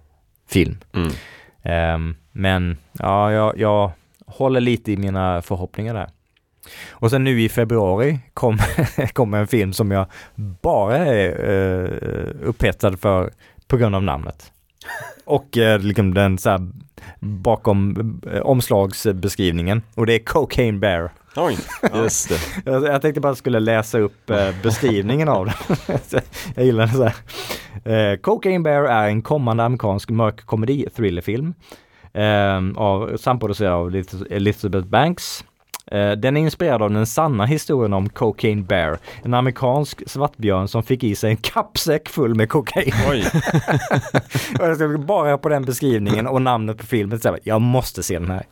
film. 0.50 0.78
Mm. 0.94 1.12
Ehm, 1.64 2.16
men 2.32 2.78
ja, 2.92 3.32
jag, 3.32 3.60
jag 3.60 3.92
håller 4.26 4.62
lite 4.62 4.92
i 4.92 4.98
mina 4.98 5.42
förhoppningar 5.42 5.94
där. 5.94 6.10
Och 6.90 7.10
sen 7.10 7.24
nu 7.24 7.42
i 7.42 7.50
februari 7.50 8.20
kom, 8.34 8.58
kom 9.14 9.34
en 9.34 9.48
film 9.48 9.74
som 9.74 9.92
jag 9.92 10.06
bara 10.62 10.98
är 10.98 11.50
uh, 11.52 12.30
upphetsad 12.42 13.00
för 13.00 13.34
på 13.68 13.78
grund 13.78 13.96
av 13.96 14.04
namnet. 14.04 14.52
Och 15.26 15.58
uh, 15.58 15.80
liksom 15.80 16.14
den 16.14 16.38
så 16.38 16.50
här, 16.50 16.68
bakom 17.20 17.98
uh, 18.28 18.42
omslagsbeskrivningen. 18.42 19.82
Och 19.96 20.06
det 20.06 20.14
är 20.14 20.20
Cocaine 20.20 20.80
Bear. 20.80 21.12
Oj. 21.36 21.58
Just 21.94 22.30
det. 22.30 22.72
Jag, 22.72 22.84
jag 22.84 23.02
tänkte 23.02 23.22
bara 23.22 23.30
jag 23.30 23.38
skulle 23.38 23.60
läsa 23.60 24.00
upp 24.00 24.30
eh, 24.30 24.50
beskrivningen 24.64 25.30
av 25.30 25.46
den. 25.46 25.54
jag 26.56 26.66
gillar 26.66 26.88
det 26.88 26.94
så 26.94 27.04
här. 27.04 28.12
Eh, 28.12 28.18
Cocaine 28.18 28.64
Bear 28.64 28.84
är 28.84 29.08
en 29.08 29.22
kommande 29.22 29.64
amerikansk 29.64 30.10
mörk 30.10 30.46
komedi-thrillerfilm. 30.46 31.54
Eh, 32.14 32.82
av, 32.82 33.18
samproducerad 33.18 33.74
av 33.74 34.04
Elizabeth 34.30 34.88
Banks. 34.88 35.46
Eh, 35.94 36.12
den 36.12 36.38
är 36.38 36.42
inspirerad 36.42 36.82
av 36.82 36.92
den 36.92 37.06
sanna 37.06 37.46
historien 37.46 37.94
om 37.94 38.10
Cocaine 38.10 38.64
Bear, 38.66 38.98
en 39.24 39.34
amerikansk 39.34 40.10
svartbjörn 40.10 40.68
som 40.68 40.84
fick 40.84 41.04
i 41.04 41.16
sig 41.16 41.30
en 41.32 41.38
kappsäck 41.38 42.10
full 42.10 42.36
med 42.36 42.50
kokain. 42.50 42.92
Oj. 43.10 43.26
Bara 45.08 45.38
på 45.38 45.50
den 45.50 45.66
beskrivningen 45.66 46.28
och 46.28 46.42
namnet 46.42 46.78
på 46.78 46.86
filmen, 46.86 47.20
så 47.20 47.38
jag 47.44 47.62
måste 47.62 48.04
se 48.04 48.20
den 48.20 48.32
här. 48.32 48.44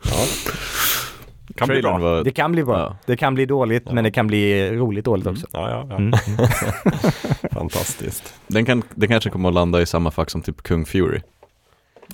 Kan 1.56 1.68
bli 1.68 1.82
bra. 1.82 1.98
var, 1.98 2.24
Det 2.24 2.30
kan 2.30 2.52
bli 2.52 2.64
bra. 2.64 2.78
Ja. 2.78 2.96
Det 3.06 3.16
kan 3.16 3.34
bli 3.34 3.46
dåligt, 3.46 3.92
men 3.92 4.04
det 4.04 4.10
kan 4.10 4.26
bli 4.26 4.70
roligt 4.70 5.04
dåligt 5.04 5.26
också. 5.26 5.46
Ja, 5.52 5.70
ja, 5.70 5.86
ja. 5.90 5.96
Mm. 5.96 6.12
Fantastiskt. 7.52 8.34
den, 8.46 8.64
kan, 8.64 8.82
den 8.94 9.08
kanske 9.08 9.30
kommer 9.30 9.48
att 9.48 9.54
landa 9.54 9.80
i 9.80 9.86
samma 9.86 10.10
fack 10.10 10.30
som 10.30 10.42
typ 10.42 10.62
Kung 10.62 10.84
Fury. 10.86 11.20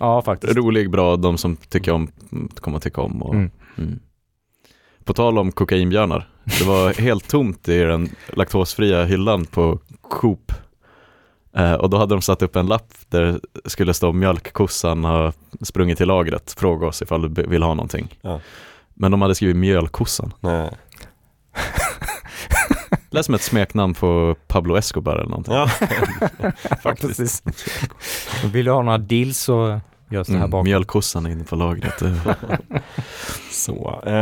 Ja, 0.00 0.22
faktiskt. 0.22 0.56
Rolig, 0.56 0.90
bra, 0.90 1.16
de 1.16 1.38
som 1.38 1.56
tycker 1.56 1.92
om 1.92 2.08
mm, 2.32 2.48
kommer 2.48 2.76
att 2.76 2.82
tycka 2.82 3.00
om. 3.00 3.22
Och, 3.22 3.34
Mm. 3.34 3.50
mm. 3.78 3.98
På 5.08 5.14
tal 5.14 5.38
om 5.38 5.52
kokainbjörnar, 5.52 6.28
det 6.44 6.64
var 6.64 6.92
helt 7.00 7.28
tomt 7.28 7.68
i 7.68 7.78
den 7.78 8.08
laktosfria 8.26 9.04
hyllan 9.04 9.44
på 9.44 9.78
Coop. 10.10 10.52
Eh, 11.56 11.72
och 11.72 11.90
då 11.90 11.98
hade 11.98 12.14
de 12.14 12.22
satt 12.22 12.42
upp 12.42 12.56
en 12.56 12.66
lapp 12.66 12.92
där 13.08 13.22
det 13.22 13.70
skulle 13.70 13.94
stå 13.94 14.12
mjölkkossan 14.12 15.04
har 15.04 15.32
sprungit 15.60 15.98
till 15.98 16.08
lagret, 16.08 16.54
fråga 16.58 16.86
oss 16.86 17.02
ifall 17.02 17.34
du 17.34 17.42
vill 17.42 17.62
ha 17.62 17.74
någonting. 17.74 18.18
Ja. 18.20 18.40
Men 18.94 19.10
de 19.10 19.22
hade 19.22 19.34
skrivit 19.34 19.56
mjölkossan. 19.56 20.32
Nej. 20.40 20.70
Lät 23.10 23.26
som 23.26 23.34
ett 23.34 23.42
smeknamn 23.42 23.94
på 23.94 24.36
Pablo 24.46 24.76
Escobar 24.76 25.16
eller 25.16 25.30
någonting. 25.30 25.54
Ja, 25.54 25.68
Faktiskt. 26.82 27.44
Vill 28.44 28.64
du 28.64 28.70
ha 28.70 28.82
några 28.82 28.98
deals 28.98 29.38
så 29.38 29.80
görs 30.10 30.26
det 30.26 30.36
här 30.38 30.44
Mm, 30.46 30.64
mjölkossan 30.64 31.26
är 31.26 31.30
inne 31.30 31.44
på 31.44 31.56
lagret. 31.56 32.02
så. 33.50 34.00
Eh, 34.06 34.12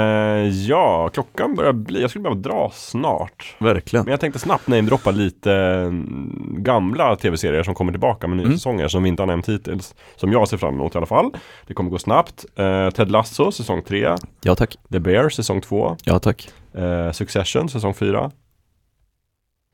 ja, 0.48 1.08
klockan 1.12 1.54
börjar 1.54 1.72
bli, 1.72 2.00
jag 2.00 2.10
skulle 2.10 2.22
behöva 2.22 2.40
dra 2.40 2.70
snart. 2.74 3.56
Verkligen. 3.60 4.04
Men 4.04 4.10
jag 4.10 4.20
tänkte 4.20 4.38
snabbt 4.38 4.68
namedroppa 4.68 5.10
lite 5.10 5.52
mm, 5.52 6.54
gamla 6.58 7.16
tv-serier 7.16 7.62
som 7.62 7.74
kommer 7.74 7.92
tillbaka 7.92 8.26
med 8.28 8.36
nya 8.36 8.46
Mm. 8.46 8.58
säsonger 8.58 8.88
som 8.88 9.02
vi 9.02 9.08
inte 9.08 9.22
har 9.22 9.26
nämnt 9.26 9.48
hittills. 9.48 9.94
Som 10.16 10.32
jag 10.32 10.48
ser 10.48 10.56
fram 10.56 10.74
emot 10.74 10.94
i 10.94 10.98
alla 10.98 11.06
fall. 11.06 11.30
Det 11.66 11.74
kommer 11.74 11.90
gå 11.90 11.98
snabbt. 11.98 12.44
Eh, 12.56 12.90
Ted 12.90 13.10
Lasso 13.10 13.52
säsong 13.52 13.82
3. 13.82 14.16
Ja 14.42 14.54
tack. 14.54 14.76
The 14.92 15.00
Bear 15.00 15.28
säsong 15.28 15.60
2. 15.60 15.96
Ja 16.04 16.18
tack. 16.18 16.48
Eh, 16.74 17.12
Succession 17.12 17.68
säsong 17.68 17.94
4. 17.94 18.30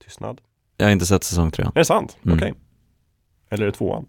Tystnad. 0.05 0.40
Jag 0.76 0.86
har 0.86 0.93
inte 0.93 1.06
sett 1.06 1.24
säsong 1.24 1.51
tre. 1.51 1.64
Är 1.64 1.70
det 1.74 1.84
sant? 1.84 2.16
Mm. 2.24 2.36
Okej. 2.39 2.55
Eller 3.51 3.62
är 3.66 3.70
det 3.70 3.76
tvåan? 3.76 4.06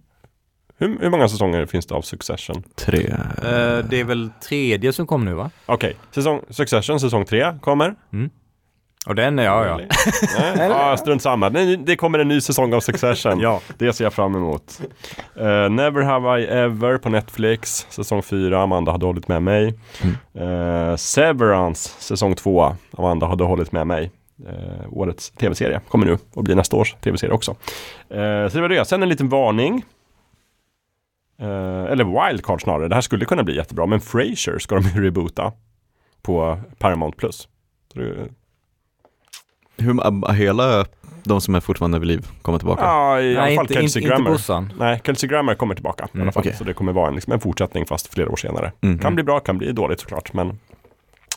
Hur, 0.78 0.98
hur 1.00 1.10
många 1.10 1.30
säsonger 1.30 1.66
finns 1.66 1.86
det 1.86 1.96
av 1.96 2.02
Succession? 2.02 2.64
Tre. 2.76 3.06
Eh, 3.38 3.78
det 3.90 4.00
är 4.00 4.04
väl 4.04 4.30
tredje 4.50 4.94
som 4.94 5.08
kom 5.08 5.26
nu 5.26 5.34
va? 5.34 5.50
Okej, 5.66 5.96
säsong, 6.12 6.42
Succession 6.50 7.00
säsong 7.00 7.26
3 7.26 7.58
kommer. 7.62 7.96
Och 9.08 9.16
den 9.16 9.40
är, 9.40 9.44
ja 9.44 9.66
ja. 9.66 9.80
Nej, 10.58 10.70
ja, 10.70 10.98
strunt 10.98 11.22
samma. 11.22 11.50
Nej, 11.50 11.78
Det 11.78 11.96
kommer 11.96 12.20
en 12.20 12.28
ny 12.28 12.42
säsong 12.42 12.74
av 12.74 12.80
Succession. 12.80 13.40
Ja. 13.40 13.60
Det 13.78 13.94
ser 13.94 14.04
jag 14.04 14.14
fram 14.14 14.36
emot. 14.36 14.82
Eh, 15.36 15.70
Never 15.70 16.02
Have 16.02 16.42
I 16.42 16.46
Ever 16.46 16.98
på 16.98 17.10
Netflix, 17.10 17.88
säsong 17.90 18.22
4. 18.24 18.62
Amanda 18.62 18.92
hade 18.92 19.06
hållit 19.06 19.28
med 19.28 19.42
mig. 19.44 19.74
Eh, 20.34 20.96
Severance, 20.96 21.90
säsong 22.00 22.36
2. 22.36 22.76
Amanda 22.98 23.28
hade 23.28 23.44
hållit 23.44 23.72
med 23.72 23.88
mig. 23.88 24.12
Eh, 24.48 24.88
årets 24.94 25.30
tv-serie 25.32 25.82
kommer 25.90 26.06
nu 26.06 26.18
och 26.34 26.44
blir 26.44 26.56
nästa 26.56 26.76
års 26.76 26.94
tv-serie 26.94 27.34
också. 27.34 27.56
Så 28.10 28.50
det 28.54 28.62
var 28.62 28.70
det. 28.70 28.86
Sen 28.86 29.04
en 29.04 29.10
liten 29.10 29.30
varning. 29.30 29.86
Eh, 31.40 31.92
eller 31.92 32.28
wildcard 32.28 32.62
snarare. 32.62 32.88
Det 32.88 32.96
här 32.96 33.02
skulle 33.02 33.26
kunna 33.26 33.44
bli 33.44 33.56
jättebra. 33.56 33.86
Men 33.86 34.02
Frasier 34.02 34.60
ska 34.60 34.76
de 34.76 34.82
ju 34.96 35.04
reboota 35.04 35.52
på 36.22 36.60
Paramount 36.78 37.18
Plus. 37.18 37.48
Så 37.94 38.00
det, 38.00 38.28
Hur, 39.78 40.34
hela 40.34 40.86
de 41.24 41.42
som 41.42 41.56
är 41.56 41.60
fortfarande 41.60 42.00
vid 42.00 42.08
liv 42.08 42.28
kommer 42.42 42.58
tillbaka? 42.60 42.84
Ja, 42.84 43.22
i 43.22 43.38
alla 43.38 43.56
fall 43.56 43.64
inte, 43.64 43.74
Kelsey 43.74 43.84
inte, 43.84 44.00
inte 44.00 44.10
Grammer. 44.10 44.30
brorsan. 44.30 44.74
Nej, 44.80 45.02
Kelsey 45.06 45.30
Grammer 45.30 45.56
kommer 45.56 45.76
tillbaka 45.76 46.08
i 46.14 46.22
alla 46.22 46.32
fall. 46.32 46.42
okej. 46.42 46.56
Så 46.56 46.64
det 46.64 46.74
kommer 46.74 46.94
vara 46.94 47.08
en, 47.08 47.16
liksom, 47.16 47.34
en 47.34 47.40
fortsättning 47.40 47.86
fast 47.86 48.14
flera 48.14 48.30
år 48.30 48.36
senare. 48.36 48.72
Mm. 48.82 49.00
Kan 49.00 49.16
bli 49.16 49.24
bra, 49.24 49.40
kan 49.40 49.58
bli 49.58 49.72
dåligt 49.72 50.00
såklart. 50.00 50.34
Men 50.34 50.60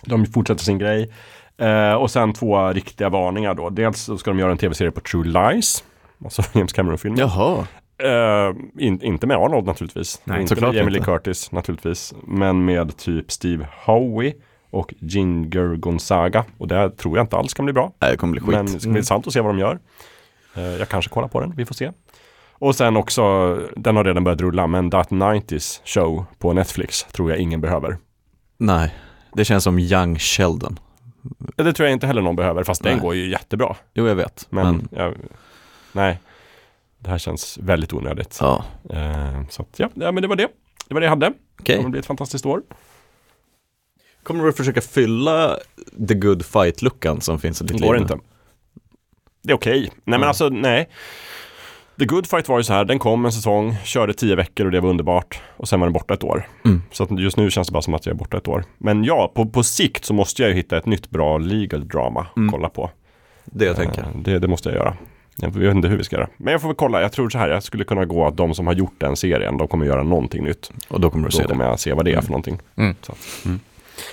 de 0.05 0.27
fortsätter 0.27 0.65
sin 0.65 0.79
grej. 0.79 1.13
Eh, 1.59 1.93
och 1.95 2.11
sen 2.11 2.33
två 2.33 2.69
riktiga 2.73 3.09
varningar 3.09 3.55
då. 3.55 3.71
Dels 3.71 4.01
så 4.01 4.19
ska 4.19 4.31
de 4.31 4.39
göra 4.39 4.51
en 4.53 4.59
tv-serie 4.59 4.91
på 4.91 5.01
True 5.01 5.25
Lies. 5.25 5.85
Alltså 6.25 6.43
James 6.53 6.73
Cameron-filmen. 6.73 7.19
Jaha. 7.19 7.67
Eh, 7.99 8.55
in, 8.79 9.03
inte 9.03 9.27
med 9.27 9.37
Arnold 9.37 9.67
naturligtvis. 9.67 10.21
Nej, 10.25 10.41
inte 10.41 10.49
såklart 10.49 10.73
med 10.73 10.79
Jamie 10.79 10.91
Lee 10.91 10.99
inte. 10.99 11.11
Curtis 11.11 11.53
naturligtvis. 11.53 12.15
Men 12.27 12.65
med 12.65 12.97
typ 12.97 13.33
Steve 13.33 13.69
Howie 13.85 14.35
och 14.71 14.95
Ginger 14.99 15.77
Gonzaga. 15.77 16.45
Och 16.59 16.69
det 16.69 16.91
tror 16.91 17.17
jag 17.17 17.25
inte 17.25 17.37
alls 17.37 17.55
kan 17.55 17.65
bli 17.65 17.73
bra. 17.73 17.93
Nej, 18.01 18.11
det 18.11 18.17
kommer 18.17 18.33
bli 18.33 18.41
skit. 18.41 18.55
Men 18.55 18.67
det 18.67 18.81
ska 18.81 18.91
bli 18.91 18.99
intressant 18.99 19.27
att 19.27 19.33
se 19.33 19.41
vad 19.41 19.55
de 19.55 19.59
gör. 19.59 19.79
Eh, 20.55 20.63
jag 20.63 20.89
kanske 20.89 21.11
kollar 21.11 21.29
på 21.29 21.41
den, 21.41 21.53
vi 21.57 21.65
får 21.65 21.75
se. 21.75 21.91
Och 22.59 22.75
sen 22.77 22.97
också, 22.97 23.55
den 23.77 23.97
har 23.97 24.05
redan 24.05 24.25
börjat 24.25 24.41
rulla, 24.41 24.67
men 24.67 24.91
That 24.91 25.09
90s 25.11 25.81
show 25.85 26.25
på 26.39 26.53
Netflix 26.53 27.05
tror 27.05 27.31
jag 27.31 27.39
ingen 27.39 27.61
behöver. 27.61 27.97
Nej, 28.59 28.95
det 29.33 29.45
känns 29.45 29.65
som 29.65 29.79
Young 29.79 30.19
Sheldon. 30.19 30.79
Det 31.57 31.73
tror 31.73 31.87
jag 31.87 31.93
inte 31.93 32.07
heller 32.07 32.23
någon 32.23 32.37
behöver, 32.37 32.65
fast 32.65 32.83
den 32.83 32.93
Nej. 32.93 33.03
går 33.03 33.15
ju 33.15 33.31
jättebra. 33.31 33.77
Jo, 33.95 34.09
jag 34.09 34.15
vet. 34.15 34.47
Men, 34.51 34.77
Men, 34.77 34.89
jag, 34.91 35.15
nej, 35.93 36.21
det 37.07 37.11
här 37.11 37.19
känns 37.19 37.59
väldigt 37.59 37.93
onödigt. 37.93 38.39
ja, 38.41 38.65
Eh, 38.91 39.49
så 39.49 39.63
att, 39.63 39.69
ja, 39.79 39.89
ja, 39.95 40.13
men 40.13 40.23
det 40.23 40.29
var 40.29 40.37
det. 40.37 40.49
Det 40.89 40.95
var 40.95 41.01
det 41.01 41.05
jag 41.05 41.11
hade. 41.11 41.27
okej. 41.27 41.37
Det 41.65 41.77
kommer 41.77 41.91
bli 41.91 42.01
ett 42.01 42.07
fantastiskt 42.07 42.47
år. 42.47 42.63
Kommer 44.23 44.43
du 44.45 44.49
att 44.51 44.57
försöka 44.57 44.81
fylla 44.81 45.59
the 46.09 46.15
good 46.15 46.43
fight-luckan 46.45 47.21
som 47.21 47.39
finns 47.39 47.61
i 47.61 47.65
ditt 47.65 47.73
Det 47.73 47.79
liv? 47.79 47.87
går 47.87 47.95
nu? 47.95 48.01
inte. 48.03 48.19
Det 49.43 49.53
är 49.53 49.57
okej. 49.57 49.81
Nej 49.81 49.91
men 50.05 50.15
Mm. 50.15 50.29
alltså 50.29 50.49
nej. 50.49 50.89
The 51.99 52.05
Good 52.05 52.27
Fight 52.27 52.49
var 52.49 52.59
ju 52.59 52.65
så 52.65 52.73
här, 52.73 52.85
den 52.85 52.99
kom 52.99 53.25
en 53.25 53.33
säsong, 53.33 53.77
körde 53.85 54.15
tio 54.15 54.35
veckor 54.37 54.67
och 54.67 54.73
det 54.73 54.81
var 54.81 54.91
underbart. 54.91 55.41
Och 55.57 55.69
sen 55.69 55.81
var 55.81 55.87
den 55.87 55.93
borta 55.93 56.15
ett 56.15 56.25
år. 56.25 56.49
Mm. 56.65 56.83
Så 56.93 57.03
att 57.05 57.21
just 57.21 57.37
nu 57.37 57.51
känns 57.51 57.69
det 57.69 57.73
bara 57.73 57.83
som 57.83 57.95
att 57.95 58.07
jag 58.07 58.13
är 58.15 58.19
borta 58.19 58.37
ett 58.37 58.49
år. 58.49 58.65
Men 58.79 59.05
ja, 59.05 59.33
på, 59.35 59.47
på 59.47 59.63
sikt 59.63 60.05
så 60.05 60.15
måste 60.15 60.43
jag 60.43 60.49
ju 60.51 60.55
hitta 60.57 60.77
ett 60.79 60.87
nytt 60.87 61.11
bra 61.11 61.39
legal 61.39 61.89
drama 61.89 62.21
att 62.21 62.37
Mm. 62.37 62.53
kolla 62.53 62.69
på. 62.69 62.91
Det 63.45 63.65
jag 63.65 63.77
tänker. 63.77 64.03
Eh, 64.03 64.09
Det, 64.15 64.39
det 64.39 64.49
måste 64.49 64.69
jag 64.69 64.77
göra. 64.77 64.97
Jag 65.37 65.51
vet 65.51 65.75
inte 65.75 65.89
hur 65.89 65.97
vi 65.97 66.05
ska 66.05 66.17
göra. 66.17 66.29
Men 66.37 66.53
jag 66.53 66.61
får 66.61 66.69
väl 66.69 66.77
kolla. 66.77 67.03
Jag 67.03 67.13
tror 67.13 67.31
så 67.31 67.39
här, 67.39 67.49
jag 67.49 67.63
skulle 67.63 67.85
kunna 67.85 68.05
gå 68.05 68.27
att 68.27 68.37
de 68.37 68.55
som 68.55 68.67
har 68.67 68.75
gjort 68.75 68.95
den 68.99 69.17
serien, 69.17 69.57
de 69.57 69.69
kommer 69.69 69.87
göra 69.87 70.03
någonting 70.03 70.45
nytt. 70.45 70.71
Och 70.89 71.01
då 71.01 71.11
kommer 71.11 71.25
du 71.25 71.31
Då 71.31 71.37
se 71.37 71.43
det. 71.43 71.49
kommer 71.49 71.65
jag 71.65 71.81
se 71.81 71.93
vad 71.93 72.05
det 72.05 72.13
är 72.13 72.21
för 72.21 72.29
någonting. 72.31 72.59
Mm. 72.77 72.95
Så 73.03 73.13
att, 73.13 73.19
mm. 73.45 73.61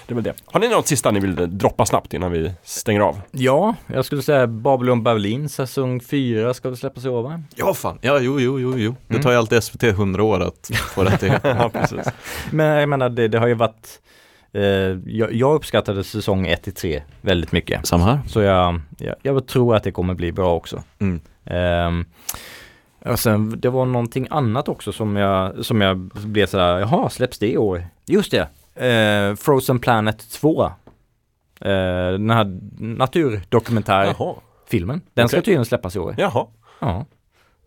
Det 0.07 0.13
är 0.13 0.15
väl 0.15 0.23
det. 0.23 0.33
Har 0.45 0.59
ni 0.59 0.69
något 0.69 0.87
sista 0.87 1.11
ni 1.11 1.19
vill 1.19 1.57
droppa 1.57 1.85
snabbt 1.85 2.13
innan 2.13 2.31
vi 2.31 2.51
stänger 2.63 3.01
av? 3.01 3.21
Ja, 3.31 3.75
jag 3.87 4.05
skulle 4.05 4.21
säga 4.21 4.47
Babylon 4.47 5.03
Berlin 5.03 5.49
säsong 5.49 5.99
4 6.01 6.53
ska 6.53 6.69
väl 6.69 6.77
släppas 6.77 7.05
i 7.05 7.09
år 7.09 7.23
va? 7.23 7.41
Ja, 7.55 7.73
fan. 7.73 7.97
Ja, 8.01 8.19
jo, 8.19 8.39
jo, 8.39 8.59
jo, 8.59 8.73
jo. 8.77 8.95
Det 9.07 9.13
Mm. 9.13 9.23
tar 9.23 9.31
ju 9.31 9.37
alltid 9.37 9.63
SVT 9.63 9.83
100 9.83 10.23
år 10.23 10.39
att 10.43 10.71
få 10.95 11.03
rättigheter. 11.03 11.55
ja, 11.59 11.69
precis. 11.69 12.07
Men 12.51 12.65
jag 12.79 12.89
menar 12.89 13.09
det, 13.09 13.27
det 13.27 13.39
har 13.39 13.47
ju 13.47 13.53
varit 13.53 13.99
jag, 15.05 15.33
jag 15.33 15.55
uppskattade 15.55 16.03
säsong 16.03 16.47
1 16.47 16.63
till 16.63 16.73
3 16.73 17.01
väldigt 17.21 17.51
mycket. 17.51 17.87
Samma 17.87 18.03
här. 18.03 18.19
Så 18.27 18.41
jag, 18.41 18.81
jag, 18.97 19.15
jag 19.21 19.47
tror 19.47 19.75
att 19.75 19.83
det 19.83 19.91
kommer 19.91 20.13
bli 20.13 20.31
bra 20.31 20.55
också. 20.55 20.83
Mm. 20.99 21.21
Ehm, 21.45 22.05
och 23.05 23.19
sen 23.19 23.59
det 23.59 23.69
var 23.69 23.85
någonting 23.85 24.27
annat 24.29 24.67
också 24.67 24.91
som 24.91 25.15
jag, 25.15 25.65
som 25.65 25.81
jag 25.81 25.97
blev 26.13 26.45
sådär, 26.45 26.79
jaha 26.79 27.09
släpps 27.09 27.39
det 27.39 27.51
i 27.51 27.57
år? 27.57 27.85
Just 28.05 28.31
det, 28.31 28.47
eh, 28.87 29.35
Frozen 29.35 29.79
Planet 29.79 30.31
2. 30.31 30.63
Eh, 30.63 30.71
den 32.11 32.29
här 32.29 32.59
naturdokumentärfilmen. 32.79 35.01
Den 35.13 35.27
ska 35.27 35.37
Okej. 35.37 35.45
tydligen 35.45 35.65
släppas 35.65 35.95
i 35.95 35.99
år. 35.99 36.15
Jaha. 36.17 36.47
Ja. 36.79 37.05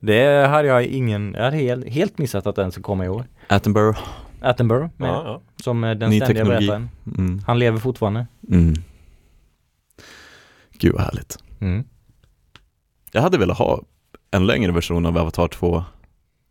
Det 0.00 0.46
hade 0.46 0.68
jag 0.68 0.84
ingen, 0.84 1.34
jag 1.38 1.44
hade 1.44 1.56
helt, 1.56 1.88
helt 1.88 2.18
missat 2.18 2.46
att 2.46 2.56
den 2.56 2.72
ska 2.72 2.82
komma 2.82 3.04
i 3.04 3.08
år. 3.08 3.24
Attenborough. 3.48 3.98
Attenborough 4.46 4.90
med, 4.96 5.08
Ja, 5.08 5.22
ja. 5.24 5.40
som 5.62 5.80
den 5.80 5.98
Ny 5.98 5.98
ständiga 5.98 6.26
teknologi. 6.26 6.66
berättaren. 6.66 6.90
Mm. 7.18 7.40
Han 7.46 7.58
lever 7.58 7.78
fortfarande. 7.78 8.26
Mm. 8.50 8.74
Gud 10.78 10.92
vad 10.94 11.02
härligt. 11.02 11.38
Mm. 11.60 11.84
Jag 13.12 13.22
hade 13.22 13.38
velat 13.38 13.58
ha 13.58 13.82
en 14.30 14.46
längre 14.46 14.72
version 14.72 15.06
av 15.06 15.18
Avatar 15.18 15.48
2 15.48 15.84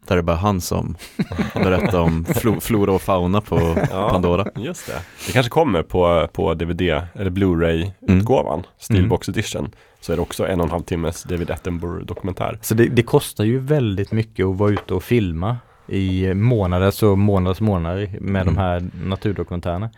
Där 0.07 0.13
är 0.13 0.17
det 0.17 0.23
bara 0.23 0.35
han 0.35 0.61
som 0.61 0.95
berättar 1.53 1.99
om 1.99 2.25
flo, 2.25 2.59
flora 2.59 2.91
och 2.93 3.01
fauna 3.01 3.41
på 3.41 3.85
Ja. 3.91 4.09
Pandora. 4.09 4.47
Just 4.55 4.87
det. 4.87 5.01
Det 5.27 5.31
kanske 5.33 5.49
kommer 5.49 5.83
på, 5.83 6.27
på 6.33 6.53
DVD 6.53 6.81
eller 7.13 7.29
Blu-ray-utgåvan, 7.29 8.63
Steelbox 8.77 9.29
edition. 9.29 9.71
Så 10.01 10.11
är 10.11 10.15
det 10.15 10.21
också 10.21 10.47
en 10.47 10.59
och 10.59 10.65
en 10.65 10.71
halv 10.71 10.83
timmes 10.83 11.23
David 11.23 11.51
Attenborough 11.51 12.05
dokumentär. 12.05 12.59
Så 12.61 12.73
det, 12.73 12.85
det 12.87 13.03
kostar 13.03 13.43
ju 13.43 13.59
väldigt 13.59 14.11
mycket 14.11 14.45
att 14.45 14.55
vara 14.57 14.71
ute 14.71 14.93
och 14.93 15.03
filma 15.03 15.57
i 15.87 16.33
månaders 16.33 17.03
och 17.03 17.17
månaders 17.17 17.61
månader 17.61 18.17
med 18.21 18.41
Mm. 18.41 18.55
de 18.55 18.61
här 18.61 18.83
naturdokumentärerna. 19.03 19.89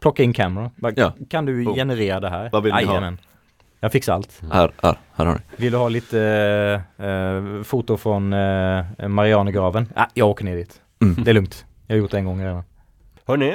Plocka 0.00 0.22
in 0.22 0.32
kameran. 0.32 0.70
Ja. 0.96 1.12
Kan 1.30 1.46
du 1.46 1.66
Oh. 1.66 1.74
generera 1.74 2.20
det 2.20 2.28
här? 2.30 2.48
Vad 2.52 2.62
vill 2.62 2.74
ni 2.74 2.84
ha? 2.84 3.12
Jag 3.80 3.92
fixar 3.92 4.14
allt. 4.14 4.40
Här, 4.52 4.70
här, 4.82 4.98
här 5.14 5.26
har 5.26 5.34
ni. 5.34 5.40
Vill 5.56 5.72
du 5.72 5.78
ha 5.78 5.88
lite 5.88 6.20
eh, 6.98 7.06
eh, 7.06 7.62
foto 7.62 7.96
från 7.96 8.32
eh, 8.32 9.08
Marianergraven? 9.08 9.88
Ah, 9.96 10.06
jag 10.14 10.28
åker 10.28 10.44
ner 10.44 10.56
dit. 10.56 10.80
Mm. 11.02 11.24
Det 11.24 11.30
är 11.30 11.34
lugnt. 11.34 11.64
Jag 11.86 11.94
har 11.96 11.98
gjort 11.98 12.10
det 12.10 12.18
en 12.18 12.24
gång 12.24 12.40
redan. 12.44 12.62
Hörni, 13.26 13.48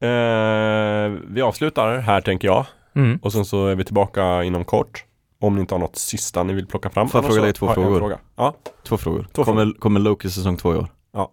eh, 0.00 1.20
vi 1.28 1.42
avslutar 1.42 1.98
här 1.98 2.20
tänker 2.20 2.48
jag. 2.48 2.66
Mm. 2.94 3.18
Och 3.22 3.32
sen 3.32 3.44
så 3.44 3.66
är 3.66 3.74
vi 3.74 3.84
tillbaka 3.84 4.42
inom 4.42 4.64
kort. 4.64 5.04
Om 5.40 5.54
ni 5.54 5.60
inte 5.60 5.74
har 5.74 5.78
något 5.78 5.96
sista 5.96 6.42
ni 6.42 6.52
vill 6.52 6.66
plocka 6.66 6.90
fram. 6.90 7.08
Får 7.08 7.18
jag 7.18 7.24
fråga 7.24 7.36
så 7.40 7.44
dig 7.44 7.52
två 7.52 7.68
frågor? 7.74 7.98
Fråga. 7.98 8.18
Ja, 8.36 8.54
Två 8.82 8.96
frågor. 8.96 9.26
Två 9.32 9.44
kommer, 9.44 9.78
kommer 9.78 10.00
Loki 10.00 10.30
säsong 10.30 10.56
två 10.56 10.74
i 10.74 10.76
år? 10.78 10.86
Ja. 11.14 11.30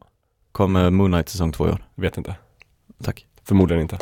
Kommer 0.52 0.90
Moon 0.90 1.12
Knight 1.12 1.30
säsong 1.30 1.52
två 1.52 1.68
i 1.68 1.72
år? 1.72 1.86
vet 1.96 2.18
inte. 2.18 2.36
Tack. 3.04 3.28
Förmodligen 3.44 3.82
inte. 3.82 3.98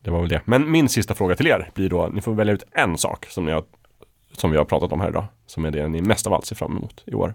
Det 0.00 0.10
var 0.10 0.20
väl 0.20 0.28
det. 0.28 0.40
Men 0.44 0.70
min 0.70 0.88
sista 0.88 1.14
fråga 1.14 1.36
till 1.36 1.46
er 1.46 1.70
blir 1.74 1.88
då, 1.88 2.08
ni 2.12 2.20
får 2.20 2.34
välja 2.34 2.54
ut 2.54 2.64
en 2.72 2.98
sak 2.98 3.26
som, 3.28 3.44
ni 3.44 3.52
har, 3.52 3.64
som 4.32 4.50
vi 4.50 4.56
har 4.56 4.64
pratat 4.64 4.92
om 4.92 5.00
här 5.00 5.08
idag. 5.08 5.24
Som 5.46 5.64
är 5.64 5.70
det 5.70 5.88
ni 5.88 6.02
mest 6.02 6.26
av 6.26 6.32
allt 6.34 6.46
ser 6.46 6.56
fram 6.56 6.76
emot 6.76 7.02
i 7.06 7.14
år. 7.14 7.34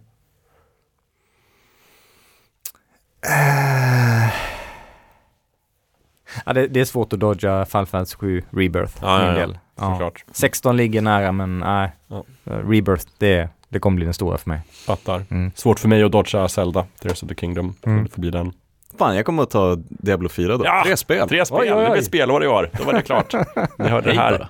Ja, 6.45 6.53
det, 6.53 6.68
det 6.68 6.80
är 6.81 6.85
svårt 6.85 7.14
att 7.14 7.19
dodga 7.19 7.65
Final 7.65 7.85
Fantasy 7.85 8.15
7 8.18 8.43
Rebirth 8.52 8.98
Ja, 9.02 9.22
ja, 9.22 9.27
ja. 9.27 9.34
del. 9.34 9.60
Ja. 9.76 9.91
Såklart. 9.91 10.26
16 10.31 10.77
ligger 10.77 11.02
nära 11.02 11.31
men 11.31 11.60
nej. 11.60 11.91
Ja. 12.07 12.23
Rebirth, 12.43 13.06
det, 13.18 13.49
det 13.72 13.80
kommer 13.80 13.95
bli 13.95 14.06
den 14.06 14.14
stora 14.14 14.38
för 14.38 14.49
mig. 14.49 14.61
Fattar. 14.72 15.26
Mm. 15.30 15.52
Svårt 15.56 15.80
för 15.80 15.88
mig 15.88 16.03
att 16.03 16.11
dodga 16.11 16.48
Zelda, 16.48 16.85
Tears 16.99 17.23
of 17.23 17.30
the 17.30 17.35
Kingdom. 17.35 17.76
Mm. 17.85 18.07
Bli 18.15 18.30
den. 18.30 18.53
Fan, 18.98 19.15
jag 19.15 19.26
kommer 19.26 19.43
att 19.43 19.49
ta 19.49 19.76
Diablo 19.89 20.30
4 20.30 20.57
då. 20.57 20.65
Ja, 20.65 20.81
Tre 20.85 20.98
spel. 20.98 21.30
Tre 21.30 21.45
spel, 21.45 21.57
Oj, 21.61 21.73
oj, 21.73 21.77
oj. 21.80 21.85
det 21.85 21.91
blir 21.91 22.02
spelår 22.02 22.43
i 22.43 22.48
år. 22.48 22.69
Då 22.77 22.84
var 22.84 22.93
det 22.93 23.02
klart. 23.02 23.34
Ni 23.77 23.88
hörde 23.89 24.10
det 24.11 24.15
här. 24.19 24.48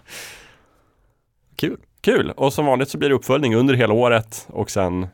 Kul. 1.55 1.77
Kul! 2.01 2.31
Och 2.37 2.53
som 2.53 2.65
vanligt 2.65 2.89
så 2.89 2.97
blir 2.97 3.09
det 3.09 3.15
uppföljning 3.15 3.55
under 3.55 3.73
hela 3.73 3.93
året 3.93 4.47
och 4.49 4.71
sen 4.71 5.07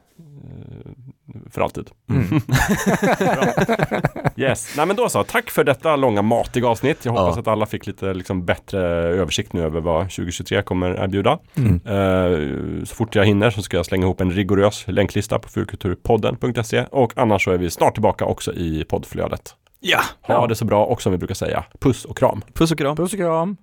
för 1.52 1.62
alltid. 1.62 1.90
Mm. 2.10 2.42
Yes, 4.40 4.74
nej 4.78 4.86
men 4.86 4.96
då 4.96 5.10
så. 5.10 5.24
Tack 5.24 5.50
för 5.50 5.64
detta 5.64 5.96
långa 5.96 6.22
matiga 6.22 6.68
avsnitt. 6.68 7.06
Jag 7.06 7.12
hoppas 7.12 7.36
Ja. 7.36 7.42
att 7.42 7.48
alla 7.48 7.66
fick 7.66 7.88
lite 7.88 8.14
liksom, 8.14 8.46
bättre 8.46 8.80
översikt 8.98 9.54
nu 9.54 9.62
över 9.64 9.82
vad 9.82 10.02
2023 10.10 10.62
kommer 10.62 11.04
erbjuda. 11.04 11.40
Mm. 11.56 11.74
Eh, 11.86 12.84
så 12.86 12.96
fort 12.96 13.16
jag 13.16 13.26
hinner 13.26 13.50
så 13.50 13.62
ska 13.62 13.78
jag 13.78 13.86
slänga 13.86 14.04
ihop 14.06 14.22
en 14.22 14.32
rigorös 14.32 14.84
länklista 14.88 15.40
på 15.40 15.50
fulkulturpodden.se 15.50 16.86
och 16.92 17.14
annars 17.16 17.44
så 17.44 17.52
är 17.52 17.58
vi 17.58 17.70
snart 17.70 17.94
tillbaka 17.94 18.26
också 18.26 18.54
i 18.54 18.86
poddflödet. 18.90 19.56
Ja. 19.80 20.00
Ha 20.22 20.48
det 20.48 20.56
så 20.56 20.66
bra 20.66 20.86
och 20.86 21.02
som 21.02 21.12
vi 21.12 21.18
brukar 21.18 21.36
säga, 21.36 21.64
puss 21.80 22.06
och 22.06 22.18
kram. 22.18 22.42
Puss 22.54 22.72
och 22.72 22.78
kram. 22.78 22.96
Puss 22.96 23.14
och 23.14 23.20
kram! 23.20 23.58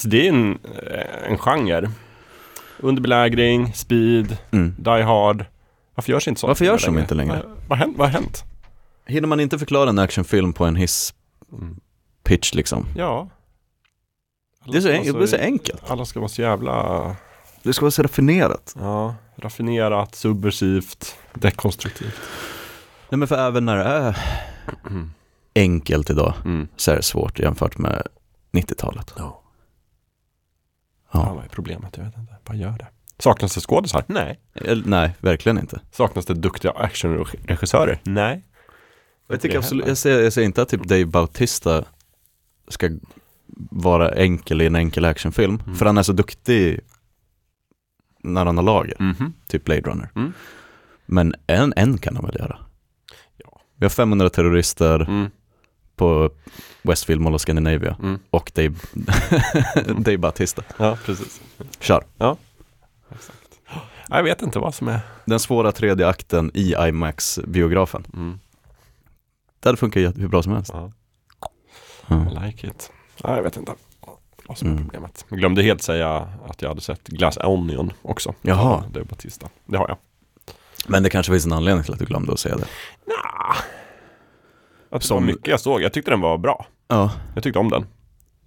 Alltså 0.00 0.08
det 0.08 0.26
är 0.26 0.32
en, 0.32 0.58
en 1.28 1.38
genre. 1.38 1.90
Underbelägring, 2.78 3.72
speed, 3.74 4.36
Mm. 4.50 4.74
Die 4.78 5.02
Hard. 5.02 5.44
Varför 5.94 6.12
görs 6.12 6.28
inte 6.28 6.40
sånt? 6.40 6.48
Varför 6.48 6.64
görs 6.64 6.84
de 6.84 6.98
inte 6.98 7.14
längre? 7.14 7.42
Vad, 7.46 7.56
vad, 7.68 7.78
hänt- 7.78 7.98
vad 7.98 8.08
har 8.10 8.20
hänt? 8.20 8.44
Hinner 9.06 9.28
man 9.28 9.40
inte 9.40 9.58
förklara 9.58 9.88
en 9.90 9.98
actionfilm 9.98 10.52
på 10.52 10.64
en 10.64 10.76
hiss 10.76 11.14
Mm. 11.52 11.80
pitch 12.24 12.54
liksom? 12.54 12.86
Ja. 12.96 13.28
Det 14.64 14.76
är, 14.76 14.80
så, 14.80 14.88
en, 14.88 14.98
Alltså, 14.98 15.12
det 15.12 15.22
är 15.22 15.26
så 15.26 15.36
enkelt. 15.36 15.90
Alla 15.90 16.04
ska 16.04 16.20
vara 16.20 16.28
så 16.28 16.42
jävla 16.42 17.16
Det 17.62 17.72
ska 17.72 17.84
vara 17.84 17.90
så 17.90 18.02
raffinerat. 18.02 18.74
ja, 18.78 19.14
raffinerat, 19.36 20.14
subversivt, 20.14 21.16
dekonstruktivt. 21.34 22.20
Nej 23.08 23.18
men 23.18 23.28
för 23.28 23.38
även 23.46 23.64
när 23.64 23.76
det 23.76 23.84
är 23.84 24.16
enkelt 25.54 26.10
idag 26.10 26.34
Mm. 26.44 26.68
så 26.76 26.90
är 26.90 26.96
det 26.96 27.02
svårt 27.02 27.38
jämfört 27.38 27.78
med 27.78 28.02
90-talet. 28.52 29.14
Ja. 29.16 29.36
Ja. 31.12 31.34
Vad 31.34 31.44
är 31.44 31.48
problemet? 31.48 31.96
Jag 31.96 32.04
vet 32.04 32.16
inte. 32.18 32.36
Vad 32.46 32.56
gör 32.56 32.78
det? 32.78 32.86
Saknas 33.18 33.54
det 33.54 33.60
skådisar? 33.60 34.04
Nej. 34.06 34.40
Eller, 34.54 34.84
nej, 34.86 35.16
verkligen 35.20 35.58
inte. 35.58 35.80
Saknas 35.90 36.26
det 36.26 36.34
duktiga 36.34 36.70
actionregissörer? 36.72 38.00
Nej. 38.02 38.44
Jag, 39.28 39.40
tycker 39.40 39.58
absolut, 39.58 39.86
jag, 39.86 39.96
säger, 39.98 40.20
jag 40.20 40.32
säger 40.32 40.46
inte 40.46 40.62
att 40.62 40.68
typ 40.68 40.84
Dave 40.84 41.04
Bautista 41.04 41.84
ska 42.68 42.90
vara 43.70 44.10
enkel 44.14 44.62
i 44.62 44.66
en 44.66 44.76
enkel 44.76 45.04
actionfilm. 45.04 45.60
Mm. 45.64 45.74
För 45.76 45.86
han 45.86 45.98
är 45.98 46.02
så 46.02 46.12
duktig 46.12 46.80
när 48.22 48.46
han 48.46 48.56
har 48.56 48.64
lager, 48.64 48.96
Mhm. 48.98 49.32
typ 49.46 49.64
Blade 49.64 49.80
Runner. 49.80 50.10
Mm. 50.16 50.32
Men 51.06 51.34
en, 51.46 51.72
en 51.76 51.98
kan 51.98 52.16
han 52.16 52.24
väl 52.26 52.36
göra? 52.38 52.58
Ja. 53.36 53.60
Vi 53.76 53.84
har 53.84 53.90
500 53.90 54.30
terrorister 54.30 55.00
Mm. 55.00 55.30
På 56.00 56.30
Westfield 56.82 57.20
Mall 57.22 57.34
of 57.34 57.40
Scandinavia 57.40 57.96
Mm. 58.02 58.18
och 58.30 58.52
Dave, 58.54 58.74
Dave 59.98 60.18
Bautista. 60.18 60.62
Ja, 60.76 60.98
precis. 61.04 61.40
Kör. 61.80 62.04
Exakt. 63.14 63.36
Jag 64.08 64.22
vet 64.22 64.42
inte 64.42 64.58
vad 64.58 64.74
som 64.74 64.88
är... 64.88 65.00
Den 65.24 65.40
svåra 65.40 65.72
tredje 65.72 66.08
akten 66.08 66.50
i 66.54 66.74
IMAX-biografen. 66.74 68.04
Mm. 68.14 68.40
Det 69.60 69.68
hade 69.68 69.76
funkat 69.76 70.02
jätte- 70.02 70.20
hur 70.20 70.28
bra 70.28 70.42
som 70.42 70.52
helst. 70.52 70.70
Ja. 70.74 70.92
Mm. 72.08 72.28
I 72.28 72.46
like 72.46 72.66
it. 72.66 72.92
Nej, 73.24 73.36
jag 73.36 73.42
vet 73.42 73.56
inte 73.56 73.72
vad 74.46 74.58
som 74.58 74.68
är 74.68 74.72
Mm. 74.72 74.84
problemet. 74.84 75.24
Jag 75.28 75.38
glömde 75.38 75.62
helt 75.62 75.82
säga 75.82 76.28
att 76.48 76.62
jag 76.62 76.68
hade 76.68 76.80
sett 76.80 77.06
Glass 77.08 77.38
Onion 77.44 77.92
också. 78.02 78.34
Jaha. 78.42 78.84
Det 78.92 79.00
är 79.00 79.04
Batista. 79.04 79.48
Det 79.66 79.76
har 79.78 79.88
jag. 79.88 79.96
Men 80.86 81.02
det 81.02 81.10
kanske 81.10 81.32
finns 81.32 81.46
en 81.46 81.52
anledning 81.52 81.84
till 81.84 81.92
att 81.92 81.98
du 81.98 82.04
glömde 82.04 82.32
att 82.32 82.38
säga 82.40 82.56
det. 82.56 82.66
Nah. 83.06 83.56
Att 84.90 85.02
Som- 85.02 85.26
mycket 85.26 85.46
jag 85.46 85.60
såg. 85.60 85.82
Jag 85.82 85.92
tyckte 85.92 86.10
den 86.10 86.20
var 86.20 86.38
bra. 86.38 86.66
Ja, 86.88 87.10
Jag 87.34 87.42
tyckte 87.42 87.58
om 87.58 87.68
den. 87.70 87.86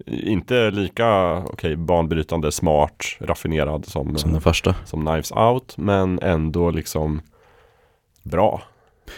Inte 0.05 0.71
lika 0.71 1.37
okej, 1.37 1.75
banbrytande, 1.75 2.51
smart, 2.51 3.05
raffinerad 3.19 3.85
som, 3.85 4.17
som 4.17 4.31
den 4.31 4.41
första. 4.41 4.75
som 4.85 5.05
Knives 5.05 5.31
Out. 5.31 5.77
Men 5.77 6.19
ändå 6.19 6.71
liksom 6.71 7.21
bra. 8.23 8.61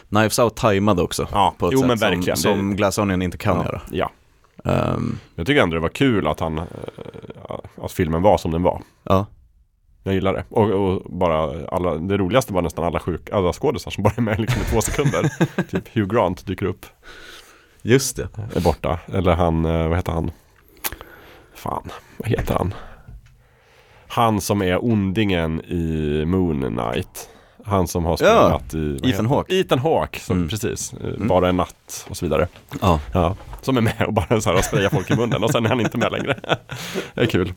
Knives 0.10 0.40
Out 0.40 0.56
tajmade 0.56 1.02
också. 1.02 1.28
Ja, 1.32 1.56
På 1.58 1.68
ett 1.68 1.74
jo 1.74 1.80
sätt 1.80 1.88
men 1.88 1.98
som, 1.98 2.10
verkligen. 2.10 2.38
som 2.38 2.70
Det- 2.70 2.76
Glass 2.76 2.98
Onion 2.98 3.22
inte 3.22 3.38
kan 3.38 3.58
ja. 3.58 3.64
göra. 3.66 3.82
Ja. 3.92 4.12
Ehm, 4.72 5.18
Jag 5.36 5.48
tycker 5.48 5.62
ändå 5.62 5.76
det 5.76 5.82
var 5.82 5.90
kul 5.90 6.28
att 6.28 6.40
han, 6.40 6.58
eh, 6.58 6.66
att 7.82 7.92
filmen 7.92 8.22
var 8.22 8.38
som 8.38 8.52
den 8.52 8.64
var. 8.64 8.82
ja. 9.04 9.26
Jag 10.08 10.14
gillar 10.14 10.34
det. 10.34 10.44
Och, 10.50 10.70
och 10.72 11.02
bara 11.12 11.68
alla, 11.68 11.96
det 11.96 12.18
roligaste 12.18 12.54
var 12.54 12.62
nästan 12.62 12.86
alla 12.86 13.00
sjuk, 13.00 13.30
alla 13.32 13.54
skådisar 13.54 13.92
som 13.92 14.04
bara 14.04 14.14
är 14.18 14.22
med 14.22 14.40
liksom 14.40 14.62
i 14.62 14.66
två 14.66 14.82
sekunder. 14.82 15.30
typ 15.72 15.96
Hugh 15.96 16.14
Grant 16.16 16.46
dyker 16.46 16.66
upp, 16.66 16.86
Just 17.82 18.16
det. 18.16 18.28
är 18.56 18.62
borta. 18.62 19.00
Eller 19.14 19.32
han, 19.36 19.66
eh, 19.66 19.88
vad 19.88 19.98
heter 19.98 20.12
han? 20.12 20.32
Fan, 21.56 21.90
vad 22.18 22.30
heter 22.30 22.54
han? 22.54 22.74
Han 24.08 24.42
som 24.42 24.62
är 24.62 24.86
ondingen 24.86 25.62
i 25.66 26.24
Moon 26.26 26.62
Knight. 26.62 27.30
Han 27.66 27.88
som 27.88 28.06
har 28.06 28.18
spelat 28.18 28.74
i... 28.74 28.94
vad 29.02 29.06
Ethan 29.10 29.26
Hawke. 29.26 29.56
Ethan 29.60 29.80
Hawke, 29.80 30.20
som, 30.20 30.38
Mm. 30.38 30.50
precis. 30.50 30.94
Eh, 30.94 31.00
Mm. 31.08 31.28
Bara 31.28 31.50
en 31.50 31.58
natt 31.58 32.06
och 32.10 32.18
så 32.18 32.26
vidare. 32.26 32.48
Ja. 32.82 33.00
Ja, 33.14 33.36
som 33.62 33.78
är 33.78 33.82
med 33.82 34.04
och 34.08 34.14
bara 34.14 34.42
så 34.42 34.54
här 34.54 34.62
sprayar 34.62 34.90
folk 34.90 35.12
i 35.12 35.16
munnen 35.16 35.44
och 35.44 35.52
sen 35.52 35.66
är 35.66 35.70
han 35.70 35.80
inte 35.80 35.98
med 35.98 36.12
längre. 36.12 36.40
Det 37.14 37.22
är 37.22 37.26
kul. 37.26 37.54